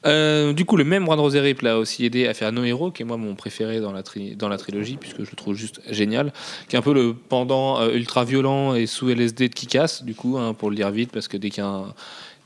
Euh, 0.05 0.51
du 0.53 0.65
coup, 0.65 0.75
le 0.75 0.83
même 0.83 1.05
Juan 1.05 1.19
Roserip 1.19 1.61
l'a 1.61 1.77
aussi 1.77 2.05
aidé 2.05 2.27
à 2.27 2.33
faire 2.33 2.51
No 2.51 2.63
Hero, 2.63 2.91
qui 2.91 3.03
est 3.03 3.05
moi 3.05 3.17
mon 3.17 3.35
préféré 3.35 3.79
dans 3.79 3.91
la, 3.93 4.03
tri- 4.03 4.35
dans 4.35 4.49
la 4.49 4.57
trilogie, 4.57 4.97
puisque 4.97 5.23
je 5.23 5.29
le 5.29 5.35
trouve 5.35 5.55
juste 5.55 5.79
génial, 5.89 6.33
qui 6.67 6.75
est 6.75 6.79
un 6.79 6.81
peu 6.81 6.93
le 6.93 7.13
pendant 7.13 7.79
euh, 7.79 7.91
ultra 7.93 8.25
violent 8.25 8.75
et 8.75 8.85
sous 8.85 9.09
LSD 9.09 9.49
de 9.49 9.53
Kikas, 9.53 10.01
du 10.03 10.13
coup, 10.15 10.37
hein, 10.37 10.53
pour 10.53 10.69
le 10.69 10.75
dire 10.75 10.91
vite, 10.91 11.11
parce 11.11 11.27
que 11.27 11.37
dès 11.37 11.49
qu'il 11.49 11.63
y 11.63 11.65
a 11.65 11.69
un, 11.69 11.93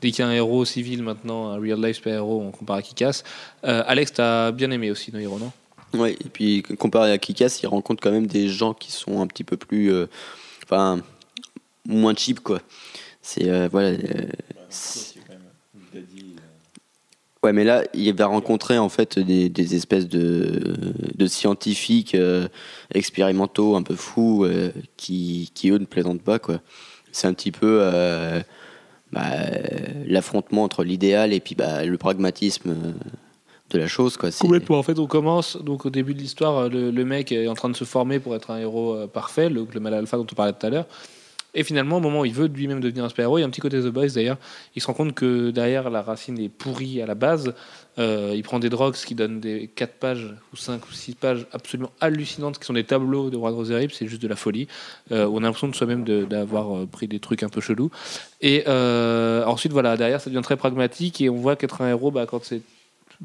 dès 0.00 0.10
qu'il 0.12 0.20
y 0.20 0.22
a 0.22 0.28
un 0.30 0.34
héros 0.34 0.64
civil 0.64 1.02
maintenant, 1.02 1.48
un 1.50 1.58
real 1.60 1.80
life 1.84 1.96
super 1.96 2.14
héros, 2.14 2.40
on 2.46 2.50
compare 2.52 2.76
à 2.76 2.82
Kikas. 2.82 3.22
Euh, 3.64 3.82
Alex, 3.86 4.12
t'as 4.12 4.52
bien 4.52 4.70
aimé 4.70 4.90
aussi 4.92 5.12
No 5.12 5.18
Hero, 5.18 5.38
non? 5.38 5.50
Ouais, 5.98 6.12
et 6.12 6.28
puis 6.32 6.62
comparé 6.62 7.10
à 7.10 7.18
Kikas, 7.18 7.60
il 7.62 7.66
rencontre 7.66 8.02
quand 8.02 8.10
même 8.12 8.26
des 8.26 8.48
gens 8.48 8.74
qui 8.74 8.92
sont 8.92 9.20
un 9.20 9.26
petit 9.26 9.42
peu 9.44 9.56
plus. 9.56 9.90
euh, 9.92 10.06
Enfin, 10.64 11.00
moins 11.86 12.14
cheap, 12.14 12.40
quoi. 12.40 12.60
C'est. 13.22 13.48
euh, 13.48 13.68
voilà. 13.72 13.96
Ouais, 17.44 17.52
mais 17.52 17.62
là, 17.62 17.84
il 17.94 18.12
va 18.14 18.26
rencontrer 18.26 18.78
en 18.78 18.88
fait 18.88 19.18
des, 19.18 19.74
espèces 19.76 20.08
de, 20.08 21.26
scientifiques 21.26 22.16
euh, 22.16 22.48
expérimentaux 22.92 23.76
un 23.76 23.82
peu 23.82 23.94
fous 23.94 24.44
euh, 24.44 24.72
qui, 24.96 25.50
eux, 25.66 25.78
ne 25.78 25.84
plaisantent 25.84 26.22
pas. 26.22 26.38
C'est 27.12 27.28
un 27.28 27.34
petit 27.34 27.52
peu 27.52 27.78
euh, 27.80 28.40
bah, 29.12 29.22
l'affrontement 30.06 30.64
entre 30.64 30.82
l'idéal 30.82 31.32
et 31.32 31.38
puis 31.38 31.54
bah, 31.54 31.84
le 31.84 31.96
pragmatisme 31.96 32.74
de 33.70 33.78
la 33.78 33.86
chose, 33.86 34.16
quoi. 34.16 34.30
Complètement. 34.32 34.78
En 34.78 34.82
fait, 34.82 34.98
on 34.98 35.06
commence 35.06 35.56
donc 35.58 35.86
au 35.86 35.90
début 35.90 36.14
de 36.14 36.20
l'histoire, 36.20 36.68
le, 36.68 37.04
mec 37.04 37.30
est 37.30 37.46
en 37.46 37.54
train 37.54 37.68
de 37.68 37.76
se 37.76 37.84
former 37.84 38.18
pour 38.18 38.34
être 38.34 38.50
un 38.50 38.58
héros 38.58 39.06
parfait, 39.06 39.48
le, 39.48 39.64
le 39.72 39.80
mal 39.80 39.94
alpha 39.94 40.16
dont 40.16 40.26
on 40.30 40.34
parlait 40.34 40.54
tout 40.54 40.66
à 40.66 40.70
l'heure. 40.70 40.86
Et 41.54 41.64
finalement, 41.64 41.96
au 41.96 42.00
moment 42.00 42.20
où 42.20 42.24
il 42.24 42.32
veut 42.32 42.46
lui-même 42.46 42.80
devenir 42.80 43.04
un 43.04 43.08
super-héros, 43.08 43.38
il 43.38 43.40
y 43.40 43.44
a 43.44 43.46
un 43.46 43.50
petit 43.50 43.60
côté 43.60 43.80
The 43.80 43.86
Boys 43.86 44.08
d'ailleurs. 44.08 44.36
Il 44.76 44.82
se 44.82 44.86
rend 44.86 44.92
compte 44.94 45.14
que 45.14 45.50
derrière 45.50 45.88
la 45.90 46.02
racine 46.02 46.38
est 46.38 46.48
pourrie 46.48 47.00
à 47.00 47.06
la 47.06 47.14
base. 47.14 47.54
Euh, 47.98 48.32
il 48.36 48.42
prend 48.42 48.58
des 48.58 48.68
drogues 48.68 48.94
qui 48.94 49.14
donnent 49.14 49.40
des 49.40 49.66
4 49.74 49.94
pages 49.94 50.34
ou 50.52 50.56
5 50.56 50.86
ou 50.88 50.92
6 50.92 51.14
pages 51.14 51.46
absolument 51.52 51.90
hallucinantes 52.00 52.58
qui 52.58 52.66
sont 52.66 52.74
des 52.74 52.84
tableaux 52.84 53.30
de 53.30 53.36
Juan 53.36 53.54
Roserip. 53.54 53.92
C'est 53.92 54.06
juste 54.06 54.22
de 54.22 54.28
la 54.28 54.36
folie. 54.36 54.68
Euh, 55.10 55.26
on 55.26 55.38
a 55.38 55.40
l'impression 55.40 55.68
de 55.68 55.74
soi-même 55.74 56.04
de- 56.04 56.24
d'avoir 56.24 56.76
euh, 56.76 56.86
pris 56.86 57.08
des 57.08 57.18
trucs 57.18 57.42
un 57.42 57.48
peu 57.48 57.60
chelous. 57.60 57.90
Et 58.40 58.62
ensuite, 58.68 59.72
voilà, 59.72 59.96
derrière, 59.96 60.20
ça 60.20 60.30
devient 60.30 60.42
très 60.42 60.56
pragmatique 60.56 61.20
et 61.20 61.28
on 61.30 61.36
voit 61.36 61.56
qu'être 61.56 61.80
un 61.82 61.88
héros, 61.88 62.10
bah, 62.10 62.26
quand 62.26 62.44
c'est 62.44 62.60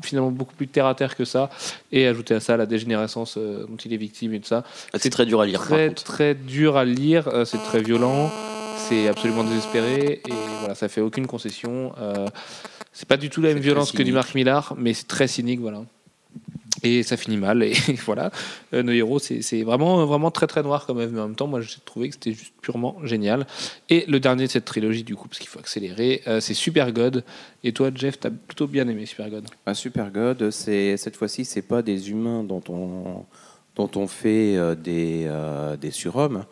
finalement 0.01 0.31
beaucoup 0.31 0.55
plus 0.55 0.67
terre 0.67 0.85
à 0.85 0.95
terre 0.95 1.15
que 1.15 1.25
ça, 1.25 1.49
et 1.91 2.07
ajouter 2.07 2.33
à 2.33 2.39
ça 2.39 2.57
la 2.57 2.65
dégénéresccence 2.65 3.35
euh, 3.37 3.65
dont 3.67 3.75
il 3.77 3.93
est 3.93 3.97
victime 3.97 4.33
et 4.33 4.39
tout 4.39 4.47
ça. 4.47 4.63
C'est 4.95 5.09
très 5.09 5.25
dur 5.25 5.41
à 5.41 5.45
lire, 5.45 5.61
Très 5.61 5.91
très 5.91 6.33
dur 6.35 6.77
à 6.77 6.85
lire, 6.85 7.27
euh, 7.27 7.45
c'est 7.45 7.59
très 7.59 7.81
violent, 7.81 8.31
c'est 8.77 9.07
absolument 9.07 9.43
désespéré, 9.43 10.21
et 10.27 10.33
voilà, 10.59 10.75
ça 10.75 10.87
fait 10.87 11.01
aucune 11.01 11.27
concession. 11.27 11.93
euh, 11.99 12.27
c'est 12.91 13.07
pas 13.07 13.17
du 13.17 13.29
tout 13.29 13.41
la 13.41 13.49
même 13.49 13.59
violence 13.59 13.91
que 13.91 14.03
du. 14.03 14.11
Marc 14.11 14.35
Millar, 14.35 14.75
mais 14.77 14.93
c'est 14.93 15.07
très 15.07 15.27
cynique, 15.27 15.59
voilà. 15.59 15.81
Et 16.81 17.03
ça 17.03 17.17
finit 17.17 17.37
mal, 17.37 17.61
et 17.61 17.73
voilà. 18.05 18.31
Euh, 18.73 18.81
nos 18.81 18.91
héros, 18.91 19.19
c'est 19.19 19.61
vraiment, 19.61 20.05
vraiment 20.05 20.31
très 20.31 20.47
très 20.47 20.63
noir 20.63 20.85
comme 20.85 20.99
œuvre, 20.99 21.11
mais 21.13 21.21
en 21.21 21.27
même 21.27 21.35
temps, 21.35 21.47
moi 21.47 21.61
j'ai 21.61 21.77
trouvé 21.85 22.09
que 22.09 22.15
c'était 22.15 22.33
juste 22.33 22.53
purement 22.61 22.97
génial. 23.03 23.45
Et 23.89 24.05
le 24.07 24.19
dernier 24.19 24.47
de 24.47 24.51
cette 24.51 24.65
trilogie, 24.65 25.03
du 25.03 25.15
coup, 25.15 25.27
parce 25.27 25.39
qu'il 25.39 25.49
faut 25.49 25.59
accélérer, 25.59 26.23
euh, 26.27 26.39
c'est 26.39 26.55
Super 26.55 26.91
God. 26.91 27.23
Et 27.63 27.73
toi, 27.73 27.91
Jeff, 27.93 28.19
t'as 28.19 28.31
plutôt 28.31 28.67
bien 28.67 28.87
aimé 28.87 29.05
Super 29.05 29.29
God? 29.29 29.45
Un 29.67 29.73
super 29.75 30.09
god, 30.11 30.49
c'est 30.49 30.97
cette 30.97 31.15
fois-ci, 31.15 31.45
c'est 31.45 31.61
pas 31.61 31.83
des 31.83 32.09
humains 32.09 32.43
dont 32.43 32.63
on 32.69 33.25
dont 33.75 33.89
on 33.95 34.07
fait 34.07 34.55
euh, 34.55 34.75
des 34.75 35.25
euh, 35.27 35.75
des 35.77 35.91
surhommes. 35.91 36.45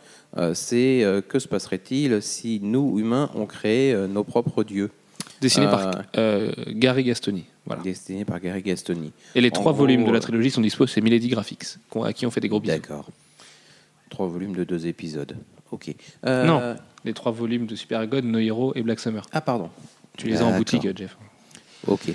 C'est 0.54 1.06
que 1.28 1.40
se 1.40 1.48
passerait-il 1.50 2.22
si 2.22 2.62
nous 2.64 2.98
humains 2.98 3.30
on 3.36 3.48
euh, 3.66 4.08
nos 4.08 4.24
propres 4.24 4.64
dieux, 4.64 4.90
Dessiné 5.42 5.66
Euh, 5.66 5.70
par 5.72 5.92
euh, 6.18 6.52
Gary 6.70 7.04
Gastoni. 7.04 7.46
Voilà. 7.66 7.82
destinés 7.84 8.26
par 8.26 8.40
Gary 8.40 8.62
Gastoni. 8.62 9.12
Et 9.36 9.42
les 9.42 9.50
En 9.50 9.52
trois 9.52 9.72
gros, 9.74 9.82
volumes 9.82 10.06
de 10.06 10.12
la 10.12 10.18
euh, 10.18 10.22
trilogie 10.22 10.50
sont 10.52 10.62
dispo 10.62 10.88
chez 10.88 11.02
Milady 11.02 11.28
Graphics, 11.30 11.78
à 12.04 12.14
qui 12.14 12.26
on 12.26 12.32
fait 12.32 12.40
des 12.42 12.48
gros 12.48 12.60
bisous. 12.60 12.74
D'accord. 12.74 13.08
Trois 14.10 14.28
volumes 14.28 14.56
de 14.56 14.64
deux 14.64 14.88
épisodes. 14.88 15.36
Ok. 15.72 15.94
Euh, 16.26 16.46
Non. 16.46 16.76
Les 17.06 17.14
trois 17.14 17.32
volumes 17.32 17.66
de 17.66 17.76
Super 17.76 18.06
God, 18.08 18.26
No 18.26 18.40
Hero 18.40 18.74
et 18.76 18.82
Black 18.84 19.00
Summer. 19.00 19.26
Ah 19.32 19.42
pardon. 19.42 19.70
Tu 20.18 20.28
les 20.28 20.42
as 20.42 20.46
en 20.46 20.58
boutique, 20.58 20.88
Jeff. 20.96 21.18
Ok. 21.88 22.10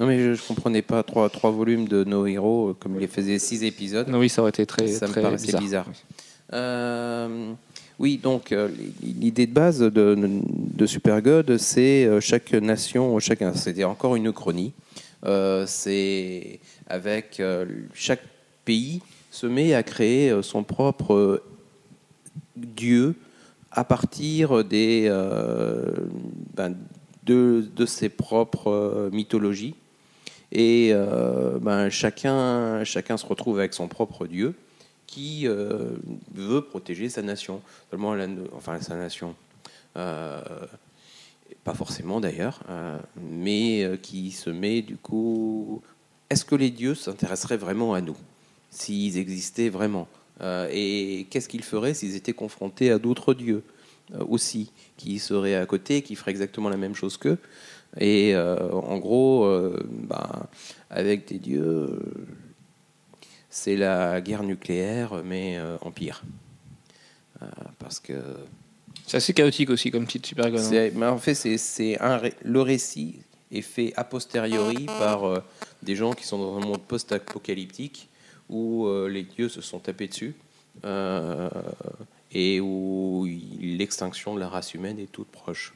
Non 0.00 0.06
mais 0.06 0.18
je, 0.20 0.34
je 0.34 0.42
comprenais 0.46 0.82
pas 0.82 1.02
trois 1.02 1.28
trois 1.28 1.50
volumes 1.50 1.88
de 1.88 2.04
No 2.04 2.26
Hero 2.26 2.68
euh, 2.70 2.74
comme 2.78 2.94
il 2.96 3.00
les 3.00 3.06
faisait 3.08 3.38
six 3.38 3.64
épisodes. 3.64 4.08
Non, 4.08 4.18
oui, 4.18 4.28
ça 4.28 4.42
aurait 4.42 4.50
été 4.50 4.64
très, 4.66 4.86
Ça 4.88 5.06
me 5.06 5.12
très 5.12 5.22
paraissait 5.22 5.46
bizarre. 5.58 5.60
bizarre. 5.62 5.86
Euh, 6.52 7.52
oui, 7.98 8.16
donc 8.16 8.52
euh, 8.52 8.68
l'idée 9.02 9.48
de 9.48 9.52
base 9.52 9.80
de, 9.80 9.90
de 10.14 10.86
Super 10.86 11.20
God, 11.20 11.58
c'est 11.58 12.04
euh, 12.04 12.20
chaque 12.20 12.52
nation, 12.52 13.18
chacun, 13.18 13.54
c'était 13.54 13.82
encore 13.82 14.14
une 14.14 14.32
chronie. 14.32 14.72
Euh, 15.24 15.64
c'est 15.66 16.60
avec 16.86 17.42
chaque 17.92 18.22
pays 18.64 19.02
se 19.32 19.48
met 19.48 19.74
à 19.74 19.82
créer 19.82 20.32
son 20.42 20.62
propre 20.62 21.42
dieu 22.56 23.16
à 23.72 23.82
partir 23.82 24.64
des 24.64 25.08
ben, 26.56 26.74
de, 27.24 27.66
de 27.74 27.86
ses 27.86 28.08
propres 28.08 29.10
mythologies. 29.12 29.74
Et 30.52 30.94
ben, 31.60 31.90
chacun, 31.90 32.84
chacun 32.84 33.16
se 33.16 33.26
retrouve 33.26 33.58
avec 33.58 33.74
son 33.74 33.88
propre 33.88 34.26
dieu 34.26 34.54
qui 35.08 35.48
euh, 35.48 35.96
veut 36.32 36.60
protéger 36.60 37.08
sa 37.08 37.22
nation. 37.22 37.60
Seulement, 37.90 38.14
enfin, 38.54 38.80
sa 38.80 38.94
nation. 38.94 39.34
Euh, 39.96 40.40
pas 41.64 41.74
forcément 41.74 42.20
d'ailleurs, 42.20 42.62
euh, 42.68 42.98
mais 43.20 43.98
qui 44.00 44.30
se 44.30 44.50
met 44.50 44.82
du 44.82 44.96
coup. 44.96 45.82
Est-ce 46.30 46.44
que 46.44 46.54
les 46.54 46.70
dieux 46.70 46.94
s'intéresseraient 46.94 47.56
vraiment 47.56 47.94
à 47.94 48.02
nous 48.02 48.16
S'ils 48.70 49.16
existaient 49.16 49.70
vraiment 49.70 50.06
Et 50.70 51.26
qu'est-ce 51.30 51.48
qu'ils 51.48 51.64
feraient 51.64 51.94
s'ils 51.94 52.14
étaient 52.16 52.34
confrontés 52.34 52.90
à 52.90 52.98
d'autres 52.98 53.32
dieux 53.32 53.62
aussi, 54.28 54.70
qui 54.98 55.18
seraient 55.18 55.54
à 55.54 55.64
côté, 55.64 56.02
qui 56.02 56.16
feraient 56.16 56.32
exactement 56.32 56.68
la 56.68 56.76
même 56.76 56.94
chose 56.94 57.16
qu'eux 57.16 57.38
Et 57.98 58.36
en 58.36 58.98
gros, 58.98 59.48
ben, 59.88 60.46
avec 60.90 61.28
des 61.28 61.38
dieux, 61.38 61.98
c'est 63.58 63.76
la 63.76 64.20
guerre 64.20 64.42
nucléaire, 64.44 65.22
mais 65.24 65.56
euh, 65.58 65.76
en 65.82 65.90
pire. 65.90 66.22
Euh, 67.42 67.46
parce 67.78 67.98
que 68.00 68.14
C'est 69.06 69.16
assez 69.16 69.32
chaotique 69.34 69.70
aussi 69.70 69.90
comme 69.90 70.06
titre 70.06 70.28
Super 70.28 70.46
hein. 70.46 70.90
mais 70.94 71.06
en 71.06 71.18
fait, 71.18 71.34
c'est, 71.34 71.96
ré- 72.00 72.34
le 72.42 72.60
récit 72.62 73.20
est 73.50 73.62
fait 73.62 73.92
a 73.96 74.04
posteriori 74.04 74.86
par 74.86 75.24
euh, 75.24 75.42
des 75.82 75.96
gens 75.96 76.12
qui 76.12 76.24
sont 76.24 76.38
dans 76.38 76.56
un 76.58 76.60
monde 76.60 76.82
post-apocalyptique 76.82 78.08
où 78.48 78.86
euh, 78.86 79.08
les 79.08 79.22
dieux 79.24 79.48
se 79.48 79.60
sont 79.60 79.78
tapés 79.78 80.08
dessus 80.08 80.34
et 82.32 82.60
où 82.60 83.26
l'extinction 83.60 84.34
de 84.34 84.40
la 84.40 84.48
race 84.48 84.74
humaine 84.74 84.98
est 85.00 85.10
toute 85.10 85.28
proche. 85.28 85.74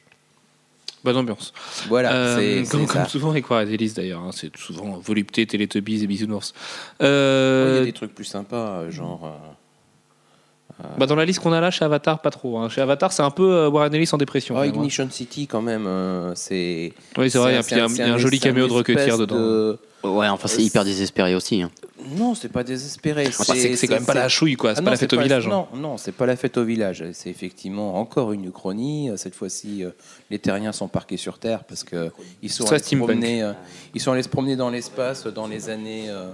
Bonne 1.03 1.17
ambiance. 1.17 1.51
Voilà, 1.89 2.13
Euh, 2.13 2.37
c'est, 2.37 2.55
comme, 2.71 2.81
c'est 2.81 2.93
comme 2.93 3.03
ça. 3.03 3.09
souvent 3.09 3.31
avec 3.31 3.49
War 3.49 3.61
et 3.61 3.73
Alice 3.73 3.93
d'ailleurs. 3.93 4.21
hein, 4.21 4.29
c'est 4.31 4.55
souvent 4.55 4.97
volupté, 5.03 5.45
Télétubbies 5.45 6.03
et 6.03 6.07
Bisounours. 6.07 6.53
Il 7.01 7.03
y 7.03 7.07
Euh, 7.07 7.81
a 7.81 7.85
des 7.85 7.91
trucs 7.93 8.15
plus 8.15 8.23
sympas, 8.25 8.55
euh, 8.83 8.91
genre. 8.91 9.25
euh, 9.25 10.87
bah, 10.97 11.05
dans 11.05 11.15
la 11.15 11.25
liste 11.25 11.39
qu'on 11.39 11.51
a 11.53 11.61
là, 11.61 11.71
chez 11.71 11.85
Avatar, 11.85 12.19
pas 12.21 12.31
trop. 12.31 12.57
hein. 12.57 12.69
Chez 12.69 12.81
Avatar, 12.81 13.11
c'est 13.11 13.21
un 13.21 13.29
peu 13.31 13.43
euh, 13.53 13.69
Warren 13.69 13.93
Ellis 13.93 14.09
en 14.13 14.17
dépression. 14.17 14.55
oh, 14.57 14.59
hein. 14.61 14.65
Ignition 14.65 15.07
City, 15.09 15.45
quand 15.45 15.61
même, 15.61 15.85
euh, 15.87 16.33
c'est. 16.35 16.93
Oui, 17.17 17.29
c'est 17.29 17.37
vrai, 17.37 17.51
il 17.69 17.77
y 17.77 17.79
a- 17.79 18.13
un, 18.13 18.17
joli 18.17 18.39
caméo 18.39 18.67
de 18.67 18.73
Rocketeer 18.73 19.17
dedans. 19.17 19.35
de- 19.35 19.77
Ouais, 20.03 20.27
enfin, 20.27 20.47
c'est 20.47 20.63
hyper 20.63 20.83
désespéré 20.83 21.35
aussi. 21.35 21.63
Non, 22.09 22.35
c'est 22.35 22.49
pas 22.49 22.63
désespéré. 22.63 23.27
Enfin, 23.27 23.53
c'est 23.55 23.87
quand 23.87 23.95
même 23.95 24.05
pas 24.05 24.13
la 24.13 24.29
chouille, 24.29 24.55
quoi. 24.55 24.71
C'est 24.73 24.79
Ah 24.79 24.83
pas 24.83 24.85
non, 24.85 24.91
la 24.91 24.97
fête 24.97 25.13
au 25.13 25.19
village. 25.21 25.47
hein. 25.47 25.49
Non, 25.49 25.67
non, 25.75 25.97
c'est 25.97 26.11
pas 26.11 26.25
la 26.25 26.35
fête 26.35 26.57
au 26.57 26.63
village. 26.63 27.03
C'est 27.13 27.29
effectivement 27.29 27.97
encore 27.99 28.31
une 28.33 28.45
uchronie. 28.45 29.11
Cette 29.15 29.35
fois-ci, 29.35 29.83
euh, 29.83 29.91
les 30.29 30.39
terriens 30.39 30.71
sont 30.71 30.87
parqués 30.87 31.17
sur 31.17 31.39
Terre 31.39 31.63
parce 31.63 31.83
que 31.83 32.11
ils 32.41 32.51
sont, 32.51 32.69
allés 32.71 32.83
se 32.83 32.95
promener, 32.95 33.43
euh, 33.43 33.53
ils 33.93 34.01
sont 34.01 34.11
allés 34.11 34.23
se 34.23 34.29
promener 34.29 34.55
dans 34.55 34.69
l'espace 34.69 35.25
dans 35.27 35.47
les 35.47 35.69
années, 35.69 36.09
euh, 36.09 36.31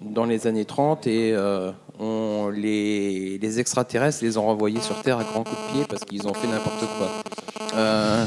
dans 0.00 0.24
les 0.24 0.46
années 0.46 0.64
30 0.64 1.06
et 1.06 1.34
on, 2.00 2.48
les, 2.54 3.38
les 3.38 3.60
extraterrestres 3.60 4.22
les 4.22 4.38
ont 4.38 4.46
renvoyés 4.46 4.80
sur 4.80 5.02
Terre 5.02 5.18
à 5.18 5.24
grands 5.24 5.42
coups 5.44 5.60
de 5.68 5.72
pied 5.72 5.84
parce 5.88 6.04
qu'ils 6.04 6.26
ont 6.28 6.34
fait 6.34 6.46
n'importe 6.46 6.84
quoi. 6.96 8.26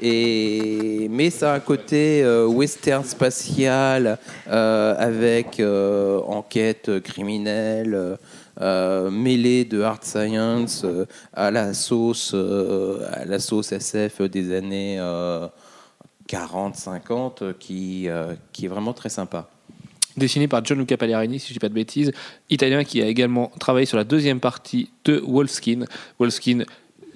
Et, 0.00 1.08
mais 1.10 1.30
ça 1.30 1.52
a 1.52 1.56
un 1.56 1.60
côté 1.60 2.22
euh, 2.22 2.46
western 2.46 3.04
spatial 3.04 4.18
euh, 4.46 4.94
avec 4.96 5.58
euh, 5.58 6.20
enquête 6.20 7.00
criminelle 7.00 8.16
mêlée 8.60 9.64
de 9.64 9.82
hard 9.82 10.02
science 10.02 10.84
à 11.32 11.52
la 11.52 11.74
sauce 11.74 12.34
à 12.34 13.24
la 13.24 13.38
sauce 13.38 13.70
SF 13.70 14.22
des 14.22 14.52
années 14.52 14.98
40-50 16.28 17.54
qui, 17.56 18.08
qui 18.52 18.64
est 18.64 18.68
vraiment 18.68 18.92
très 18.94 19.10
sympa. 19.10 19.48
dessiné 20.16 20.48
par 20.48 20.64
Gianluca 20.64 20.96
Pagliarini, 20.96 21.38
si 21.38 21.50
je 21.50 21.52
dis 21.52 21.60
pas 21.60 21.68
de 21.68 21.74
bêtises, 21.74 22.10
italien 22.50 22.82
qui 22.82 23.00
a 23.00 23.06
également 23.06 23.52
travaillé 23.60 23.86
sur 23.86 23.96
la 23.96 24.02
deuxième 24.02 24.40
partie 24.40 24.90
de. 25.04 25.22
Wolfskin 25.24 26.64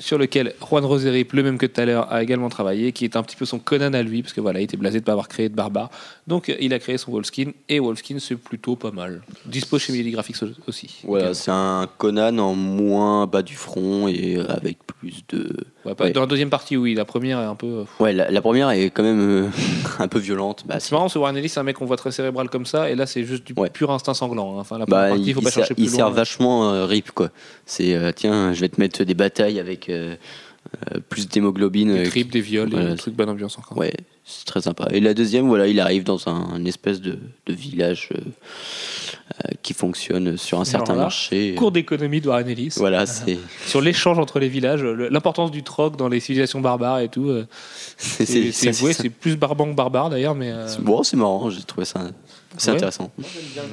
sur 0.02 0.18
lequel 0.18 0.54
Juan 0.60 0.84
Roserip, 0.84 1.32
le 1.32 1.42
même 1.42 1.58
que 1.58 1.66
tout 1.66 1.80
à 1.80 1.84
l'heure, 1.84 2.12
a 2.12 2.22
également 2.22 2.48
travaillé, 2.48 2.92
qui 2.92 3.04
est 3.04 3.16
un 3.16 3.22
petit 3.22 3.36
peu 3.36 3.44
son 3.44 3.58
Conan 3.58 3.92
à 3.94 4.02
lui, 4.02 4.22
parce 4.22 4.32
que 4.34 4.40
voilà, 4.40 4.60
il 4.60 4.64
était 4.64 4.76
blasé 4.76 4.98
de 4.98 5.02
ne 5.02 5.06
pas 5.06 5.12
avoir 5.12 5.28
créé 5.28 5.48
de 5.48 5.54
barbare. 5.54 5.90
Donc 6.26 6.48
euh, 6.48 6.54
il 6.60 6.74
a 6.74 6.78
créé 6.78 6.98
son 6.98 7.12
Wolfskin, 7.12 7.52
et 7.68 7.78
Wolfskin 7.80 8.16
c'est 8.18 8.36
plutôt 8.36 8.76
pas 8.76 8.90
mal. 8.90 9.22
Dispo 9.46 9.78
chez 9.78 9.92
Milady 9.92 10.10
Graphics 10.10 10.36
aussi. 10.66 11.00
Voilà, 11.04 11.34
c'est 11.34 11.50
un 11.50 11.88
Conan 11.98 12.36
en 12.38 12.54
moins 12.54 13.26
bas 13.26 13.42
du 13.42 13.54
front 13.54 14.08
et 14.08 14.38
avec 14.48 14.78
plus 14.86 15.22
de. 15.30 15.48
Ouais, 15.84 15.94
pas- 15.94 16.04
Ouais. 16.04 16.10
Dans 16.12 16.20
la 16.20 16.26
deuxième 16.26 16.50
partie, 16.50 16.76
oui, 16.76 16.94
la 16.94 17.04
première 17.04 17.40
est 17.40 17.44
un 17.44 17.54
peu... 17.56 17.66
euh, 17.66 17.84
Ouais, 18.00 18.12
la, 18.12 18.30
la 18.30 18.40
première 18.40 18.70
est 18.70 18.90
quand 18.90 19.02
même 19.02 19.20
euh, 19.20 19.48
un 19.98 20.08
peu 20.08 20.18
violente. 20.18 20.64
Bah, 20.66 20.78
C'est 20.80 20.92
marrant, 20.92 21.08
ce 21.08 21.18
Warren 21.18 21.36
Ellis, 21.36 21.48
c'est 21.48 21.60
un 21.60 21.64
mec 21.64 21.76
qu'on 21.76 21.86
voit 21.86 21.96
très 21.96 22.10
cérébral 22.12 22.48
comme 22.50 22.66
ça, 22.66 22.88
et 22.90 22.94
là 22.94 23.06
c'est 23.06 23.24
juste 23.24 23.44
du 23.46 23.52
Ouais. 23.56 23.70
pur 23.70 23.90
instinct 23.90 24.14
sanglant. 24.14 24.56
hein. 24.56 24.60
Enfin, 24.60 24.78
la 24.78 24.86
première 24.86 25.02
Bah, 25.04 25.08
partie, 25.10 25.22
il 25.24 25.28
il, 25.28 25.34
faut 25.34 25.40
pas 25.40 25.48
il 25.48 25.52
sert, 25.52 25.62
chercher 25.66 25.74
il 25.78 25.86
plus 25.86 25.94
sert 25.96 26.06
loin. 26.06 26.14
vachement 26.14 26.72
euh, 26.72 26.86
rip 26.86 27.10
quoi. 27.12 27.30
C'est 27.66 27.94
euh, 27.94 28.10
tiens, 28.14 28.52
je 28.52 28.60
vais 28.60 28.68
te 28.68 28.80
mettre 28.80 29.02
des 29.04 29.14
batailles 29.14 29.58
avec 29.60 29.88
euh, 29.92 31.00
plus 31.08 31.28
d'hémoglobine. 31.28 31.92
Des 31.92 32.00
euh, 32.06 32.08
tripes, 32.10 32.30
des 32.32 32.40
viols, 32.40 32.70
voilà, 32.70 32.90
des 32.90 32.96
trucs 32.96 33.14
bonne 33.14 33.28
ambiance 33.28 33.58
encore. 33.58 33.76
Ouais, 33.76 33.92
c'est 34.24 34.46
très 34.46 34.60
sympa. 34.62 34.88
Et 34.90 35.00
la 35.00 35.12
deuxième, 35.14 35.46
voilà, 35.48 35.66
il 35.66 35.78
arrive 35.80 36.04
dans 36.04 36.28
un, 36.28 36.56
une 36.56 36.66
espèce 36.66 37.00
de, 37.00 37.18
de 37.46 37.52
village 37.52 38.08
euh, 38.14 38.18
euh, 38.20 39.50
qui 39.62 39.74
fonctionne 39.74 40.36
sur 40.36 40.60
un 40.60 40.64
certain 40.64 40.94
là, 40.94 41.02
marché. 41.02 41.54
Cours 41.56 41.72
d'économie 41.72 42.20
de 42.20 42.28
Warren 42.28 42.48
Ellis. 42.48 42.74
Voilà, 42.76 43.06
c'est 43.06 43.38
sur 43.66 43.80
l'échange 43.80 44.18
entre 44.18 44.38
les 44.38 44.48
villages, 44.48 44.82
l'importance 44.82 45.50
du 45.50 45.62
troc 45.62 45.96
dans 45.96 46.08
les 46.08 46.20
civilisations 46.20 46.60
barbares 46.60 47.00
et 47.00 47.08
tout. 47.08 47.28
euh, 47.28 47.46
c'est 47.96 48.24
C'est 48.24 48.52
c'est- 48.52 48.72
c'est 48.72 49.02
ouais, 49.04 49.10
plus 49.10 49.36
barbant 49.36 49.68
que 49.70 49.74
barbare 49.76 50.10
d'ailleurs, 50.10 50.34
mais 50.34 50.50
euh, 50.52 50.68
c'est- 50.68 50.80
bon, 50.80 51.02
c'est 51.02 51.16
marrant. 51.16 51.50
J'ai 51.50 51.62
trouvé 51.62 51.84
ça 51.84 52.10
Ouais. 52.54 52.74
intéressant. 52.74 53.10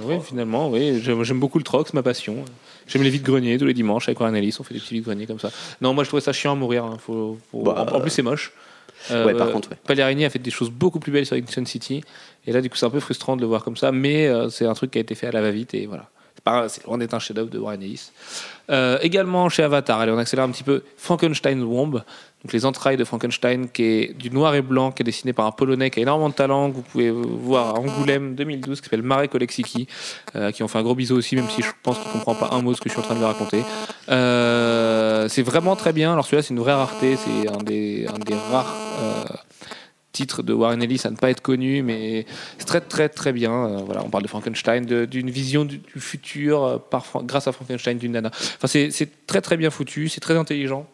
ouais, 0.04 0.20
finalement, 0.20 0.70
oui, 0.70 1.02
j'aime 1.02 1.40
beaucoup 1.40 1.58
le 1.58 1.64
troc, 1.64 1.88
c'est 1.88 1.94
ma 1.94 2.04
passion. 2.04 2.44
J'aime 2.88 3.04
les 3.04 3.10
vides 3.10 3.24
greniers 3.24 3.58
tous 3.58 3.66
les 3.66 3.74
dimanches 3.74 4.08
avec 4.08 4.20
Warren 4.20 4.36
Ellis, 4.36 4.56
on 4.60 4.64
fait 4.64 4.74
des 4.74 4.80
petits 4.80 4.96
vides 4.96 5.04
greniers 5.04 5.28
comme 5.28 5.40
ça. 5.40 5.52
Non, 5.82 5.94
moi 5.94 6.04
je 6.04 6.10
trouvais 6.10 6.22
ça 6.22 6.34
chiant 6.34 6.54
à 6.54 6.56
mourir. 6.56 6.86
hein, 6.86 6.98
faut- 7.00 7.38
faut- 7.52 7.62
Bah, 7.64 7.86
en, 7.92 7.96
en 7.96 8.02
plus, 8.02 8.10
c'est 8.10 8.22
moche. 8.22 8.52
ouais, 9.12 9.34
par 9.36 9.52
contre, 9.52 9.70
ouais. 9.72 9.78
Pagliarini 9.86 10.26
a 10.26 10.30
fait 10.30 10.40
des 10.40 10.52
choses 10.52 10.70
beaucoup 10.72 11.00
plus 11.00 11.12
belles 11.12 11.26
sur 11.26 11.36
Ignition 11.38 11.66
City, 11.66 12.04
et 12.48 12.52
là, 12.52 12.62
du 12.62 12.70
coup, 12.70 12.76
c'est 12.78 12.86
un 12.86 12.90
peu 12.90 13.00
frustrant 13.00 13.36
de 13.36 13.42
le 13.42 13.48
voir 13.48 13.64
comme 13.64 13.78
ça, 13.78 13.92
mais 13.92 14.28
euh, 14.28 14.50
c'est 14.50 14.66
un 14.66 14.74
truc 14.74 14.92
qui 14.92 14.98
a 14.98 15.02
été 15.02 15.14
fait 15.16 15.28
à 15.28 15.32
la 15.32 15.42
va-vite 15.42 15.74
et 15.74 15.86
voilà. 15.86 16.10
C'est 16.68 16.86
loin 16.86 16.98
d'être 16.98 17.14
un 17.14 17.20
chef-d'œuvre 17.20 17.50
de 17.50 17.60
Warren 17.60 17.82
Ellis. 17.82 18.12
Euh, 18.70 18.98
également 19.02 19.50
chez 19.50 19.64
Avatar, 19.64 20.00
allez, 20.00 20.12
on 20.12 20.18
accélère 20.18 20.46
un 20.46 20.52
petit 20.52 20.64
peu. 20.64 20.84
Frankenstein 20.98 21.64
Womb, 21.64 21.92
donc 22.44 22.54
les 22.54 22.66
entrailles 22.66 22.98
de 22.98 23.04
Frankenstein, 23.04 23.68
qui 23.70 23.84
est 23.84 24.14
du 24.18 24.32
noir 24.32 24.56
et 24.56 24.62
blanc, 24.62 24.92
qui 24.92 25.04
est 25.04 25.06
dessiné 25.06 25.34
par 25.34 25.46
un 25.46 25.52
Polonais 25.52 25.90
qui 25.90 26.00
a 26.00 26.04
énormément 26.04 26.30
de 26.30 26.34
talent, 26.34 26.70
que 26.70 26.76
vous 26.76 26.82
pouvez 26.82 27.12
voir 27.12 27.76
à 27.76 27.80
Angoulême 27.80 28.36
2012, 28.36 28.80
qui 28.80 28.86
s'appelle 28.86 29.02
Marek 29.02 29.34
Oleksiki, 29.36 29.88
euh, 30.36 30.52
qui 30.52 30.64
ont 30.64 30.68
fait 30.68 30.78
un 30.78 30.84
gros 30.84 30.96
bisou 30.96 31.16
aussi, 31.16 31.36
même 31.36 31.50
si 31.50 31.62
je 31.62 31.72
pense 31.84 32.00
qu'il 32.00 32.12
comprend 32.12 32.36
pas 32.36 32.50
un 32.52 32.62
mot 32.62 32.72
de 32.72 32.78
ce 32.78 32.82
que 32.82 32.90
je 32.90 32.94
suis 32.94 33.02
en 33.02 33.04
train 33.04 33.16
de 33.16 33.20
lui 33.20 33.26
raconter. 33.26 33.64
Euh, 34.10 35.28
c'est 35.28 35.44
vraiment 35.44 35.76
très 35.76 35.92
bien. 35.92 36.14
Alors 36.14 36.26
celui-là, 36.26 36.44
c'est 36.44 36.54
une 36.54 36.60
vraie 36.60 36.74
rareté, 36.74 37.18
c'est 37.18 37.50
un 37.50 37.64
des, 37.64 38.08
un 38.08 38.20
des 38.20 38.36
rares. 38.36 38.76
Titres 40.12 40.42
de 40.44 40.54
Warren 40.54 40.82
Ellis 40.82 41.02
à 41.06 41.12
ne 41.12 41.16
pas 41.16 41.30
être 41.30 41.42
connu, 41.42 41.84
mais 41.84 42.26
c'est 42.58 42.66
très 42.66 42.82
très 42.82 43.10
très 43.10 43.32
bien. 43.32 43.52
Euh, 43.54 43.78
voilà, 43.78 44.04
on 44.04 44.10
parle 44.10 44.24
de 44.24 44.28
Frankenstein, 44.30 44.86
d'une 45.06 45.30
vision 45.30 45.66
du, 45.66 45.78
du 45.78 46.00
futur 46.00 46.64
euh, 46.64 46.78
par, 46.78 47.06
Fran- 47.06 47.24
grâce 47.24 47.48
à 47.48 47.52
Frankenstein 47.52 47.98
d'une 47.98 48.14
nana. 48.14 48.30
Enfin, 48.34 48.68
c'est 48.68 49.26
très 49.28 49.42
très 49.42 49.56
bien 49.58 49.70
foutu, 49.70 50.10
c'est 50.10 50.22
très 50.22 50.36
intelligent. 50.38 50.88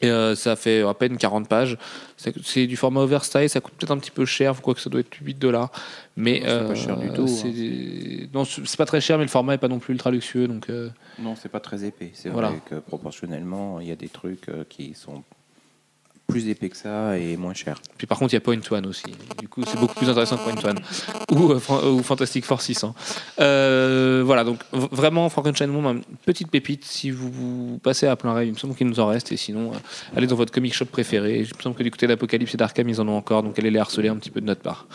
Et 0.00 0.10
euh, 0.10 0.34
ça 0.34 0.54
fait 0.54 0.82
à 0.82 0.92
peine 0.92 1.16
40 1.16 1.48
pages. 1.48 1.78
C'est 2.16 2.66
du 2.66 2.76
format 2.76 3.00
oversize, 3.00 3.52
ça 3.52 3.60
coûte 3.60 3.74
peut-être 3.78 3.90
un 3.92 3.96
petit 3.98 4.10
peu 4.10 4.24
cher, 4.26 4.52
je 4.54 4.60
crois 4.60 4.74
que 4.74 4.80
ça 4.80 4.90
doit 4.90 5.00
être 5.00 5.16
8 5.22 5.34
dollars. 5.38 5.70
Mais 6.16 6.40
Non, 6.40 6.46
c'est 6.46 6.66
pas 6.68 6.74
cher 6.74 6.96
du 6.98 7.10
tout, 7.10 7.22
hein. 7.22 7.26
c'est- 7.26 8.28
Non, 8.34 8.44
c'est 8.44 8.76
pas 8.76 8.86
très 8.86 9.00
cher, 9.00 9.16
mais 9.18 9.24
le 9.24 9.30
format 9.30 9.54
est 9.54 9.58
pas 9.58 9.68
non 9.68 9.78
plus 9.78 9.92
ultra 9.94 10.10
luxueux. 10.10 10.46
Donc, 10.46 10.68
euh, 10.68 10.90
Non, 11.18 11.34
c'est 11.36 11.48
pas 11.48 11.60
très 11.60 11.84
épais. 11.84 12.10
C'est 12.12 12.28
Voilà. 12.28 12.48
vrai 12.50 12.60
que 12.68 12.74
proportionnellement, 12.76 13.80
il 13.80 13.88
y 13.88 13.92
a 13.92 13.96
des 13.96 14.08
trucs 14.08 14.46
qui 14.68 14.94
sont 14.94 15.22
plus 16.26 16.48
épais 16.48 16.68
que 16.70 16.76
ça 16.76 17.18
et 17.18 17.36
moins 17.36 17.54
chers. 17.54 17.80
Puis 17.98 18.06
par 18.06 18.18
contre, 18.18 18.32
il 18.32 18.36
y 18.36 18.38
a 18.38 18.40
Point 18.40 18.60
One 18.70 18.86
aussi. 18.86 19.04
Du 19.38 19.48
coup, 19.48 19.62
c'est 19.66 19.78
beaucoup 19.78 19.94
plus 19.94 20.08
intéressant 20.08 20.36
que 20.36 20.50
Point 20.50 20.70
One. 20.70 20.78
ou, 21.30 21.52
euh, 21.52 21.90
ou 21.90 22.02
Fantastic 22.02 22.44
Four 22.44 22.62
600. 22.62 22.94
Euh, 23.40 24.22
voilà, 24.24 24.44
donc 24.44 24.60
vraiment, 24.72 25.28
Frankenstein 25.28 25.70
Moon, 25.70 25.88
une 25.90 26.02
petite 26.24 26.50
pépite. 26.50 26.84
Si 26.84 27.10
vous, 27.10 27.78
passez 27.82 28.06
à 28.06 28.16
plein 28.16 28.32
rêve, 28.32 28.48
il 28.48 28.54
me 28.54 28.58
semble 28.58 28.74
qu'il 28.74 28.86
nous 28.86 29.00
en 29.00 29.06
reste. 29.06 29.32
Et 29.32 29.36
sinon, 29.36 29.72
euh, 29.72 29.76
allez 30.16 30.26
dans 30.26 30.36
votre 30.36 30.52
comic 30.52 30.72
shop 30.72 30.86
préféré. 30.86 31.40
Il 31.40 31.56
me 31.56 31.62
semble 31.62 31.76
que 31.76 31.82
du 31.82 31.90
côté 31.90 32.06
d'Apocalypse 32.06 32.54
et 32.54 32.56
d'Arkham, 32.56 32.88
ils 32.88 33.00
en 33.00 33.08
ont 33.08 33.16
encore. 33.16 33.42
Donc 33.42 33.58
allez 33.58 33.70
les 33.70 33.78
harceler 33.78 34.08
un 34.08 34.16
petit 34.16 34.30
peu 34.30 34.40
de 34.40 34.46
notre 34.46 34.62
part. 34.62 34.86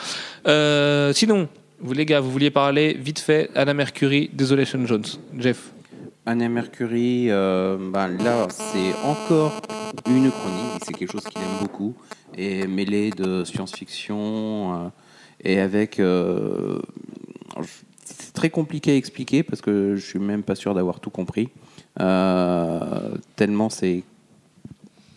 Euh, 0.47 1.13
sinon, 1.13 1.47
vous 1.79 1.93
les 1.93 2.05
gars, 2.05 2.19
vous 2.19 2.31
vouliez 2.31 2.51
parler 2.51 2.97
vite 2.99 3.19
fait 3.19 3.49
Anna 3.55 3.73
Mercury, 3.73 4.29
Desolation 4.33 4.85
Jones. 4.85 5.05
Jeff. 5.37 5.71
Anna 6.29 6.47
Mercury, 6.47 7.31
euh, 7.31 7.75
ben 7.91 8.07
là, 8.09 8.47
c'est 8.51 8.93
encore 9.03 9.59
une 10.07 10.29
chronique. 10.29 10.83
C'est 10.85 10.93
quelque 10.93 11.11
chose 11.11 11.23
qu'il 11.23 11.41
aime 11.41 11.57
beaucoup. 11.59 11.95
Et 12.37 12.67
mêlé 12.67 13.09
de 13.09 13.43
science-fiction 13.43 14.75
euh, 14.75 14.89
et 15.43 15.59
avec. 15.59 15.99
euh, 15.99 16.79
c'est 18.05 18.31
très 18.31 18.51
compliqué 18.51 18.91
à 18.91 18.95
expliquer 18.95 19.41
parce 19.41 19.59
que 19.61 19.95
je 19.95 20.05
suis 20.05 20.19
même 20.19 20.43
pas 20.43 20.53
sûr 20.53 20.75
d'avoir 20.75 20.99
tout 20.99 21.09
compris. 21.09 21.49
Euh, 21.99 23.15
tellement 23.35 23.71
c'est 23.71 24.03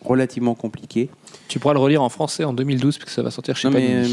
relativement 0.01 0.55
compliqué. 0.55 1.11
Tu 1.47 1.59
pourras 1.59 1.75
le 1.75 1.79
relire 1.79 2.01
en 2.01 2.09
français 2.09 2.43
en 2.43 2.53
2012, 2.53 2.97
puisque 2.97 3.13
ça 3.13 3.21
va 3.21 3.29
sortir 3.29 3.55
chez 3.55 3.69
Non, 3.69 3.75
mais 3.75 4.03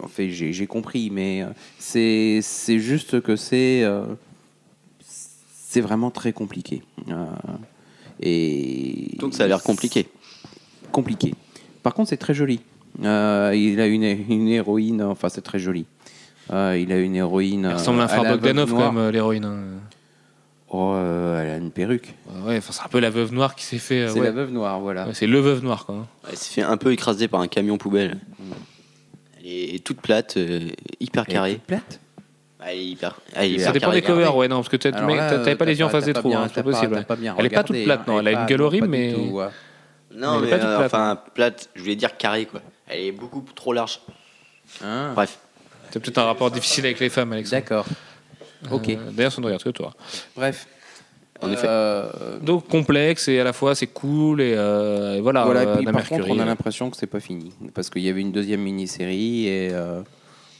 en 0.00 0.06
fait, 0.06 0.30
j'ai 0.30 0.66
compris, 0.68 1.10
mais 1.10 1.44
c'est 1.80 2.38
c'est 2.42 2.78
juste 2.78 3.20
que 3.22 3.34
c'est 3.34 3.84
c'est 5.72 5.80
vraiment 5.80 6.10
très 6.10 6.32
compliqué. 6.32 6.82
Euh, 7.10 7.24
et 8.20 9.16
Donc 9.18 9.34
ça 9.34 9.44
a 9.44 9.46
l'air 9.46 9.62
compliqué. 9.62 10.08
Compliqué. 10.92 11.34
Par 11.82 11.94
contre, 11.94 12.10
c'est 12.10 12.16
très 12.18 12.34
joli. 12.34 12.60
Euh, 13.02 13.52
il 13.54 13.80
a 13.80 13.86
une, 13.86 14.02
une 14.04 14.48
héroïne, 14.48 15.02
enfin, 15.02 15.28
c'est 15.28 15.40
très 15.40 15.58
joli. 15.58 15.86
Euh, 16.52 16.76
il 16.78 16.92
a 16.92 16.98
une 16.98 17.16
héroïne. 17.16 17.64
Elle 17.64 17.74
ressemble 17.74 18.00
à 18.00 18.02
un 18.02 18.06
euh, 18.06 18.08
frère 18.08 18.24
Bogdanov, 18.32 18.70
quand 18.70 18.76
noire. 18.76 18.92
même, 18.92 19.10
l'héroïne. 19.10 19.44
hein. 19.44 19.58
Oh, 20.68 20.92
euh, 20.94 21.42
elle 21.42 21.50
a 21.50 21.56
une 21.56 21.70
perruque. 21.70 22.14
Ouais, 22.44 22.58
enfin, 22.58 22.72
c'est 22.72 22.82
un 22.82 22.88
peu 22.88 22.98
la 23.00 23.10
veuve 23.10 23.32
noire 23.32 23.54
qui 23.54 23.64
s'est 23.64 23.78
fait. 23.78 24.02
euh, 24.02 24.08
c'est 24.08 24.20
ouais. 24.20 24.26
la 24.26 24.32
veuve 24.32 24.50
noire, 24.52 24.80
voilà. 24.80 25.06
Ouais, 25.06 25.14
c'est 25.14 25.26
le 25.26 25.38
veuve 25.40 25.62
noir, 25.62 25.86
quoi. 25.86 25.96
hein. 25.96 26.06
Elle 26.30 26.36
s'est 26.36 26.52
fait 26.54 26.62
un 26.62 26.76
peu 26.76 26.92
écraser 26.92 27.28
par 27.28 27.40
un 27.40 27.48
camion 27.48 27.78
poubelle. 27.78 28.18
Elle 29.40 29.46
est 29.76 29.84
toute 29.84 30.00
plate, 30.00 30.36
euh, 30.36 30.68
hyper 31.00 31.24
Elle 31.26 31.30
est 31.30 31.34
carrée. 31.34 31.54
toute 31.54 31.62
plate? 31.64 32.00
Elle 32.66 32.78
est 32.78 32.84
hyper, 32.84 33.20
elle 33.34 33.44
est 33.54 33.58
Ça 33.58 33.70
hyper 33.70 33.72
dépend 33.72 33.92
des 33.92 34.02
covers, 34.02 34.36
ouais, 34.36 34.48
non, 34.48 34.56
parce 34.56 34.68
que 34.68 34.76
t'as- 34.76 34.92
t'avais 34.92 35.56
pas 35.56 35.64
les 35.64 35.78
yeux 35.78 35.84
en 35.84 35.88
face 35.88 36.04
des 36.04 36.12
trous, 36.12 36.32
hein, 36.34 36.46
c'est 36.48 36.62
pas 36.62 36.70
possible. 36.70 37.04
pas 37.04 37.16
bien 37.16 37.34
Elle 37.38 37.46
est 37.46 37.50
pas 37.50 37.62
toute 37.64 37.76
regardé, 37.76 37.84
plate, 37.84 38.00
hein. 38.00 38.04
non, 38.06 38.20
elle 38.20 38.28
a 38.28 38.40
une 38.40 38.46
gueule 38.46 38.62
horrible, 38.62 38.86
mais. 38.88 39.12
tout, 39.12 39.20
ouais. 39.20 39.46
Non, 40.14 40.38
Elle 40.38 40.38
est 40.38 40.44
mais 40.44 40.50
pas 40.50 40.58
toute 40.58 40.66
euh, 40.68 40.76
plate, 40.78 40.86
enfin 40.86 41.18
plate. 41.34 41.68
Je 41.74 41.80
voulais 41.82 41.96
dire 41.96 42.16
carrée 42.16 42.44
quoi. 42.46 42.60
Elle 42.86 43.00
est 43.00 43.12
beaucoup 43.12 43.42
trop 43.54 43.72
large. 43.72 44.00
Hein 44.84 45.12
Bref. 45.14 45.38
C'est 45.90 46.00
peut-être 46.00 46.18
un 46.18 46.24
rapport 46.24 46.50
difficile 46.50 46.84
avec 46.86 47.00
les 47.00 47.08
femmes, 47.08 47.32
Alexandre. 47.32 47.62
D'accord. 47.62 47.86
Ok. 48.70 48.90
Euh, 48.90 48.96
D'ailleurs, 49.12 49.32
ça 49.32 49.40
ne 49.40 49.46
regarde 49.46 49.62
que 49.62 49.70
toi. 49.70 49.92
Bref. 50.36 50.66
En 51.40 51.50
effet. 51.50 51.66
Euh, 51.68 52.38
Donc 52.40 52.68
complexe 52.68 53.26
et 53.28 53.40
à 53.40 53.44
la 53.44 53.52
fois 53.52 53.74
c'est 53.74 53.88
cool 53.88 54.40
et, 54.40 54.54
euh, 54.56 55.16
et 55.16 55.20
voilà. 55.20 55.44
voilà, 55.44 55.64
et 55.64 55.66
puis, 55.76 55.84
par 55.86 55.94
Mercury, 55.94 56.20
contre, 56.20 56.30
on 56.34 56.38
a 56.38 56.44
l'impression 56.44 56.88
que 56.90 56.96
c'est 56.96 57.06
pas 57.08 57.18
fini. 57.18 57.52
Parce 57.74 57.90
qu'il 57.90 58.02
y 58.02 58.08
avait 58.08 58.20
une 58.20 58.30
deuxième 58.32 58.60
mini-série 58.60 59.48
et 59.48 59.70
euh, 59.72 60.02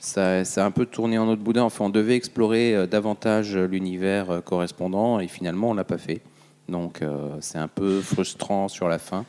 ça, 0.02 0.44
ça 0.44 0.64
a 0.64 0.66
un 0.66 0.72
peu 0.72 0.84
tourné 0.84 1.16
en 1.16 1.28
autre 1.28 1.42
boudin. 1.42 1.62
Enfin, 1.62 1.84
on 1.84 1.90
devait 1.90 2.16
explorer 2.16 2.74
euh, 2.74 2.86
davantage 2.86 3.56
l'univers 3.56 4.30
euh, 4.30 4.40
correspondant 4.40 5.20
et 5.20 5.28
finalement, 5.28 5.70
on 5.70 5.74
l'a 5.74 5.84
pas 5.84 5.98
fait. 5.98 6.22
Donc, 6.68 7.02
euh, 7.02 7.36
c'est 7.40 7.58
un 7.58 7.68
peu 7.68 8.00
frustrant 8.00 8.68
sur 8.68 8.88
la 8.88 8.98
fin. 8.98 9.24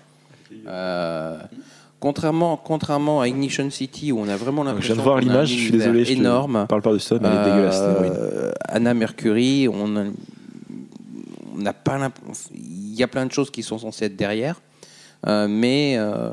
Contrairement, 1.99 2.57
contrairement 2.57 3.21
à 3.21 3.27
Ignition 3.27 3.69
City 3.69 4.11
où 4.11 4.19
on 4.19 4.27
a 4.27 4.35
vraiment 4.35 4.63
Je 4.63 4.67
l'impression 4.67 4.93
viens 4.95 5.03
de 5.03 5.07
voir 5.07 5.19
l'image, 5.19 5.49
je 5.49 5.57
suis 5.57 5.71
désolé. 5.71 6.03
Je 6.03 6.13
énorme. 6.13 6.65
parle 6.67 6.81
pas 6.81 6.91
de 6.91 6.97
ça, 6.97 7.17
mais 7.21 7.29
elle 7.29 7.33
est 7.33 7.51
dégueulasse. 7.51 7.79
Euh, 7.79 8.51
Anna 8.67 8.93
Mercury, 8.93 9.69
on 9.69 9.87
n'a 11.55 11.73
pas 11.73 12.11
il 12.53 12.95
y 12.95 13.03
a 13.03 13.07
plein 13.07 13.25
de 13.25 13.31
choses 13.31 13.51
qui 13.51 13.63
sont 13.63 13.77
censées 13.77 14.05
être 14.05 14.17
derrière, 14.17 14.59
euh, 15.27 15.47
mais 15.47 15.95
euh, 15.97 16.31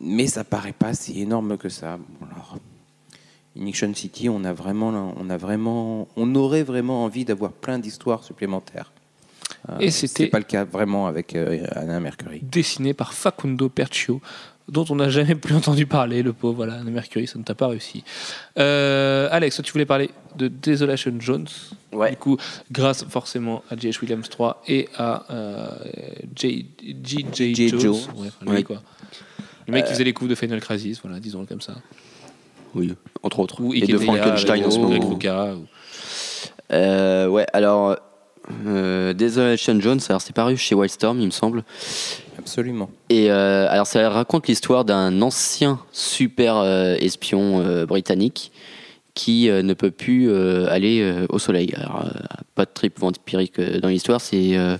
mais 0.00 0.26
ça 0.26 0.42
paraît 0.42 0.72
pas 0.72 0.94
si 0.94 1.20
énorme 1.20 1.56
que 1.56 1.68
ça. 1.68 1.96
Bon, 1.96 2.26
alors, 2.32 2.56
Ignition 3.60 3.92
City, 3.94 4.28
on 4.28 4.42
a 4.44 4.52
vraiment, 4.52 5.14
on 5.20 5.28
a 5.30 5.36
vraiment, 5.36 6.08
on 6.16 6.34
aurait 6.34 6.62
vraiment 6.62 7.04
envie 7.04 7.24
d'avoir 7.26 7.52
plein 7.52 7.78
d'histoires 7.78 8.24
supplémentaires. 8.24 8.90
Euh, 9.68 9.78
Et 9.80 9.90
c'est 9.90 10.06
c'était- 10.06 10.28
pas 10.28 10.38
le 10.38 10.44
cas 10.44 10.64
vraiment 10.64 11.06
avec 11.06 11.36
euh, 11.36 11.66
Anna 11.72 12.00
Mercury. 12.00 12.40
dessiné 12.42 12.94
par 12.94 13.12
Facundo 13.12 13.68
Percio, 13.68 14.22
dont 14.68 14.86
on 14.88 14.94
n'a 14.94 15.10
jamais 15.10 15.34
plus 15.34 15.54
entendu 15.54 15.84
parler, 15.84 16.22
le 16.22 16.32
pauvre. 16.32 16.54
Voilà, 16.54 16.74
Anna 16.74 16.90
Mercury, 16.90 17.26
ça 17.26 17.38
ne 17.38 17.44
t'a 17.44 17.54
pas 17.54 17.66
réussi. 17.68 18.02
Euh, 18.58 19.28
Alex, 19.30 19.56
toi, 19.56 19.64
tu 19.64 19.72
voulais 19.72 19.84
parler 19.84 20.10
de 20.36 20.48
Desolation 20.48 21.12
Jones. 21.18 21.48
Ouais. 21.92 22.10
Du 22.12 22.16
coup, 22.16 22.38
grâce 22.72 23.04
forcément 23.04 23.62
à 23.70 23.76
J.H. 23.76 24.00
Williams 24.00 24.28
3 24.30 24.62
et 24.68 24.88
à 24.96 25.26
euh, 25.30 25.68
J- 26.36 26.66
J.J. 26.80 27.26
J.J. 27.54 27.68
Jones. 27.68 27.80
Jones. 27.80 27.94
Ouais, 28.16 28.28
enfin, 28.28 28.46
lui, 28.46 28.52
Ouais. 28.52 28.62
quoi. 28.62 28.80
Le 29.66 29.72
mec 29.74 29.84
qui 29.84 29.92
faisait 29.92 30.04
les 30.04 30.12
coups 30.14 30.30
de 30.30 30.34
Final 30.34 30.60
Crisis, 30.60 31.00
voilà, 31.02 31.20
disons-le 31.20 31.46
comme 31.46 31.60
ça. 31.60 31.74
Oui, 32.74 32.92
entre 33.22 33.40
autres. 33.40 33.60
Ou 33.60 33.74
Et 33.74 33.80
de 33.82 33.98
Frankenstein 33.98 34.50
avec 34.50 34.66
en 34.66 34.70
ce 34.70 34.78
moment. 34.78 35.08
Rucka, 35.08 35.54
ou- 35.54 35.66
Euh, 36.72 37.26
ouais, 37.26 37.46
alors, 37.52 37.96
euh, 38.66 39.12
Desolation 39.12 39.80
Jones, 39.80 40.00
alors 40.08 40.20
c'est 40.20 40.32
paru 40.34 40.56
chez 40.56 40.74
Wildstorm, 40.74 41.18
il 41.20 41.26
me 41.26 41.30
semble. 41.32 41.64
Absolument. 42.38 42.90
Et 43.08 43.30
euh, 43.30 43.66
alors, 43.68 43.86
ça 43.86 44.08
raconte 44.08 44.46
l'histoire 44.48 44.84
d'un 44.84 45.20
ancien 45.20 45.80
super 45.92 46.56
euh, 46.58 46.94
espion 47.00 47.60
euh, 47.60 47.86
britannique 47.86 48.52
qui 49.14 49.50
euh, 49.50 49.62
ne 49.62 49.74
peut 49.74 49.90
plus 49.90 50.30
euh, 50.30 50.68
aller 50.70 51.00
euh, 51.02 51.26
au 51.28 51.38
soleil. 51.40 51.74
Alors, 51.76 52.04
euh, 52.06 52.10
pas 52.54 52.64
de 52.64 52.70
trip 52.72 52.98
vampirique 53.00 53.58
euh, 53.58 53.80
dans 53.80 53.88
l'histoire, 53.88 54.20
c'est. 54.20 54.56
euh, 54.56 54.76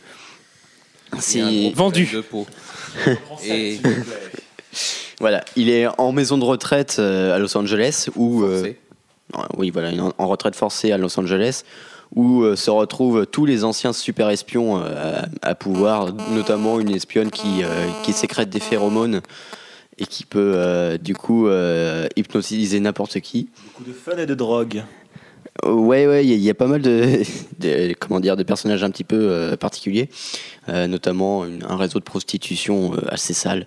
c'est 1.18 1.72
Vendu. 1.74 2.04
problème 2.06 2.12
de 2.14 2.20
peau. 2.20 2.46
Et 3.44 3.78
voilà, 5.20 5.44
il 5.56 5.68
est 5.68 5.86
en 5.98 6.12
maison 6.12 6.38
de 6.38 6.44
retraite 6.44 6.96
euh, 6.98 7.34
à 7.34 7.38
Los 7.38 7.56
Angeles 7.56 8.06
où 8.16 8.42
euh, 8.44 8.72
oui 9.56 9.70
voilà, 9.70 9.90
en, 10.02 10.12
en 10.16 10.26
retraite 10.28 10.56
forcée 10.56 10.92
à 10.92 10.98
Los 10.98 11.18
Angeles 11.20 11.62
où 12.16 12.42
euh, 12.42 12.56
se 12.56 12.70
retrouvent 12.70 13.26
tous 13.26 13.44
les 13.46 13.62
anciens 13.62 13.92
super 13.92 14.28
espions 14.30 14.78
euh, 14.82 15.20
à, 15.42 15.48
à 15.50 15.54
pouvoir, 15.54 16.12
notamment 16.32 16.80
une 16.80 16.90
espionne 16.90 17.30
qui 17.30 17.62
euh, 17.62 17.86
qui 18.02 18.12
sécrète 18.12 18.50
des 18.50 18.58
phéromones 18.60 19.20
et 19.98 20.06
qui 20.06 20.24
peut 20.24 20.54
euh, 20.56 20.98
du 20.98 21.14
coup 21.14 21.46
euh, 21.46 22.08
hypnotiser 22.16 22.80
n'importe 22.80 23.20
qui. 23.20 23.48
Beaucoup 23.66 23.84
de 23.84 23.92
fun 23.92 24.16
et 24.16 24.26
de 24.26 24.34
drogue. 24.34 24.82
Ouais, 25.64 26.06
ouais, 26.06 26.24
il 26.24 26.30
y, 26.30 26.32
a- 26.32 26.36
il 26.36 26.42
y 26.42 26.48
a 26.48 26.54
pas 26.54 26.66
mal 26.66 26.80
de, 26.80 27.20
de- 27.58 27.92
comment 27.98 28.18
dire, 28.18 28.36
de 28.36 28.42
personnages 28.42 28.82
un 28.82 28.90
petit 28.90 29.04
peu 29.04 29.16
euh, 29.18 29.56
particuliers, 29.58 30.08
euh, 30.70 30.86
notamment 30.86 31.44
une- 31.44 31.64
un 31.68 31.76
réseau 31.76 31.98
de 31.98 32.04
prostitution 32.04 32.94
euh, 32.94 33.00
assez 33.08 33.34
sale. 33.34 33.66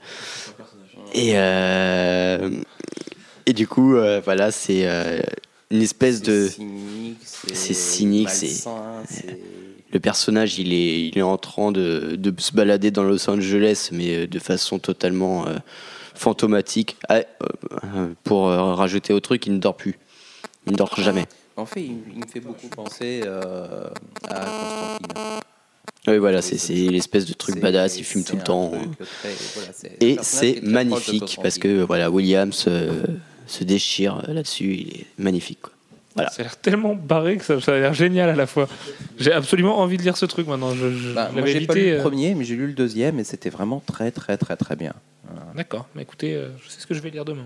Et, 1.14 1.34
euh, 1.36 2.49
et 3.45 3.53
du 3.53 3.68
coup, 3.68 3.95
euh, 3.95 4.22
voilà, 4.24 4.51
c'est 4.51 4.88
euh, 4.88 5.22
une 5.70 5.82
espèce 5.82 6.22
de. 6.22 6.49
C'est 7.22 7.74
cynique, 7.74 8.30
c'est 8.30 8.68
Le 9.91 9.99
personnage, 9.99 10.57
il 10.57 10.74
est, 10.74 11.07
il 11.07 11.18
est 11.18 11.24
en 11.24 11.38
train 11.38 11.72
de, 11.72 12.16
de 12.16 12.34
se 12.41 12.53
balader 12.53 12.89
dans 12.89 13.03
Los 13.03 13.30
Angeles, 13.30 13.89
mais 13.91 14.26
de 14.26 14.39
façon 14.39 14.80
totalement 14.80 15.45
fantomatique. 16.16 16.97
Ah, 17.09 17.22
pour 18.24 18.47
rajouter 18.47 19.14
au 19.14 19.20
truc, 19.20 19.45
il 19.45 19.53
ne 19.53 19.59
dort 19.59 19.76
plus. 19.76 19.99
Il 20.66 20.72
ne 20.72 20.78
dort 20.78 20.95
jamais. 20.99 21.26
En 21.55 21.68
fait, 21.68 21.82
il, 21.82 21.97
il 22.11 22.20
me 22.20 22.28
fait 22.28 22.39
beaucoup 22.39 22.68
penser 22.70 23.22
à 24.30 24.45
Constantine. 24.45 25.43
Oui, 26.14 26.20
voilà, 26.20 26.41
c'est 26.41 26.57
c'est 26.57 26.74
l'espèce 26.74 27.26
de 27.26 27.34
truc 27.34 27.59
badass, 27.59 27.97
il 27.97 28.03
fume 28.03 28.24
tout 28.24 28.36
le 28.36 28.43
temps. 28.43 28.70
très- 28.70 29.30
voilà, 29.55 29.70
un 29.70 30.05
Et 30.05 30.18
c'est 30.22 30.61
magnifique 30.61 31.38
parce 31.41 31.57
que 31.57 31.82
voilà, 31.82 32.11
Williams 32.11 32.66
euh, 32.68 33.03
se 33.47 33.64
déchire 33.64 34.22
là-dessus, 34.28 34.76
il 34.76 34.88
est 35.01 35.05
magnifique. 35.18 35.61
quoi. 35.61 35.72
Voilà. 36.16 36.30
Ça 36.30 36.41
a 36.41 36.43
l'air 36.43 36.57
tellement 36.57 36.93
barré 36.93 37.38
que 37.38 37.43
ça, 37.43 37.59
ça 37.59 37.74
a 37.74 37.80
l'air 37.80 37.93
génial 37.95 38.30
à 38.30 38.36
la 38.36 38.45
fois. 38.45 38.70
J'ai 39.18 39.32
absolument 39.32 39.80
envie 39.80 39.97
de 39.97 40.03
lire 40.03 40.16
ce 40.16 40.28
truc 40.28 40.47
maintenant. 40.47 40.76
Je, 40.76 40.91
je 40.91 41.11
Bah, 41.14 41.32
moi, 41.34 41.43
j'ai 41.47 41.66
pas 41.66 41.74
lu 41.74 41.86
le 41.89 41.97
euh, 41.97 42.01
premier, 42.01 42.36
mais 42.36 42.43
j'ai 42.45 42.55
lu 42.55 42.68
le 42.68 42.74
deuxième 42.74 43.20
et 43.20 43.24
c'était 43.24 43.49
vraiment 43.49 43.82
très, 43.84 44.11
très, 44.11 44.38
très, 44.38 44.55
très 44.55 44.76
bien. 44.76 44.93
D'accord, 45.55 45.88
mais 45.95 46.03
écoutez, 46.03 46.36
euh, 46.36 46.49
je 46.64 46.70
sais 46.70 46.80
ce 46.82 46.86
que 46.86 46.93
je 46.93 46.99
vais 46.99 47.09
lire 47.09 47.26
demain. 47.26 47.45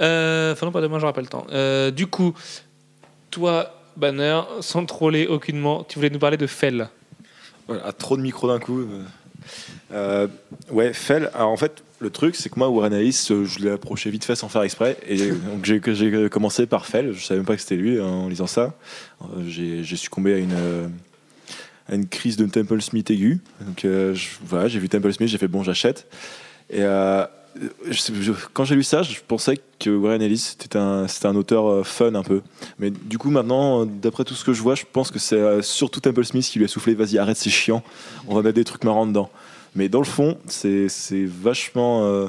Euh, 0.00 0.52
Enfin, 0.52 0.66
non, 0.66 0.70
pas 0.72 0.80
demain, 0.80 1.00
j'aurai 1.00 1.12
pas 1.12 1.20
le 1.20 1.26
temps. 1.26 1.46
Euh, 1.50 1.90
du 1.90 2.06
coup, 2.06 2.34
toi, 3.32 3.74
Banner, 3.96 4.42
sans 4.60 4.84
troller 4.86 5.26
aucunement, 5.26 5.82
tu 5.82 5.98
voulais 5.98 6.10
nous 6.10 6.18
parler 6.20 6.36
de 6.36 6.46
Fell. 6.46 6.88
Trop 7.98 8.16
de 8.16 8.22
micros 8.22 8.48
d'un 8.48 8.58
coup. 8.58 8.80
euh. 8.80 9.02
Euh, 9.92 10.28
ouais, 10.70 10.92
Fell. 10.92 11.30
Alors 11.34 11.50
en 11.50 11.56
fait, 11.56 11.82
le 12.00 12.10
truc, 12.10 12.36
c'est 12.36 12.48
que 12.48 12.58
moi, 12.58 12.68
Warren 12.68 12.92
Ellis, 12.92 13.28
euh, 13.30 13.44
je 13.44 13.60
l'ai 13.60 13.70
approché 13.70 14.10
vite 14.10 14.24
fait 14.24 14.34
sans 14.34 14.48
faire 14.48 14.62
exprès. 14.62 14.96
Et 15.06 15.30
donc 15.30 15.64
j'ai 15.64 15.80
commencé 16.28 16.66
par 16.66 16.86
Fell. 16.86 17.12
Je 17.12 17.24
savais 17.24 17.38
même 17.40 17.46
pas 17.46 17.54
que 17.56 17.62
c'était 17.62 17.76
lui 17.76 17.98
hein, 17.98 18.04
en 18.04 18.28
lisant 18.28 18.46
ça. 18.46 18.74
J'ai 19.46 19.84
succombé 19.96 20.34
à 20.34 20.38
une, 20.38 20.54
à 21.88 21.94
une 21.94 22.06
crise 22.06 22.36
de 22.36 22.46
Temple 22.46 22.80
Smith 22.82 23.10
aiguë. 23.10 23.40
Donc 23.60 23.86
voilà, 24.44 24.68
j'ai 24.68 24.78
vu 24.78 24.88
Temple 24.88 25.12
Smith, 25.12 25.28
j'ai 25.28 25.38
fait 25.38 25.48
bon, 25.48 25.62
j'achète. 25.62 26.06
Et 26.70 26.82
je- 27.88 28.32
quand 28.52 28.64
j'ai 28.64 28.74
lu 28.74 28.82
ça, 28.82 29.02
je 29.02 29.16
pensais 29.26 29.58
que 29.78 29.90
Warren 29.90 30.20
Ellis 30.22 30.38
c'était 30.58 30.76
un, 30.78 31.06
un 31.24 31.36
auteur 31.36 31.66
euh, 31.68 31.82
fun 31.84 32.14
un 32.14 32.22
peu. 32.22 32.42
Mais 32.78 32.90
du 32.90 33.18
coup, 33.18 33.30
maintenant, 33.30 33.82
euh, 33.82 33.84
d'après 33.86 34.24
tout 34.24 34.34
ce 34.34 34.44
que 34.44 34.52
je 34.52 34.62
vois, 34.62 34.74
je 34.74 34.84
pense 34.90 35.10
que 35.10 35.18
c'est 35.18 35.36
euh, 35.36 35.62
surtout 35.62 36.00
Temple 36.00 36.24
Smith 36.24 36.44
qui 36.44 36.58
lui 36.58 36.64
a 36.64 36.68
soufflé 36.68 36.94
vas-y, 36.94 37.18
arrête, 37.18 37.36
c'est 37.36 37.50
chiant, 37.50 37.82
on 38.26 38.34
va 38.34 38.42
mettre 38.42 38.56
des 38.56 38.64
trucs 38.64 38.84
marrants 38.84 39.06
dedans. 39.06 39.30
Mais 39.74 39.88
dans 39.88 39.98
le 40.00 40.06
fond, 40.06 40.38
c'est 40.46 40.88
vachement. 41.24 42.04
euh, 42.04 42.26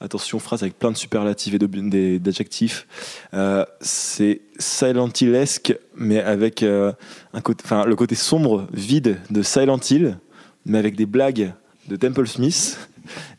attention, 0.00 0.38
phrase 0.38 0.62
avec 0.62 0.78
plein 0.78 0.90
de 0.90 0.96
superlatifs 0.96 1.54
et 1.54 2.18
d'adjectifs. 2.18 2.86
Euh, 3.34 3.64
c'est 3.80 4.40
Silent 4.58 5.10
Hill-esque, 5.20 5.76
mais 5.96 6.20
avec 6.20 6.62
euh, 6.62 6.92
le 7.34 7.94
côté 7.94 8.14
sombre, 8.14 8.66
vide 8.72 9.18
de 9.30 9.42
Silent 9.42 9.80
Hill, 9.90 10.18
mais 10.66 10.78
avec 10.78 10.96
des 10.96 11.06
blagues 11.06 11.52
de 11.88 11.96
Temple 11.96 12.26
Smith 12.26 12.78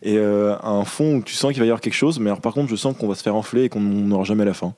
et 0.01 0.17
euh, 0.17 0.55
un 0.63 0.86
fond 0.86 1.15
où 1.17 1.24
tu 1.24 1.34
sens 1.34 1.51
qu'il 1.51 1.59
va 1.59 1.65
y 1.65 1.70
avoir 1.70 1.82
quelque 1.82 1.93
chose, 1.93 2.20
mais 2.20 2.30
alors, 2.30 2.41
par 2.41 2.53
contre, 2.53 2.70
je 2.70 2.76
sens 2.76 2.95
qu'on 2.97 3.07
va 3.07 3.15
se 3.15 3.24
faire 3.24 3.36
enfler 3.36 3.63
et 3.65 3.70
qu'on 3.70 3.80
n'aura 3.82 4.24
jamais 4.24 4.45
la 4.45 4.53
fin. 4.53 4.74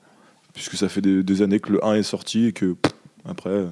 Puisque 0.54 0.76
ça 0.76 0.88
fait 0.88 1.00
des, 1.00 1.22
des 1.22 1.42
années 1.42 1.60
que 1.60 1.72
le 1.72 1.84
1 1.84 1.94
est 1.94 2.02
sorti 2.02 2.46
et 2.46 2.52
que 2.52 2.72
pff, 2.74 2.92
après, 3.26 3.50
euh, 3.50 3.66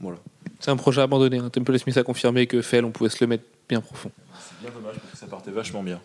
voilà. 0.00 0.18
C'est 0.60 0.70
un 0.70 0.76
projet 0.76 1.00
abandonné. 1.00 1.38
hein. 1.38 1.48
Temple 1.50 1.78
Smith 1.78 1.96
a 1.96 2.02
confirmé 2.02 2.46
que 2.46 2.60
Fell, 2.62 2.84
on 2.84 2.90
pouvait 2.90 3.10
se 3.10 3.22
le 3.22 3.26
mettre 3.28 3.44
bien 3.68 3.80
profond. 3.80 4.10
C'est 4.38 4.60
bien 4.60 4.70
dommage 4.74 4.96
parce 4.96 5.12
que 5.12 5.16
ça 5.18 5.26
partait 5.26 5.50
vachement 5.50 5.82
bien. 5.82 6.00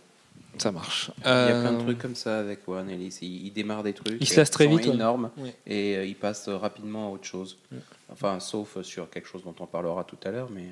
Ça 0.57 0.71
marche. 0.71 1.11
Il 1.19 1.27
y 1.27 1.29
a 1.29 1.61
plein 1.61 1.71
de 1.73 1.77
Euh, 1.79 1.83
trucs 1.83 1.99
comme 1.99 2.15
ça 2.15 2.39
avec 2.39 2.67
Warren 2.67 2.89
Ellis. 2.89 3.17
Il, 3.21 3.45
il 3.47 3.53
démarre 3.53 3.83
des 3.83 3.93
trucs. 3.93 4.17
Il 4.19 4.27
se 4.27 4.35
lasse 4.37 4.49
qui 4.49 4.53
très 4.55 4.67
vite, 4.67 4.85
Ouais. 4.85 5.55
et 5.65 5.95
euh, 5.97 6.05
il 6.05 6.15
passe 6.15 6.49
rapidement 6.49 7.07
à 7.07 7.11
autre 7.11 7.25
chose. 7.25 7.57
Enfin, 8.11 8.39
sauf 8.41 8.81
sur 8.81 9.09
quelque 9.09 9.27
chose 9.27 9.43
dont 9.43 9.55
on 9.59 9.65
parlera 9.65 10.03
tout 10.03 10.17
à 10.25 10.31
l'heure, 10.31 10.49
mais. 10.53 10.65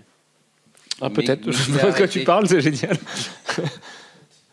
Ah, 1.02 1.10
peut-être. 1.10 1.52
Je 1.52 1.58
sais 1.58 1.72
pas 1.80 1.91
de 1.91 1.97
quoi 1.97 2.08
tu 2.08 2.24
parles, 2.24 2.47
c'est 2.47 2.62
génial. 2.62 2.97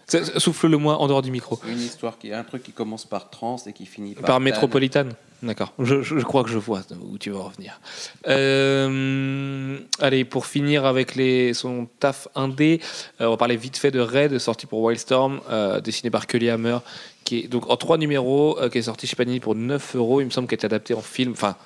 Ça- 0.09 0.39
Souffle-le 0.39 0.77
moi 0.79 0.99
en 0.99 1.09
dehors 1.09 1.21
du 1.23 1.33
micro. 1.33 1.59
Une 1.69 1.81
histoire 1.81 2.17
qui 2.17 2.33
un 2.33 2.45
truc 2.45 2.63
qui 2.63 2.71
commence 2.71 3.05
par 3.05 3.29
trans 3.29 3.57
et 3.67 3.73
qui 3.73 3.87
finit 3.87 4.15
par. 4.15 4.23
Par 4.25 4.37
Tan. 4.37 4.41
métropolitane 4.45 5.15
D'accord. 5.43 5.73
Je, 5.81 6.01
je- 6.03 6.19
je 6.19 6.25
crois 6.25 6.45
que 6.45 6.49
je 6.49 6.59
vois 6.59 6.81
où 7.03 7.19
tu 7.19 7.31
vas 7.31 7.41
revenir. 7.41 7.81
Euh, 8.29 9.79
allez, 10.01 10.25
pour 10.25 10.47
finir 10.47 10.87
avec 10.87 11.15
les, 11.15 11.53
son 11.55 11.89
taf 11.99 12.29
indé, 12.35 12.81
euh, 13.21 13.27
on 13.27 13.31
va 13.31 13.37
parler 13.37 13.57
vite 13.57 13.77
fait 13.77 13.91
de 13.91 14.01
Red, 14.01 14.39
sorti 14.39 14.67
pour 14.67 14.81
Wildstorm, 14.83 15.41
euh, 15.51 15.81
dessiné 15.81 16.11
par 16.11 16.27
Kelly 16.27 16.49
Hammer, 16.51 16.79
qui 17.25 17.41
est 17.41 17.49
donc 17.49 17.69
en 17.69 17.77
trois 17.77 17.99
numéros, 17.99 18.59
euh, 18.61 18.69
qui 18.71 18.79
est 18.79 18.83
sorti 18.83 19.07
chez 19.07 19.17
Panini 19.17 19.41
pour 19.41 19.55
9 19.55 19.97
euros. 19.97 20.21
Il 20.21 20.27
me 20.27 20.31
semble 20.31 20.47
qu'elle 20.49 20.61
est 20.61 20.65
adapté 20.67 20.95
en 20.95 21.03
film. 21.03 21.33
Enfin, 21.33 21.57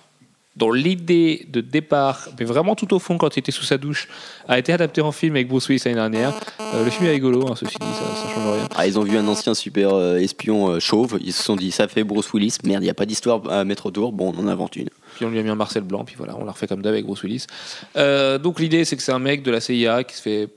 dont 0.57 0.73
l'idée 0.73 1.47
de 1.49 1.61
départ, 1.61 2.29
mais 2.39 2.45
vraiment 2.45 2.75
tout 2.75 2.93
au 2.93 2.99
fond 2.99 3.19
quand 3.19 3.37
il 3.37 3.39
était 3.39 3.53
sous 3.53 3.63
sa 3.63 3.79
douche, 3.79 4.09
a 4.49 4.59
été 4.59 4.73
adapté 4.73 5.01
en 5.01 5.13
film 5.13 5.37
avec 5.37 5.49
Bruce 5.49 5.69
Willis 5.69 5.83
l'année 5.85 5.95
dernière. 5.95 6.35
Euh, 6.61 6.85
le 6.85 6.91
film 6.91 7.07
est 7.07 7.13
rigolo, 7.13 7.49
hein, 7.49 7.55
ceci 7.57 7.77
dit, 7.81 7.87
ça, 7.87 8.15
ça 8.17 8.35
change 8.35 8.55
rien. 8.55 8.69
Ah, 8.77 8.87
ils 8.87 8.99
ont 8.99 9.05
vu 9.05 9.17
un 9.17 9.27
ancien 9.29 9.55
super 9.55 9.95
euh, 9.95 10.17
espion 10.17 10.69
euh, 10.69 10.81
chauve, 10.81 11.19
ils 11.23 11.33
se 11.33 11.43
sont 11.43 11.57
dit 11.57 11.71
ça 11.71 11.87
fait 11.87 12.03
Bruce 12.03 12.33
Willis, 12.33 12.59
merde, 12.65 12.83
il 12.83 12.87
n'y 12.87 12.91
a 12.91 12.95
pas 12.95 13.07
d'histoire 13.07 13.49
à 13.51 13.65
mettre 13.65 13.87
autour, 13.87 14.13
bon, 14.13 14.35
on 14.37 14.41
en 14.41 14.49
invente 14.49 14.77
une. 14.77 14.89
Puis 15.15 15.25
on 15.25 15.31
lui 15.31 15.39
a 15.39 15.43
mis 15.43 15.51
un 15.51 15.55
Marcel 15.55 15.85
Blanc, 15.85 16.05
puis 16.05 16.17
voilà, 16.19 16.37
on 16.37 16.45
l'a 16.45 16.53
refait 16.53 16.67
comme 16.67 16.83
d'hab 16.83 16.93
avec 16.93 17.07
Bruce 17.07 17.23
Willis. 17.23 17.47
Donc 17.95 18.59
l'idée, 18.59 18.85
c'est 18.85 18.97
que 18.97 19.03
c'est 19.03 19.13
un 19.13 19.19
mec 19.19 19.43
de 19.43 19.51
la 19.51 19.61
CIA 19.61 20.05
qui 20.05 20.17
se 20.17 20.23
fait 20.23 20.49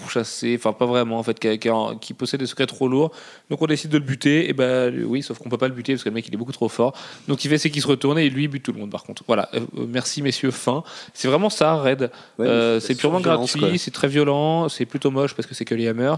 pourchassé, 0.00 0.56
enfin 0.58 0.72
pas 0.72 0.86
vraiment 0.86 1.18
en 1.18 1.22
fait, 1.22 1.38
qui, 1.38 1.58
qui- 1.58 1.68
qui 2.00 2.14
possède 2.14 2.40
des 2.40 2.46
secrets 2.46 2.66
trop 2.66 2.88
lourds. 2.88 3.10
Donc 3.50 3.60
on 3.62 3.66
décide 3.66 3.90
de 3.90 3.98
le 3.98 4.04
buter, 4.04 4.48
et 4.48 4.52
ben 4.52 4.92
oui, 5.06 5.22
sauf 5.22 5.38
qu'on 5.38 5.48
peut 5.48 5.58
pas 5.58 5.68
le 5.68 5.74
buter 5.74 5.92
parce 5.94 6.04
que 6.04 6.08
le 6.08 6.14
mec 6.14 6.26
il 6.28 6.34
est 6.34 6.36
beaucoup 6.36 6.52
trop 6.52 6.68
fort. 6.68 6.92
Donc 7.28 7.44
il 7.44 7.48
fait 7.48 7.58
c'est 7.58 7.70
qu'il 7.70 7.82
se 7.82 7.86
retourne 7.86 8.18
et 8.18 8.28
lui 8.30 8.44
il 8.44 8.48
bute 8.48 8.62
tout 8.62 8.72
le 8.72 8.78
monde 8.80 8.90
par 8.90 9.04
contre. 9.04 9.22
Voilà, 9.26 9.48
Euh, 9.54 9.60
euh, 9.78 9.86
merci 9.88 10.22
messieurs, 10.22 10.50
fin. 10.50 10.82
C'est 11.14 11.28
vraiment 11.28 11.50
ça, 11.50 11.74
Red. 11.76 12.10
Ouais, 12.38 12.46
Euh, 12.46 12.80
c'est 12.80 12.94
purement 12.94 13.20
gratuit, 13.20 13.78
c'est 13.78 13.90
très 13.90 14.08
violent, 14.08 14.68
c'est 14.68 14.86
plutôt 14.86 15.10
moche 15.10 15.34
parce 15.34 15.46
que 15.46 15.54
c'est 15.54 15.64
que 15.64 15.74
les 15.74 15.88
Hammer 15.88 16.14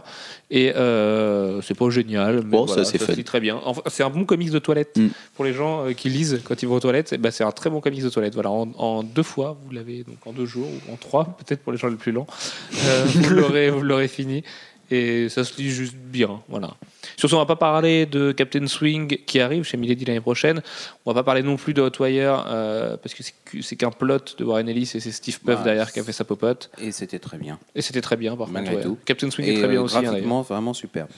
et 0.50 0.72
c'est 1.62 1.76
pas 1.76 1.90
génial. 1.90 2.36
Mais 2.36 2.42
Bon, 2.52 2.66
ça, 2.66 2.74
voilà, 2.74 2.88
c'est 2.88 2.98
ça 2.98 3.12
lit 3.12 3.24
très 3.24 3.40
bien. 3.40 3.60
Enfin, 3.64 3.82
c'est 3.86 4.02
un 4.02 4.10
bon 4.10 4.24
comics 4.24 4.50
de 4.50 4.58
toilette 4.58 4.96
Mm. 4.96 5.08
pour 5.34 5.44
les 5.44 5.52
gens 5.54 5.86
qui 5.96 6.08
lisent 6.10 6.40
quand 6.44 6.62
ils 6.62 6.66
vont 6.68 6.74
aux 6.76 6.80
toilettes. 6.80 7.10
eh 7.12 7.18
ben, 7.18 7.30
c'est 7.30 7.44
un 7.44 7.50
très 7.50 7.70
bon 7.70 7.80
comics 7.80 8.02
de 8.02 8.08
toilette. 8.10 8.34
Voilà, 8.34 8.50
en, 8.50 8.68
en 8.76 9.02
deux 9.02 9.22
fois, 9.22 9.56
vous 9.64 9.72
l'avez 9.72 10.04
donc 10.04 10.18
en 10.26 10.32
deux 10.32 10.44
jours 10.46 10.66
ou 10.68 10.92
en 10.92 10.96
trois, 10.96 11.24
peut-être 11.38 11.62
pour 11.62 11.72
les 11.72 11.78
gens 11.78 11.88
les 11.88 11.96
plus 11.96 12.12
lents. 12.12 12.26
Euh, 12.84 13.04
vous 13.06 13.30
l'aurez, 13.34 13.70
vous 13.78 13.82
l'aurez 13.82 14.08
fini. 14.08 14.42
Et 14.90 15.30
ça 15.30 15.42
se 15.42 15.56
lit 15.56 15.70
juste 15.70 15.94
bien, 15.94 16.42
voilà. 16.50 16.74
Surtout, 17.16 17.36
on 17.36 17.38
va 17.38 17.46
pas 17.46 17.56
parler 17.56 18.04
de 18.04 18.30
Captain 18.32 18.66
Swing 18.66 19.16
qui 19.24 19.40
arrive 19.40 19.62
chez 19.62 19.78
Milady 19.78 20.04
l'année 20.04 20.20
prochaine. 20.20 20.60
On 21.06 21.12
va 21.12 21.20
pas 21.22 21.24
parler 21.24 21.42
non 21.42 21.56
plus 21.56 21.72
de 21.72 21.80
Hotwire 21.80 22.44
euh, 22.48 22.98
parce 22.98 23.14
que 23.14 23.22
c'est 23.62 23.76
qu'un 23.76 23.90
plot 23.90 24.18
de 24.36 24.44
Warren 24.44 24.68
Ellis 24.68 24.90
et 24.94 25.00
c'est 25.00 25.10
Steve 25.12 25.38
Puff 25.40 25.56
Ouais. 25.60 25.64
derrière 25.64 25.90
qui 25.90 26.00
a 26.00 26.04
fait 26.04 26.12
sa 26.12 26.24
popote. 26.24 26.70
Et 26.78 26.92
c'était 26.92 27.18
très 27.20 27.38
bien. 27.38 27.58
Et 27.74 27.80
c'était 27.80 28.02
très 28.02 28.16
bien 28.18 28.36
par 28.36 28.48
Malgré 28.48 28.74
contre. 28.74 28.86
ouais. 28.88 28.94
tout. 28.96 28.98
Captain 29.06 29.30
Swing 29.30 29.46
Et 29.46 29.54
est 29.54 29.58
très 29.60 29.68
bien 29.68 29.80
euh, 29.80 29.84
aussi. 29.84 29.96
hein, 29.96 30.02
graphiquement, 30.02 30.42
vraiment 30.42 30.74
superbe. 30.74 31.08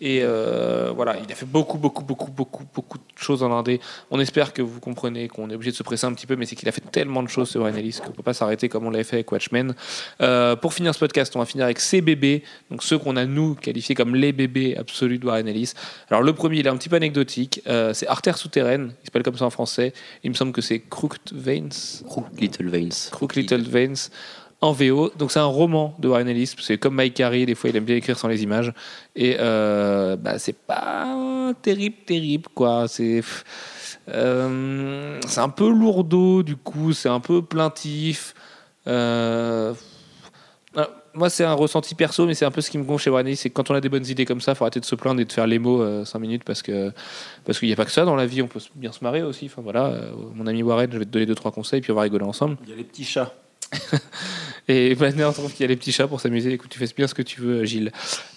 Et 0.00 0.20
euh, 0.22 0.92
voilà, 0.94 1.16
il 1.22 1.30
a 1.30 1.34
fait 1.34 1.46
beaucoup, 1.46 1.76
beaucoup, 1.76 2.02
beaucoup, 2.02 2.30
beaucoup, 2.30 2.64
beaucoup 2.74 2.98
de 2.98 3.04
choses 3.16 3.42
en 3.42 3.52
indé. 3.52 3.80
On 4.10 4.18
espère 4.18 4.54
que 4.54 4.62
vous 4.62 4.80
comprenez 4.80 5.28
qu'on 5.28 5.50
est 5.50 5.54
obligé 5.54 5.72
de 5.72 5.76
se 5.76 5.82
presser 5.82 6.06
un 6.06 6.14
petit 6.14 6.26
peu, 6.26 6.36
mais 6.36 6.46
c'est 6.46 6.56
qu'il 6.56 6.68
a 6.68 6.72
fait 6.72 6.80
tellement 6.90 7.22
de 7.22 7.28
choses 7.28 7.50
sur 7.50 7.60
Warren 7.60 7.76
Ellis 7.76 8.00
qu'on 8.04 8.12
peut 8.12 8.22
pas 8.22 8.32
s'arrêter 8.32 8.70
comme 8.70 8.86
on 8.86 8.90
l'avait 8.90 9.04
fait 9.04 9.16
avec 9.16 9.30
Watchmen. 9.30 9.74
Euh, 10.22 10.56
pour 10.56 10.72
finir 10.72 10.94
ce 10.94 10.98
podcast, 10.98 11.36
on 11.36 11.38
va 11.38 11.44
finir 11.44 11.66
avec 11.66 11.80
ces 11.80 12.00
bébés, 12.00 12.42
donc 12.70 12.82
ceux 12.82 12.98
qu'on 12.98 13.16
a 13.16 13.26
nous 13.26 13.54
qualifiés 13.54 13.94
comme 13.94 14.14
les 14.14 14.32
bébés 14.32 14.74
absolus 14.76 15.18
de 15.18 15.26
Warren 15.26 15.46
Ellis. 15.46 15.74
Alors 16.08 16.22
le 16.22 16.32
premier, 16.32 16.58
il 16.60 16.66
est 16.66 16.70
un 16.70 16.76
petit 16.76 16.88
peu 16.88 16.96
anecdotique. 16.96 17.60
Euh, 17.66 17.92
c'est 17.92 18.06
Artère 18.06 18.38
souterraine. 18.38 18.94
Il 19.02 19.06
s'appelle 19.06 19.22
comme 19.22 19.36
ça 19.36 19.44
en 19.44 19.50
français. 19.50 19.92
Il 20.24 20.30
me 20.30 20.34
semble 20.34 20.52
que 20.52 20.62
c'est 20.62 20.80
Crooked 20.80 21.32
Veins. 21.32 21.68
Little 22.38 22.68
Veins. 22.68 23.10
Crooked 23.10 23.36
Little 23.36 23.68
Veins 23.68 24.08
en 24.60 24.72
VO. 24.72 25.10
Donc 25.16 25.32
c'est 25.32 25.38
un 25.38 25.44
roman 25.44 25.94
de 25.98 26.08
Warren 26.08 26.28
Ellis. 26.28 26.54
C'est 26.58 26.78
comme 26.78 26.94
Mike 26.94 27.14
Carey, 27.14 27.46
des 27.46 27.54
fois 27.54 27.70
il 27.70 27.76
aime 27.76 27.84
bien 27.84 27.96
écrire 27.96 28.18
sans 28.18 28.28
les 28.28 28.42
images. 28.42 28.72
Et 29.16 29.36
euh, 29.38 30.16
bah, 30.16 30.38
c'est 30.38 30.56
pas 30.56 31.52
terrible, 31.62 31.96
terrible 32.06 32.48
quoi. 32.54 32.86
C'est 32.88 33.22
euh, 34.08 35.18
c'est 35.26 35.40
un 35.40 35.48
peu 35.48 35.68
lourdeau 35.68 36.42
du 36.42 36.56
coup, 36.56 36.92
c'est 36.92 37.08
un 37.08 37.20
peu 37.20 37.42
plaintif. 37.42 38.34
Euh, 38.86 39.74
euh, 40.76 40.84
moi, 41.14 41.28
c'est 41.28 41.44
un 41.44 41.54
ressenti 41.54 41.94
perso, 41.94 42.26
mais 42.26 42.34
c'est 42.34 42.44
un 42.44 42.50
peu 42.50 42.60
ce 42.60 42.70
qui 42.70 42.78
me 42.78 42.84
gonfle 42.84 43.04
chez 43.04 43.10
Warren 43.10 43.26
Ellis, 43.26 43.36
c'est 43.36 43.50
que 43.50 43.54
quand 43.54 43.70
on 43.70 43.74
a 43.74 43.80
des 43.80 43.88
bonnes 43.88 44.06
idées 44.06 44.24
comme 44.24 44.40
ça, 44.40 44.54
faut 44.54 44.64
arrêter 44.64 44.80
de 44.80 44.84
se 44.84 44.94
plaindre 44.94 45.20
et 45.20 45.24
de 45.24 45.32
faire 45.32 45.46
les 45.46 45.58
mots 45.58 46.04
5 46.04 46.18
minutes 46.18 46.44
parce 46.44 46.62
que 46.62 46.92
parce 47.44 47.58
qu'il 47.58 47.68
n'y 47.68 47.72
a 47.72 47.76
pas 47.76 47.84
que 47.84 47.92
ça 47.92 48.04
dans 48.04 48.16
la 48.16 48.26
vie. 48.26 48.42
On 48.42 48.48
peut 48.48 48.60
bien 48.74 48.92
se 48.92 49.02
marrer 49.02 49.22
aussi. 49.22 49.46
Enfin 49.46 49.62
voilà, 49.62 49.92
mon 50.34 50.46
ami 50.46 50.62
Warren, 50.62 50.90
je 50.92 50.98
vais 50.98 51.04
te 51.04 51.10
donner 51.10 51.26
deux 51.26 51.34
trois 51.34 51.52
conseils 51.52 51.80
puis 51.80 51.92
on 51.92 51.96
va 51.96 52.02
rigoler 52.02 52.24
ensemble. 52.24 52.56
Il 52.64 52.70
y 52.70 52.72
a 52.72 52.76
les 52.76 52.84
petits 52.84 53.04
chats. 53.04 53.34
Et 54.68 54.94
Banner 54.94 55.28
trouve 55.34 55.50
qu'il 55.52 55.62
y 55.62 55.64
a 55.64 55.68
les 55.68 55.76
petits 55.76 55.90
chats 55.92 56.06
pour 56.06 56.20
s'amuser. 56.20 56.52
Écoute, 56.52 56.70
tu 56.70 56.78
fais 56.78 56.86
bien 56.96 57.06
ce 57.08 57.14
que 57.14 57.22
tu 57.22 57.40
veux, 57.40 57.64
Gilles. 57.64 57.90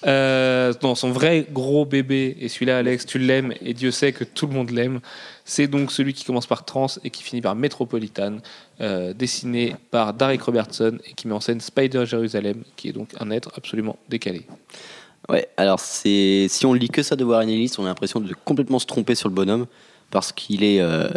Euh, 0.05 0.74
non, 0.82 0.95
son 0.95 1.11
vrai 1.11 1.45
gros 1.51 1.86
bébé, 1.86 2.36
et 2.39 2.49
celui-là, 2.49 2.80
Alex, 2.80 3.05
tu 3.05 3.19
l'aimes, 3.19 3.53
et 3.61 3.74
Dieu 3.74 3.91
sait 3.91 4.13
que 4.13 4.24
tout 4.24 4.47
le 4.47 4.53
monde 4.53 4.71
l'aime. 4.71 4.99
C'est 5.45 5.67
donc 5.67 5.91
celui 5.91 6.13
qui 6.13 6.24
commence 6.24 6.47
par 6.47 6.65
Trans 6.65 6.88
et 7.03 7.09
qui 7.09 7.21
finit 7.24 7.41
par 7.41 7.55
Metropolitan, 7.55 8.38
euh, 8.82 9.13
dessiné 9.13 9.76
par 9.91 10.13
Derek 10.13 10.41
Robertson 10.41 10.97
et 11.07 11.13
qui 11.13 11.28
met 11.28 11.34
en 11.34 11.39
scène 11.41 11.59
Spider 11.61 12.05
Jérusalem, 12.05 12.63
qui 12.76 12.89
est 12.89 12.93
donc 12.93 13.09
un 13.19 13.30
être 13.30 13.51
absolument 13.55 13.97
décalé. 14.09 14.47
Ouais, 15.30 15.47
alors 15.57 15.80
c'est 15.80 16.47
si 16.49 16.65
on 16.65 16.74
lit 16.74 16.89
que 16.89 17.01
ça 17.03 17.15
de 17.15 17.24
Warren 17.24 17.47
Ellis, 17.49 17.74
on 17.78 17.84
a 17.86 17.88
l'impression 17.88 18.19
de 18.19 18.34
complètement 18.43 18.80
se 18.80 18.86
tromper 18.86 19.15
sur 19.15 19.30
le 19.30 19.36
bonhomme 19.36 19.67
parce 20.11 20.34
qu'il 20.34 20.63
est 20.65 20.82
euh, 20.82 21.07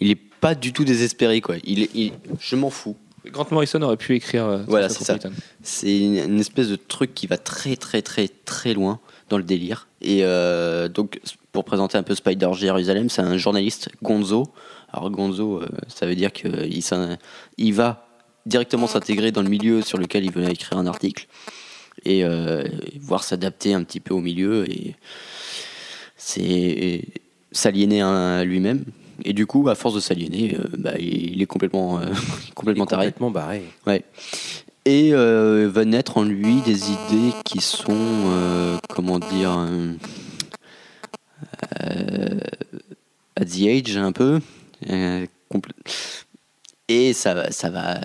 il 0.00 0.10
est 0.10 0.14
pas 0.40 0.54
du 0.54 0.72
tout 0.74 0.84
désespéré 0.84 1.40
quoi. 1.40 1.56
Il 1.64 1.88
il- 1.94 2.12
je 2.40 2.56
m'en 2.56 2.68
fous. 2.68 2.94
Grant 3.26 3.46
Morrison 3.50 3.82
aurait 3.82 3.96
pu 3.96 4.14
écrire 4.14 4.44
euh, 4.44 4.62
Voilà, 4.66 4.88
c'est 4.88 5.04
ça. 5.04 5.16
C'est 5.62 5.98
une, 5.98 6.16
une 6.16 6.40
espèce 6.40 6.68
de 6.68 6.76
truc 6.76 7.14
qui 7.14 7.26
va 7.26 7.36
très 7.36 7.76
très 7.76 8.02
très 8.02 8.28
très 8.28 8.74
loin 8.74 9.00
dans 9.28 9.36
le 9.36 9.42
délire. 9.42 9.88
Et 10.00 10.20
euh, 10.22 10.88
donc 10.88 11.20
pour 11.52 11.64
présenter 11.64 11.98
un 11.98 12.02
peu 12.02 12.14
Spider 12.14 12.48
Jérusalem, 12.54 13.08
c'est 13.08 13.22
un 13.22 13.36
journaliste 13.36 13.90
Gonzo. 14.02 14.44
Alors 14.92 15.10
Gonzo, 15.10 15.60
euh, 15.60 15.68
ça 15.88 16.06
veut 16.06 16.14
dire 16.14 16.32
qu'il 16.32 16.82
il 17.58 17.74
va 17.74 18.06
directement 18.46 18.86
s'intégrer 18.86 19.32
dans 19.32 19.42
le 19.42 19.50
milieu 19.50 19.82
sur 19.82 19.98
lequel 19.98 20.24
il 20.24 20.32
veut 20.32 20.48
écrire 20.48 20.78
un 20.78 20.86
article 20.86 21.26
et 22.04 22.24
voir 23.00 23.24
s'adapter 23.24 23.74
un 23.74 23.82
petit 23.82 24.00
peu 24.00 24.14
au 24.14 24.20
milieu 24.20 24.70
et 24.70 24.94
c'est 26.16 27.04
s'aliéner 27.52 28.02
à 28.02 28.44
lui-même. 28.44 28.84
Et 29.28 29.34
du 29.34 29.46
coup, 29.46 29.68
à 29.68 29.74
force 29.74 29.94
de 29.94 30.00
s'aliéner, 30.00 30.56
euh, 30.58 30.64
bah, 30.78 30.92
il 30.98 31.40
est 31.42 31.46
complètement, 31.46 31.98
euh, 32.00 32.06
complètement 32.54 32.84
Il 32.84 32.86
est 32.86 32.90
taré. 32.90 33.06
complètement 33.06 33.30
barré. 33.30 33.62
Ouais. 33.86 34.02
Et 34.86 35.10
euh, 35.12 35.68
va 35.70 35.84
naître 35.84 36.16
en 36.16 36.22
lui 36.22 36.62
des 36.62 36.90
idées 36.90 37.32
qui 37.44 37.60
sont, 37.60 37.92
euh, 37.92 38.78
comment 38.88 39.18
dire, 39.18 39.68
at 43.36 43.44
the 43.44 43.66
age 43.68 43.96
un 43.96 44.12
peu. 44.12 44.40
et 46.88 47.12
ça, 47.12 47.34
va- 47.34 47.50
ça 47.50 47.68
va 47.70 48.00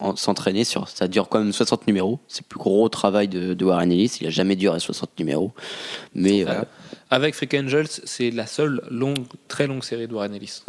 en- 0.00 0.16
s'entraîner 0.16 0.64
sur. 0.64 0.88
Ça 0.88 1.06
dure 1.06 1.28
quand 1.28 1.38
même 1.38 1.52
60 1.52 1.86
numéros. 1.86 2.18
C'est 2.28 2.42
le 2.42 2.48
plus 2.48 2.58
gros 2.58 2.88
travail 2.88 3.28
de, 3.28 3.54
de 3.54 3.64
Warren 3.64 3.92
Ellis. 3.92 4.18
Il 4.20 4.26
a 4.26 4.30
jamais 4.30 4.56
duré 4.56 4.80
60 4.80 5.10
numéros. 5.18 5.52
Mais 6.14 6.44
Avec 7.10 7.34
Freak 7.34 7.54
Angels, 7.54 7.86
c'est 8.04 8.30
la 8.30 8.46
seule 8.46 8.82
longue, 8.90 9.26
très 9.48 9.66
longue 9.66 9.84
série 9.84 10.08
de 10.08 10.14
Warren 10.14 10.34
Ellis. 10.34 10.62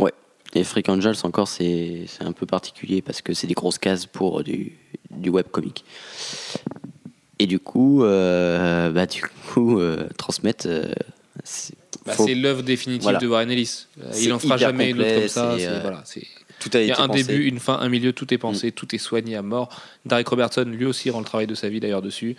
les 0.54 0.64
Freak 0.64 0.88
Angels, 0.90 1.16
encore, 1.24 1.48
c'est 1.48 2.06
un 2.20 2.32
peu 2.32 2.46
particulier 2.46 3.02
parce 3.02 3.22
que 3.22 3.34
c'est 3.34 3.48
des 3.48 3.54
grosses 3.56 3.80
cases 3.80 4.06
pour 4.06 4.44
du, 4.44 4.78
du 5.12 5.30
webcomic. 5.30 5.84
Et 7.40 7.48
du 7.48 7.60
coup, 7.60 8.04
euh, 8.04 8.90
bah, 8.92 9.06
du 9.06 9.22
coup 9.52 9.80
euh, 9.80 10.08
transmettre. 10.18 10.66
euh, 10.68 10.92
c'est 11.44 11.76
Bah, 12.06 12.14
c'est 12.18 12.34
l'œuvre 12.36 12.64
définitive 12.64 13.04
Voilà. 13.04 13.20
de 13.20 13.28
Warren 13.28 13.52
Ellis. 13.52 13.86
Euh, 14.02 14.12
Il 14.20 14.32
en 14.34 14.40
fera 14.40 14.58
jamais 14.58 14.92
une 14.92 15.02
autre 15.02 15.14
comme 15.20 15.28
ça. 15.28 15.52
euh, 15.54 15.80
voilà, 15.82 16.04
tout 16.60 16.70
a 16.74 16.80
Il 16.80 16.88
y 16.88 16.90
été 16.92 17.00
a 17.00 17.04
un 17.04 17.08
pensé. 17.08 17.24
début, 17.24 17.46
une 17.46 17.60
fin, 17.60 17.78
un 17.80 17.90
milieu, 17.90 18.14
tout 18.14 18.34
est 18.34 18.38
pensé, 18.40 18.72
tout 18.72 18.94
est 18.96 18.98
soigné 19.00 19.36
à 19.36 19.42
mort. 19.44 19.70
Derek 20.06 20.28
Robertson, 20.28 20.66
lui 20.68 20.86
aussi, 20.86 21.10
rend 21.12 21.20
le 21.20 21.26
travail 21.26 21.46
de 21.48 21.54
sa 21.56 21.70
vie 21.70 21.80
d'ailleurs 21.80 22.02
dessus. 22.02 22.36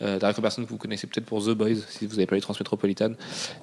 Euh, 0.00 0.18
Derek 0.18 0.36
Robertson, 0.36 0.64
que 0.64 0.68
vous 0.70 0.78
connaissez 0.78 1.06
peut-être 1.06 1.26
pour 1.26 1.44
The 1.44 1.50
Boys, 1.50 1.74
si 1.88 2.06
vous 2.06 2.14
avez 2.14 2.26
pas 2.26 2.34
lu 2.34 2.40
Transmétropolitan. 2.40 3.12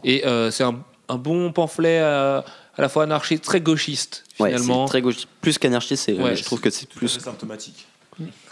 Et 0.04 0.26
euh, 0.26 0.52
c'est 0.52 0.64
un, 0.64 0.80
un 1.10 1.18
bon 1.18 1.52
pamphlet 1.52 2.00
à, 2.00 2.46
à 2.78 2.82
la 2.82 2.88
fois 2.88 3.04
anarchiste, 3.04 3.44
très 3.44 3.62
gauchiste, 3.62 4.24
finalement. 4.36 4.86
très 4.86 5.02
gauche. 5.02 5.26
Plus 5.42 5.58
qu'anarchiste, 5.58 6.04
c'est- 6.06 6.14
Ouais, 6.14 6.36
je 6.36 6.44
trouve 6.44 6.62
que 6.62 6.70
c'est 6.70 6.88
plus. 6.88 7.08
symptomatique. 7.08 7.88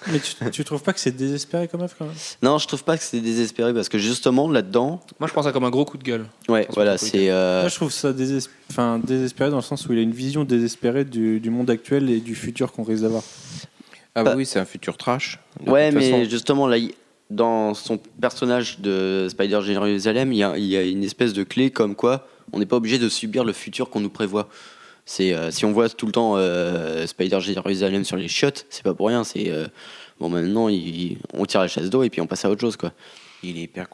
Mais 0.10 0.20
tu, 0.20 0.34
tu 0.52 0.64
trouves 0.64 0.82
pas 0.82 0.94
que 0.94 1.00
c'est 1.00 1.12
désespéré 1.12 1.68
comme 1.68 1.82
œuvre 1.82 1.94
quand 2.00 2.06
même? 2.06 2.14
Non, 2.42 2.58
je 2.58 2.68
trouve 2.68 2.86
pas 2.86 2.98
que 2.98 3.04
c'est 3.04 3.20
désespéré 3.20 3.74
parce 3.74 3.90
que 3.90 3.98
justement 3.98 4.50
là-dedans, 4.50 5.02
Moi, 5.20 5.28
je 5.28 5.34
pense 5.34 5.44
ça 5.44 5.52
comme 5.52 5.66
un 5.66 5.70
gros 5.70 5.84
coup 5.84 5.98
de 5.98 6.04
gueule. 6.04 6.26
ouais, 6.48 6.66
voilà, 6.70 6.98
c'est. 6.98 7.30
euh, 7.30 7.62
Moi, 7.62 7.70
je 7.70 7.76
trouve 7.76 7.92
ça 7.92 8.14
désesp- 8.14 8.48
enfin, 8.72 8.98
désespéré 8.98 9.50
dans 9.50 9.58
le 9.58 9.62
sens 9.62 9.86
où 9.86 9.92
il 9.94 10.00
a 10.00 10.02
une 10.02 10.14
vision 10.14 10.46
désespérée 10.46 11.04
du, 11.04 11.42
du 11.42 11.50
monde 11.50 11.70
actuel 11.70 12.10
et 12.10 12.22
du 12.22 12.34
futur 12.34 12.72
qu'on 12.72 12.84
risque 12.84 13.04
d'avoir. 13.04 13.24
Ah 14.16 14.24
Bah- 14.24 14.34
oui, 14.38 14.46
c'est 14.46 14.58
un 14.60 14.66
futur 14.66 14.96
trash. 14.96 15.38
Ouais, 15.66 15.92
mais 15.92 16.12
façon. 16.12 16.30
justement, 16.30 16.66
là, 16.68 16.78
il- 16.78 16.94
dans 17.30 17.74
son 17.74 17.98
personnage 17.98 18.80
de 18.80 19.28
Spider 19.30 19.62
Jérusalem, 19.62 20.32
il 20.32 20.38
y, 20.38 20.78
a, 20.78 20.84
une 20.84 21.04
espèce 21.04 21.34
de 21.34 21.44
clé 21.44 21.72
comme 21.72 21.96
quoi 21.96 22.28
on 22.54 22.60
n'est 22.60 22.66
pas 22.66 22.78
obligé 22.78 22.98
de 23.00 23.10
subir 23.10 23.44
le 23.44 23.54
futur 23.54 23.90
qu'on 23.90 24.00
nous 24.00 24.10
prévoit. 24.10 24.48
Euh, 25.20 25.52
si 25.52 25.66
on 25.66 25.72
voit 25.72 25.90
tout 25.90 26.06
le 26.06 26.12
temps 26.12 26.34
euh, 26.38 27.06
Spider 27.08 27.40
Jérusalem 27.40 28.04
sur 28.04 28.18
les 28.18 28.28
chiottes, 28.28 28.66
c'est 28.70 28.84
pas 28.84 28.94
pour 28.94 29.08
rien. 29.08 29.24
Euh, 29.38 29.68
bon, 30.20 30.30
maintenant 30.30 30.70
on 31.34 31.46
tire 31.46 31.62
la 31.62 31.68
chasse 31.68 31.90
d'eau 31.90 32.04
et 32.04 32.10
puis 32.10 32.22
on 32.22 32.28
passe 32.28 32.46
à 32.46 32.50
autre 32.50 32.62
chose. 32.62 32.78
Il 33.44 33.58
est 33.58 33.64
hyper 33.64 33.88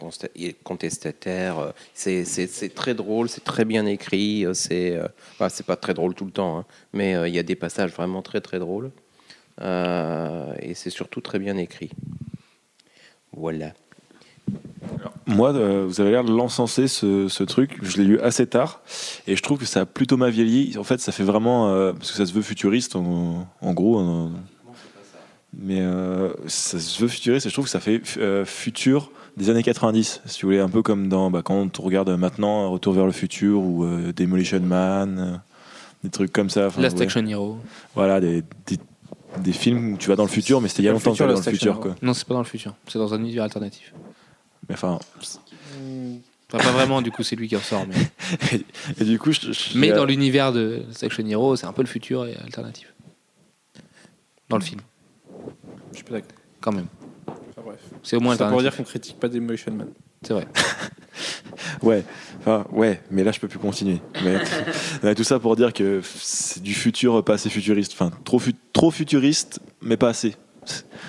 contestataire. 0.64 1.60
euh, 1.60 1.72
C'est 1.94 2.74
très 2.74 2.94
drôle, 2.94 3.30
c'est 3.30 3.44
très 3.44 3.66
bien 3.66 3.86
écrit. 3.86 4.46
C'est 4.54 5.00
enfin, 5.40 5.50
pas 5.66 5.76
très 5.76 5.94
drôle 5.94 6.14
tout 6.14 6.26
le 6.26 6.32
temps, 6.32 6.60
hein, 6.60 6.66
mais 6.94 7.16
il 7.28 7.36
y 7.36 7.40
a 7.40 7.44
des 7.44 7.56
passages 7.56 7.92
vraiment 7.92 8.22
très 8.22 8.42
très 8.42 8.60
drôles. 8.60 8.92
Et 9.60 10.74
c'est 10.76 10.90
surtout 10.90 11.22
très 11.22 11.40
bien 11.40 11.58
écrit. 11.58 11.90
Voilà. 13.36 13.74
Moi, 15.26 15.54
euh, 15.54 15.86
vous 15.88 16.02
avez 16.02 16.12
l'air 16.12 16.24
de 16.26 16.32
l'encenser 16.36 16.88
ce, 16.88 17.28
ce 17.30 17.44
truc. 17.44 17.78
Je 17.82 17.98
l'ai 17.98 18.04
lu 18.04 18.20
assez 18.20 18.46
tard 18.46 18.82
et 19.28 19.36
je 19.36 19.42
trouve 19.42 19.58
que 19.58 19.66
ça 19.66 19.82
a 19.82 19.86
plutôt 19.86 20.18
mal 20.18 20.32
vieilli. 20.32 20.78
En 20.78 20.84
fait, 20.84 21.00
ça 21.00 21.12
fait 21.12 21.24
vraiment 21.24 21.70
euh, 21.70 21.94
parce 21.94 22.12
que 22.12 22.18
ça 22.18 22.26
se 22.26 22.34
veut 22.34 22.42
futuriste 22.42 22.96
en, 22.96 23.48
en 23.62 23.74
gros. 23.74 24.00
en- 24.00 24.32
mais 25.56 25.80
euh, 25.82 26.34
ça 26.48 26.80
se 26.80 27.00
veut 27.02 27.08
futuriste 27.08 27.46
et 27.46 27.50
je 27.50 27.54
trouve 27.54 27.66
que 27.66 27.72
ça 27.72 27.80
fait 27.80 28.02
euh, 28.18 28.44
futur 28.44 29.12
des 29.38 29.50
années 29.50 29.64
90. 29.64 30.22
Si 30.26 30.42
vous 30.42 30.48
voulez, 30.48 30.60
un 30.60 30.70
peu 30.70 30.82
comme 30.82 31.10
dans 31.10 31.30
bah, 31.32 31.42
quand 31.44 31.80
on 31.80 31.84
regarde 31.84 32.10
maintenant 32.12 32.70
Retour 32.72 32.94
vers 32.94 33.06
le 33.06 33.12
futur 33.12 33.62
ou 33.62 33.84
euh, 33.86 34.12
Demolition 34.14 34.60
Man, 34.62 35.18
euh, 35.20 35.38
des 36.04 36.10
trucs 36.10 36.34
comme 36.34 36.50
ça. 36.50 36.70
Last 36.80 36.98
ouais. 36.98 37.04
Action 37.04 37.26
Hero. 37.26 37.58
Voilà, 37.96 38.20
des, 38.20 38.44
des 38.68 38.78
des 39.40 39.54
films 39.54 39.94
où 39.94 39.98
tu 39.98 40.10
vas 40.10 40.16
dans 40.16 40.24
le 40.24 40.30
futur, 40.30 40.62
mais 40.62 40.68
c'était 40.70 40.84
il 40.84 40.86
y 40.86 40.90
a 40.90 40.92
longtemps 40.92 41.12
que 41.12 41.18
tu 41.18 41.24
vas 41.24 41.34
dans 41.34 41.40
le 41.40 41.42
futur. 41.52 41.80
Quoi. 41.80 41.96
Non, 42.02 42.14
c'est 42.14 42.28
pas 42.28 42.34
dans 42.34 42.42
le 42.42 42.46
futur. 42.46 42.74
C'est 42.88 43.00
dans 43.00 43.14
un 43.14 43.20
univers 43.20 43.44
alternatif. 43.44 43.94
Mais 44.70 44.76
enfin, 44.76 45.00
Enfin, 46.56 46.64
pas 46.66 46.72
vraiment, 46.72 47.02
du 47.02 47.10
coup, 47.12 47.24
c'est 47.24 47.36
lui 47.36 47.48
qui 47.48 47.56
en 47.56 47.60
sort. 47.62 47.86
Mais, 47.88 48.60
et 49.02 49.04
du 49.06 49.18
coup, 49.18 49.32
je, 49.32 49.52
je- 49.52 49.78
mais 49.78 49.92
dans 49.92 50.06
l'univers 50.06 50.54
de 50.54 50.84
Section 50.92 51.26
Hero, 51.26 51.56
c'est 51.56 51.66
un 51.66 51.74
peu 51.74 51.82
le 51.82 51.88
futur 51.88 52.28
et 52.28 52.36
alternatif. 52.44 52.94
Dans 54.50 54.58
le 54.58 54.64
film, 54.64 54.82
Je 55.92 55.96
suis 55.98 56.04
pas 56.06 56.14
d'accord. 56.16 56.30
quand 56.62 56.72
même. 56.74 56.86
Enfin, 57.28 57.62
bref. 57.66 57.80
C'est 58.04 58.18
au 58.18 58.20
moins 58.20 58.38
C'est 58.38 58.48
pour 58.48 58.62
dire 58.62 58.76
qu'on 58.76 58.84
critique 58.84 59.20
pas 59.20 59.30
Demolition 59.30 59.72
Man. 59.74 59.88
C'est 60.22 60.34
vrai. 60.34 60.48
Ouais, 61.82 62.04
enfin, 62.40 62.66
ouais, 62.72 63.02
mais 63.12 63.24
là 63.24 63.32
je 63.32 63.40
peux 63.40 63.48
plus 63.48 63.60
continuer. 63.60 64.00
Mais, 64.24 64.38
mais 65.04 65.16
tout 65.16 65.24
ça 65.24 65.38
pour 65.40 65.56
dire 65.56 65.72
que 65.74 66.02
c'est 66.16 66.62
du 66.64 66.74
futur 66.74 67.24
pas 67.24 67.34
assez 67.34 67.50
futuriste. 67.50 67.92
Enfin, 67.94 68.10
trop, 68.24 68.40
fu- 68.40 68.53
trop 68.84 68.92
futuriste, 68.92 69.62
mais 69.82 69.96
pas 69.96 70.10
assez. 70.10 70.36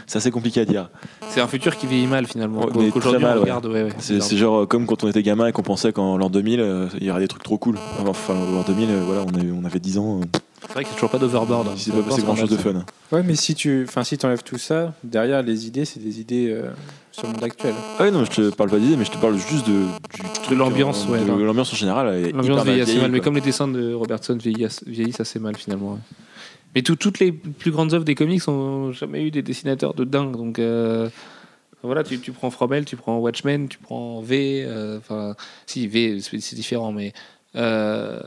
C'est 0.06 0.18
assez 0.18 0.30
compliqué 0.30 0.60
à 0.60 0.64
dire. 0.64 0.90
C'est 1.28 1.40
un 1.40 1.48
futur 1.48 1.76
qui 1.76 1.88
vieillit 1.88 2.06
mal 2.06 2.24
finalement. 2.24 2.66
Ouais, 2.66 3.18
mal, 3.18 3.38
regarde. 3.38 3.66
Ouais, 3.66 3.82
ouais, 3.84 3.90
C'est 3.98 4.36
genre 4.36 4.62
euh, 4.62 4.66
comme 4.66 4.86
quand 4.86 5.02
on 5.02 5.08
était 5.08 5.24
gamin 5.24 5.48
et 5.48 5.52
qu'on 5.52 5.62
pensait 5.62 5.92
qu'en 5.92 6.16
l'an 6.16 6.30
2000, 6.30 6.60
euh, 6.60 6.86
il 7.00 7.06
y 7.06 7.10
aurait 7.10 7.20
des 7.22 7.26
trucs 7.28 7.42
trop 7.42 7.58
cool. 7.58 7.76
Enfin, 8.06 8.34
l'an 8.34 8.62
2000, 8.64 8.90
euh, 8.90 9.02
voilà, 9.04 9.22
on 9.22 9.34
avait, 9.34 9.50
on 9.50 9.64
avait 9.64 9.80
10 9.80 9.98
ans, 9.98 10.20
euh, 10.20 10.24
C'est 10.62 10.72
vrai 10.72 10.84
qu'il 10.84 10.90
n'y 10.90 10.92
a 10.92 10.94
toujours 10.94 11.10
pas 11.10 11.18
d'overboard. 11.18 11.66
hein. 11.66 11.72
il 11.74 11.80
s'est 11.80 11.90
pas 11.90 12.02
passé 12.02 12.22
grand 12.22 12.36
chose 12.36 12.50
de 12.50 12.56
fun. 12.56 12.84
Ouais, 13.10 13.24
mais 13.24 13.34
si 13.34 13.56
tu 13.56 13.84
enfin, 13.88 14.04
si 14.04 14.16
enlèves 14.22 14.44
tout 14.44 14.58
ça, 14.58 14.94
derrière 15.02 15.42
les 15.42 15.66
idées, 15.66 15.84
c'est 15.84 16.00
des 16.00 16.20
idées 16.20 16.50
euh, 16.50 16.70
sur 17.10 17.26
le 17.26 17.32
monde 17.32 17.42
actuel. 17.42 17.74
Ah 17.98 18.04
ouais, 18.04 18.12
non, 18.12 18.24
je 18.24 18.30
te 18.30 18.50
parle 18.50 18.70
pas 18.70 18.78
d'idées, 18.78 18.96
mais 18.96 19.04
je 19.04 19.10
te 19.10 19.18
parle 19.18 19.36
juste 19.36 19.66
de, 19.66 19.86
du 20.14 20.40
truc, 20.44 20.56
l'ambiance, 20.56 21.08
ouais, 21.08 21.18
en 21.18 21.24
général. 21.74 22.30
L'ambiance 22.30 22.64
vieillit 22.64 22.82
assez 22.82 23.00
mal, 23.00 23.10
mais 23.10 23.18
comme 23.18 23.34
les 23.34 23.40
dessins 23.40 23.66
de 23.66 23.94
Robertson 23.94 24.36
vieillissent, 24.40 24.84
vieillissent 24.86 25.20
assez 25.20 25.40
mal 25.40 25.56
finalement. 25.56 25.98
Mais 26.74 26.82
tout- 26.82 26.96
toutes 26.96 27.18
les 27.20 27.32
plus 27.32 27.70
grandes 27.70 27.94
œuvres 27.94 28.04
des 28.04 28.14
comics 28.14 28.46
ont 28.48 28.92
jamais 28.92 29.22
eu 29.24 29.30
des 29.30 29.42
dessinateurs 29.42 29.94
de 29.94 30.04
dingue. 30.04 30.36
Donc 30.36 30.58
euh, 30.58 31.08
voilà, 31.82 32.02
tu, 32.02 32.18
tu 32.18 32.32
prends 32.32 32.50
Fromel, 32.50 32.84
tu 32.84 32.96
prends 32.96 33.18
Watchmen, 33.18 33.68
tu 33.68 33.78
prends 33.78 34.20
V. 34.20 34.64
euh, 34.66 34.98
Enfin, 34.98 35.34
si 35.66 35.86
V, 35.86 36.18
c'est 36.20 36.40
c'est 36.40 36.56
différent, 36.56 36.92
mais 36.92 37.12
euh, 37.56 38.18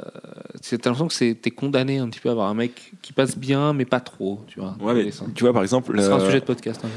c'est- 0.61 0.85
l'impression 0.85 1.07
que 1.07 1.13
c'est- 1.13 1.35
t'es 1.41 1.51
condamné 1.51 1.97
un 1.97 2.07
petit 2.09 2.19
peu 2.19 2.29
à 2.29 2.31
avoir 2.31 2.47
un 2.49 2.53
mec 2.53 2.93
qui 3.01 3.11
passe 3.13 3.37
bien, 3.37 3.73
mais 3.73 3.83
pas 3.85 3.99
trop. 3.99 4.39
Tu 4.47 4.59
vois. 4.59 4.75
Ouais, 4.79 4.93
mais 4.93 5.09
tu 5.35 5.43
vois, 5.43 5.53
par 5.53 5.63
exemple, 5.63 5.93
Ce 5.97 6.03
sera 6.03 6.15
un 6.15 6.19
le- 6.19 6.25
sujet 6.25 6.39
de 6.39 6.45
podcast. 6.45 6.81
hein. 6.85 6.89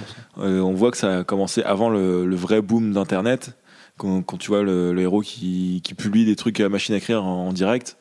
Euh, 0.42 0.60
on 0.60 0.74
voit 0.74 0.90
que 0.92 0.96
ça 0.96 1.18
a 1.18 1.24
commencé 1.24 1.62
avant 1.62 1.88
le, 1.90 2.26
le 2.26 2.36
vrai 2.36 2.60
boom 2.62 2.92
d'Internet, 2.92 3.52
quand, 3.96 4.22
quand 4.22 4.36
tu 4.36 4.48
vois 4.48 4.62
le, 4.62 4.92
le 4.92 5.00
héros 5.02 5.20
qui, 5.22 5.80
qui 5.82 5.94
publie 5.94 6.24
des 6.24 6.36
trucs 6.36 6.60
à 6.60 6.68
machine 6.68 6.94
à 6.94 6.98
écrire 6.98 7.24
en, 7.24 7.48
en 7.48 7.52
direct. 7.52 7.96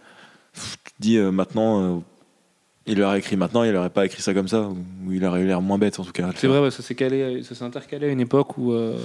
Tu 0.53 0.91
te 0.91 0.95
dis 0.99 1.17
euh, 1.17 1.31
maintenant, 1.31 1.81
euh, 1.81 1.99
il 2.89 3.01
aurait 3.01 3.19
écrit 3.19 3.37
maintenant, 3.37 3.63
il 3.63 3.75
aurait 3.75 3.89
pas 3.89 4.05
écrit 4.05 4.21
ça 4.21 4.33
comme 4.33 4.47
ça, 4.47 4.61
ou, 4.63 4.77
il 5.11 5.23
aurait 5.25 5.41
eu 5.41 5.45
l'air 5.47 5.61
moins 5.61 5.77
bête 5.77 5.99
en 5.99 6.03
tout 6.03 6.11
cas. 6.11 6.29
C'est 6.35 6.47
vrai, 6.47 6.59
ouais, 6.59 6.71
ça 6.71 6.83
s'est 6.83 6.95
calé, 6.95 7.43
ça 7.43 7.55
s'est 7.55 7.63
intercalé 7.63 8.07
à 8.07 8.09
une 8.09 8.19
époque 8.19 8.57
où 8.57 8.73
euh, 8.73 8.97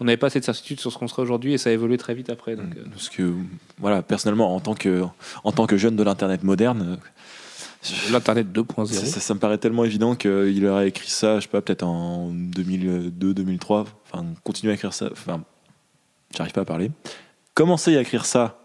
on 0.00 0.04
n'avait 0.04 0.16
pas 0.16 0.26
assez 0.28 0.40
de 0.40 0.44
certitude 0.44 0.80
sur 0.80 0.92
ce 0.92 0.98
qu'on 0.98 1.08
serait 1.08 1.22
aujourd'hui 1.22 1.52
et 1.54 1.58
ça 1.58 1.70
a 1.70 1.72
évolué 1.72 1.96
très 1.98 2.14
vite 2.14 2.30
après. 2.30 2.56
Donc, 2.56 2.76
euh, 2.76 2.84
Parce 2.90 3.08
que, 3.08 3.32
voilà, 3.78 4.02
personnellement, 4.02 4.54
en 4.54 4.60
tant 4.60 4.74
que, 4.74 5.04
en 5.44 5.52
tant 5.52 5.66
que 5.66 5.76
jeune 5.76 5.96
de 5.96 6.02
l'Internet 6.02 6.42
moderne, 6.42 6.94
euh, 6.94 6.96
L'Internet 8.10 8.48
2.0. 8.52 8.86
ça, 8.86 9.06
ça- 9.06 9.20
ça 9.20 9.34
me 9.34 9.38
paraît 9.38 9.58
tellement 9.58 9.84
évident 9.84 10.16
qu'il 10.16 10.66
aurait 10.66 10.88
écrit 10.88 11.08
ça, 11.10 11.36
je 11.36 11.42
sais 11.42 11.48
pas, 11.48 11.60
peut-être 11.60 11.84
en 11.84 12.30
2002, 12.32 13.32
2003, 13.32 13.84
enfin, 14.10 14.26
continuer 14.42 14.72
à 14.72 14.74
écrire 14.74 14.92
ça, 14.92 15.08
enfin, 15.12 15.42
j'arrive 16.36 16.52
pas 16.52 16.62
à 16.62 16.64
parler. 16.64 16.90
Commencer 17.54 17.96
à 17.96 18.00
écrire 18.00 18.24
ça 18.24 18.58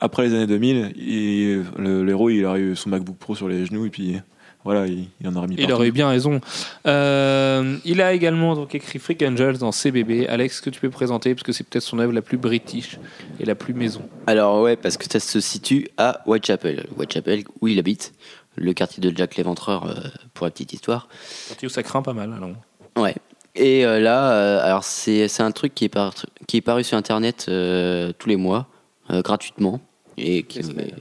après 0.00 0.26
les 0.28 0.34
années 0.34 0.46
2000, 0.46 0.92
et 0.98 1.58
le, 1.76 2.02
le 2.04 2.10
héros, 2.10 2.30
il 2.30 2.44
aurait 2.44 2.60
eu 2.60 2.76
son 2.76 2.90
MacBook 2.90 3.16
Pro 3.18 3.34
sur 3.34 3.48
les 3.48 3.66
genoux, 3.66 3.86
et 3.86 3.90
puis 3.90 4.16
voilà, 4.64 4.86
il, 4.86 5.08
il 5.20 5.28
en 5.28 5.34
aurait 5.36 5.46
mis 5.48 5.54
Il 5.54 5.60
partout. 5.62 5.74
aurait 5.74 5.88
eu 5.88 5.92
bien 5.92 6.08
raison. 6.08 6.40
Euh, 6.86 7.76
il 7.84 8.00
a 8.02 8.12
également 8.12 8.54
donc 8.54 8.74
écrit 8.74 8.98
Freak 8.98 9.22
Angels 9.22 9.58
dans 9.58 9.72
CBB. 9.72 10.26
Alex, 10.28 10.60
que 10.60 10.70
tu 10.70 10.80
peux 10.80 10.90
présenter 10.90 11.34
parce 11.34 11.42
que 11.44 11.52
c'est 11.52 11.64
peut-être 11.64 11.84
son 11.84 11.98
œuvre 11.98 12.12
la 12.12 12.22
plus 12.22 12.36
british 12.38 12.98
et 13.40 13.44
la 13.44 13.54
plus 13.54 13.72
maison? 13.74 14.02
Alors 14.26 14.60
ouais, 14.62 14.76
parce 14.76 14.96
que 14.96 15.04
ça 15.10 15.20
se 15.20 15.40
situe 15.40 15.88
à 15.96 16.22
Whitechapel. 16.26 16.86
Whitechapel, 16.96 17.44
où 17.60 17.68
il 17.68 17.78
habite, 17.78 18.12
le 18.56 18.72
quartier 18.72 19.00
de 19.00 19.16
Jack 19.16 19.36
l'Éventreur, 19.36 19.86
euh, 19.86 19.94
pour 20.34 20.46
la 20.46 20.50
petite 20.50 20.72
histoire. 20.72 21.08
Sorti 21.48 21.66
où 21.66 21.68
ça 21.68 21.82
craint 21.82 22.02
pas 22.02 22.12
mal. 22.12 22.32
Alors. 22.36 22.50
Ouais. 22.96 23.14
Et 23.54 23.86
euh, 23.86 24.00
là, 24.00 24.32
euh, 24.32 24.60
alors 24.62 24.84
c'est 24.84 25.28
c'est 25.28 25.42
un 25.42 25.50
truc 25.52 25.74
qui 25.74 25.84
est, 25.84 25.88
par- 25.88 26.14
qui 26.46 26.58
est 26.58 26.60
paru 26.60 26.84
sur 26.84 26.98
Internet 26.98 27.46
euh, 27.48 28.12
tous 28.18 28.28
les 28.28 28.36
mois, 28.36 28.68
euh, 29.10 29.22
gratuitement. 29.22 29.80
Et 30.18 30.42
qui, 30.42 30.60
Toutes 30.60 30.66
les 30.68 30.72
semaines. 30.72 30.96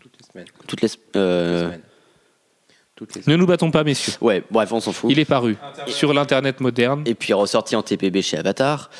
Toutes 0.00 0.12
les 0.20 0.26
semaines. 0.32 0.46
toutes 0.66 0.82
les, 0.82 0.88
Toutes 0.88 1.00
les 1.14 1.20
euh, 1.20 1.64
semaines. 1.66 1.80
Toutes 2.96 3.14
les 3.14 3.22
Ne 3.26 3.36
nous 3.36 3.46
battons 3.46 3.70
pas, 3.70 3.84
messieurs. 3.84 4.14
Ouais, 4.20 4.42
bref, 4.50 4.72
on 4.72 4.80
s'en 4.80 4.92
fout. 4.92 5.10
Il 5.10 5.18
est 5.18 5.24
paru 5.24 5.56
sur 5.86 6.12
l'internet 6.12 6.60
moderne. 6.60 7.02
Et 7.06 7.14
puis 7.14 7.32
ressorti 7.32 7.76
en 7.76 7.82
TPB 7.82 8.22
chez 8.22 8.36
Avatar. 8.38 8.90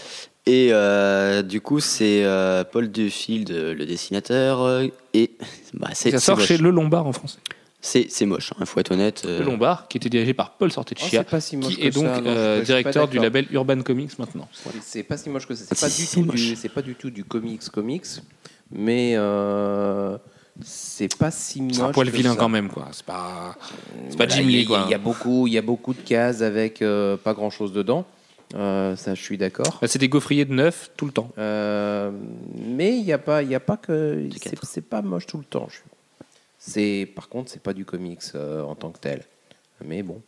Et 0.47 0.69
euh, 0.73 1.43
du 1.43 1.61
coup, 1.61 1.79
c'est 1.81 2.25
euh, 2.25 2.65
Paul 2.65 2.91
Dufield, 2.91 3.51
euh, 3.51 3.75
le 3.75 3.85
dessinateur. 3.85 4.83
et 5.13 5.33
bah, 5.75 5.89
c'est 5.93 6.11
Ça 6.13 6.21
sort 6.21 6.39
moche. 6.39 6.47
chez 6.47 6.57
Le 6.59 6.71
Lombard 6.71 7.07
en 7.07 7.13
français. 7.13 7.39
C'est 7.81 8.07
c'est 8.11 8.27
moche, 8.27 8.53
il 8.59 8.67
faut 8.67 8.81
être 8.81 8.91
honnête. 8.91 9.23
euh, 9.25 9.39
Le 9.39 9.45
Lombard, 9.45 9.87
qui 9.87 9.99
était 9.99 10.09
dirigé 10.09 10.35
par 10.35 10.51
Paul 10.57 10.69
Oh, 10.77 10.83
c'est 10.97 11.23
pas 11.23 11.41
si 11.41 11.57
moche 11.57 11.77
qui 11.77 11.83
est 11.83 11.91
donc 11.91 12.07
ça, 12.07 12.21
non, 12.21 12.27
euh, 12.27 12.61
directeur 12.63 13.07
du 13.07 13.19
label 13.21 13.47
Urban 13.53 13.83
Comics 13.83 14.19
maintenant. 14.19 14.49
C'est- 14.83 15.05
pas 15.05 15.17
si 15.17 15.29
moche 15.31 15.47
que 15.47 15.55
ça. 15.55 15.65
C'est 15.69 15.79
pas 15.81 15.89
si, 15.89 16.01
du 16.03 16.07
c'est 16.09 16.15
tout 16.17 16.25
moche. 16.27 16.35
du. 16.35 16.57
C'est 16.57 16.69
pas 16.71 16.83
du 16.83 16.97
tout 16.97 17.11
du 17.11 17.23
comics 17.23 17.63
comics, 17.69 18.05
mais 18.71 19.15
euh, 19.17 20.19
c'est 20.63 21.17
pas 21.17 21.31
si 21.31 21.63
moche. 21.63 21.77
C'est 21.77 21.83
un 21.83 21.93
poil 21.93 22.11
vilain 22.11 22.33
ça. 22.33 22.37
quand 22.39 22.49
même, 22.49 22.69
quoi. 22.69 22.89
C'est 22.93 23.05
pas. 23.05 23.57
c'est 24.09 24.17
pas 24.17 24.27
Voilà, 24.27 24.35
Jim 24.35 24.49
Lee, 24.49 24.65
quoi. 24.65 24.85
Il 24.87 24.91
y, 24.91 24.95
a 24.95 24.99
beaucoup, 24.99 25.47
il 25.47 25.53
y 25.53 25.59
a 25.59 25.63
beaucoup 25.63 25.95
de 25.95 26.01
cases 26.01 26.43
avec 26.43 26.83
euh, 26.83 27.17
pas 27.17 27.35
grand 27.35 27.51
chose 27.51 27.73
dedans. 27.73 28.05
Euh, 28.55 28.97
ça, 28.97 29.15
je 29.15 29.23
suis 29.23 29.39
d'accord. 29.39 29.79
Bah, 29.81 29.89
c'est 29.89 29.99
des 29.99 30.09
gaufriers 30.09 30.45
de 30.45 30.55
neuf 30.55 30.91
tout 30.97 31.07
le 31.07 31.13
temps. 31.13 31.31
Mais 31.37 32.97
il 32.97 33.05
n'y 33.05 33.13
a 33.13 33.19
pas, 33.19 33.43
il 33.43 33.55
a 33.55 33.61
pas 33.61 33.77
que. 33.77 34.29
C'est 34.63 34.89
pas 34.89 35.03
moche 35.03 35.27
tout 35.27 35.39
le 35.39 35.45
temps. 35.45 35.69
C'est 36.59 37.11
par 37.15 37.29
contre, 37.29 37.51
c'est 37.51 37.63
pas 37.63 37.73
du 37.73 37.85
comics 37.85 38.23
en 38.35 38.75
tant 38.75 38.91
que 38.91 38.99
tel. 38.99 39.23
Mais 39.85 40.03
bon. 40.03 40.21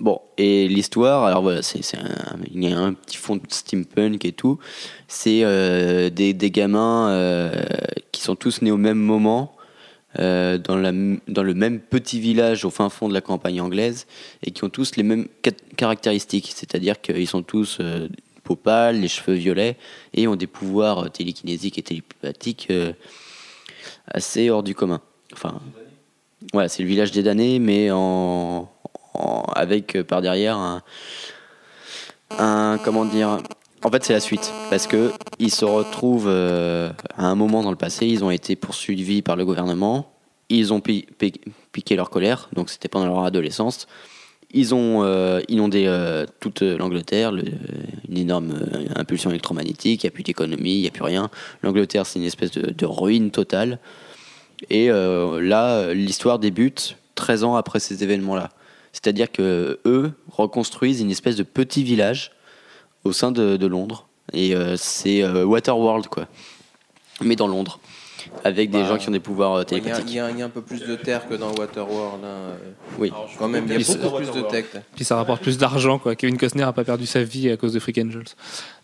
Bon, 0.00 0.20
et 0.38 0.66
l'histoire, 0.66 1.24
alors 1.24 1.42
voilà, 1.42 1.62
c'est, 1.62 1.96
un, 1.96 2.36
il 2.52 2.64
y 2.64 2.72
a 2.72 2.78
un 2.78 2.94
petit 2.94 3.16
fond 3.16 3.36
de 3.36 3.42
steampunk 3.48 4.24
et 4.24 4.32
tout. 4.32 4.58
C'est 5.06 5.44
euh, 5.44 6.10
des, 6.10 6.32
des 6.32 6.50
gamins 6.50 7.10
euh, 7.10 7.62
qui 8.10 8.20
sont 8.20 8.34
tous 8.34 8.60
nés 8.62 8.72
au 8.72 8.76
même 8.76 8.98
moment, 8.98 9.54
euh, 10.18 10.58
dans, 10.58 10.76
la, 10.76 10.90
dans 11.28 11.44
le 11.44 11.54
même 11.54 11.78
petit 11.78 12.18
village 12.18 12.64
au 12.64 12.70
fin 12.70 12.88
fond 12.88 13.08
de 13.08 13.14
la 13.14 13.20
campagne 13.20 13.60
anglaise, 13.60 14.06
et 14.42 14.50
qui 14.50 14.64
ont 14.64 14.68
tous 14.68 14.96
les 14.96 15.04
mêmes 15.04 15.28
caractéristiques. 15.76 16.52
C'est-à-dire 16.54 17.00
qu'ils 17.00 17.28
sont 17.28 17.42
tous 17.42 17.80
peau 18.42 18.56
pâle, 18.56 19.00
les 19.00 19.08
cheveux 19.08 19.36
violets, 19.36 19.76
et 20.12 20.26
ont 20.26 20.36
des 20.36 20.48
pouvoirs 20.48 21.10
télékinésiques 21.12 21.78
et 21.78 21.82
télépathiques 21.82 22.72
assez 24.08 24.50
hors 24.50 24.64
du 24.64 24.74
commun. 24.74 25.00
Enfin, 25.32 25.60
voilà, 26.52 26.68
c'est 26.68 26.82
le 26.82 26.88
village 26.88 27.12
des 27.12 27.22
damnés, 27.22 27.60
mais 27.60 27.90
en, 27.92 28.68
avec 29.54 29.96
euh, 29.96 30.04
par 30.04 30.22
derrière 30.22 30.56
un, 32.38 32.78
comment 32.84 33.04
dire. 33.04 33.38
En 33.82 33.90
fait, 33.90 34.02
c'est 34.04 34.14
la 34.14 34.20
suite 34.20 34.52
parce 34.70 34.86
que 34.86 35.12
ils 35.38 35.50
se 35.52 35.64
retrouvent 35.64 36.28
euh, 36.28 36.90
à 37.16 37.26
un 37.26 37.34
moment 37.34 37.62
dans 37.62 37.70
le 37.70 37.76
passé. 37.76 38.06
Ils 38.06 38.24
ont 38.24 38.30
été 38.30 38.56
poursuivis 38.56 39.20
par 39.22 39.36
le 39.36 39.44
gouvernement. 39.44 40.10
Ils 40.48 40.72
ont 40.72 40.80
pi- 40.80 41.06
pi- 41.18 41.40
piqué 41.72 41.96
leur 41.96 42.10
colère, 42.10 42.48
donc 42.54 42.70
c'était 42.70 42.88
pendant 42.88 43.06
leur 43.06 43.24
adolescence. 43.24 43.86
Ils 44.56 44.74
ont 44.74 45.02
euh, 45.02 45.40
inondé 45.48 45.86
toute 46.40 46.62
l'Angleterre, 46.62 47.32
le- 47.32 47.42
une 48.08 48.18
énorme 48.18 48.54
impulsion 48.94 49.30
électromagnétique. 49.30 50.02
Il 50.02 50.06
n'y 50.06 50.08
a 50.08 50.12
plus 50.12 50.22
d'économie, 50.22 50.76
il 50.76 50.80
n'y 50.82 50.86
a 50.88 50.90
plus 50.92 51.02
rien. 51.02 51.28
L'Angleterre, 51.62 52.06
c'est 52.06 52.18
une 52.20 52.24
espèce 52.24 52.52
de, 52.52 52.70
de 52.70 52.86
ruine 52.86 53.30
totale. 53.30 53.78
Et 54.70 54.88
là, 54.88 55.92
l'histoire 55.92 56.38
débute 56.38 56.96
13 57.16 57.44
ans 57.44 57.56
après 57.56 57.80
ces 57.80 58.02
événements-là. 58.04 58.50
C'est-à-dire 58.94 59.30
que 59.30 59.80
eux 59.84 60.12
reconstruisent 60.30 61.00
une 61.00 61.10
espèce 61.10 61.34
de 61.36 61.42
petit 61.42 61.82
village 61.82 62.30
au 63.02 63.12
sein 63.12 63.32
de, 63.32 63.56
de 63.58 63.66
Londres. 63.66 64.06
Et 64.32 64.54
euh, 64.54 64.76
c'est 64.78 65.22
euh, 65.22 65.44
Waterworld, 65.44 66.06
quoi. 66.06 66.28
Mais 67.20 67.36
dans 67.36 67.48
Londres. 67.48 67.80
Avec 68.42 68.70
des 68.70 68.80
Bah, 68.80 68.88
gens 68.88 68.96
qui 68.96 69.08
ont 69.08 69.12
des 69.12 69.20
pouvoirs 69.20 69.54
euh, 69.56 69.64
Il 69.70 69.74
y, 69.74 69.76
a, 69.76 69.80
télépathiques. 69.82 70.10
il 70.10 70.14
y 70.16 70.20
a- 70.20 70.30
il 70.30 70.38
y 70.38 70.42
a 70.42 70.46
un 70.46 70.48
peu 70.48 70.62
plus 70.62 70.80
de 70.80 70.96
terre 70.96 71.28
que 71.28 71.34
dans 71.34 71.52
Waterworld. 71.54 72.24
hein, 72.24 72.26
euh, 72.26 72.56
Oui. 72.98 73.12
Quand 73.38 73.48
même, 73.48 73.66
il 73.68 73.72
y 73.72 73.84
a 73.84 73.94
beaucoup 74.02 74.16
plus 74.16 74.30
de 74.30 74.40
tech. 74.48 74.64
Puis 74.96 75.04
ça 75.04 75.16
rapporte 75.16 75.42
plus 75.42 75.58
d'argent, 75.58 75.98
quoi. 75.98 76.14
Kevin 76.16 76.38
Costner 76.38 76.62
a 76.62 76.72
pas 76.72 76.84
perdu 76.84 77.04
sa 77.04 77.22
vie 77.22 77.50
à 77.50 77.56
cause 77.58 77.74
de 77.74 77.78
Freak 77.80 77.98
Angels. 77.98 78.24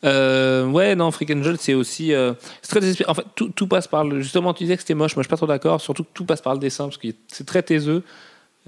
Euh, 0.04 0.66
ouais, 0.66 0.94
non, 0.94 1.10
Freak 1.10 1.30
Angels, 1.30 1.56
c'est 1.58 1.74
aussi. 1.74 2.12
euh, 2.12 2.34
c'est 2.60 2.70
très 2.70 2.80
désespéré. 2.80 3.08
En 3.10 3.14
fait, 3.14 3.24
tout, 3.34 3.48
tout 3.48 3.66
passe 3.66 3.88
par 3.88 4.04
le. 4.04 4.20
Justement, 4.20 4.52
tu 4.52 4.64
disais 4.64 4.74
que 4.76 4.82
c'était 4.82 4.94
moche. 4.94 5.16
Moi, 5.16 5.22
je 5.22 5.26
suis 5.26 5.30
pas 5.30 5.36
trop 5.36 5.46
d'accord. 5.46 5.80
Surtout 5.80 6.04
que 6.04 6.10
tout 6.12 6.24
passe 6.26 6.42
par 6.42 6.52
le 6.52 6.58
dessin, 6.60 6.84
parce 6.84 6.98
que 6.98 7.08
c'est 7.28 7.46
très 7.46 7.62
taiseux. 7.62 8.02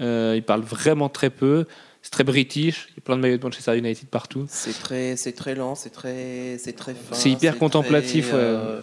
Euh, 0.01 0.33
il 0.35 0.43
parle 0.43 0.61
vraiment 0.61 1.09
très 1.09 1.29
peu. 1.29 1.65
C'est 2.01 2.11
très 2.11 2.23
british. 2.23 2.87
Il 2.91 2.95
y 2.95 2.99
a 2.99 3.01
plein 3.01 3.15
de 3.15 3.21
maillots 3.21 3.37
de 3.37 3.43
Manchester 3.43 3.77
United 3.77 4.09
partout. 4.09 4.45
C'est 4.49 4.77
très, 4.77 5.15
c'est 5.15 5.31
très 5.33 5.55
lent, 5.55 5.75
c'est 5.75 5.89
très, 5.91 6.57
c'est 6.57 6.73
très 6.73 6.93
fin. 6.93 7.15
C'est 7.15 7.29
hyper 7.31 7.57
contemplatif, 7.57 8.29
très, 8.29 8.37
euh, 8.37 8.81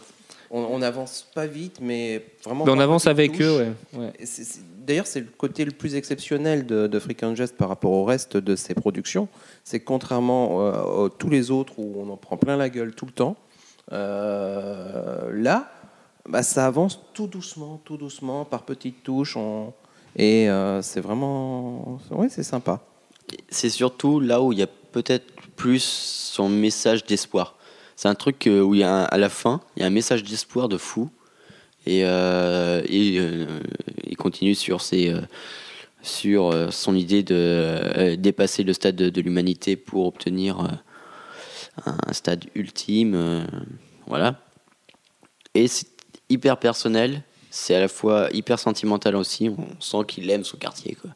on, 0.50 0.60
on 0.70 0.80
avance 0.82 1.26
pas 1.34 1.46
vite, 1.46 1.78
mais 1.82 2.24
vraiment. 2.44 2.64
Mais 2.64 2.72
on 2.72 2.78
avance 2.78 3.06
avec 3.06 3.40
eux, 3.42 3.72
ouais. 3.94 4.12
D'ailleurs, 4.86 5.06
c'est 5.06 5.20
le 5.20 5.26
côté 5.36 5.64
le 5.66 5.70
plus 5.70 5.94
exceptionnel 5.94 6.64
de, 6.66 6.86
de 6.86 6.98
Freak 6.98 7.22
and 7.22 7.34
par 7.58 7.68
rapport 7.68 7.92
au 7.92 8.04
reste 8.04 8.36
de 8.38 8.56
ses 8.56 8.74
productions. 8.74 9.28
C'est 9.64 9.78
que 9.80 9.84
contrairement 9.84 10.66
euh, 10.66 11.06
à 11.06 11.10
tous 11.10 11.28
les 11.28 11.50
autres 11.50 11.74
où 11.78 11.94
on 11.98 12.10
en 12.10 12.16
prend 12.16 12.36
plein 12.38 12.56
la 12.56 12.70
gueule 12.70 12.94
tout 12.94 13.06
le 13.06 13.12
temps, 13.12 13.36
euh, 13.92 15.30
là, 15.34 15.70
bah, 16.28 16.42
ça 16.42 16.66
avance 16.66 17.00
tout 17.12 17.26
doucement, 17.26 17.80
tout 17.84 17.96
doucement, 17.96 18.44
par 18.44 18.62
petites 18.64 19.02
touches. 19.02 19.36
on- 19.36 19.72
Et 20.16 20.48
euh, 20.48 20.82
c'est 20.82 21.00
vraiment. 21.00 21.98
Ouais, 22.10 22.28
c'est 22.28 22.42
sympa. 22.42 22.80
C'est 23.48 23.70
surtout 23.70 24.20
là 24.20 24.42
où 24.42 24.52
il 24.52 24.58
y 24.58 24.62
a 24.62 24.66
peut-être 24.66 25.32
plus 25.56 25.82
son 25.82 26.48
message 26.48 27.04
d'espoir. 27.04 27.56
C'est 27.96 28.08
un 28.08 28.14
truc 28.14 28.46
euh, 28.46 28.60
où 28.60 28.74
il 28.74 28.80
y 28.80 28.84
a 28.84 29.04
à 29.04 29.18
la 29.18 29.28
fin, 29.28 29.60
il 29.76 29.80
y 29.80 29.82
a 29.84 29.86
un 29.86 29.90
message 29.90 30.22
d'espoir 30.24 30.68
de 30.68 30.78
fou. 30.78 31.10
Et, 31.86 32.04
euh, 32.04 32.82
et, 32.86 33.18
il 34.06 34.16
continue 34.16 34.54
sur, 34.54 34.82
ses, 34.82 35.14
sur 36.02 36.68
son 36.70 36.94
idée 36.94 37.22
de 37.22 38.16
dépasser 38.16 38.64
le 38.64 38.74
stade 38.74 38.96
de, 38.96 39.20
l'humanité 39.22 39.76
pour 39.76 40.06
obtenir 40.06 40.58
un 41.86 42.12
stade 42.12 42.44
ultime. 42.54 43.46
voilà. 44.06 44.38
Et 45.54 45.68
c'est 45.68 45.88
hyper 46.28 46.58
personnel. 46.58 47.22
C'est 47.50 47.74
à 47.74 47.80
la 47.80 47.88
fois 47.88 48.28
hyper 48.32 48.58
sentimental 48.58 49.16
aussi. 49.16 49.48
On 49.50 49.80
sent 49.80 50.04
qu'il 50.06 50.30
aime 50.30 50.44
son 50.44 50.56
quartier. 50.56 50.94
Quoi. 51.00 51.10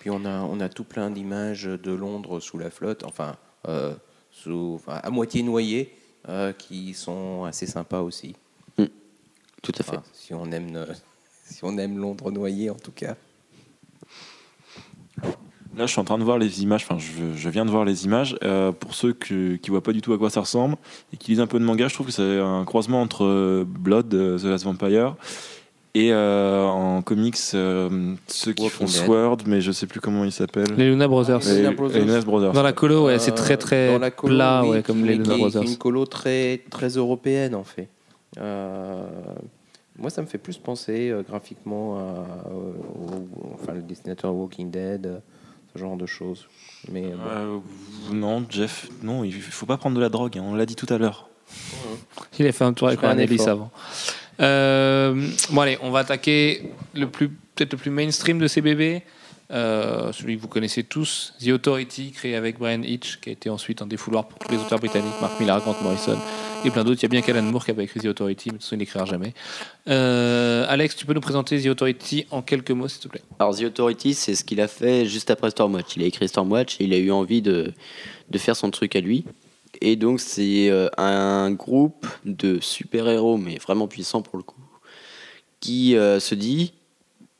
Puis 0.00 0.10
on 0.10 0.24
a, 0.24 0.40
on 0.40 0.60
a 0.60 0.68
tout 0.68 0.84
plein 0.84 1.10
d'images 1.10 1.64
de 1.64 1.92
Londres 1.92 2.40
sous 2.40 2.58
la 2.58 2.70
flotte, 2.70 3.04
enfin, 3.04 3.36
euh, 3.68 3.94
sous, 4.30 4.72
enfin 4.76 5.00
à 5.02 5.10
moitié 5.10 5.42
noyées, 5.42 5.94
euh, 6.28 6.52
qui 6.52 6.94
sont 6.94 7.44
assez 7.44 7.66
sympas 7.66 8.00
aussi. 8.00 8.34
Tout 9.60 9.72
à 9.78 9.82
fait. 9.82 9.96
Enfin, 9.96 10.02
si, 10.12 10.32
on 10.34 10.50
aime, 10.52 10.76
euh, 10.76 10.86
si 11.44 11.58
on 11.64 11.76
aime 11.78 11.98
Londres 11.98 12.30
noyé, 12.30 12.70
en 12.70 12.76
tout 12.76 12.92
cas. 12.92 13.16
Là, 15.76 15.86
je 15.86 15.92
suis 15.92 16.00
en 16.00 16.04
train 16.04 16.18
de 16.18 16.24
voir 16.24 16.38
les 16.38 16.62
images. 16.62 16.84
Enfin, 16.88 16.98
je, 16.98 17.34
je 17.36 17.48
viens 17.48 17.64
de 17.64 17.70
voir 17.70 17.84
les 17.84 18.04
images. 18.04 18.36
Euh, 18.42 18.72
pour 18.72 18.94
ceux 18.94 19.12
que- 19.12 19.56
qui 19.56 19.70
voient 19.70 19.82
pas 19.82 19.92
du 19.92 20.00
tout 20.00 20.12
à 20.12 20.18
quoi 20.18 20.30
ça 20.30 20.40
ressemble 20.40 20.76
et 21.12 21.16
qui 21.16 21.30
lisent 21.32 21.40
un 21.40 21.46
peu 21.46 21.58
de 21.58 21.64
manga, 21.64 21.86
je 21.88 21.94
trouve 21.94 22.06
que 22.06 22.12
c'est 22.12 22.38
un 22.40 22.64
croisement 22.64 23.00
entre 23.02 23.64
Blood, 23.64 24.08
The 24.10 24.44
Last 24.44 24.64
Vampire, 24.64 25.14
et 25.94 26.12
euh, 26.12 26.64
en 26.64 27.02
comics 27.02 27.36
euh, 27.54 28.14
ceux 28.26 28.52
qui 28.52 28.62
Walking 28.62 28.78
font 28.78 28.84
Dead. 28.84 29.04
Sword, 29.06 29.36
mais 29.46 29.60
je 29.60 29.72
sais 29.72 29.86
plus 29.86 30.00
comment 30.00 30.24
ils 30.24 30.32
s'appellent. 30.32 30.74
Les 30.76 30.88
Luna 30.90 31.08
Brothers. 31.08 31.40
Les 31.40 31.52
Et- 31.52 31.56
Luna 31.58 31.70
Brothers. 31.72 32.04
Luna 32.04 32.20
Brothers. 32.20 32.52
Dans 32.52 32.62
la 32.62 32.72
colo, 32.72 33.06
ouais, 33.06 33.14
Euh, 33.14 33.18
c'est 33.18 33.34
très 33.34 33.56
très 33.56 33.92
dans 33.92 33.98
la 33.98 34.10
colo, 34.10 34.34
plat, 34.36 34.62
oui, 34.64 34.70
ouais, 34.70 34.82
comme 34.82 35.00
mais 35.00 35.08
les 35.08 35.12
qui 35.14 35.18
Luna 35.20 35.32
est- 35.32 35.36
qui 35.36 35.40
Brothers. 35.42 35.62
est 35.62 35.66
une 35.66 35.76
colo 35.78 36.06
très, 36.06 36.62
très 36.70 36.88
européenne, 36.88 37.54
en 37.54 37.64
fait. 37.64 37.88
Euh, 38.38 39.06
moi, 39.98 40.10
ça 40.10 40.22
me 40.22 40.26
fait 40.26 40.38
plus 40.38 40.58
penser 40.58 41.10
euh, 41.10 41.22
graphiquement 41.28 41.98
à, 41.98 42.50
au, 42.50 42.56
au- 43.14 43.54
enfin, 43.54 43.72
le 43.72 43.82
dessinateur 43.82 44.34
Walking 44.34 44.70
Dead, 44.70 45.06
euh, 45.06 45.18
ce 45.74 45.78
genre 45.80 45.96
de 45.96 46.06
choses. 46.06 46.46
Mais 46.92 47.02
bon. 47.02 47.18
Euh, 47.28 47.58
non, 48.14 48.44
Jeff, 48.48 48.88
non, 49.02 49.24
il 49.24 49.32
faut 49.32 49.66
pas 49.66 49.76
prendre 49.76 49.96
de 49.96 50.00
la 50.00 50.08
drogue. 50.10 50.38
hein, 50.38 50.44
on 50.46 50.54
l'a 50.54 50.66
dit 50.66 50.76
tout 50.76 50.92
à 50.92 50.98
l'heure. 50.98 51.28
Il 52.38 52.46
a 52.46 52.52
fait 52.52 52.64
un 52.64 52.72
tour 52.74 52.88
avec 52.88 53.00
Je 53.00 53.06
ferai 53.06 53.14
un 53.14 53.18
effort. 53.18 53.48
avant. 53.48 53.70
Euh, 54.40 55.28
bon 55.50 55.60
allez, 55.60 55.78
on 55.82 55.90
va 55.90 56.00
attaquer 56.00 56.62
le 56.94 57.08
plus 57.08 57.28
peut-être 57.28 57.72
le 57.72 57.78
plus 57.78 57.90
mainstream 57.90 58.38
de 58.38 58.46
ces 58.46 58.60
bébés, 58.60 59.02
euh, 59.50 60.12
celui 60.12 60.36
que 60.36 60.42
vous 60.42 60.48
connaissez 60.48 60.84
tous, 60.84 61.34
The 61.42 61.48
Authority, 61.48 62.12
créé 62.12 62.36
avec 62.36 62.58
Brian 62.58 62.82
Hitch, 62.82 63.18
qui 63.20 63.30
a 63.30 63.32
été 63.32 63.50
ensuite 63.50 63.82
un 63.82 63.86
défouloir 63.86 64.28
pour 64.28 64.38
tous 64.38 64.52
les 64.52 64.58
auteurs 64.58 64.78
britanniques, 64.78 65.20
Mark 65.20 65.40
Millar, 65.40 65.60
Grant 65.60 65.76
Morrison 65.82 66.18
et 66.64 66.70
plein 66.70 66.84
d'autres. 66.84 67.00
Il 67.00 67.02
y 67.02 67.06
a 67.06 67.08
bien 67.08 67.20
qu'Alan 67.20 67.42
Moore 67.42 67.64
qui 67.64 67.72
avait 67.72 67.84
écrit 67.84 68.00
The 68.00 68.06
Authority, 68.06 68.50
mais 68.50 68.52
de 68.52 68.56
toute 68.58 68.64
façon 68.64 68.76
il 68.76 68.78
n'écrira 68.78 69.04
jamais. 69.06 69.34
Euh, 69.88 70.66
Alex, 70.68 70.94
tu 70.94 71.04
peux 71.04 71.14
nous 71.14 71.20
présenter 71.20 71.60
The 71.60 71.66
Authority 71.66 72.26
en 72.30 72.42
quelques 72.42 72.70
mots, 72.70 72.86
s'il 72.86 73.00
te 73.00 73.08
plaît? 73.08 73.22
Alors 73.40 73.56
The 73.56 73.62
Authority, 73.62 74.14
c'est 74.14 74.36
ce 74.36 74.44
qu'il 74.44 74.60
a 74.60 74.68
fait 74.68 75.04
juste 75.06 75.30
après 75.30 75.50
Stormwatch. 75.50 75.96
Il 75.96 76.04
a 76.04 76.06
écrit 76.06 76.28
Stormwatch 76.28 76.80
et 76.80 76.84
il 76.84 76.94
a 76.94 76.98
eu 76.98 77.10
envie 77.10 77.42
de, 77.42 77.72
de 78.30 78.38
faire 78.38 78.54
son 78.54 78.70
truc 78.70 78.94
à 78.94 79.00
lui. 79.00 79.24
Et 79.80 79.96
donc 79.96 80.20
c'est 80.20 80.70
euh, 80.70 80.88
un 80.96 81.50
groupe 81.50 82.06
de 82.24 82.58
super-héros, 82.60 83.36
mais 83.36 83.56
vraiment 83.58 83.88
puissants 83.88 84.22
pour 84.22 84.36
le 84.36 84.42
coup, 84.42 84.60
qui 85.60 85.96
euh, 85.96 86.20
se 86.20 86.34
dit, 86.34 86.72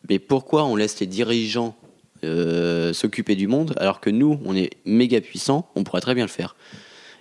mais 0.09 0.19
pourquoi 0.19 0.65
on 0.65 0.77
laisse 0.77 1.01
les 1.01 1.07
dirigeants 1.07 1.77
euh, 2.25 2.93
s'occuper 2.93 3.37
du 3.37 3.47
monde 3.47 3.75
alors 3.79 4.01
que 4.01 4.11
nous, 4.11 4.41
on 4.45 4.57
est 4.57 4.71
méga 4.85 5.21
puissants, 5.21 5.69
on 5.75 5.85
pourrait 5.85 6.01
très 6.01 6.15
bien 6.15 6.25
le 6.25 6.31
faire. 6.31 6.57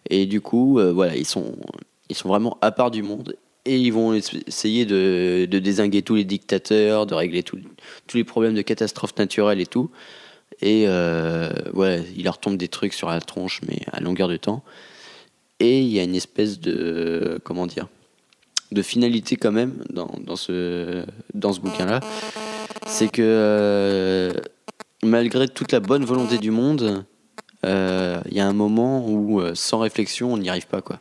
Et 0.10 0.26
du 0.26 0.40
coup, 0.40 0.80
voilà, 0.94 1.18
ils 1.18 1.26
sont, 1.26 1.58
ils 2.10 2.16
sont 2.16 2.30
vraiment 2.30 2.58
à 2.62 2.72
part 2.72 2.92
du 2.92 3.04
monde. 3.04 3.36
Et 3.66 3.78
ils 3.78 3.92
vont 3.92 4.14
es- 4.14 4.22
essayer 4.48 4.86
de, 4.86 5.46
désinguer 5.46 6.02
tous 6.02 6.16
les 6.16 6.24
dictateurs, 6.24 7.06
de 7.06 7.14
régler 7.14 7.44
tous 7.44 7.60
les 8.14 8.24
problèmes 8.24 8.54
de 8.54 8.62
catastrophes 8.62 9.18
naturelles 9.18 9.60
et 9.60 9.66
tout. 9.66 9.92
Et 10.62 10.86
euh, 10.88 11.50
ouais, 11.74 12.04
il 12.16 12.24
leur 12.24 12.40
tombe 12.40 12.58
des 12.58 12.68
trucs 12.68 12.94
sur 12.94 13.10
la 13.10 13.20
tronche, 13.20 13.62
mais 13.68 13.82
à 13.92 14.00
longueur 14.00 14.28
de 14.28 14.38
temps. 14.38 14.64
Et 15.60 15.82
il 15.82 15.88
y 15.88 16.00
a 16.00 16.04
une 16.04 16.16
espèce 16.16 16.60
de 16.60 17.40
comment 17.44 17.66
dire, 17.66 17.88
de 18.72 18.82
finalité 18.82 19.36
quand 19.38 19.52
même 19.52 19.84
dans, 19.90 20.12
dans 20.24 20.36
ce 20.36 21.04
dans 21.34 21.54
ce 21.54 21.60
bouquin-là, 21.60 22.00
c'est 22.86 23.08
que 23.10 23.22
euh, 23.24 24.34
malgré 25.04 25.48
toute 25.48 25.72
la 25.72 25.80
bonne 25.80 26.06
volonté 26.06 26.38
du 26.38 26.52
monde, 26.52 27.06
euh, 27.66 28.22
il 28.30 28.38
y 28.38 28.40
a 28.40 28.48
un 28.48 28.54
moment 28.54 29.08
où 29.08 29.42
euh, 29.42 29.56
sans 29.56 29.80
réflexion, 29.80 30.34
on 30.34 30.38
n'y 30.38 30.50
arrive 30.50 30.68
pas 30.68 30.82
quoi. 30.82 31.00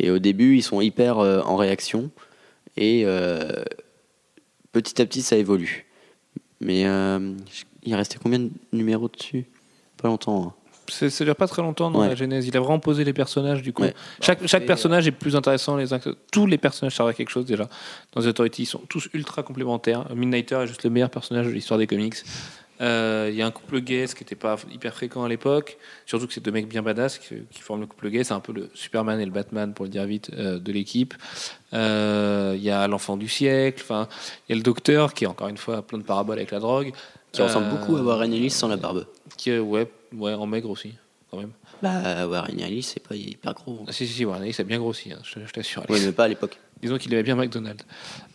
Et 0.00 0.10
au 0.10 0.18
début, 0.18 0.56
ils 0.56 0.62
sont 0.62 0.80
hyper 0.80 1.18
en 1.18 1.54
réaction 1.54 2.10
et 2.76 3.04
petit 4.72 5.00
à 5.00 5.06
petit, 5.06 5.22
ça 5.22 5.36
évolue. 5.36 5.86
Mais 6.60 6.80
il 7.84 7.94
restait 7.94 8.18
combien 8.20 8.40
de 8.40 8.50
numéros 8.72 9.08
dessus? 9.08 9.46
Pas 9.96 10.08
longtemps. 10.08 10.42
hein. 10.48 10.63
C'est- 10.88 11.10
Ça 11.10 11.24
dure 11.24 11.36
pas 11.36 11.46
très 11.48 11.62
longtemps 11.62 11.90
dans 11.90 12.00
Ouais. 12.00 12.08
la 12.08 12.14
genèse. 12.14 12.46
Il 12.46 12.56
a 12.56 12.60
vraiment 12.60 12.78
posé 12.78 13.04
les 13.04 13.12
personnages 13.12 13.62
du 13.62 13.72
coup. 13.72 13.82
Ouais. 13.82 13.94
Chaque, 14.20 14.46
chaque 14.46 14.66
personnage 14.66 15.06
est 15.06 15.12
plus 15.12 15.34
intéressant 15.36 15.76
les 15.76 15.92
uns 15.92 15.98
que 15.98 16.10
tous 16.32 16.46
les 16.46 16.58
personnages 16.58 16.94
servent 16.96 17.08
à 17.08 17.14
quelque 17.14 17.30
chose 17.30 17.46
déjà. 17.46 17.68
Dans 18.12 18.22
The 18.22 18.26
Authority, 18.26 18.62
ils 18.62 18.66
sont 18.66 18.82
tous 18.88 19.08
ultra 19.14 19.42
complémentaires. 19.42 20.06
Midnighter 20.14 20.56
est 20.62 20.66
juste 20.66 20.84
le 20.84 20.90
meilleur 20.90 21.10
personnage 21.10 21.46
de 21.46 21.52
l'histoire 21.52 21.78
des 21.78 21.86
comics. 21.86 22.16
Euh, 22.80 23.28
Il 23.30 23.36
y 23.36 23.40
a 23.42 23.46
un 23.46 23.50
couple 23.52 23.80
gay, 23.80 24.06
ce 24.08 24.14
qui 24.16 24.24
n'était 24.24 24.34
pas 24.34 24.56
hyper 24.72 24.92
fréquent 24.94 25.22
à 25.24 25.28
l'époque. 25.28 25.78
Surtout 26.06 26.26
que 26.26 26.34
c'est 26.34 26.42
deux 26.44 26.50
mecs 26.50 26.68
bien 26.68 26.82
badass 26.82 27.18
qui, 27.18 27.36
qui 27.50 27.60
forment 27.62 27.82
le 27.82 27.86
couple 27.86 28.10
gay. 28.10 28.24
C'est 28.24 28.34
un 28.34 28.40
peu 28.40 28.52
le 28.52 28.68
Superman 28.74 29.20
et 29.20 29.24
le 29.24 29.30
Batman, 29.30 29.72
pour 29.72 29.84
le 29.84 29.90
dire 29.90 30.04
vite, 30.04 30.30
euh, 30.36 30.58
de 30.58 30.72
l'équipe. 30.72 31.14
Euh, 31.72 32.54
Il 32.56 32.62
y 32.62 32.70
a 32.70 32.86
l'enfant 32.88 33.16
du 33.16 33.28
siècle. 33.28 33.80
Enfin, 33.82 34.08
il 34.48 34.52
y 34.52 34.54
a 34.54 34.56
le 34.56 34.62
docteur 34.62 35.14
qui 35.14 35.24
est 35.24 35.26
encore 35.28 35.48
une 35.48 35.56
fois 35.56 35.82
plein 35.82 35.98
de 35.98 36.02
paraboles 36.04 36.38
avec 36.38 36.50
la 36.50 36.58
drogue. 36.60 36.92
Qui 37.32 37.42
ressemble 37.42 37.66
Euh, 37.66 37.70
beaucoup 37.70 37.96
à 37.96 38.00
Warren 38.02 38.32
Ellis 38.32 38.50
sans 38.50 38.68
la 38.68 38.76
barbe. 38.76 39.06
Qui 39.36 39.56
ouais, 39.58 39.88
ouais, 40.16 40.34
en 40.34 40.46
maigre 40.46 40.70
aussi, 40.70 40.94
quand 41.30 41.38
même. 41.38 41.50
Bah, 41.82 42.26
Warren 42.26 42.58
Ellis, 42.60 42.82
c'est 42.82 43.02
pas 43.06 43.14
hyper 43.14 43.54
gros. 43.54 43.84
Ah, 43.88 43.92
si, 43.92 44.06
si, 44.06 44.12
si, 44.14 44.24
Warren 44.24 44.42
Ellis 44.44 44.56
a 44.58 44.62
bien 44.64 44.78
grossi, 44.78 45.12
hein, 45.12 45.18
je, 45.22 45.40
je 45.46 45.52
t'assure. 45.52 45.84
Oui, 45.88 46.00
mais 46.04 46.12
pas 46.12 46.24
à 46.24 46.28
l'époque. 46.28 46.58
Disons 46.82 46.98
qu'il 46.98 47.12
aimait 47.14 47.22
bien 47.22 47.34
McDonald's. 47.36 47.84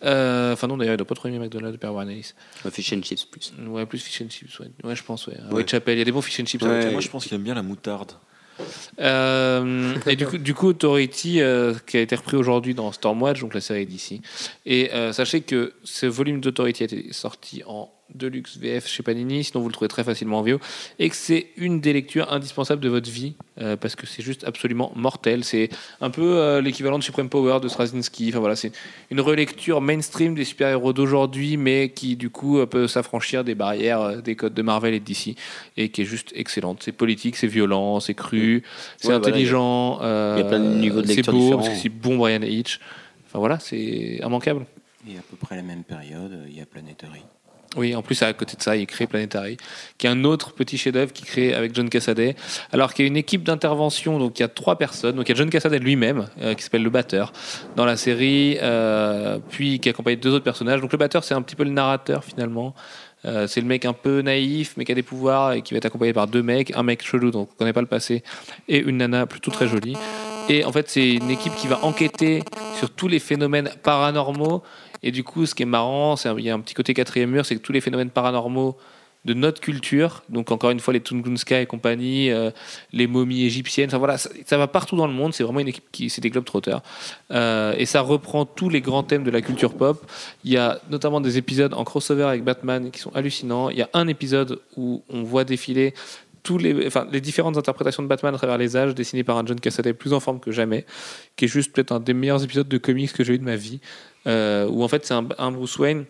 Euh, 0.03 0.53
Enfin, 0.53 0.67
non, 0.67 0.77
d'ailleurs, 0.77 0.95
il 0.95 0.97
doit 0.97 1.05
pas 1.07 1.15
trop 1.15 1.27
aimer 1.27 1.39
McDonald's, 1.39 1.77
Père 1.79 1.93
Warren 1.93 2.09
Ellis. 2.09 2.33
Fish 2.71 2.93
and 2.93 3.01
chips 3.03 3.25
plus. 3.25 3.53
Ouais, 3.67 3.85
plus 3.85 3.99
fish 3.99 4.21
and 4.21 4.29
chips, 4.29 4.59
ouais, 4.59 4.67
ouais 4.83 4.95
je 4.95 5.03
pense, 5.03 5.27
ouais. 5.27 5.35
Ouais. 5.49 5.57
Whitechapel, 5.57 5.95
il 5.95 5.99
y 5.99 6.01
a 6.01 6.05
des 6.05 6.11
bons 6.11 6.21
fish 6.21 6.39
and 6.39 6.45
chips 6.45 6.63
à 6.63 6.65
Ouais, 6.65 6.71
Whitechapel. 6.71 6.93
moi, 6.93 7.01
je 7.01 7.09
pense 7.09 7.25
qu'il 7.25 7.33
aime 7.35 7.43
bien 7.43 7.53
la 7.55 7.63
moutarde. 7.63 8.13
Euh, 8.99 9.95
et 10.05 10.15
du 10.15 10.25
coup, 10.27 10.37
du 10.37 10.53
coup 10.53 10.67
Authority, 10.67 11.41
euh, 11.41 11.73
qui 11.87 11.97
a 11.97 12.01
été 12.01 12.15
repris 12.15 12.35
aujourd'hui 12.37 12.73
dans 12.73 12.91
Stormwatch, 12.91 13.39
donc 13.39 13.53
la 13.53 13.61
série 13.61 13.85
d'ici. 13.85 14.21
Et 14.65 14.91
euh, 14.93 15.13
sachez 15.13 15.41
que 15.41 15.73
ce 15.83 16.05
volume 16.05 16.41
d'Authority 16.41 16.83
a 16.83 16.85
été 16.85 17.13
sorti 17.13 17.63
en 17.65 17.89
Deluxe 18.15 18.57
VF 18.57 18.87
chez 18.87 19.03
Panini, 19.03 19.43
sinon 19.43 19.61
vous 19.61 19.67
le 19.69 19.73
trouvez 19.73 19.87
très 19.87 20.03
facilement 20.03 20.39
en 20.39 20.41
VO, 20.41 20.59
et 20.99 21.09
que 21.09 21.15
c'est 21.15 21.47
une 21.57 21.79
des 21.79 21.93
lectures 21.93 22.31
indispensables 22.33 22.81
de 22.81 22.89
votre 22.89 23.09
vie, 23.09 23.33
euh, 23.61 23.75
parce 23.75 23.95
que 23.95 24.05
c'est 24.07 24.23
juste 24.23 24.43
absolument 24.43 24.91
mortel. 24.95 25.43
C'est 25.43 25.69
un 26.01 26.09
peu 26.09 26.37
euh, 26.37 26.61
l'équivalent 26.61 26.97
de 26.99 27.03
Supreme 27.03 27.29
Power 27.29 27.59
de 27.61 27.67
Straczynski. 27.67 28.29
Enfin 28.29 28.39
voilà, 28.39 28.55
c'est 28.55 28.71
une 29.11 29.21
relecture 29.21 29.81
mainstream 29.81 30.35
des 30.35 30.43
super-héros 30.45 30.93
d'aujourd'hui, 30.93 31.57
mais 31.57 31.89
qui 31.89 32.15
du 32.15 32.29
coup 32.29 32.59
euh, 32.59 32.65
peut 32.65 32.87
s'affranchir 32.87 33.43
des 33.43 33.55
barrières 33.55 34.01
euh, 34.01 34.21
des 34.21 34.35
codes 34.35 34.53
de 34.53 34.61
Marvel 34.61 34.93
et 34.93 34.99
de 34.99 35.05
DC, 35.05 35.35
et 35.77 35.89
qui 35.89 36.01
est 36.01 36.05
juste 36.05 36.31
excellente. 36.35 36.81
C'est 36.83 36.91
politique, 36.91 37.35
c'est 37.35 37.47
violent, 37.47 37.99
c'est 37.99 38.13
cru, 38.15 38.63
c'est 38.97 39.07
Ouais, 39.09 39.13
voilà, 39.17 39.27
intelligent. 39.29 39.99
euh, 40.01 40.35
il 40.37 40.43
y 40.43 40.45
a 40.45 40.49
plein 40.49 40.59
de 40.59 40.75
niveaux 40.75 41.01
de 41.01 41.07
c'est 41.07 41.15
lecture 41.15 41.33
beau, 41.33 41.39
différents. 41.39 41.61
parce 41.61 41.69
que 41.73 41.79
c'est 41.81 41.89
bon 41.89 42.17
Brian 42.17 42.41
Hitch. 42.41 42.79
Enfin 43.27 43.39
voilà, 43.39 43.59
c'est 43.59 44.19
immanquable. 44.23 44.65
Et 45.07 45.17
à 45.17 45.21
peu 45.21 45.37
près 45.37 45.55
la 45.55 45.61
même 45.61 45.83
période, 45.83 46.45
il 46.49 46.57
y 46.57 46.61
a 46.61 46.65
Planetary. 46.65 47.21
Oui, 47.75 47.95
en 47.95 48.01
plus, 48.01 48.23
à 48.23 48.33
côté 48.33 48.57
de 48.57 48.63
ça, 48.63 48.75
il 48.75 48.87
crée 48.87 49.05
Planetary, 49.05 49.57
qui 49.99 50.07
est 50.07 50.09
un 50.09 50.23
autre 50.23 50.53
petit 50.53 50.75
chef-d'œuvre 50.75 51.13
qu'il 51.13 51.27
crée 51.27 51.53
avec 51.53 51.75
John 51.75 51.87
Cassaday. 51.87 52.35
Alors 52.71 52.93
qu'il 52.93 53.05
y 53.05 53.07
a 53.07 53.09
une 53.09 53.17
équipe 53.17 53.43
d'intervention, 53.43 54.17
donc 54.17 54.39
il 54.39 54.41
y 54.41 54.45
a 54.45 54.47
trois 54.47 54.75
personnes. 54.77 55.15
Donc 55.15 55.29
il 55.29 55.33
y 55.33 55.35
a 55.35 55.37
John 55.37 55.51
Cassaday 55.51 55.77
lui-même, 55.77 56.27
euh, 56.41 56.55
qui 56.55 56.63
s'appelle 56.63 56.81
le 56.81 56.89
batteur, 56.89 57.31
dans 57.75 57.85
la 57.85 57.95
série, 57.95 58.57
euh, 58.61 59.37
puis 59.49 59.79
qui 59.79 59.87
accompagne 59.87 60.15
deux 60.15 60.33
autres 60.33 60.43
personnages. 60.43 60.81
Donc 60.81 60.91
le 60.91 60.97
batteur, 60.97 61.23
c'est 61.23 61.35
un 61.35 61.43
petit 61.43 61.55
peu 61.55 61.63
le 61.63 61.69
narrateur 61.69 62.23
finalement. 62.23 62.73
Euh, 63.25 63.45
c'est 63.45 63.61
le 63.61 63.67
mec 63.67 63.85
un 63.85 63.93
peu 63.93 64.21
naïf, 64.21 64.73
mais 64.75 64.85
qui 64.85 64.91
a 64.91 64.95
des 64.95 65.03
pouvoirs 65.03 65.53
et 65.53 65.61
qui 65.61 65.73
va 65.73 65.77
être 65.77 65.85
accompagné 65.85 66.13
par 66.13 66.25
deux 66.25 66.41
mecs, 66.41 66.75
un 66.75 66.83
mec 66.83 67.05
chelou 67.05 67.29
dont 67.29 67.41
on 67.41 67.45
connaît 67.45 67.73
pas 67.73 67.81
le 67.81 67.87
passé, 67.87 68.23
et 68.67 68.79
une 68.79 68.97
nana 68.97 69.27
plutôt 69.27 69.51
très 69.51 69.67
jolie. 69.67 69.95
Et 70.47 70.65
en 70.65 70.71
fait, 70.71 70.89
c'est 70.89 71.11
une 71.11 71.29
équipe 71.29 71.53
qui 71.55 71.67
va 71.67 71.83
enquêter 71.83 72.41
sur 72.77 72.89
tous 72.89 73.07
les 73.07 73.19
phénomènes 73.19 73.69
paranormaux. 73.83 74.63
Et 75.03 75.11
du 75.11 75.23
coup, 75.23 75.45
ce 75.45 75.55
qui 75.55 75.63
est 75.63 75.67
marrant, 75.67 76.15
c'est 76.15 76.29
il 76.37 76.43
y 76.43 76.49
a 76.49 76.53
un 76.53 76.59
petit 76.59 76.75
côté 76.75 76.93
quatrième 76.93 77.31
mur, 77.31 77.45
c'est 77.45 77.55
que 77.55 77.61
tous 77.61 77.71
les 77.71 77.81
phénomènes 77.81 78.09
paranormaux 78.09 78.77
de 79.25 79.33
notre 79.33 79.59
culture, 79.59 80.23
donc 80.29 80.49
encore 80.49 80.69
une 80.69 80.79
fois 80.79 80.93
les 80.93 81.01
Tunguska 81.01 81.61
et 81.61 81.65
compagnie, 81.65 82.31
euh, 82.31 82.51
les 82.93 83.05
momies 83.05 83.43
égyptiennes, 83.43 83.89
enfin 83.89 83.97
voilà, 83.97 84.17
ça, 84.17 84.29
ça 84.45 84.57
va 84.57 84.67
partout 84.67 84.95
dans 84.95 85.07
le 85.07 85.13
monde, 85.13 85.33
c'est 85.33 85.43
vraiment 85.43 85.59
une 85.59 85.67
équipe 85.67 85.91
qui, 85.91 86.09
c'est 86.09 86.21
des 86.21 86.29
globetrotters. 86.29 86.81
Euh, 87.31 87.73
et 87.77 87.85
ça 87.85 87.99
reprend 87.99 88.45
tous 88.45 88.69
les 88.69 88.79
grands 88.79 89.03
thèmes 89.03 89.23
de 89.25 89.31
la 89.31 89.41
culture 89.41 89.73
pop. 89.73 90.09
Il 90.45 90.51
y 90.51 90.57
a 90.57 90.79
notamment 90.89 91.19
des 91.19 91.37
épisodes 91.37 91.73
en 91.73 91.83
crossover 91.83 92.23
avec 92.23 92.43
Batman 92.45 92.91
qui 92.91 92.99
sont 92.99 93.13
hallucinants. 93.13 93.69
Il 93.69 93.77
y 93.77 93.81
a 93.81 93.89
un 93.93 94.07
épisode 94.07 94.61
où 94.77 95.03
on 95.09 95.23
voit 95.23 95.43
défiler 95.43 95.93
tous 96.43 96.57
les, 96.57 96.87
enfin, 96.87 97.07
les 97.11 97.21
différentes 97.21 97.57
interprétations 97.57 98.03
de 98.03 98.07
Batman 98.07 98.33
à 98.33 98.37
travers 98.37 98.57
les 98.57 98.77
âges, 98.77 98.95
dessinées 98.95 99.23
par 99.23 99.37
un 99.37 99.45
John 99.45 99.59
Cassaday 99.59 99.93
plus 99.93 100.13
en 100.13 100.19
forme 100.19 100.39
que 100.39 100.51
jamais, 100.51 100.85
qui 101.35 101.45
est 101.45 101.47
juste 101.47 101.73
peut-être 101.73 101.91
un 101.91 101.99
des 101.99 102.13
meilleurs 102.13 102.43
épisodes 102.43 102.67
de 102.67 102.77
comics 102.77 103.11
que 103.13 103.23
j'ai 103.23 103.35
eu 103.35 103.39
de 103.39 103.43
ma 103.43 103.55
vie, 103.55 103.79
euh, 104.27 104.67
où 104.67 104.83
en 104.83 104.87
fait 104.87 105.05
c'est 105.05 105.13
un, 105.13 105.51
Bruce 105.51 105.77
Wayne 105.77 106.05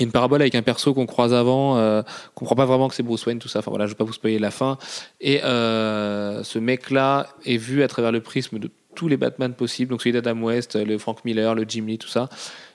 une 0.00 0.12
parabole 0.12 0.42
avec 0.42 0.54
un 0.54 0.62
perso 0.62 0.94
qu'on 0.94 1.06
croise 1.06 1.34
avant, 1.34 1.76
euh, 1.76 2.02
qu'on 2.34 2.44
comprend 2.44 2.54
pas 2.54 2.66
vraiment 2.66 2.88
que 2.88 2.94
c'est 2.94 3.02
Bruce 3.02 3.26
Wayne, 3.26 3.40
tout 3.40 3.48
ça. 3.48 3.58
Enfin 3.58 3.72
voilà, 3.72 3.86
je 3.86 3.92
vais 3.92 3.96
pas 3.96 4.04
vous 4.04 4.12
spoiler 4.12 4.38
la 4.38 4.52
fin. 4.52 4.78
Et 5.20 5.42
euh, 5.42 6.44
ce 6.44 6.60
mec-là 6.60 7.26
est 7.44 7.56
vu 7.56 7.82
à 7.82 7.88
travers 7.88 8.12
le 8.12 8.20
prisme 8.20 8.60
de 8.60 8.70
tous 8.98 9.06
les 9.08 9.16
Batman 9.16 9.54
possibles, 9.54 9.90
donc 9.92 10.00
celui 10.02 10.12
d'Adam 10.12 10.36
West, 10.42 10.74
le 10.74 10.98
Frank 10.98 11.24
Miller, 11.24 11.54
le 11.54 11.64
Jim 11.68 11.84
Lee, 11.86 11.98
tout 11.98 12.08
ça. 12.08 12.28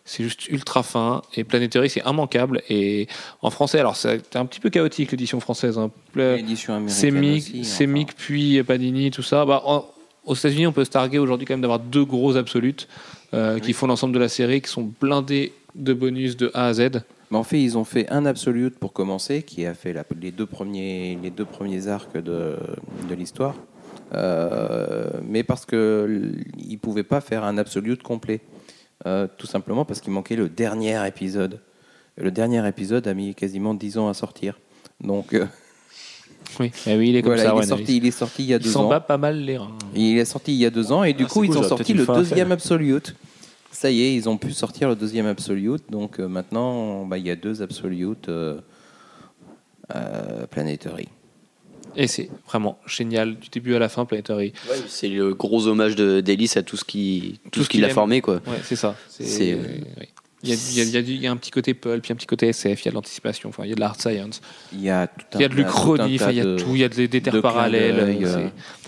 C'est 0.06 0.24
juste 0.24 0.48
ultra 0.48 0.82
fin 0.84 1.22
et 1.36 1.44
Planetary 1.44 1.90
c'est 1.90 2.02
immanquable 2.06 2.62
et 2.70 3.08
en 3.42 3.50
français 3.50 3.80
alors 3.80 3.96
c'est 3.96 4.36
un 4.36 4.46
petit 4.46 4.60
peu 4.60 4.70
chaotique 4.70 5.12
l'édition 5.12 5.40
française. 5.40 5.78
Hein. 5.78 5.92
C'est 6.90 7.12
Mick, 7.22 7.44
enfin. 7.62 8.16
Puis 8.18 8.64
Panini, 8.64 9.12
tout 9.12 9.22
ça. 9.24 9.46
Bah, 9.46 9.62
en- 9.66 9.86
aux 10.26 10.36
États-Unis, 10.36 10.68
on 10.68 10.72
peut 10.72 10.86
se 10.86 10.90
targuer 10.90 11.20
aujourd'hui 11.20 11.46
quand 11.46 11.54
même 11.54 11.62
d'avoir 11.62 11.80
deux 11.80 12.06
gros 12.06 12.38
absolutes 12.38 12.88
euh, 13.34 13.60
qui 13.60 13.74
font 13.74 13.88
l'ensemble 13.88 14.14
de 14.14 14.20
la 14.20 14.30
série, 14.30 14.62
qui 14.62 14.70
sont 14.70 14.90
blindés 15.02 15.52
de 15.76 15.94
bonus 15.94 16.38
de 16.38 16.50
A 16.54 16.68
à 16.68 16.74
Z. 16.74 17.02
Mais 17.32 17.38
en 17.38 17.44
fait, 17.44 17.60
ils 17.62 17.78
ont 17.78 17.84
fait 17.84 18.08
un 18.10 18.26
Absolute 18.26 18.78
pour 18.78 18.94
commencer, 18.94 19.42
qui 19.44 19.66
a 19.66 19.74
fait 19.74 19.92
la- 19.92 20.06
les, 20.22 20.32
deux 20.32 20.46
premiers, 20.46 21.18
les 21.22 21.30
deux 21.32 21.46
premiers 21.46 21.88
arcs 21.88 22.16
de, 22.16 22.56
de 23.10 23.16
l'histoire. 23.16 23.56
Euh, 24.14 25.10
mais 25.24 25.44
parce 25.44 25.66
qu'ils 25.66 25.78
ne 25.78 26.78
pouvaient 26.78 27.04
pas 27.04 27.22
faire 27.22 27.44
un 27.44 27.58
Absolute 27.58 28.04
complet. 28.04 28.42
Euh, 29.06 29.28
tout 29.38 29.48
simplement 29.48 29.84
parce 29.86 30.00
qu'il 30.00 30.14
manquait 30.14 30.36
le 30.36 30.48
dernier 30.50 31.06
épisode. 31.08 31.60
Le 32.18 32.32
dernier 32.32 32.66
épisode 32.68 33.08
a 33.08 33.14
mis 33.14 33.36
quasiment 33.36 33.74
10 33.74 33.98
ans 33.98 34.08
à 34.08 34.14
sortir. 34.14 34.60
Donc, 35.02 35.34
euh, 35.34 35.46
Oui, 36.60 36.72
eh 36.86 36.96
oui 36.98 37.10
il 37.10 37.16
est 37.16 37.22
comme 37.22 37.34
voilà, 37.34 37.50
ça. 37.50 37.56
il, 37.56 37.64
est 37.64 37.66
sorti, 37.68 37.98
il 37.98 38.06
est 38.06 38.12
sorti 38.12 38.44
il 38.44 38.50
y 38.50 38.54
a 38.54 38.58
Il 38.58 38.64
deux 38.64 38.70
s'en 38.70 38.86
ans. 38.86 38.90
bat 38.90 39.00
pas 39.00 39.18
mal 39.18 39.40
les 39.40 39.58
reins. 39.58 39.72
Il 39.96 40.18
est 40.18 40.26
sorti 40.26 40.54
il 40.54 40.60
y 40.60 40.66
a 40.66 40.70
deux 40.70 40.92
ans 40.92 41.04
et 41.04 41.14
du 41.14 41.24
Ah, 41.26 41.28
coup 41.28 41.44
ils 41.44 41.58
ont 41.58 41.64
sorti 41.64 41.94
le 41.94 42.06
deuxième. 42.06 42.52
Absolute. 42.52 43.16
Ça 43.72 43.90
y 43.90 44.04
est, 44.04 44.14
ils 44.16 44.30
ont 44.30 44.38
pu 44.38 44.52
sortir 44.54 44.88
le 44.88 44.96
deuxième 44.96 45.26
Absolute. 45.26 45.84
Donc 45.90 46.20
euh, 46.20 46.28
maintenant, 46.28 47.06
bah, 47.06 47.18
il 47.18 47.26
y 47.26 47.32
a 47.32 47.36
deux 47.36 47.62
Absolute 47.64 48.30
euh, 48.30 48.62
euh, 49.96 50.46
Planetary. 50.48 51.08
Et 51.96 52.08
c'est 52.08 52.30
vraiment 52.48 52.80
génial 52.88 53.36
du 53.36 53.50
début 53.50 53.76
à 53.76 53.80
la 53.80 53.90
fin, 53.90 54.06
Planetary. 54.06 54.54
C'est 54.88 55.10
le 55.10 55.34
gros 55.34 55.68
hommage 55.68 55.96
de 55.96 56.22
d'Ellis 56.22 56.52
à 56.56 56.64
tout 56.64 56.78
ce 56.78 56.84
qui, 56.84 57.40
tout 57.46 57.50
Tout 57.52 57.60
ce 57.60 57.64
ce 57.66 57.70
qui 57.70 57.72
qu'il 57.78 57.82
l'a 57.82 57.90
aime. 57.90 57.94
formé, 57.94 58.22
quoi. 58.22 58.36
Ouais, 58.48 58.60
c'est 58.64 58.76
ça. 58.76 58.96
C'est- 59.10 59.54
euh. 59.54 59.58
Il 60.46 60.50
y, 60.50 60.52
a, 60.52 60.56
il, 60.56 60.78
y 60.78 60.82
a, 60.82 60.84
il 60.84 60.90
y 60.90 60.98
a 60.98 61.02
du- 61.02 61.14
il 61.14 61.22
y 61.22 61.28
a 61.28 61.32
un 61.32 61.38
petit 61.38 61.52
côté 61.52 61.74
pulp, 61.74 62.06
il 62.06 62.10
y 62.10 62.12
a 62.12 62.16
un 62.16 62.18
petit 62.18 62.26
côté 62.28 62.48
SF, 62.50 62.82
il 62.82 62.86
y 62.86 62.88
a 62.90 62.92
de 62.92 62.96
l'anticipation, 62.96 63.48
enfin, 63.48 63.64
il 63.64 63.70
y 63.70 63.72
a 63.72 63.76
de 63.76 63.80
l'art 63.80 63.96
science, 63.98 64.42
Il 64.74 64.82
y 64.82 64.90
a 64.90 65.08
tout 65.08 65.24
un 65.36 65.40
il 65.40 65.42
y 65.42 65.46
a 65.46 65.48
de 65.48 65.54
l'Uchronie, 65.56 66.16
il 66.16 66.36
y 66.36 66.42
a 66.42 66.44
de- 66.44 66.58
tout, 66.58 66.72
il 66.76 66.80
y 66.80 66.84
a 66.84 66.90
des, 66.90 67.08
des 67.08 67.22
de 67.22 67.32
terres 67.32 67.42
parallèles. 67.42 68.18
c'est- 68.20 68.26
euh. 68.28 68.48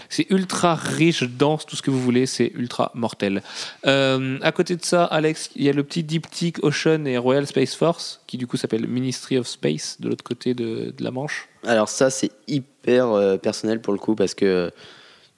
C'est 0.10 0.28
ultra 0.32 0.76
riche, 0.76 1.24
dense, 1.24 1.66
tout 1.66 1.76
ce 1.78 1.82
que 1.82 1.90
vous 1.92 2.00
voulez, 2.02 2.26
c'est 2.26 2.52
ultra 2.56 2.92
mortel. 2.94 3.42
Euh, 3.88 4.38
à 4.42 4.52
côté 4.52 4.76
de 4.76 4.84
ça, 4.84 5.06
Alex, 5.06 5.50
il 5.56 5.64
y 5.64 5.70
a 5.70 5.74
le 5.74 5.84
petit 5.84 6.04
diptyque 6.04 6.64
Ocean 6.64 7.06
et 7.06 7.18
Royal 7.18 7.48
Space 7.48 7.74
Force, 7.74 8.22
qui 8.28 8.38
du 8.38 8.46
coup 8.48 8.58
s'appelle 8.58 8.86
Ministry 8.88 9.38
of 9.38 9.48
Space, 9.48 9.98
de 10.02 10.10
l'autre 10.10 10.24
côté 10.24 10.54
de, 10.54 10.94
de 10.96 11.04
la 11.04 11.12
Manche. 11.12 11.48
Alors 11.66 11.90
ça, 11.90 12.10
c'est 12.10 12.32
hyper 12.48 13.12
euh, 13.12 13.38
personnel 13.38 13.82
pour 13.82 13.94
le 13.94 14.00
coup 14.00 14.16
parce 14.16 14.34
que 14.34 14.72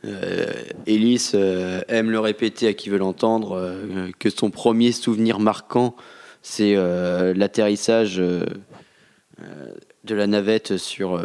euh, 0.05 0.53
Ellis 0.85 1.31
euh, 1.33 1.81
aime 1.87 2.11
le 2.11 2.19
répéter 2.19 2.67
à 2.67 2.73
qui 2.73 2.89
veut 2.89 2.97
l'entendre, 2.97 3.57
euh, 3.57 4.09
que 4.19 4.29
son 4.29 4.51
premier 4.51 4.91
souvenir 4.91 5.39
marquant, 5.39 5.95
c'est 6.41 6.75
euh, 6.75 7.33
l'atterrissage 7.33 8.17
de 8.17 10.15
la 10.15 10.27
navette 10.27 10.77
sur 10.77 11.23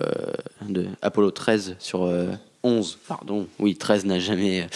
Apollo 1.03 1.31
13 1.31 1.77
sur 1.79 2.05
euh, 2.05 2.27
11, 2.63 2.99
pardon, 3.07 3.47
oui 3.59 3.77
13 3.77 4.05
n'a 4.07 4.19
jamais 4.19 4.67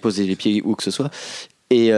posé 0.00 0.26
les 0.26 0.36
pieds 0.36 0.62
où 0.64 0.74
que 0.74 0.82
ce 0.82 0.90
soit. 0.90 1.10
Et 1.70 1.90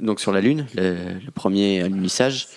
donc 0.00 0.20
sur 0.20 0.32
la 0.32 0.40
Lune, 0.40 0.66
le, 0.74 0.96
le 1.24 1.30
premier 1.30 1.82
alunissage. 1.82 2.48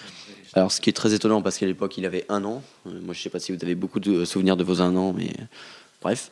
Alors, 0.53 0.71
ce 0.71 0.81
qui 0.81 0.89
est 0.89 0.93
très 0.93 1.13
étonnant 1.13 1.41
parce 1.41 1.57
qu'à 1.57 1.65
l'époque, 1.65 1.97
il 1.97 2.05
avait 2.05 2.25
un 2.29 2.43
an. 2.43 2.63
Euh, 2.87 2.99
moi, 3.03 3.13
je 3.13 3.21
sais 3.21 3.29
pas 3.29 3.39
si 3.39 3.51
vous 3.51 3.63
avez 3.63 3.75
beaucoup 3.75 3.99
de 3.99 4.25
souvenirs 4.25 4.57
de 4.57 4.63
vos 4.63 4.81
un 4.81 4.95
an, 4.95 5.13
mais 5.15 5.27
euh, 5.39 5.43
bref. 6.01 6.31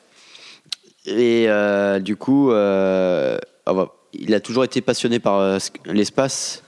Et 1.05 1.45
euh, 1.47 1.99
du 1.99 2.15
coup, 2.15 2.51
euh, 2.51 3.37
ah 3.65 3.73
bah, 3.73 3.93
il 4.13 4.33
a 4.33 4.39
toujours 4.39 4.63
été 4.63 4.81
passionné 4.81 5.19
par 5.19 5.39
euh, 5.39 5.59
ce- 5.59 5.69
l'espace. 5.85 6.63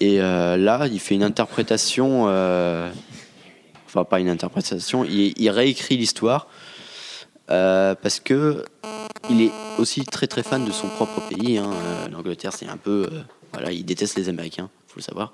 Et 0.00 0.20
euh, 0.20 0.56
là, 0.56 0.86
il 0.90 0.98
fait 1.00 1.14
une 1.14 1.22
interprétation. 1.22 2.24
euh, 2.28 2.90
enfin, 3.86 4.04
pas 4.04 4.20
une 4.20 4.28
interprétation. 4.28 5.04
Il, 5.04 5.50
réécrit 5.50 5.96
l'histoire 5.96 6.48
euh, 7.50 7.94
parce 7.94 8.20
que 8.20 8.64
il 9.30 9.40
est 9.40 9.50
aussi 9.78 10.04
très 10.04 10.26
très 10.26 10.42
fan 10.42 10.64
de 10.64 10.72
son 10.72 10.88
propre 10.88 11.20
pays. 11.28 11.58
hein. 11.58 11.70
Euh, 11.72 12.08
L'Angleterre, 12.08 12.52
c'est 12.52 12.66
un 12.68 12.76
peu. 12.76 13.08
euh, 13.12 13.20
voilà, 13.52 13.70
il 13.72 13.84
déteste 13.84 14.16
les 14.18 14.28
Américains, 14.28 14.68
faut 14.88 14.96
le 14.98 15.02
savoir. 15.02 15.32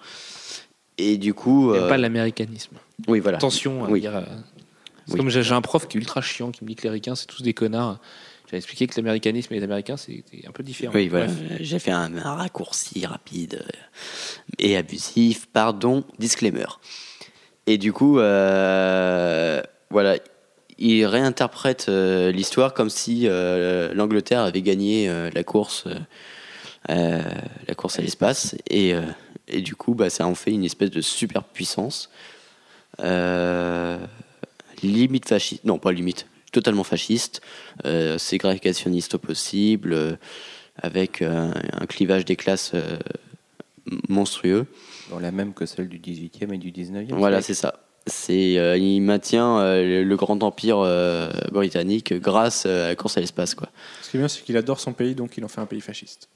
Et 0.98 1.16
du 1.16 1.32
coup. 1.34 1.70
Il 1.70 1.78
n'y 1.78 1.78
a 1.78 1.82
euh, 1.84 1.88
pas 1.88 1.96
l'américanisme. 1.96 2.76
oui, 3.06 3.20
voilà. 3.20 3.38
Attention 3.38 3.84
à 3.84 3.88
Oui. 3.90 4.00
dire. 4.00 4.16
euh, 4.16 4.22
c'est 5.06 5.14
Oui. 5.14 5.18
comme 5.20 5.30
j'ai 5.30 5.52
un 5.52 5.60
prof 5.62 5.88
qui 5.88 5.96
est 5.96 6.00
ultra 6.00 6.20
chiant, 6.20 6.50
qui 6.50 6.64
me 6.64 6.68
dit 6.68 6.74
que 6.76 6.82
les 6.82 6.90
ricains, 6.90 7.14
c'est 7.14 7.26
tous 7.26 7.42
des 7.42 7.54
connards. 7.54 7.98
J'avais 8.46 8.58
expliqué 8.58 8.86
que 8.86 8.94
l'américanisme 8.96 9.52
et 9.54 9.58
les 9.58 9.62
américains, 9.64 9.96
c'est 9.96 10.22
un 10.46 10.50
peu 10.52 10.62
différent. 10.62 10.92
Oui, 10.94 11.08
voilà. 11.08 11.26
Bref. 11.26 11.38
J'ai 11.60 11.78
fait 11.78 11.90
un, 11.90 12.16
un 12.16 12.34
raccourci 12.34 13.04
rapide 13.06 13.60
euh, 13.62 13.72
et 14.58 14.76
abusif. 14.76 15.46
Pardon, 15.52 16.04
disclaimer. 16.18 16.64
Et 17.66 17.76
du 17.78 17.92
coup, 17.92 18.18
euh, 18.18 19.62
voilà, 19.90 20.16
il 20.78 21.04
réinterprète 21.04 21.86
euh, 21.88 22.32
l'histoire 22.32 22.72
comme 22.74 22.88
si 22.90 23.22
euh, 23.26 23.92
l'Angleterre 23.94 24.40
avait 24.40 24.62
gagné 24.62 25.08
euh, 25.08 25.30
la 25.34 25.44
course, 25.44 25.84
euh, 25.86 25.94
euh, 26.90 27.22
la 27.66 27.74
course 27.74 27.98
à 27.98 28.02
l'espace, 28.02 28.54
et, 28.70 28.94
euh, 28.94 29.02
et 29.50 29.60
du 29.62 29.74
coup, 29.74 29.94
bah, 29.94 30.10
ça 30.10 30.26
en 30.26 30.34
fait 30.34 30.52
une 30.52 30.64
espèce 30.64 30.90
de 30.90 31.00
super 31.00 31.44
puissance. 31.44 32.10
Euh, 33.00 33.98
limite 34.82 35.28
fasciste, 35.28 35.64
non 35.64 35.78
pas 35.78 35.92
limite, 35.92 36.26
totalement 36.52 36.84
fasciste, 36.84 37.40
euh, 37.84 38.18
ségrégationniste 38.18 39.14
au 39.14 39.18
possible, 39.18 39.92
euh, 39.92 40.16
avec 40.76 41.22
euh, 41.22 41.52
un 41.72 41.86
clivage 41.86 42.24
des 42.24 42.36
classes 42.36 42.72
monstrueux. 44.08 44.66
Dans 45.10 45.18
la 45.18 45.32
même 45.32 45.54
que 45.54 45.66
celle 45.66 45.88
du 45.88 45.98
18e 45.98 46.54
et 46.54 46.58
du 46.58 46.70
19e. 46.70 47.14
Voilà, 47.14 47.42
c'est 47.42 47.54
ça. 47.54 47.80
C'est, 48.08 48.58
euh, 48.58 48.76
il 48.76 49.00
maintient 49.00 49.58
euh, 49.58 49.82
le, 49.84 50.04
le 50.04 50.16
grand 50.16 50.42
empire 50.42 50.78
euh, 50.80 51.30
britannique 51.52 52.12
grâce 52.14 52.64
euh, 52.66 52.86
à 52.86 52.88
la 52.88 52.96
course 52.96 53.16
à 53.16 53.20
l'espace, 53.20 53.54
quoi. 53.54 53.68
Ce 54.02 54.10
qui 54.10 54.16
est 54.16 54.20
bien, 54.20 54.28
c'est 54.28 54.42
qu'il 54.42 54.56
adore 54.56 54.80
son 54.80 54.92
pays, 54.92 55.14
donc 55.14 55.36
il 55.38 55.44
en 55.44 55.48
fait 55.48 55.60
un 55.60 55.66
pays 55.66 55.80
fasciste. 55.80 56.28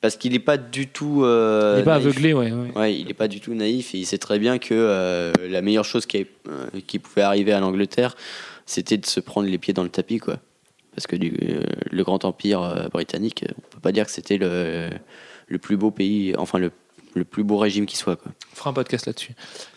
Parce 0.00 0.16
qu'il 0.16 0.32
n'est 0.32 0.38
pas 0.40 0.56
du 0.56 0.88
tout. 0.88 1.22
euh, 1.24 1.74
Il 1.76 1.78
n'est 1.78 1.84
pas 1.84 1.98
naïf. 1.98 2.06
aveuglé, 2.06 2.32
ouais. 2.32 2.50
ouais. 2.52 2.72
Ouais, 2.76 2.94
il 2.98 3.06
n'est 3.06 3.14
pas 3.14 3.28
du 3.28 3.40
tout 3.40 3.54
naïf 3.54 3.94
et 3.94 3.98
il 3.98 4.06
sait 4.06 4.18
très 4.18 4.38
bien 4.38 4.58
que 4.58 4.74
euh, 4.74 5.32
la 5.48 5.62
meilleure 5.62 5.84
chose 5.84 6.06
qui, 6.06 6.26
euh, 6.48 6.66
qui 6.86 6.98
pouvait 6.98 7.22
arriver 7.22 7.52
à 7.52 7.60
l'Angleterre, 7.60 8.16
c'était 8.66 8.96
de 8.98 9.06
se 9.06 9.20
prendre 9.20 9.48
les 9.48 9.58
pieds 9.58 9.74
dans 9.74 9.84
le 9.84 9.88
tapis, 9.88 10.18
quoi. 10.18 10.38
Parce 10.94 11.06
que 11.06 11.14
du, 11.16 11.32
euh, 11.42 11.62
le 11.92 12.02
grand 12.04 12.24
empire 12.24 12.60
euh, 12.62 12.88
britannique, 12.88 13.44
on 13.56 13.68
peut 13.70 13.80
pas 13.80 13.92
dire 13.92 14.04
que 14.06 14.10
c'était 14.10 14.36
le, 14.38 14.88
le 15.46 15.58
plus 15.58 15.76
beau 15.76 15.92
pays, 15.92 16.34
enfin 16.36 16.58
le, 16.58 16.72
le 17.18 17.24
plus 17.24 17.44
beau 17.44 17.58
régime 17.58 17.84
qui 17.86 17.96
soit, 17.96 18.16
quoi. 18.16 18.32
On 18.52 18.56
fera 18.56 18.70
un 18.70 18.72
podcast 18.72 19.06
là-dessus. 19.06 19.32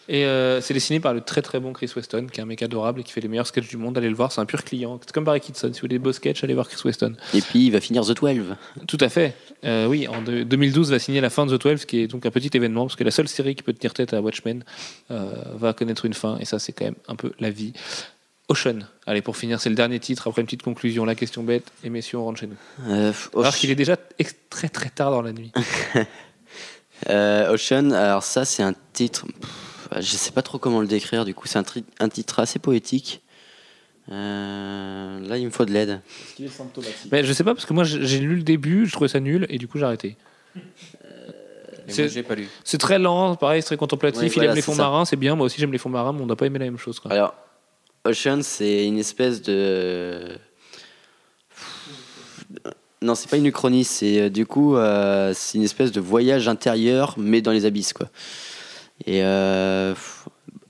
Et 0.08 0.26
euh, 0.26 0.60
c'est 0.62 0.74
dessiné 0.74 1.00
par 1.00 1.14
le 1.14 1.22
très 1.22 1.42
très 1.42 1.60
bon 1.60 1.72
Chris 1.74 1.90
Weston, 1.96 2.28
qui 2.32 2.40
est 2.40 2.44
un 2.44 2.46
mec 2.46 2.62
adorable 2.64 3.00
et 3.02 3.04
qui 3.04 3.12
fait 3.14 3.22
les 3.22 3.28
meilleurs 3.28 3.48
sketchs 3.48 3.68
du 3.70 3.78
monde. 3.78 3.98
Allez 3.98 4.10
le 4.10 4.16
voir, 4.16 4.32
c'est 4.32 4.42
un 4.42 4.46
pur 4.46 4.64
client. 4.64 5.00
C'est 5.02 5.12
comme 5.14 5.24
Barry 5.24 5.40
Kitson. 5.40 5.68
Si 5.74 5.80
vous 5.80 5.82
voulez 5.88 5.96
des 5.96 6.00
beaux 6.00 6.12
sketchs, 6.12 6.44
allez 6.44 6.54
voir 6.54 6.68
Chris 6.68 6.82
Weston. 6.84 7.16
Et 7.34 7.42
puis 7.42 7.66
il 7.68 7.72
va 7.72 7.80
finir 7.80 8.04
The 8.06 8.12
12. 8.20 8.56
Tout 8.88 8.98
à 9.00 9.10
fait. 9.10 9.36
Euh, 9.64 9.86
oui, 9.88 10.08
en 10.08 10.22
de- 10.22 10.44
2012 10.44 10.92
va 10.92 11.00
signer 11.00 11.22
la 11.22 11.30
fin 11.30 11.46
de 11.46 11.56
The 11.56 11.62
12, 11.62 11.86
qui 11.86 12.00
est 12.02 12.08
donc 12.08 12.26
un 12.26 12.32
petit 12.32 12.50
événement, 12.56 12.86
parce 12.86 12.96
que 12.96 13.04
la 13.04 13.12
seule 13.12 13.28
série 13.28 13.56
qui 13.56 13.64
peut 13.64 13.74
tenir 13.74 13.94
tête 13.94 14.14
à 14.14 14.22
Watchmen 14.22 14.64
euh, 15.12 15.32
va 15.56 15.74
connaître 15.74 16.06
une 16.06 16.14
fin, 16.14 16.38
et 16.40 16.46
ça, 16.46 16.60
c'est 16.60 16.74
quand 16.74 16.86
même 16.86 16.96
un 17.08 17.16
peu 17.16 17.32
la 17.40 17.50
vie. 17.50 17.74
Ocean. 18.50 18.80
Allez, 19.06 19.22
pour 19.22 19.38
finir, 19.38 19.62
c'est 19.62 19.70
le 19.70 19.76
dernier 19.76 20.00
titre. 20.00 20.28
Après 20.28 20.42
une 20.42 20.46
petite 20.46 20.64
conclusion, 20.64 21.06
la 21.06 21.16
question 21.16 21.42
bête, 21.42 21.72
et 21.86 21.90
messieurs, 21.90 22.18
on 22.18 22.26
rentre 22.26 22.40
chez 22.42 22.48
nous. 22.48 22.58
Euh, 22.90 23.14
Alors 23.38 23.56
qu'il 23.56 23.70
est 23.70 23.76
déjà 23.76 23.96
très 24.50 24.68
très 24.68 24.90
tard 24.90 25.12
dans 25.12 25.22
la 25.22 25.32
nuit. 25.32 25.54
Euh, 27.10 27.54
Ocean, 27.54 27.92
alors 27.92 28.24
ça 28.24 28.46
c'est 28.46 28.64
un 28.64 28.74
titre, 28.94 29.26
pff, 29.26 30.02
je 30.02 30.16
sais 30.16 30.32
pas 30.32 30.42
trop 30.42 30.60
comment 30.60 30.82
le 30.82 30.88
décrire 30.88 31.26
du 31.26 31.34
coup, 31.34 31.48
c'est 31.48 31.60
un, 31.60 32.10
titre 32.10 32.40
assez 32.40 32.60
poétique. 32.60 33.22
Euh, 34.12 35.20
là, 35.28 35.38
il 35.38 35.46
me 35.46 35.52
faut 35.52 35.64
de 35.66 35.72
l'aide. 35.72 36.02
Est 36.40 36.48
symptomatique 36.48 37.12
Mais 37.12 37.24
je 37.24 37.34
sais 37.34 37.44
pas 37.44 37.54
parce 37.54 37.66
que 37.66 37.74
moi 37.74 37.84
j'ai 37.84 38.20
lu 38.20 38.36
le 38.36 38.44
début, 38.44 38.86
je 38.86 38.92
trouvais 38.92 39.08
ça 39.08 39.20
nul 39.20 39.46
et 39.50 39.58
du 39.58 39.68
coup 39.68 39.78
j'ai 39.78 39.86
arrêté. 39.86 40.18
Et 41.88 41.94
C'est- 42.64 42.78
très 42.78 43.00
lent, 43.00 43.36
pareil, 43.36 43.62
c'est 43.62 43.68
très 43.68 43.78
contemplatif. 43.78 44.22
Ouais, 44.22 44.28
il 44.28 44.34
voilà, 44.34 44.52
aime 44.52 44.56
les 44.56 44.62
fonds 44.62 44.74
ça. 44.74 44.84
marins, 44.84 45.04
c'est 45.04 45.16
bien. 45.16 45.36
Moi 45.36 45.48
aussi 45.48 45.60
j'aime 45.60 45.72
les 45.72 45.78
fonds 45.78 45.90
marins, 45.90 46.14
mais 46.14 46.22
on 46.22 46.26
n'a 46.26 46.36
pas 46.36 46.46
aimé 46.46 46.60
la 46.60 46.66
même 46.66 46.78
chose. 46.78 47.00
Quoi. 47.00 47.12
Alors, 47.12 47.34
Ocean, 48.06 48.42
c'est 48.44 48.86
une 48.86 48.98
espèce 49.00 49.42
de. 49.42 50.38
Non, 53.04 53.16
c'est 53.16 53.30
pas 53.30 53.38
une 53.38 53.48
uchronie, 53.48 53.84
c'est 53.84 54.22
euh, 54.22 54.30
du 54.30 54.46
coup, 54.46 54.76
euh, 54.76 55.32
c'est 55.36 55.58
une 55.58 55.64
espèce 55.64 55.92
de 55.92 56.00
voyage 56.00 56.48
intérieur, 56.48 57.16
mais 57.18 57.42
dans 57.42 57.52
les 57.52 57.66
abysses, 57.66 57.94
quoi. 57.94 58.08
Et 59.08 59.24
euh, 59.24 59.96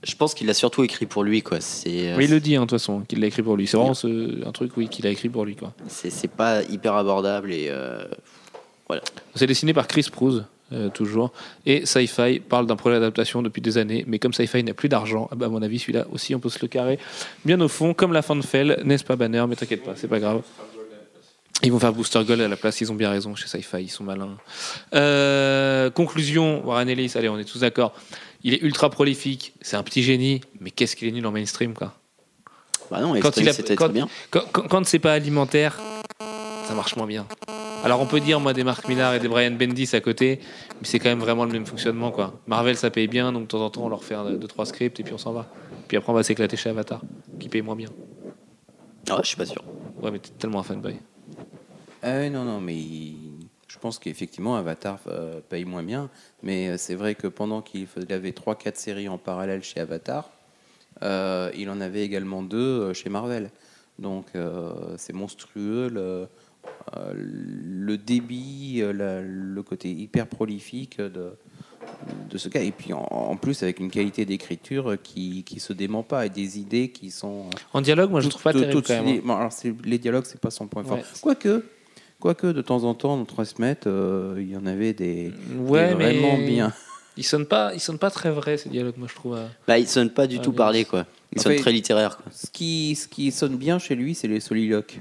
je 0.02 0.14
pense 0.16 0.32
qu'il 0.32 0.46
l'a 0.46 0.54
surtout 0.54 0.82
écrit 0.82 1.04
pour 1.04 1.24
lui, 1.24 1.42
quoi. 1.42 1.60
C'est 1.60 2.14
Oui, 2.16 2.24
il 2.24 2.30
le 2.30 2.40
dit 2.40 2.56
hein, 2.56 2.60
de 2.60 2.64
toute 2.66 2.78
façon 2.78 3.00
qu'il 3.00 3.20
l'a 3.20 3.26
écrit 3.26 3.42
pour 3.42 3.56
lui. 3.56 3.66
C'est 3.66 3.76
vraiment 3.76 3.92
ce- 3.92 4.46
un 4.46 4.52
truc 4.52 4.74
oui 4.78 4.88
qu'il 4.88 5.06
a 5.06 5.10
écrit 5.10 5.28
pour 5.28 5.44
lui. 5.44 5.56
quoi. 5.56 5.74
c'est 5.88 6.30
pas 6.30 6.62
hyper 6.62 6.94
abordable 6.94 7.52
et 7.52 7.66
euh, 7.68 8.02
C'est 9.34 9.46
dessiné 9.46 9.74
par 9.74 9.86
Chris 9.86 10.08
Prouse. 10.10 10.46
euh, 10.72 10.88
toujours. 10.88 11.32
Et 11.66 11.84
Sci-Fi 11.84 12.40
parle 12.40 12.66
d'un 12.66 12.76
projet 12.76 12.94
d'adaptation 12.96 13.42
depuis 13.42 13.60
des 13.60 13.76
années, 13.76 14.04
mais 14.06 14.18
comme 14.18 14.32
Sci-Fi 14.32 14.64
n'a 14.64 14.72
plus 14.72 14.88
d'argent, 14.88 15.28
ah 15.30 15.34
bah, 15.34 15.44
à 15.44 15.48
mon 15.50 15.60
avis, 15.60 15.78
celui-là 15.78 16.06
aussi, 16.10 16.34
on 16.34 16.40
peut 16.40 16.48
se 16.48 16.60
le 16.62 16.68
carrer 16.68 16.98
bien 17.44 17.60
au 17.60 17.68
fond, 17.68 17.92
comme 17.92 18.14
la 18.14 18.22
fin 18.22 18.34
de 18.36 18.40
Fell, 18.40 18.80
n'est-ce 18.86 19.04
pas, 19.04 19.16
Banner? 19.16 19.44
Mais 19.46 19.54
t'inquiète 19.56 19.84
pas, 19.84 19.92
c'est 19.96 20.08
pas 20.08 20.18
grave. 20.18 20.40
Ils 21.64 21.70
vont 21.70 21.78
faire 21.78 21.92
Booster 21.92 22.24
Gold 22.24 22.40
à 22.40 22.48
la 22.48 22.56
place, 22.56 22.80
ils 22.80 22.90
ont 22.90 22.94
bien 22.96 23.10
raison 23.10 23.34
chez 23.36 23.46
Sci-Fi, 23.46 23.76
ils 23.82 23.88
sont 23.90 24.02
malins. 24.04 24.36
Euh, 24.94 25.90
conclusion, 25.90 26.66
Warren 26.66 26.88
Ellis, 26.88 27.12
allez, 27.14 27.28
on 27.28 27.38
est 27.38 27.44
tous 27.44 27.60
d'accord. 27.60 27.92
Il 28.42 28.52
est 28.54 28.62
ultra 28.62 28.90
prolifique, 28.90 29.54
c'est 29.60 29.76
un 29.76 29.82
petit 29.84 30.02
génie, 30.02 30.40
mais 30.60 30.70
qu'est-ce 30.72 30.96
qu'il 30.96 31.06
est 31.08 31.12
nul 31.12 31.24
en 31.26 31.30
mainstream, 31.30 31.74
quoi. 31.74 31.94
bah 32.90 33.00
non, 33.00 33.14
Quand 33.20 33.36
il 33.36 33.48
a- 33.48 33.52
quand- 33.76 33.88
bien. 33.90 34.08
Quand, 34.30 34.42
quand- 34.50 34.66
quand 34.68 34.84
c'est 34.86 34.98
pas 34.98 35.12
alimentaire, 35.12 35.78
ça 36.66 36.74
marche 36.74 36.96
moins 36.96 37.06
bien. 37.06 37.26
Alors 37.84 38.00
on 38.00 38.06
peut 38.06 38.20
dire 38.20 38.38
moi 38.38 38.52
des 38.52 38.62
Mark 38.64 38.86
Millar 38.88 39.14
et 39.14 39.18
des 39.20 39.26
Brian 39.28 39.50
Bendis 39.52 39.90
à 39.94 40.00
côté, 40.00 40.38
mais 40.80 40.86
c'est 40.86 40.98
quand 41.00 41.08
même 41.08 41.18
vraiment 41.18 41.44
le 41.44 41.50
même 41.52 41.66
fonctionnement 41.66 42.12
quoi. 42.12 42.40
Marvel 42.46 42.76
ça 42.76 42.90
paye 42.90 43.08
bien, 43.08 43.32
donc 43.32 43.42
de 43.42 43.48
temps 43.48 43.60
en 43.64 43.70
temps 43.70 43.82
on 43.84 43.88
leur 43.88 44.04
fait 44.04 44.14
un, 44.14 44.30
deux 44.32 44.46
trois 44.46 44.66
scripts 44.66 45.00
et 45.00 45.02
puis 45.02 45.12
on 45.12 45.18
s'en 45.18 45.32
va. 45.32 45.48
Puis 45.88 45.96
après 45.96 46.12
on 46.12 46.14
va 46.14 46.22
s'éclater 46.22 46.56
chez 46.56 46.70
Avatar, 46.70 47.00
qui 47.40 47.48
paye 47.48 47.60
moins 47.62 47.74
bien. 47.74 47.88
Ah, 49.10 49.18
je 49.22 49.26
suis 49.28 49.36
pas 49.36 49.46
sûr. 49.46 49.62
Ouais 50.00 50.12
mais 50.12 50.20
t'es 50.20 50.30
tellement 50.38 50.60
un 50.60 50.62
fanboy. 50.62 50.94
Euh, 52.04 52.28
non, 52.30 52.44
non, 52.44 52.60
mais 52.60 52.76
il- 52.76 53.16
je 53.68 53.78
pense 53.78 53.98
qu'effectivement, 53.98 54.56
Avatar 54.56 54.98
euh, 55.08 55.40
paye 55.48 55.64
moins 55.64 55.82
bien. 55.82 56.10
Mais 56.42 56.68
euh, 56.68 56.76
c'est 56.76 56.94
vrai 56.94 57.14
que 57.14 57.26
pendant 57.26 57.62
qu'il 57.62 57.86
avait 58.10 58.32
3-4 58.32 58.76
séries 58.76 59.08
en 59.08 59.18
parallèle 59.18 59.62
chez 59.62 59.80
Avatar, 59.80 60.30
euh, 61.02 61.50
il 61.56 61.70
en 61.70 61.80
avait 61.80 62.02
également 62.04 62.42
deux 62.42 62.92
chez 62.92 63.08
Marvel. 63.08 63.50
Donc 63.98 64.26
c'est 64.96 65.12
monstrueux 65.12 65.88
le, 65.88 66.26
le 67.14 67.96
débit, 67.98 68.82
la- 68.92 69.20
le 69.22 69.62
côté 69.62 69.90
hyper 69.90 70.26
prolifique 70.26 70.98
de, 70.98 71.32
de 72.30 72.38
ce 72.38 72.48
gars. 72.48 72.62
Et 72.62 72.72
puis 72.72 72.92
en, 72.94 73.00
en 73.10 73.36
plus, 73.36 73.62
avec 73.62 73.80
une 73.80 73.90
qualité 73.90 74.24
d'écriture 74.24 74.96
qui 75.02 75.44
ne 75.54 75.60
se 75.60 75.72
dément 75.72 76.02
pas 76.02 76.26
et 76.26 76.30
des 76.30 76.58
idées 76.58 76.88
qui 76.90 77.10
sont. 77.10 77.46
En 77.74 77.80
dialogue 77.80 78.10
moi 78.10 78.20
je 78.20 78.28
trouve 78.28 78.42
pas 78.42 78.52
tout- 78.52 78.60
terrible 78.60 78.82
tout 78.82 78.88
quand 78.88 78.98
de 79.00 79.04
même. 79.04 79.14
suite- 79.16 79.26
bon, 79.26 79.36
alors 79.36 79.52
c'est- 79.52 79.74
les 79.84 79.98
dialogues, 79.98 80.24
c'est 80.26 80.40
pas 80.40 80.50
son 80.50 80.66
point 80.66 80.82
fort. 80.84 80.96
Ouais. 80.98 81.04
Quoique, 81.20 81.64
quoique 82.22 82.46
de 82.46 82.62
temps 82.62 82.84
en 82.84 82.94
temps, 82.94 83.16
dans 83.16 83.24
Transmet, 83.24 83.76
euh, 83.88 84.36
il 84.38 84.48
y 84.48 84.56
en 84.56 84.64
avait 84.64 84.92
des. 84.92 85.32
Ouais 85.56 85.88
des 85.88 85.94
mais 85.96 86.16
vraiment 86.18 86.38
bien. 86.38 86.72
Ils 87.16 87.24
sonnent 87.24 87.46
pas, 87.46 87.74
ils 87.74 87.80
sonnent 87.80 87.98
pas 87.98 88.10
très 88.10 88.30
vrais 88.30 88.56
ces 88.56 88.68
dialogues 88.70 88.94
moi 88.96 89.08
je 89.10 89.14
trouve. 89.16 89.34
euh. 89.34 89.46
Bah, 89.66 89.78
il 89.78 89.88
sonne 89.88 90.08
pas 90.10 90.26
du 90.28 90.36
Ah, 90.38 90.42
tout 90.42 90.52
mais- 90.52 90.56
parlé, 90.56 90.84
quoi. 90.84 91.04
Il 91.34 91.40
En 91.40 91.42
fait- 91.42 91.56
très 91.56 91.72
littéraire, 91.72 92.16
quoi. 92.16 92.26
Ce 92.32 92.46
qui, 92.50 92.94
ce 92.94 93.08
qui 93.08 93.32
sonne 93.32 93.56
bien 93.56 93.78
chez 93.80 93.94
lui, 93.96 94.14
c'est 94.14 94.28
les 94.28 94.38
soliloques. 94.40 95.00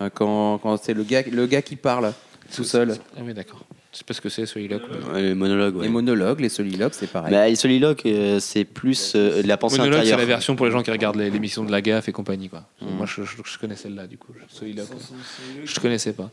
Hein, 0.00 0.10
Quand, 0.10 0.58
quand 0.58 0.76
c'est 0.76 0.92
le 0.92 1.04
gars, 1.04 1.22
le 1.22 1.46
gars 1.46 1.62
qui 1.62 1.76
parle 1.76 2.12
tout 2.54 2.64
seul. 2.64 2.96
Ah 3.16 3.20
oui 3.24 3.32
d'accord. 3.32 3.64
C'est 3.94 4.04
parce 4.04 4.18
que 4.18 4.28
c'est 4.28 4.44
ce 4.44 4.58
dialogue. 4.58 4.82
Ouais, 5.12 5.22
les 5.22 5.34
monologues, 5.34 5.76
ouais. 5.76 5.84
Les 5.84 5.88
monologues, 5.88 6.40
les 6.40 6.48
soliloques, 6.48 6.94
c'est 6.94 7.06
pareil. 7.06 7.32
Bah, 7.32 7.48
les 7.48 7.54
soliloques, 7.54 8.04
euh, 8.06 8.40
c'est 8.40 8.64
plus 8.64 9.12
euh, 9.14 9.40
de 9.40 9.46
la 9.46 9.56
pensée 9.56 9.78
Monologue 9.78 10.00
c'est 10.00 10.06
intérieure. 10.08 10.18
la 10.18 10.24
version 10.24 10.56
pour 10.56 10.66
les 10.66 10.72
gens 10.72 10.82
qui 10.82 10.90
regardent 10.90 11.16
l'émission 11.16 11.62
de 11.62 11.70
la 11.70 11.80
gaffe 11.80 12.08
et 12.08 12.12
compagnie 12.12 12.48
quoi. 12.48 12.64
Mm. 12.82 12.96
Moi 12.96 13.06
je, 13.06 13.22
je, 13.22 13.36
je 13.44 13.58
connais 13.58 13.76
celle-là 13.76 14.08
du 14.08 14.18
coup. 14.18 14.32
Soliloque. 14.48 14.88
Je 15.64 15.80
connaissais 15.80 16.12
pas. 16.12 16.28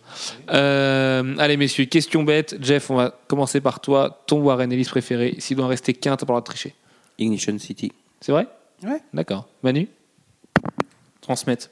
Euh, 0.52 1.36
allez 1.38 1.56
messieurs, 1.56 1.86
question 1.86 2.24
bête. 2.24 2.58
Jeff, 2.60 2.90
on 2.90 2.96
va 2.96 3.16
commencer 3.28 3.62
par 3.62 3.80
toi. 3.80 4.24
Ton 4.26 4.40
Warren 4.42 4.72
Ellis 4.72 4.86
préféré. 4.86 5.36
S'il 5.38 5.56
doit 5.58 5.66
en 5.66 5.70
rester 5.70 5.94
qu'un, 5.94 6.18
t'as 6.18 6.26
pas 6.26 6.34
le 6.34 6.40
droit 6.40 6.42
de 6.42 6.46
tricher. 6.46 6.74
Ignition 7.20 7.58
City. 7.60 7.92
C'est 8.22 8.32
vrai? 8.32 8.48
Ouais. 8.84 9.02
D'accord. 9.14 9.48
Manu? 9.62 9.88
Transmettre. 11.22 11.70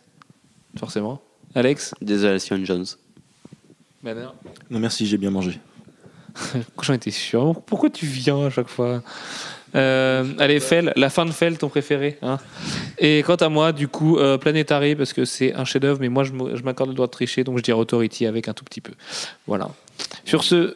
Forcément. 0.77 1.19
Alex? 1.55 1.95
Desolation 1.99 2.63
Jones. 2.63 2.85
Banner 4.03 4.27
Non, 4.69 4.79
merci, 4.79 5.07
j'ai 5.07 5.17
bien 5.17 5.31
mangé. 5.31 5.59
J'en 6.81 6.93
étais 6.93 7.11
sûr. 7.11 7.61
Pourquoi 7.65 7.89
tu 7.89 8.05
viens 8.05 8.45
à 8.45 8.49
chaque 8.49 8.67
fois 8.69 9.01
Euh, 9.75 10.25
Allez, 10.39 10.59
Fell, 10.59 10.93
la 10.95 11.09
fin 11.11 11.25
de 11.25 11.31
Fell, 11.31 11.57
ton 11.57 11.69
préféré. 11.69 12.17
hein 12.23 12.39
et 12.97 13.21
quant 13.23 13.35
à 13.35 13.49
moi, 13.49 13.71
du 13.71 13.87
coup, 13.87 14.17
euh, 14.17 14.37
Planetary, 14.37 14.95
parce 14.95 15.13
que 15.13 15.25
c'est 15.25 15.53
un 15.53 15.63
chef-d'œuvre, 15.63 15.99
mais 16.01 16.09
moi, 16.09 16.23
je 16.23 16.31
m'accorde 16.63 16.89
le 16.89 16.95
droit 16.95 17.05
de 17.07 17.11
tricher, 17.11 17.43
donc 17.43 17.57
je 17.59 17.63
dirais 17.63 17.77
Authority 17.79 18.25
avec 18.25 18.47
un 18.47 18.53
tout 18.53 18.63
petit 18.65 18.81
peu. 18.81 18.93
Voilà. 19.47 19.69
Sur 20.25 20.43
ce, 20.43 20.75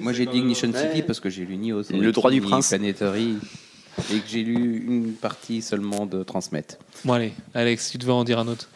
Moi, 0.00 0.12
j'ai 0.12 0.26
dit 0.26 0.38
Ignition 0.38 0.70
City 0.72 1.02
parce 1.02 1.20
que 1.20 1.30
j'ai 1.30 1.44
lu 1.46 1.56
ni 1.56 1.72
Authority, 1.72 2.04
Le 2.04 2.12
droit 2.12 2.30
du 2.30 2.40
ni 2.40 2.46
prince. 2.46 2.68
Planetary 2.68 3.36
et 4.12 4.18
que 4.18 4.26
j'ai 4.28 4.42
lu 4.42 4.84
une 4.88 5.12
partie 5.12 5.62
seulement 5.62 6.04
de 6.04 6.22
Transmet. 6.22 6.78
bon, 7.04 7.12
allez, 7.14 7.32
Alex, 7.54 7.90
tu 7.92 7.98
devais 7.98 8.12
en 8.12 8.24
dire 8.24 8.38
un 8.40 8.48
autre. 8.48 8.68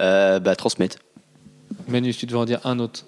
Euh, 0.00 0.38
bah, 0.38 0.54
transmettre. 0.56 0.98
Manu, 1.88 2.14
tu 2.14 2.26
devais 2.26 2.38
en 2.38 2.44
dire 2.44 2.60
un 2.64 2.78
autre. 2.78 3.04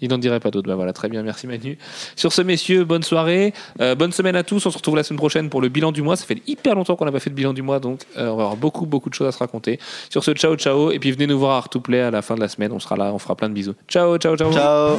Il 0.00 0.10
n'en 0.10 0.18
dirait 0.18 0.40
pas 0.40 0.50
d'autres. 0.50 0.68
Bah 0.68 0.76
voilà, 0.76 0.92
très 0.92 1.08
bien, 1.08 1.22
merci 1.22 1.46
Manu. 1.46 1.78
Sur 2.16 2.32
ce, 2.32 2.42
messieurs, 2.42 2.84
bonne 2.84 3.02
soirée, 3.02 3.52
Euh, 3.80 3.94
bonne 3.94 4.12
semaine 4.12 4.36
à 4.36 4.42
tous. 4.42 4.64
On 4.66 4.70
se 4.70 4.76
retrouve 4.78 4.96
la 4.96 5.02
semaine 5.02 5.18
prochaine 5.18 5.48
pour 5.50 5.60
le 5.60 5.68
bilan 5.68 5.92
du 5.92 6.02
mois. 6.02 6.16
Ça 6.16 6.24
fait 6.26 6.42
hyper 6.46 6.74
longtemps 6.74 6.96
qu'on 6.96 7.04
n'a 7.04 7.12
pas 7.12 7.20
fait 7.20 7.30
de 7.30 7.34
bilan 7.34 7.52
du 7.52 7.62
mois, 7.62 7.80
donc 7.80 8.00
euh, 8.16 8.28
on 8.28 8.36
va 8.36 8.42
avoir 8.44 8.56
beaucoup, 8.56 8.86
beaucoup 8.86 9.08
de 9.10 9.14
choses 9.14 9.26
à 9.28 9.32
se 9.32 9.38
raconter. 9.38 9.78
Sur 10.10 10.24
ce, 10.24 10.32
ciao, 10.32 10.54
ciao. 10.56 10.90
Et 10.90 10.98
puis 10.98 11.10
venez 11.12 11.26
nous 11.26 11.38
voir 11.38 11.52
à 11.52 11.56
Artouplay 11.58 12.00
à 12.00 12.10
la 12.10 12.22
fin 12.22 12.34
de 12.34 12.40
la 12.40 12.48
semaine. 12.48 12.72
On 12.72 12.80
sera 12.80 12.96
là, 12.96 13.12
on 13.12 13.18
fera 13.18 13.34
plein 13.36 13.48
de 13.48 13.54
bisous. 13.54 13.74
Ciao, 13.88 14.16
ciao, 14.18 14.36
ciao. 14.36 14.52
Ciao 14.52 14.98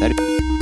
Salut. 0.00 0.53